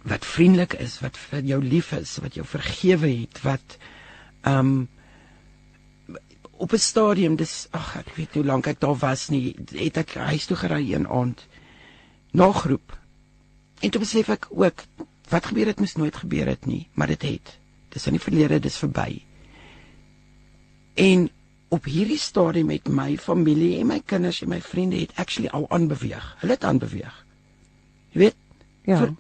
wat 0.04 0.24
vriendelik 0.24 0.74
is, 0.74 1.00
wat 1.00 1.16
vir 1.16 1.40
jou 1.42 1.62
lief 1.62 1.92
is, 1.92 2.18
wat 2.22 2.34
jou 2.34 2.46
vergewe 2.46 3.08
het, 3.08 3.40
wat 3.42 3.78
ehm 4.42 4.58
um, 4.58 4.88
op 6.52 6.72
'n 6.72 6.78
stadium 6.78 7.36
dis 7.36 7.68
ag 7.70 7.96
ek 7.96 8.14
weet 8.16 8.34
nie 8.34 8.42
hoe 8.42 8.50
lank 8.52 8.66
ek 8.66 8.80
daar 8.80 8.96
was 8.96 9.28
nie, 9.28 9.56
het 9.72 9.96
ek 9.96 10.14
huis 10.14 10.46
toe 10.46 10.56
gery 10.56 10.92
een 10.92 11.08
aand 11.08 11.46
na 12.32 12.52
groep. 12.52 12.98
En 13.80 13.90
toe 13.90 14.00
besef 14.00 14.28
ek 14.28 14.46
ook 14.50 14.84
wat 15.28 15.46
gebeur 15.46 15.66
het 15.66 15.78
moes 15.78 15.96
nooit 15.96 16.16
gebeur 16.16 16.46
het 16.46 16.66
nie, 16.66 16.88
maar 16.94 17.06
dit 17.06 17.22
het. 17.22 17.58
Dis 17.96 18.06
in 18.10 18.16
die 18.18 18.22
verlede, 18.22 18.58
dis 18.60 18.76
verby. 18.80 19.22
En 21.00 21.26
op 21.74 21.84
hierdie 21.90 22.18
stadium 22.20 22.68
met 22.70 22.88
my 22.88 23.16
familie 23.18 23.78
en 23.80 23.88
my 23.90 24.00
kinders 24.06 24.42
en 24.44 24.52
my 24.52 24.60
vriende 24.62 25.00
het 25.00 25.12
actually 25.18 25.48
al 25.50 25.66
aanbeweeg. 25.74 26.26
Hulle 26.40 26.52
het 26.56 26.64
aanbeweeg. 26.64 27.14
Jy 28.14 28.20
weet? 28.26 28.36
Ja. 28.86 28.98
Ver, 29.02 29.14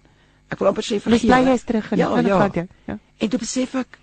ek 0.52 0.60
wil 0.62 0.68
amper 0.70 0.84
sê 0.86 0.98
Dis 1.00 1.06
vergewe. 1.08 1.32
bly 1.32 1.50
jy's 1.50 1.64
terug 1.66 1.88
in 1.92 1.98
ja, 2.04 2.10
die 2.20 2.28
ja. 2.30 2.50
ja. 2.54 2.66
ja. 2.86 2.98
En 3.18 3.32
toe 3.32 3.40
besef 3.42 3.74
ek 3.80 3.98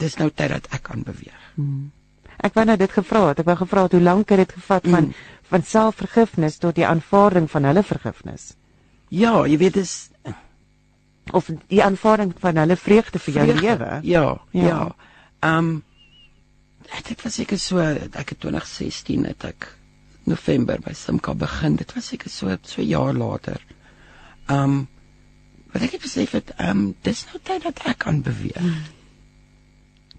dis 0.00 0.16
nou 0.16 0.30
tyd 0.32 0.54
dat 0.54 0.70
ek 0.78 0.88
aanbeweeg. 0.94 1.42
Hmm. 1.58 1.90
Ek 2.40 2.54
wou 2.56 2.64
nou 2.64 2.76
dit 2.80 2.92
gevra 2.96 3.26
het. 3.28 3.42
Ek 3.42 3.50
wou 3.50 3.56
gevra 3.60 3.82
het 3.84 3.92
hoe 3.98 4.00
lank 4.00 4.30
het 4.32 4.40
dit 4.46 4.52
gevat 4.56 4.86
van 4.88 5.10
Mm. 5.10 5.14
van 5.50 5.62
selfvergifnis 5.66 6.56
tot 6.62 6.76
die 6.78 6.86
aanvaarding 6.86 7.48
van 7.50 7.64
hulle 7.66 7.82
vergifnis 7.82 8.52
Ja, 9.10 9.32
jy 9.50 9.56
weet 9.58 9.74
dis 9.74 10.10
of 11.32 11.50
die 11.68 11.82
aanvaarding 11.84 12.32
van 12.38 12.56
hulle 12.56 12.76
vreugde 12.76 13.18
vir 13.18 13.34
jou 13.34 13.46
lewe. 13.46 14.00
Ja, 14.02 14.40
Ja. 14.50 14.66
ja. 14.66 14.94
Um, 15.40 15.82
dit 17.08 17.22
was 17.22 17.34
seker 17.34 17.58
so 17.58 17.78
ek 17.78 18.28
het 18.34 18.40
2016 18.40 19.24
het 19.24 19.44
ek 19.44 19.76
November 20.24 20.78
by 20.80 20.92
Simka 20.92 21.34
begin. 21.34 21.76
Dit 21.76 21.94
was 21.94 22.06
seker 22.06 22.30
so 22.30 22.56
so 22.62 22.80
'n 22.82 22.86
jaar 22.88 23.12
later. 23.14 23.60
Um, 24.50 24.88
wat 25.72 25.82
ek 25.82 25.92
het 25.92 26.02
besef 26.02 26.30
het, 26.30 26.52
um, 26.58 26.94
dis 27.02 27.24
nou 27.26 27.38
tyd 27.42 27.62
dat 27.62 27.80
ek 27.86 27.98
kan 27.98 28.22
beweeg. 28.22 28.58
Hmm. 28.58 28.82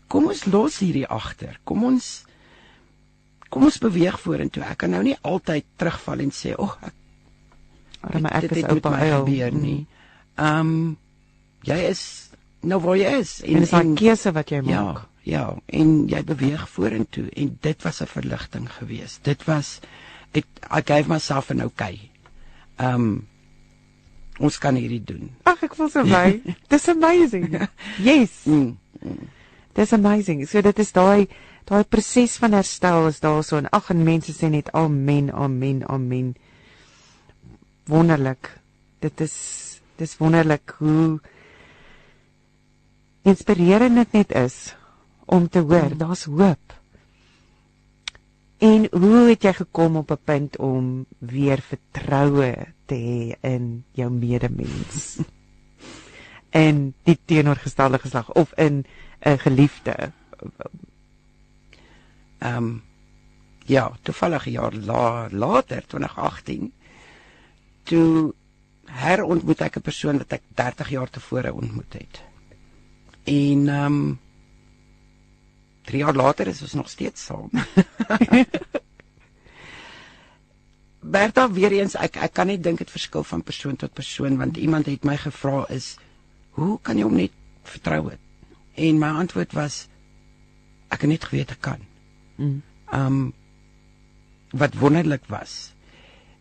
Kom 0.07 0.25
ons 0.27 0.45
los 0.45 0.79
hierdie 0.79 1.07
agter. 1.07 1.59
Kom 1.63 1.83
ons 1.83 2.25
kom 3.49 3.63
ons 3.63 3.77
beweeg 3.77 4.19
vorentoe. 4.19 4.63
Ek 4.63 4.77
kan 4.77 4.89
nou 4.89 5.03
nie 5.03 5.17
altyd 5.21 5.65
terugval 5.75 6.19
en 6.19 6.31
sê, 6.31 6.55
"Ag, 6.57 6.77
ek 6.83 6.93
Arme 8.15 8.29
ek 8.29 8.41
dit 8.41 8.51
is 8.51 8.57
het 8.57 8.73
met 8.73 8.85
oupa 8.85 8.97
uil. 8.99 9.25
gebeur 9.25 9.51
nie." 9.51 9.87
Ehm 10.41 10.59
um, 10.59 10.97
jy 11.67 11.77
is 11.91 12.01
nou 12.65 12.79
waar 12.81 12.97
jy 12.97 13.11
is 13.21 13.31
En 13.45 13.59
dis 13.61 13.69
daai 13.73 13.93
keuse 13.99 14.31
wat 14.33 14.49
jy 14.49 14.61
Ja, 14.65 14.83
maak. 14.83 15.07
ja, 15.23 15.43
en 15.67 16.07
jy 16.09 16.21
beweeg 16.25 16.63
vorentoe 16.69 17.27
en 17.37 17.57
dit 17.61 17.83
was 17.85 18.01
'n 18.01 18.07
verligting 18.09 18.69
geweest. 18.79 19.23
Dit 19.23 19.45
was 19.45 19.79
ek 20.33 20.45
I 20.71 20.81
gave 20.85 21.09
myself 21.09 21.51
an 21.51 21.61
okay. 21.63 21.99
Um 22.79 23.27
ons 24.39 24.57
kan 24.57 24.75
hierdie 24.75 25.03
doen. 25.03 25.29
Ag, 25.45 25.61
ek 25.63 25.75
voel 25.75 25.89
so 25.89 26.03
bly. 26.03 26.41
Dis 26.73 26.87
amazing. 26.89 27.67
Yes. 28.01 28.31
Mm. 28.45 28.77
Dis 29.75 29.93
amazing. 29.93 30.47
So 30.47 30.61
dit 30.61 30.79
is 30.79 30.91
daai 30.91 31.27
daai 31.65 31.83
proses 31.83 32.37
van 32.37 32.53
herstel 32.53 33.07
is 33.07 33.19
daarso 33.19 33.57
en 33.57 33.69
ag 33.69 33.89
en 33.91 34.03
mense 34.03 34.33
sê 34.33 34.49
net 34.49 34.71
amen, 34.73 35.29
amen, 35.33 35.83
amen. 35.87 36.35
Wonderlik. 37.85 38.49
Dit 38.99 39.21
is 39.21 39.35
dis 40.01 40.17
wonderlik 40.17 40.75
hoe 40.81 41.19
inspirerend 43.21 43.99
dit 44.01 44.13
net 44.17 44.31
is 44.33 44.75
om 45.29 45.45
te 45.49 45.61
hoor 45.61 45.93
daar's 45.97 46.25
hoop. 46.25 46.73
En 48.61 48.87
hoe 48.91 49.29
het 49.29 49.45
jy 49.45 49.53
gekom 49.57 50.01
op 50.01 50.11
'n 50.11 50.23
punt 50.23 50.57
om 50.57 51.05
weer 51.19 51.61
vertroue 51.61 52.53
te 52.85 52.95
hê 52.95 53.37
in 53.41 53.83
jou 53.91 54.09
medemens? 54.09 55.17
in 56.65 56.93
die 57.03 57.19
teenoorgestelde 57.25 57.99
geslag 57.99 58.31
of 58.33 58.53
in 58.53 58.85
'n 59.19 59.37
geliefde. 59.37 60.11
Um 62.39 62.83
ja, 63.65 63.91
toevallig 64.01 64.45
'n 64.45 64.51
jaar 64.51 64.73
la, 64.73 65.27
later, 65.31 65.87
2018, 65.87 66.73
toe 67.83 68.33
herontmoet 68.91 69.61
ek 69.61 69.77
'n 69.77 69.81
persoon 69.81 70.17
wat 70.17 70.33
ek 70.33 70.41
30 70.55 70.89
jaar 70.89 71.09
tevore 71.09 71.53
ontmoet 71.53 71.93
het. 71.93 72.21
En 73.23 73.69
um 73.69 74.19
3 75.83 75.97
jaar 76.03 76.15
later 76.15 76.47
is 76.47 76.61
ons 76.61 76.73
nog 76.73 76.89
steeds 76.89 77.25
saam. 77.25 77.49
Bertha 81.01 81.51
weer 81.51 81.71
eens 81.71 81.95
ek 81.95 82.15
ek 82.15 82.33
kan 82.33 82.47
net 82.47 82.63
dink 82.63 82.77
dit 82.77 82.91
verskil 82.91 83.23
van 83.23 83.43
persoon 83.43 83.75
tot 83.75 83.93
persoon 83.93 84.37
want 84.37 84.57
iemand 84.57 84.85
het 84.85 85.03
my 85.03 85.17
gevra 85.17 85.65
is 85.69 85.97
hoe 86.51 86.79
kan 86.81 86.97
jy 86.97 87.03
hom 87.03 87.15
net 87.15 87.31
vertrou 87.63 88.09
het? 88.09 88.19
En 88.75 88.99
my 88.99 89.09
antwoord 89.23 89.53
was 89.53 89.87
ek 90.89 91.01
het 91.01 91.09
net 91.09 91.23
geweet 91.23 91.51
ek 91.51 91.61
kan. 91.61 91.79
Mm. 92.37 92.61
Um 92.93 93.33
wat 94.51 94.75
wonderlik 94.75 95.23
was 95.31 95.71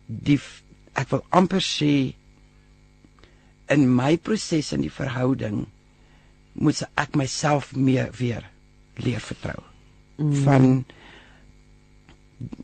die 0.07 0.41
ek 0.99 1.09
wil 1.13 1.23
amper 1.31 1.63
sê 1.63 2.15
in 3.71 3.87
my 3.95 4.17
proses 4.17 4.73
in 4.73 4.83
die 4.83 4.93
verhouding 4.93 5.67
moes 6.53 6.83
ek 6.99 7.15
myself 7.17 7.75
meer 7.77 8.11
weer 8.19 8.45
leer 8.99 9.23
vertrou 9.23 9.61
Mm. 10.21 10.35
van 10.45 10.85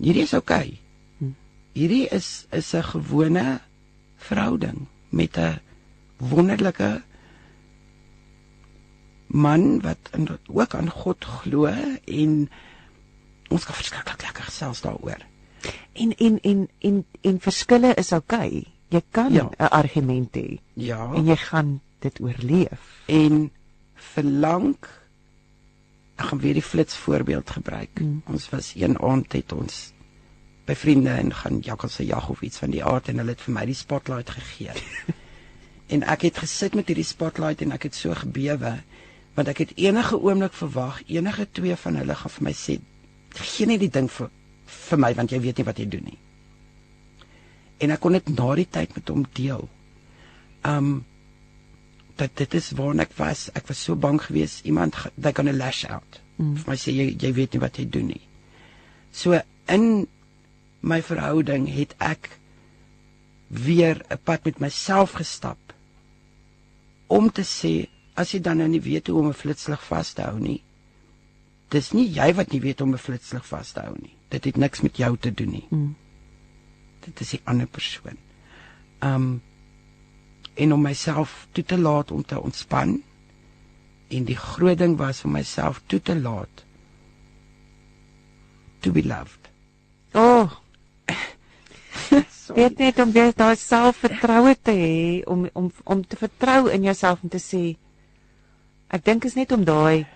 hierdie 0.01 0.24
is 0.27 0.35
oukei. 0.37 0.77
Hmm. 1.19 1.33
Hierdie 1.73 2.05
is 2.12 2.47
is 2.53 2.74
'n 2.74 2.83
gewone 2.83 3.61
verhouding 4.16 4.87
met 5.09 5.39
'n 5.39 5.61
wonderlike 6.16 7.03
man 9.27 9.81
wat 9.81 9.99
in, 10.12 10.28
ook 10.47 10.74
aan 10.74 10.91
God 10.91 11.24
glo 11.24 11.65
en 12.05 12.51
ons 13.49 13.65
kan 13.65 13.74
verskriklik 13.74 14.23
lekker 14.23 14.45
gesels 14.45 14.81
daaroor. 14.81 15.20
En 15.93 16.16
en 16.16 16.41
en 16.41 16.69
en 16.78 17.05
en 17.20 17.41
verskille 17.41 17.95
is 17.95 18.12
oukei. 18.12 18.49
Okay. 18.49 18.76
Jy 18.89 19.03
kan 19.11 19.33
'n 19.33 19.35
Ja. 19.35 19.51
argument 19.71 20.35
hê 20.37 20.59
Ja. 20.75 21.13
en 21.15 21.25
jy 21.27 21.37
gaan 21.37 21.81
dit 22.01 22.21
oorleef. 22.21 23.03
en 23.07 23.51
verlang 23.95 24.77
ek 26.17 26.25
gaan 26.27 26.39
weer 26.41 26.55
die 26.55 26.63
flits 26.63 26.97
voorbeeld 26.97 27.51
gebruik. 27.51 28.01
Mm. 28.01 28.23
Ons 28.27 28.49
was 28.51 28.73
een 28.77 28.99
aand 28.99 29.33
het 29.33 29.53
ons 29.53 29.93
by 30.67 30.75
vriende 30.75 31.11
en 31.11 31.35
gaan 31.35 31.59
jakkals 31.61 31.95
se 31.95 32.07
jag 32.07 32.29
of 32.31 32.41
iets 32.43 32.59
van 32.59 32.71
die 32.71 32.85
aard 32.85 33.09
en 33.09 33.19
hulle 33.19 33.31
het 33.31 33.41
vir 33.41 33.55
my 33.55 33.65
die 33.67 33.75
spotlight 33.75 34.31
gegee. 34.31 34.71
en 35.93 36.03
ek 36.03 36.23
het 36.23 36.39
gesit 36.39 36.75
met 36.75 36.87
hierdie 36.89 37.05
spotlight 37.05 37.63
en 37.63 37.73
ek 37.73 37.83
het 37.83 37.95
so 37.95 38.15
gebewe 38.15 38.83
want 39.37 39.49
ek 39.49 39.59
het 39.59 39.73
enige 39.77 40.17
oomblik 40.19 40.53
verwag 40.53 41.03
enige 41.07 41.47
twee 41.53 41.77
van 41.77 41.97
hulle 41.97 42.15
gaan 42.15 42.31
vir 42.31 42.43
my 42.45 42.53
sê 42.53 42.79
gee 43.37 43.67
net 43.67 43.81
die 43.81 43.91
ding 43.93 44.09
vir 44.11 44.31
vir 44.89 44.99
my 44.99 45.15
want 45.15 45.31
jy 45.31 45.41
weet 45.41 45.57
nie 45.59 45.65
wat 45.65 45.79
jy 45.79 45.87
doen 45.89 46.05
nie. 46.05 46.19
En 47.78 47.90
ek 47.90 48.01
kon 48.01 48.16
dit 48.16 48.28
na 48.32 48.55
die 48.55 48.69
tyd 48.70 48.94
met 48.97 49.12
hom 49.12 49.27
deel. 49.36 49.69
Um 50.65 51.05
dat 52.16 52.32
dit 52.40 52.55
is 52.57 52.70
waar 52.73 52.97
ek 53.05 53.12
was. 53.19 53.51
Ek 53.53 53.66
was 53.69 53.82
so 53.85 53.97
bang 53.97 54.16
geweest 54.23 54.65
iemand 54.65 54.97
they 55.20 55.32
gonna 55.32 55.53
lash 55.53 55.85
out. 55.85 56.20
Mm. 56.40 56.55
Vir 56.57 56.70
my 56.73 56.77
sê 56.81 56.94
jy 56.97 57.11
jy 57.12 57.32
weet 57.36 57.53
nie 57.53 57.61
wat 57.61 57.77
jy 57.77 57.85
doen 57.85 58.09
nie. 58.15 58.23
So 59.12 59.40
in 59.69 60.07
my 60.81 61.03
verhouding 61.03 61.69
het 61.69 61.94
ek 62.01 62.31
weer 63.48 64.03
'n 64.11 64.19
pad 64.24 64.44
met 64.44 64.61
myself 64.61 65.12
gestap 65.20 65.59
om 67.07 67.31
te 67.31 67.43
sê 67.43 67.89
as 68.16 68.32
jy 68.32 68.40
dan 68.40 68.59
nou 68.59 68.69
nie 68.69 68.81
weet 68.81 69.07
hoe 69.07 69.19
om 69.20 69.28
'n 69.28 69.40
flitslig 69.43 69.82
vas 69.85 70.12
te 70.12 70.23
hou 70.23 70.39
nie. 70.40 70.62
Dis 71.69 71.93
nie 71.93 72.09
jy 72.09 72.32
wat 72.35 72.53
nie 72.53 72.61
weet 72.61 72.81
om 72.81 72.93
'n 72.93 72.98
flitslig 72.98 73.47
vas 73.47 73.73
te 73.73 73.81
hou 73.81 73.94
nie. 74.01 74.16
Dit 74.28 74.44
het 74.44 74.57
niks 74.57 74.81
met 74.81 74.97
jou 74.97 75.16
te 75.16 75.31
doen 75.31 75.51
nie. 75.51 75.66
Mm. 75.70 75.94
Dit 77.07 77.20
is 77.20 77.35
'n 77.35 77.45
ander 77.45 77.66
persoon. 77.66 78.19
Um 79.01 79.43
en 80.55 80.73
om 80.73 80.83
myself 80.83 81.47
toe 81.53 81.65
te 81.65 81.78
laat 81.78 82.11
om 82.11 82.24
te 82.24 82.41
ontspan 82.41 83.03
en 84.09 84.24
die 84.24 84.37
groot 84.37 84.78
ding 84.78 84.97
was 84.97 85.24
om 85.24 85.33
myself 85.37 85.83
toe 85.87 86.01
te 86.03 86.16
laat 86.20 86.65
to 88.81 88.93
be 88.93 89.03
loved. 89.03 89.49
Oh. 90.15 90.51
Dit 92.55 92.78
net 92.78 92.99
om 93.03 93.12
weer 93.12 93.33
daai 93.35 93.57
selfvertroue 93.59 94.55
te 94.62 94.73
hê 94.73 95.23
om 95.27 95.49
om 95.53 95.73
om 95.85 96.07
te 96.07 96.16
vertrou 96.16 96.70
in 96.70 96.87
jouself 96.87 97.23
en 97.23 97.33
te 97.33 97.43
sê 97.43 97.62
ek 98.87 99.05
dink 99.05 99.27
is 99.27 99.35
net 99.35 99.53
om 99.53 99.65
daai 99.66 100.07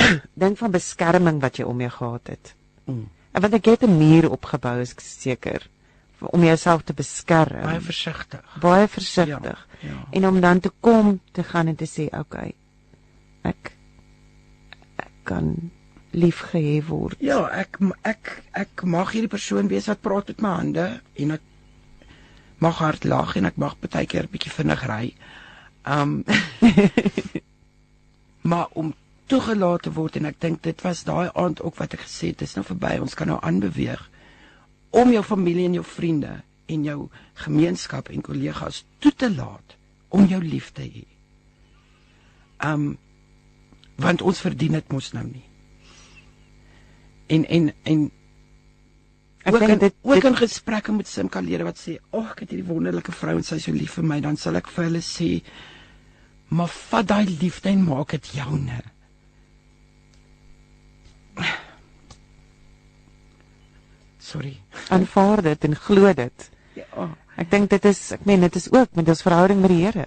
ding 0.42 0.58
van 0.58 0.74
beskerming 0.74 1.38
wat 1.40 1.60
jy 1.60 1.64
om 1.70 1.80
jou 1.80 1.90
gehad 1.94 2.34
het. 2.34 2.54
Mm. 2.90 3.06
Want 3.32 3.54
ek 3.54 3.64
het 3.64 3.82
'n 3.82 3.96
muur 3.96 4.30
opgebou 4.30 4.80
is 4.80 4.94
seker 4.96 5.68
om 6.20 6.44
jouself 6.44 6.82
te 6.82 6.92
beskerm. 6.92 7.62
Baie 7.62 7.80
versigtig. 7.80 8.56
Baie 8.60 8.88
versigtig. 8.88 9.66
Ja, 9.80 9.88
ja. 9.88 10.06
En 10.10 10.26
om 10.26 10.40
dan 10.40 10.60
te 10.60 10.72
kom 10.80 11.20
te 11.32 11.42
gaan 11.42 11.66
en 11.66 11.76
te 11.76 11.88
sê, 11.88 12.04
"Oké. 12.04 12.18
Okay, 12.18 12.54
ek 13.42 13.76
ek 14.96 15.12
kan 15.22 15.70
liefgehê 16.12 16.86
word." 16.86 17.16
Ja, 17.18 17.48
ek 17.48 17.78
ek 18.02 18.42
ek 18.50 18.82
mag 18.82 19.12
hierdie 19.12 19.28
persoon 19.28 19.68
wees 19.68 19.86
wat 19.86 20.00
praat 20.00 20.26
met 20.26 20.40
my 20.40 20.48
hande 20.48 21.00
en 21.14 21.30
ek 21.30 21.40
mag 22.58 22.78
hard 22.78 23.04
lag 23.04 23.36
en 23.36 23.44
ek 23.44 23.56
mag 23.56 23.76
baie 23.78 24.06
keer 24.06 24.22
'n 24.22 24.30
bietjie 24.30 24.52
vinnig 24.52 24.86
ry. 24.86 25.14
Um 25.84 26.24
maar 28.50 28.66
om 28.72 28.94
toegelaat 29.30 29.86
te 29.86 29.92
word 29.94 30.18
en 30.18 30.28
ek 30.30 30.40
dink 30.42 30.62
dit 30.66 30.82
was 30.84 31.04
daai 31.06 31.30
aand 31.38 31.62
ook 31.62 31.78
wat 31.78 31.94
ek 31.94 32.04
gesê 32.06 32.32
het, 32.32 32.42
dis 32.42 32.56
nou 32.58 32.64
verby, 32.66 32.96
ons 33.02 33.14
kan 33.14 33.30
nou 33.30 33.38
aanbeweeg 33.46 34.02
om 34.90 35.12
jou 35.14 35.22
familie 35.22 35.68
en 35.68 35.76
jou 35.78 35.86
vriende 35.86 36.40
en 36.70 36.86
jou 36.86 36.98
gemeenskap 37.44 38.10
en 38.10 38.24
kollegas 38.26 38.82
toe 38.98 39.12
te 39.14 39.30
laat 39.30 39.76
om 40.10 40.26
jou 40.26 40.40
lief 40.42 40.72
te 40.74 40.86
hê. 40.86 41.04
Um 42.66 42.96
want 44.00 44.22
ons 44.24 44.38
verdien 44.40 44.78
dit 44.78 44.92
mos 44.94 45.10
nou 45.12 45.26
nie. 45.26 45.44
En 47.30 47.44
en 47.44 47.66
en 47.84 48.06
ek 49.44 49.58
in, 49.66 49.74
dit 49.82 49.98
ook 50.08 50.24
in 50.30 50.38
gesprekke 50.38 50.94
met 50.96 51.08
Simka 51.08 51.42
lede 51.44 51.64
wat 51.64 51.76
sê, 51.78 51.98
"Ag, 52.10 52.18
oh, 52.18 52.30
ek 52.30 52.40
het 52.40 52.50
hierdie 52.50 52.68
wonderlike 52.68 53.12
vrou 53.12 53.36
en 53.36 53.42
sy 53.42 53.56
is 53.56 53.64
so 53.64 53.72
lief 53.72 53.92
vir 53.94 54.04
my," 54.04 54.20
dan 54.20 54.36
sal 54.36 54.56
ek 54.56 54.68
vir 54.68 54.84
hulle 54.84 55.02
sê, 55.02 55.42
"Maar 56.48 56.68
vat 56.68 57.06
daai 57.06 57.26
liefde 57.40 57.68
en 57.68 57.84
maak 57.84 58.10
dit 58.10 58.26
joune." 58.34 58.82
Sorry. 64.30 64.56
Aanvaar 64.88 65.42
dit 65.42 65.64
en 65.64 65.76
glo 65.76 66.12
dit. 66.14 66.50
Ja. 66.78 67.08
Ek 67.40 67.50
dink 67.50 67.70
dit 67.72 67.86
is 67.88 68.00
ek 68.16 68.26
meen 68.28 68.44
dit 68.44 68.58
is 68.58 68.68
ook 68.72 68.92
met 68.98 69.08
ons 69.08 69.24
verhouding 69.24 69.62
met 69.62 69.72
die 69.72 69.80
Here 69.84 70.06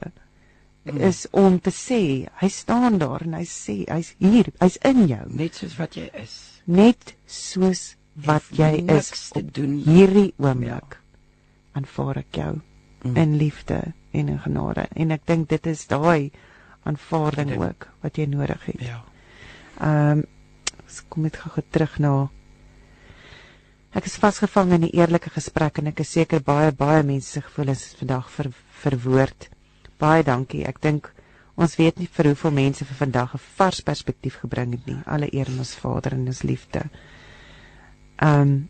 mm. 0.84 1.00
is 1.10 1.26
om 1.32 1.60
te 1.64 1.74
sê 1.74 2.02
hy 2.42 2.50
staan 2.52 3.00
daar 3.02 3.26
en 3.26 3.38
hy 3.40 3.46
sê 3.50 3.82
hy's 3.90 4.14
hier, 4.22 4.52
hy's 4.62 4.78
in 4.86 5.06
jou, 5.10 5.24
net 5.34 5.58
soos 5.60 5.76
wat 5.80 5.98
jy 5.98 6.10
is. 6.20 6.36
Net 6.66 7.16
soos 7.28 7.84
wat 8.28 8.46
jy 8.56 8.86
is 8.94 9.10
te 9.34 9.42
doen 9.44 9.80
hierdie 9.84 10.32
oomblik. 10.38 11.00
Ja. 11.00 11.02
Aanvaar 11.80 12.22
ek 12.22 12.38
jou 12.38 12.52
mm. 12.60 13.16
in 13.18 13.38
liefde 13.42 13.82
en 14.14 14.30
in 14.30 14.42
genade 14.44 14.86
en 14.94 15.16
ek 15.16 15.26
dink 15.30 15.50
dit 15.50 15.72
is 15.72 15.88
daai 15.90 16.30
aanvaarding 16.84 17.56
ook 17.58 17.88
wat 18.04 18.20
jy 18.20 18.28
nodig 18.30 18.70
het. 18.70 18.86
Ja. 18.92 19.02
Ehm 19.82 20.20
um, 20.20 20.30
kom 21.02 21.24
net 21.24 21.38
gou 21.38 21.64
terug 21.72 22.00
na 22.00 22.14
Ek 23.94 24.08
is 24.10 24.18
vasgevang 24.18 24.72
in 24.74 24.84
'n 24.86 24.96
eerlike 24.98 25.30
gesprek 25.30 25.78
en 25.78 25.88
ek 25.88 26.00
is 26.00 26.12
seker 26.12 26.42
baie 26.42 26.72
baie 26.72 27.04
mense 27.04 27.30
se 27.30 27.42
gevoelens 27.42 27.86
is 27.86 27.96
vandag 28.00 28.30
ver, 28.30 28.50
verwoord. 28.82 29.50
Baie 30.00 30.24
dankie. 30.24 30.66
Ek 30.66 30.82
dink 30.82 31.14
ons 31.56 31.76
weet 31.78 32.00
nie 32.00 32.08
vir 32.08 32.26
hoeveel 32.26 32.52
mense 32.52 32.86
vir 32.86 32.98
vandag 32.98 33.36
'n 33.36 33.44
vars 33.58 33.82
perspektief 33.82 34.40
gebring 34.42 34.72
het 34.72 34.88
nie. 34.88 34.98
Alle 35.06 35.30
eer 35.30 35.46
aan 35.46 35.60
ons 35.60 35.76
Vader 35.76 36.14
en 36.14 36.26
ons 36.28 36.42
liefde. 36.42 36.90
Ehm 38.18 38.42
um, 38.42 38.70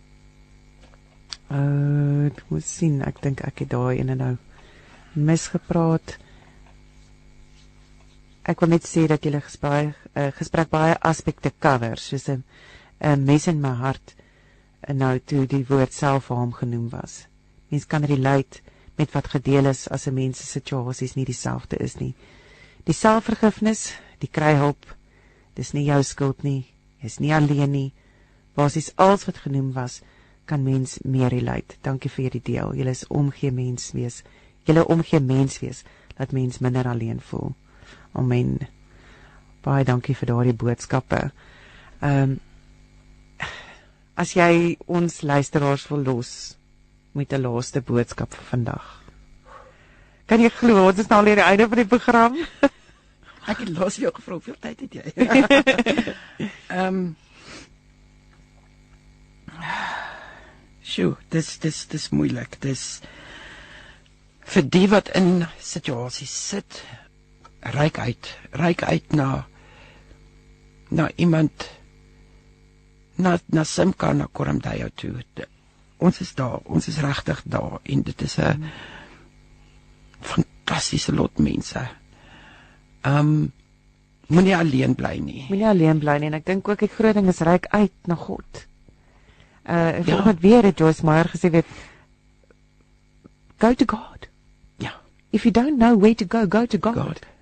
uh 1.52 2.26
ek 2.26 2.44
moet 2.50 2.64
sien, 2.64 3.02
ek 3.02 3.22
dink 3.22 3.41
ek 3.41 3.60
het 3.60 3.70
daai 3.70 4.00
ene 4.00 4.16
nou 4.16 4.38
misgepraat. 5.14 6.18
Ek 8.44 8.60
wil 8.60 8.74
net 8.76 8.84
sê 8.84 9.06
dat 9.07 9.24
julle 9.24 9.40
gesprek 9.40 9.95
uh, 10.20 10.28
gesprek 10.36 10.68
baie 10.70 10.98
aspekte 10.99 11.52
cover, 11.64 11.98
soos 11.98 12.28
'n 12.30 12.44
'n 12.99 13.24
mes 13.26 13.48
in 13.48 13.61
my 13.61 13.72
hart 13.80 14.15
en 14.82 14.98
nou 14.98 15.20
toe 15.20 15.45
die 15.48 15.65
woord 15.70 15.94
selfharm 15.94 16.52
genoem 16.52 16.90
was. 16.90 17.28
Mens 17.70 17.86
kan 17.88 18.03
relate 18.03 18.60
met 18.95 19.11
wat 19.11 19.28
gedeel 19.28 19.65
is 19.65 19.88
as 19.88 20.07
'n 20.07 20.14
mens 20.14 20.38
se 20.38 20.45
situasies 20.45 21.15
nie 21.15 21.26
dieselfde 21.26 21.78
is 21.78 21.95
nie. 21.95 22.15
Die 22.84 22.94
selfvergifnis, 22.94 23.94
die 24.20 24.28
kry 24.28 24.56
hulp, 24.56 24.95
dis 25.56 25.72
nie 25.74 25.86
jou 25.86 26.03
skuld 26.03 26.44
nie. 26.44 26.65
Jy's 27.02 27.20
nie 27.20 27.34
alleen 27.34 27.72
nie. 27.72 27.94
Basies 28.56 28.91
alles 28.95 29.26
wat 29.26 29.38
genoem 29.38 29.74
was, 29.74 30.02
kan 30.45 30.64
mens 30.64 30.99
meer 31.03 31.30
relate. 31.30 31.76
Dankie 31.82 32.10
vir 32.10 32.24
hierdie 32.24 32.44
deel. 32.53 32.74
Jy 32.76 32.88
is 32.90 33.07
omgee 33.07 33.52
mens 33.52 33.91
wees. 33.91 34.24
Jy 34.65 34.80
omgee 34.80 35.20
mens 35.20 35.60
wees 35.60 35.84
dat 36.18 36.32
mens 36.32 36.60
minder 36.60 36.88
alleen 36.88 37.22
voel. 37.22 37.56
Amen. 38.14 38.57
Baie 39.64 39.85
dankie 39.88 40.15
vir 40.15 40.31
daardie 40.34 40.57
boodskappe. 40.57 41.30
Ehm 42.02 42.35
um, 42.35 42.40
as 44.15 44.35
jy 44.38 44.77
ons 44.85 45.22
luisteraars 45.26 45.88
wil 45.90 46.03
los 46.06 46.57
met 47.18 47.34
'n 47.34 47.41
laaste 47.41 47.81
boodskap 47.81 48.34
vir 48.34 48.45
vandag. 48.49 49.03
Kan 50.27 50.41
jy 50.41 50.49
glo 50.49 50.88
ons 50.88 50.99
is 50.99 51.10
nou 51.10 51.19
al 51.19 51.27
aan 51.27 51.35
die 51.41 51.44
einde 51.44 51.68
van 51.68 51.77
die 51.77 51.88
program? 51.88 52.38
Ek 53.52 53.57
het 53.57 53.69
los 53.69 53.95
jou 53.95 54.11
gevra 54.14 54.34
hoeveel 54.34 54.60
tyd 54.60 54.80
het 54.80 54.94
jy? 54.94 55.06
Ehm 56.77 56.88
um, 56.88 57.15
Sjoe, 60.84 61.15
dis 61.31 61.57
dis 61.60 61.85
dis 61.88 62.10
moeilik. 62.11 62.60
Dis 62.60 63.02
vir 64.53 64.65
die 64.76 64.88
wat 64.91 65.10
in 65.15 65.45
situasies 65.60 66.34
sit, 66.49 66.81
ryk 67.64 67.99
uit, 67.99 68.38
ryk 68.52 68.84
uit 68.84 69.14
na 69.15 69.45
na 70.90 71.10
iemand 71.15 71.72
na 73.15 73.40
na 73.45 73.64
Simka 73.64 74.14
na 74.14 74.27
Koramdayo 74.31 74.90
toe. 74.95 75.23
De, 75.34 75.48
ons 75.98 76.19
is 76.19 76.34
daar, 76.35 76.60
ons 76.65 76.88
is 76.88 76.99
regtig 76.99 77.41
daar 77.45 77.80
en 77.84 78.02
dit 78.02 78.22
is 78.22 78.38
'n 78.38 78.57
mm. 78.57 78.69
fantastiese 80.19 81.14
lot 81.14 81.38
mense. 81.40 81.88
Ehm 83.02 83.18
um, 83.18 83.52
moenie 84.27 84.56
alleen 84.57 84.95
bly 84.95 85.18
nie. 85.18 85.45
Moenie 85.49 85.68
alleen 85.68 85.99
bly 85.99 86.18
nie 86.18 86.27
en 86.27 86.34
ek 86.34 86.45
dink 86.45 86.68
ook 86.68 86.80
die 86.80 86.91
groot 86.91 87.14
ding 87.14 87.27
is 87.27 87.40
reik 87.40 87.65
uit 87.69 87.94
na 88.06 88.15
God. 88.15 88.68
Uh 89.64 89.99
ek 89.99 90.07
ja. 90.07 90.23
het 90.23 90.40
weer 90.40 90.64
het 90.64 90.77
Joyce 90.77 91.06
Meyer 91.06 91.30
gesê 91.30 91.49
weet 91.49 91.65
go 93.57 93.73
to 93.73 93.85
God. 93.88 94.27
Ja. 94.77 94.94
If 95.30 95.44
you 95.44 95.52
don't 95.52 95.77
know 95.77 95.99
where 95.99 96.15
to 96.15 96.26
go, 96.27 96.45
go 96.48 96.65
to 96.65 96.77
God. 96.81 96.95
God. 96.95 97.32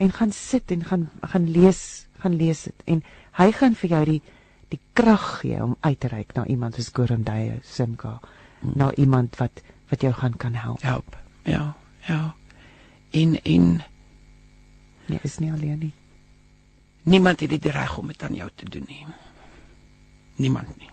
En 0.00 0.12
gaan 0.16 0.32
sit 0.32 0.72
en 0.72 0.84
gaan 0.84 1.10
gaan 1.20 1.48
lees, 1.50 2.06
gaan 2.22 2.36
lees 2.36 2.64
dit 2.68 2.86
en 2.94 3.02
hy 3.36 3.50
gaan 3.52 3.76
vir 3.76 3.90
jou 3.96 4.04
die 4.08 4.20
die 4.70 4.80
krag 4.94 5.24
gee 5.42 5.58
om 5.62 5.76
uit 5.82 5.98
te 6.00 6.08
reik 6.08 6.32
na 6.36 6.46
iemand 6.46 6.78
soos 6.78 6.92
Gorandaya 6.94 7.58
Simka, 7.66 8.20
hmm. 8.60 8.72
na 8.78 8.92
iemand 8.94 9.36
wat 9.42 9.62
wat 9.90 10.04
jou 10.06 10.12
gaan 10.14 10.36
kan 10.36 10.54
help. 10.54 10.82
Help. 10.82 11.16
Ja, 11.42 11.74
ja. 12.06 12.34
In 13.10 13.34
in 13.42 13.82
Nee, 15.10 15.18
is 15.22 15.38
nie 15.38 15.52
alleen 15.52 15.78
nie. 15.78 15.92
Niemand 17.02 17.40
het 17.40 17.50
die 17.50 17.70
reg 17.70 17.98
om 17.98 18.06
dit 18.06 18.22
aan 18.22 18.34
jou 18.34 18.50
te 18.54 18.68
doen 18.70 18.84
nie. 18.86 19.06
Niemand 20.36 20.76
nie. 20.78 20.90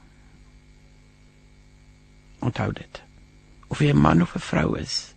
Onthou 2.40 2.72
dit. 2.74 3.02
Of 3.68 3.80
jy 3.80 3.92
'n 3.92 4.02
man 4.02 4.22
of 4.22 4.36
'n 4.36 4.40
vrou 4.40 4.78
is, 4.80 5.14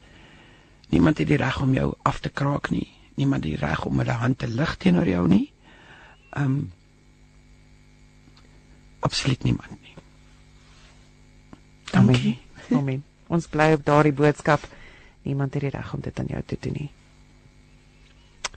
niemand 0.88 1.18
het 1.18 1.28
die 1.28 1.36
reg 1.36 1.60
om 1.60 1.74
jou 1.74 1.94
af 2.02 2.20
te 2.20 2.28
kraak 2.28 2.70
nie. 2.70 2.99
Niemand 3.14 3.42
die 3.42 3.56
reg 3.56 3.84
om 3.84 4.00
'n 4.00 4.08
hand 4.08 4.38
te 4.38 4.48
lig 4.48 4.76
teenoor 4.76 5.08
jou 5.08 5.28
nie. 5.28 5.52
Um 6.36 6.72
absoluut 9.00 9.42
niemand 9.42 9.70
nie. 9.70 9.94
Dankie. 11.90 12.38
Amen. 12.68 12.78
Amen. 12.80 13.04
Ons 13.26 13.48
bly 13.48 13.72
op 13.72 13.84
daardie 13.84 14.12
boodskap. 14.12 14.60
Niemand 15.22 15.54
het 15.54 15.62
die 15.62 15.70
reg 15.70 15.94
om 15.94 16.00
dit 16.00 16.18
aan 16.18 16.26
jou 16.26 16.42
te 16.46 16.56
doen 16.60 16.72
nie. 16.72 16.90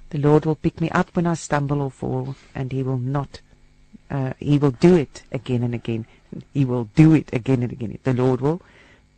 The 0.08 0.20
Lord 0.20 0.46
will 0.46 0.56
pick 0.56 0.80
me 0.80 0.90
up 0.94 1.16
when 1.16 1.26
I 1.26 1.36
stumble 1.36 1.82
or 1.82 1.92
fall 1.92 2.36
and 2.54 2.72
he 2.72 2.84
will 2.84 3.00
not 3.00 3.42
uh 4.10 4.34
he 4.38 4.60
will 4.60 4.76
do 4.80 4.96
it 4.96 5.24
again 5.32 5.64
and 5.64 5.74
again. 5.74 6.06
He 6.54 6.66
will 6.66 6.90
do 6.96 7.14
it 7.14 7.34
again 7.34 7.62
and 7.62 7.72
again. 7.72 7.98
The 8.04 8.14
Lord 8.14 8.42
will 8.42 8.62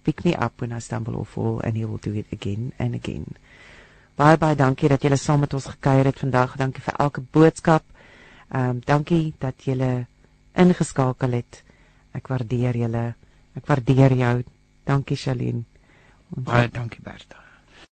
pick 0.03 0.25
me 0.25 0.35
up 0.35 0.61
when 0.61 0.71
I 0.71 0.79
stumble 0.79 1.15
or 1.15 1.25
fall 1.25 1.59
and 1.63 1.77
he 1.77 1.85
will 1.85 1.97
do 1.97 2.13
it 2.13 2.25
again 2.31 2.73
and 2.79 2.95
again. 2.95 3.35
Baie 4.15 4.37
baie 4.39 4.55
dankie 4.55 4.89
dat 4.89 5.03
julle 5.03 5.17
saam 5.19 5.43
met 5.43 5.53
ons 5.53 5.65
gekuier 5.73 6.07
het 6.07 6.19
vandag. 6.19 6.55
Dankie 6.55 6.83
vir 6.83 6.99
elke 7.05 7.21
boodskap. 7.21 7.83
Ehm 8.49 8.69
um, 8.69 8.81
dankie 8.85 9.33
dat 9.39 9.63
julle 9.67 10.07
ingeskakel 10.55 11.39
het. 11.41 11.63
Ek 12.15 12.27
waardeer 12.31 12.77
julle. 12.85 13.05
Ek 13.55 13.65
waardeer 13.67 14.15
jou. 14.15 14.35
Dankie 14.85 15.17
Shalien. 15.17 15.65
Baie 16.29 16.69
dankie 16.69 17.01
Bertha. 17.01 17.44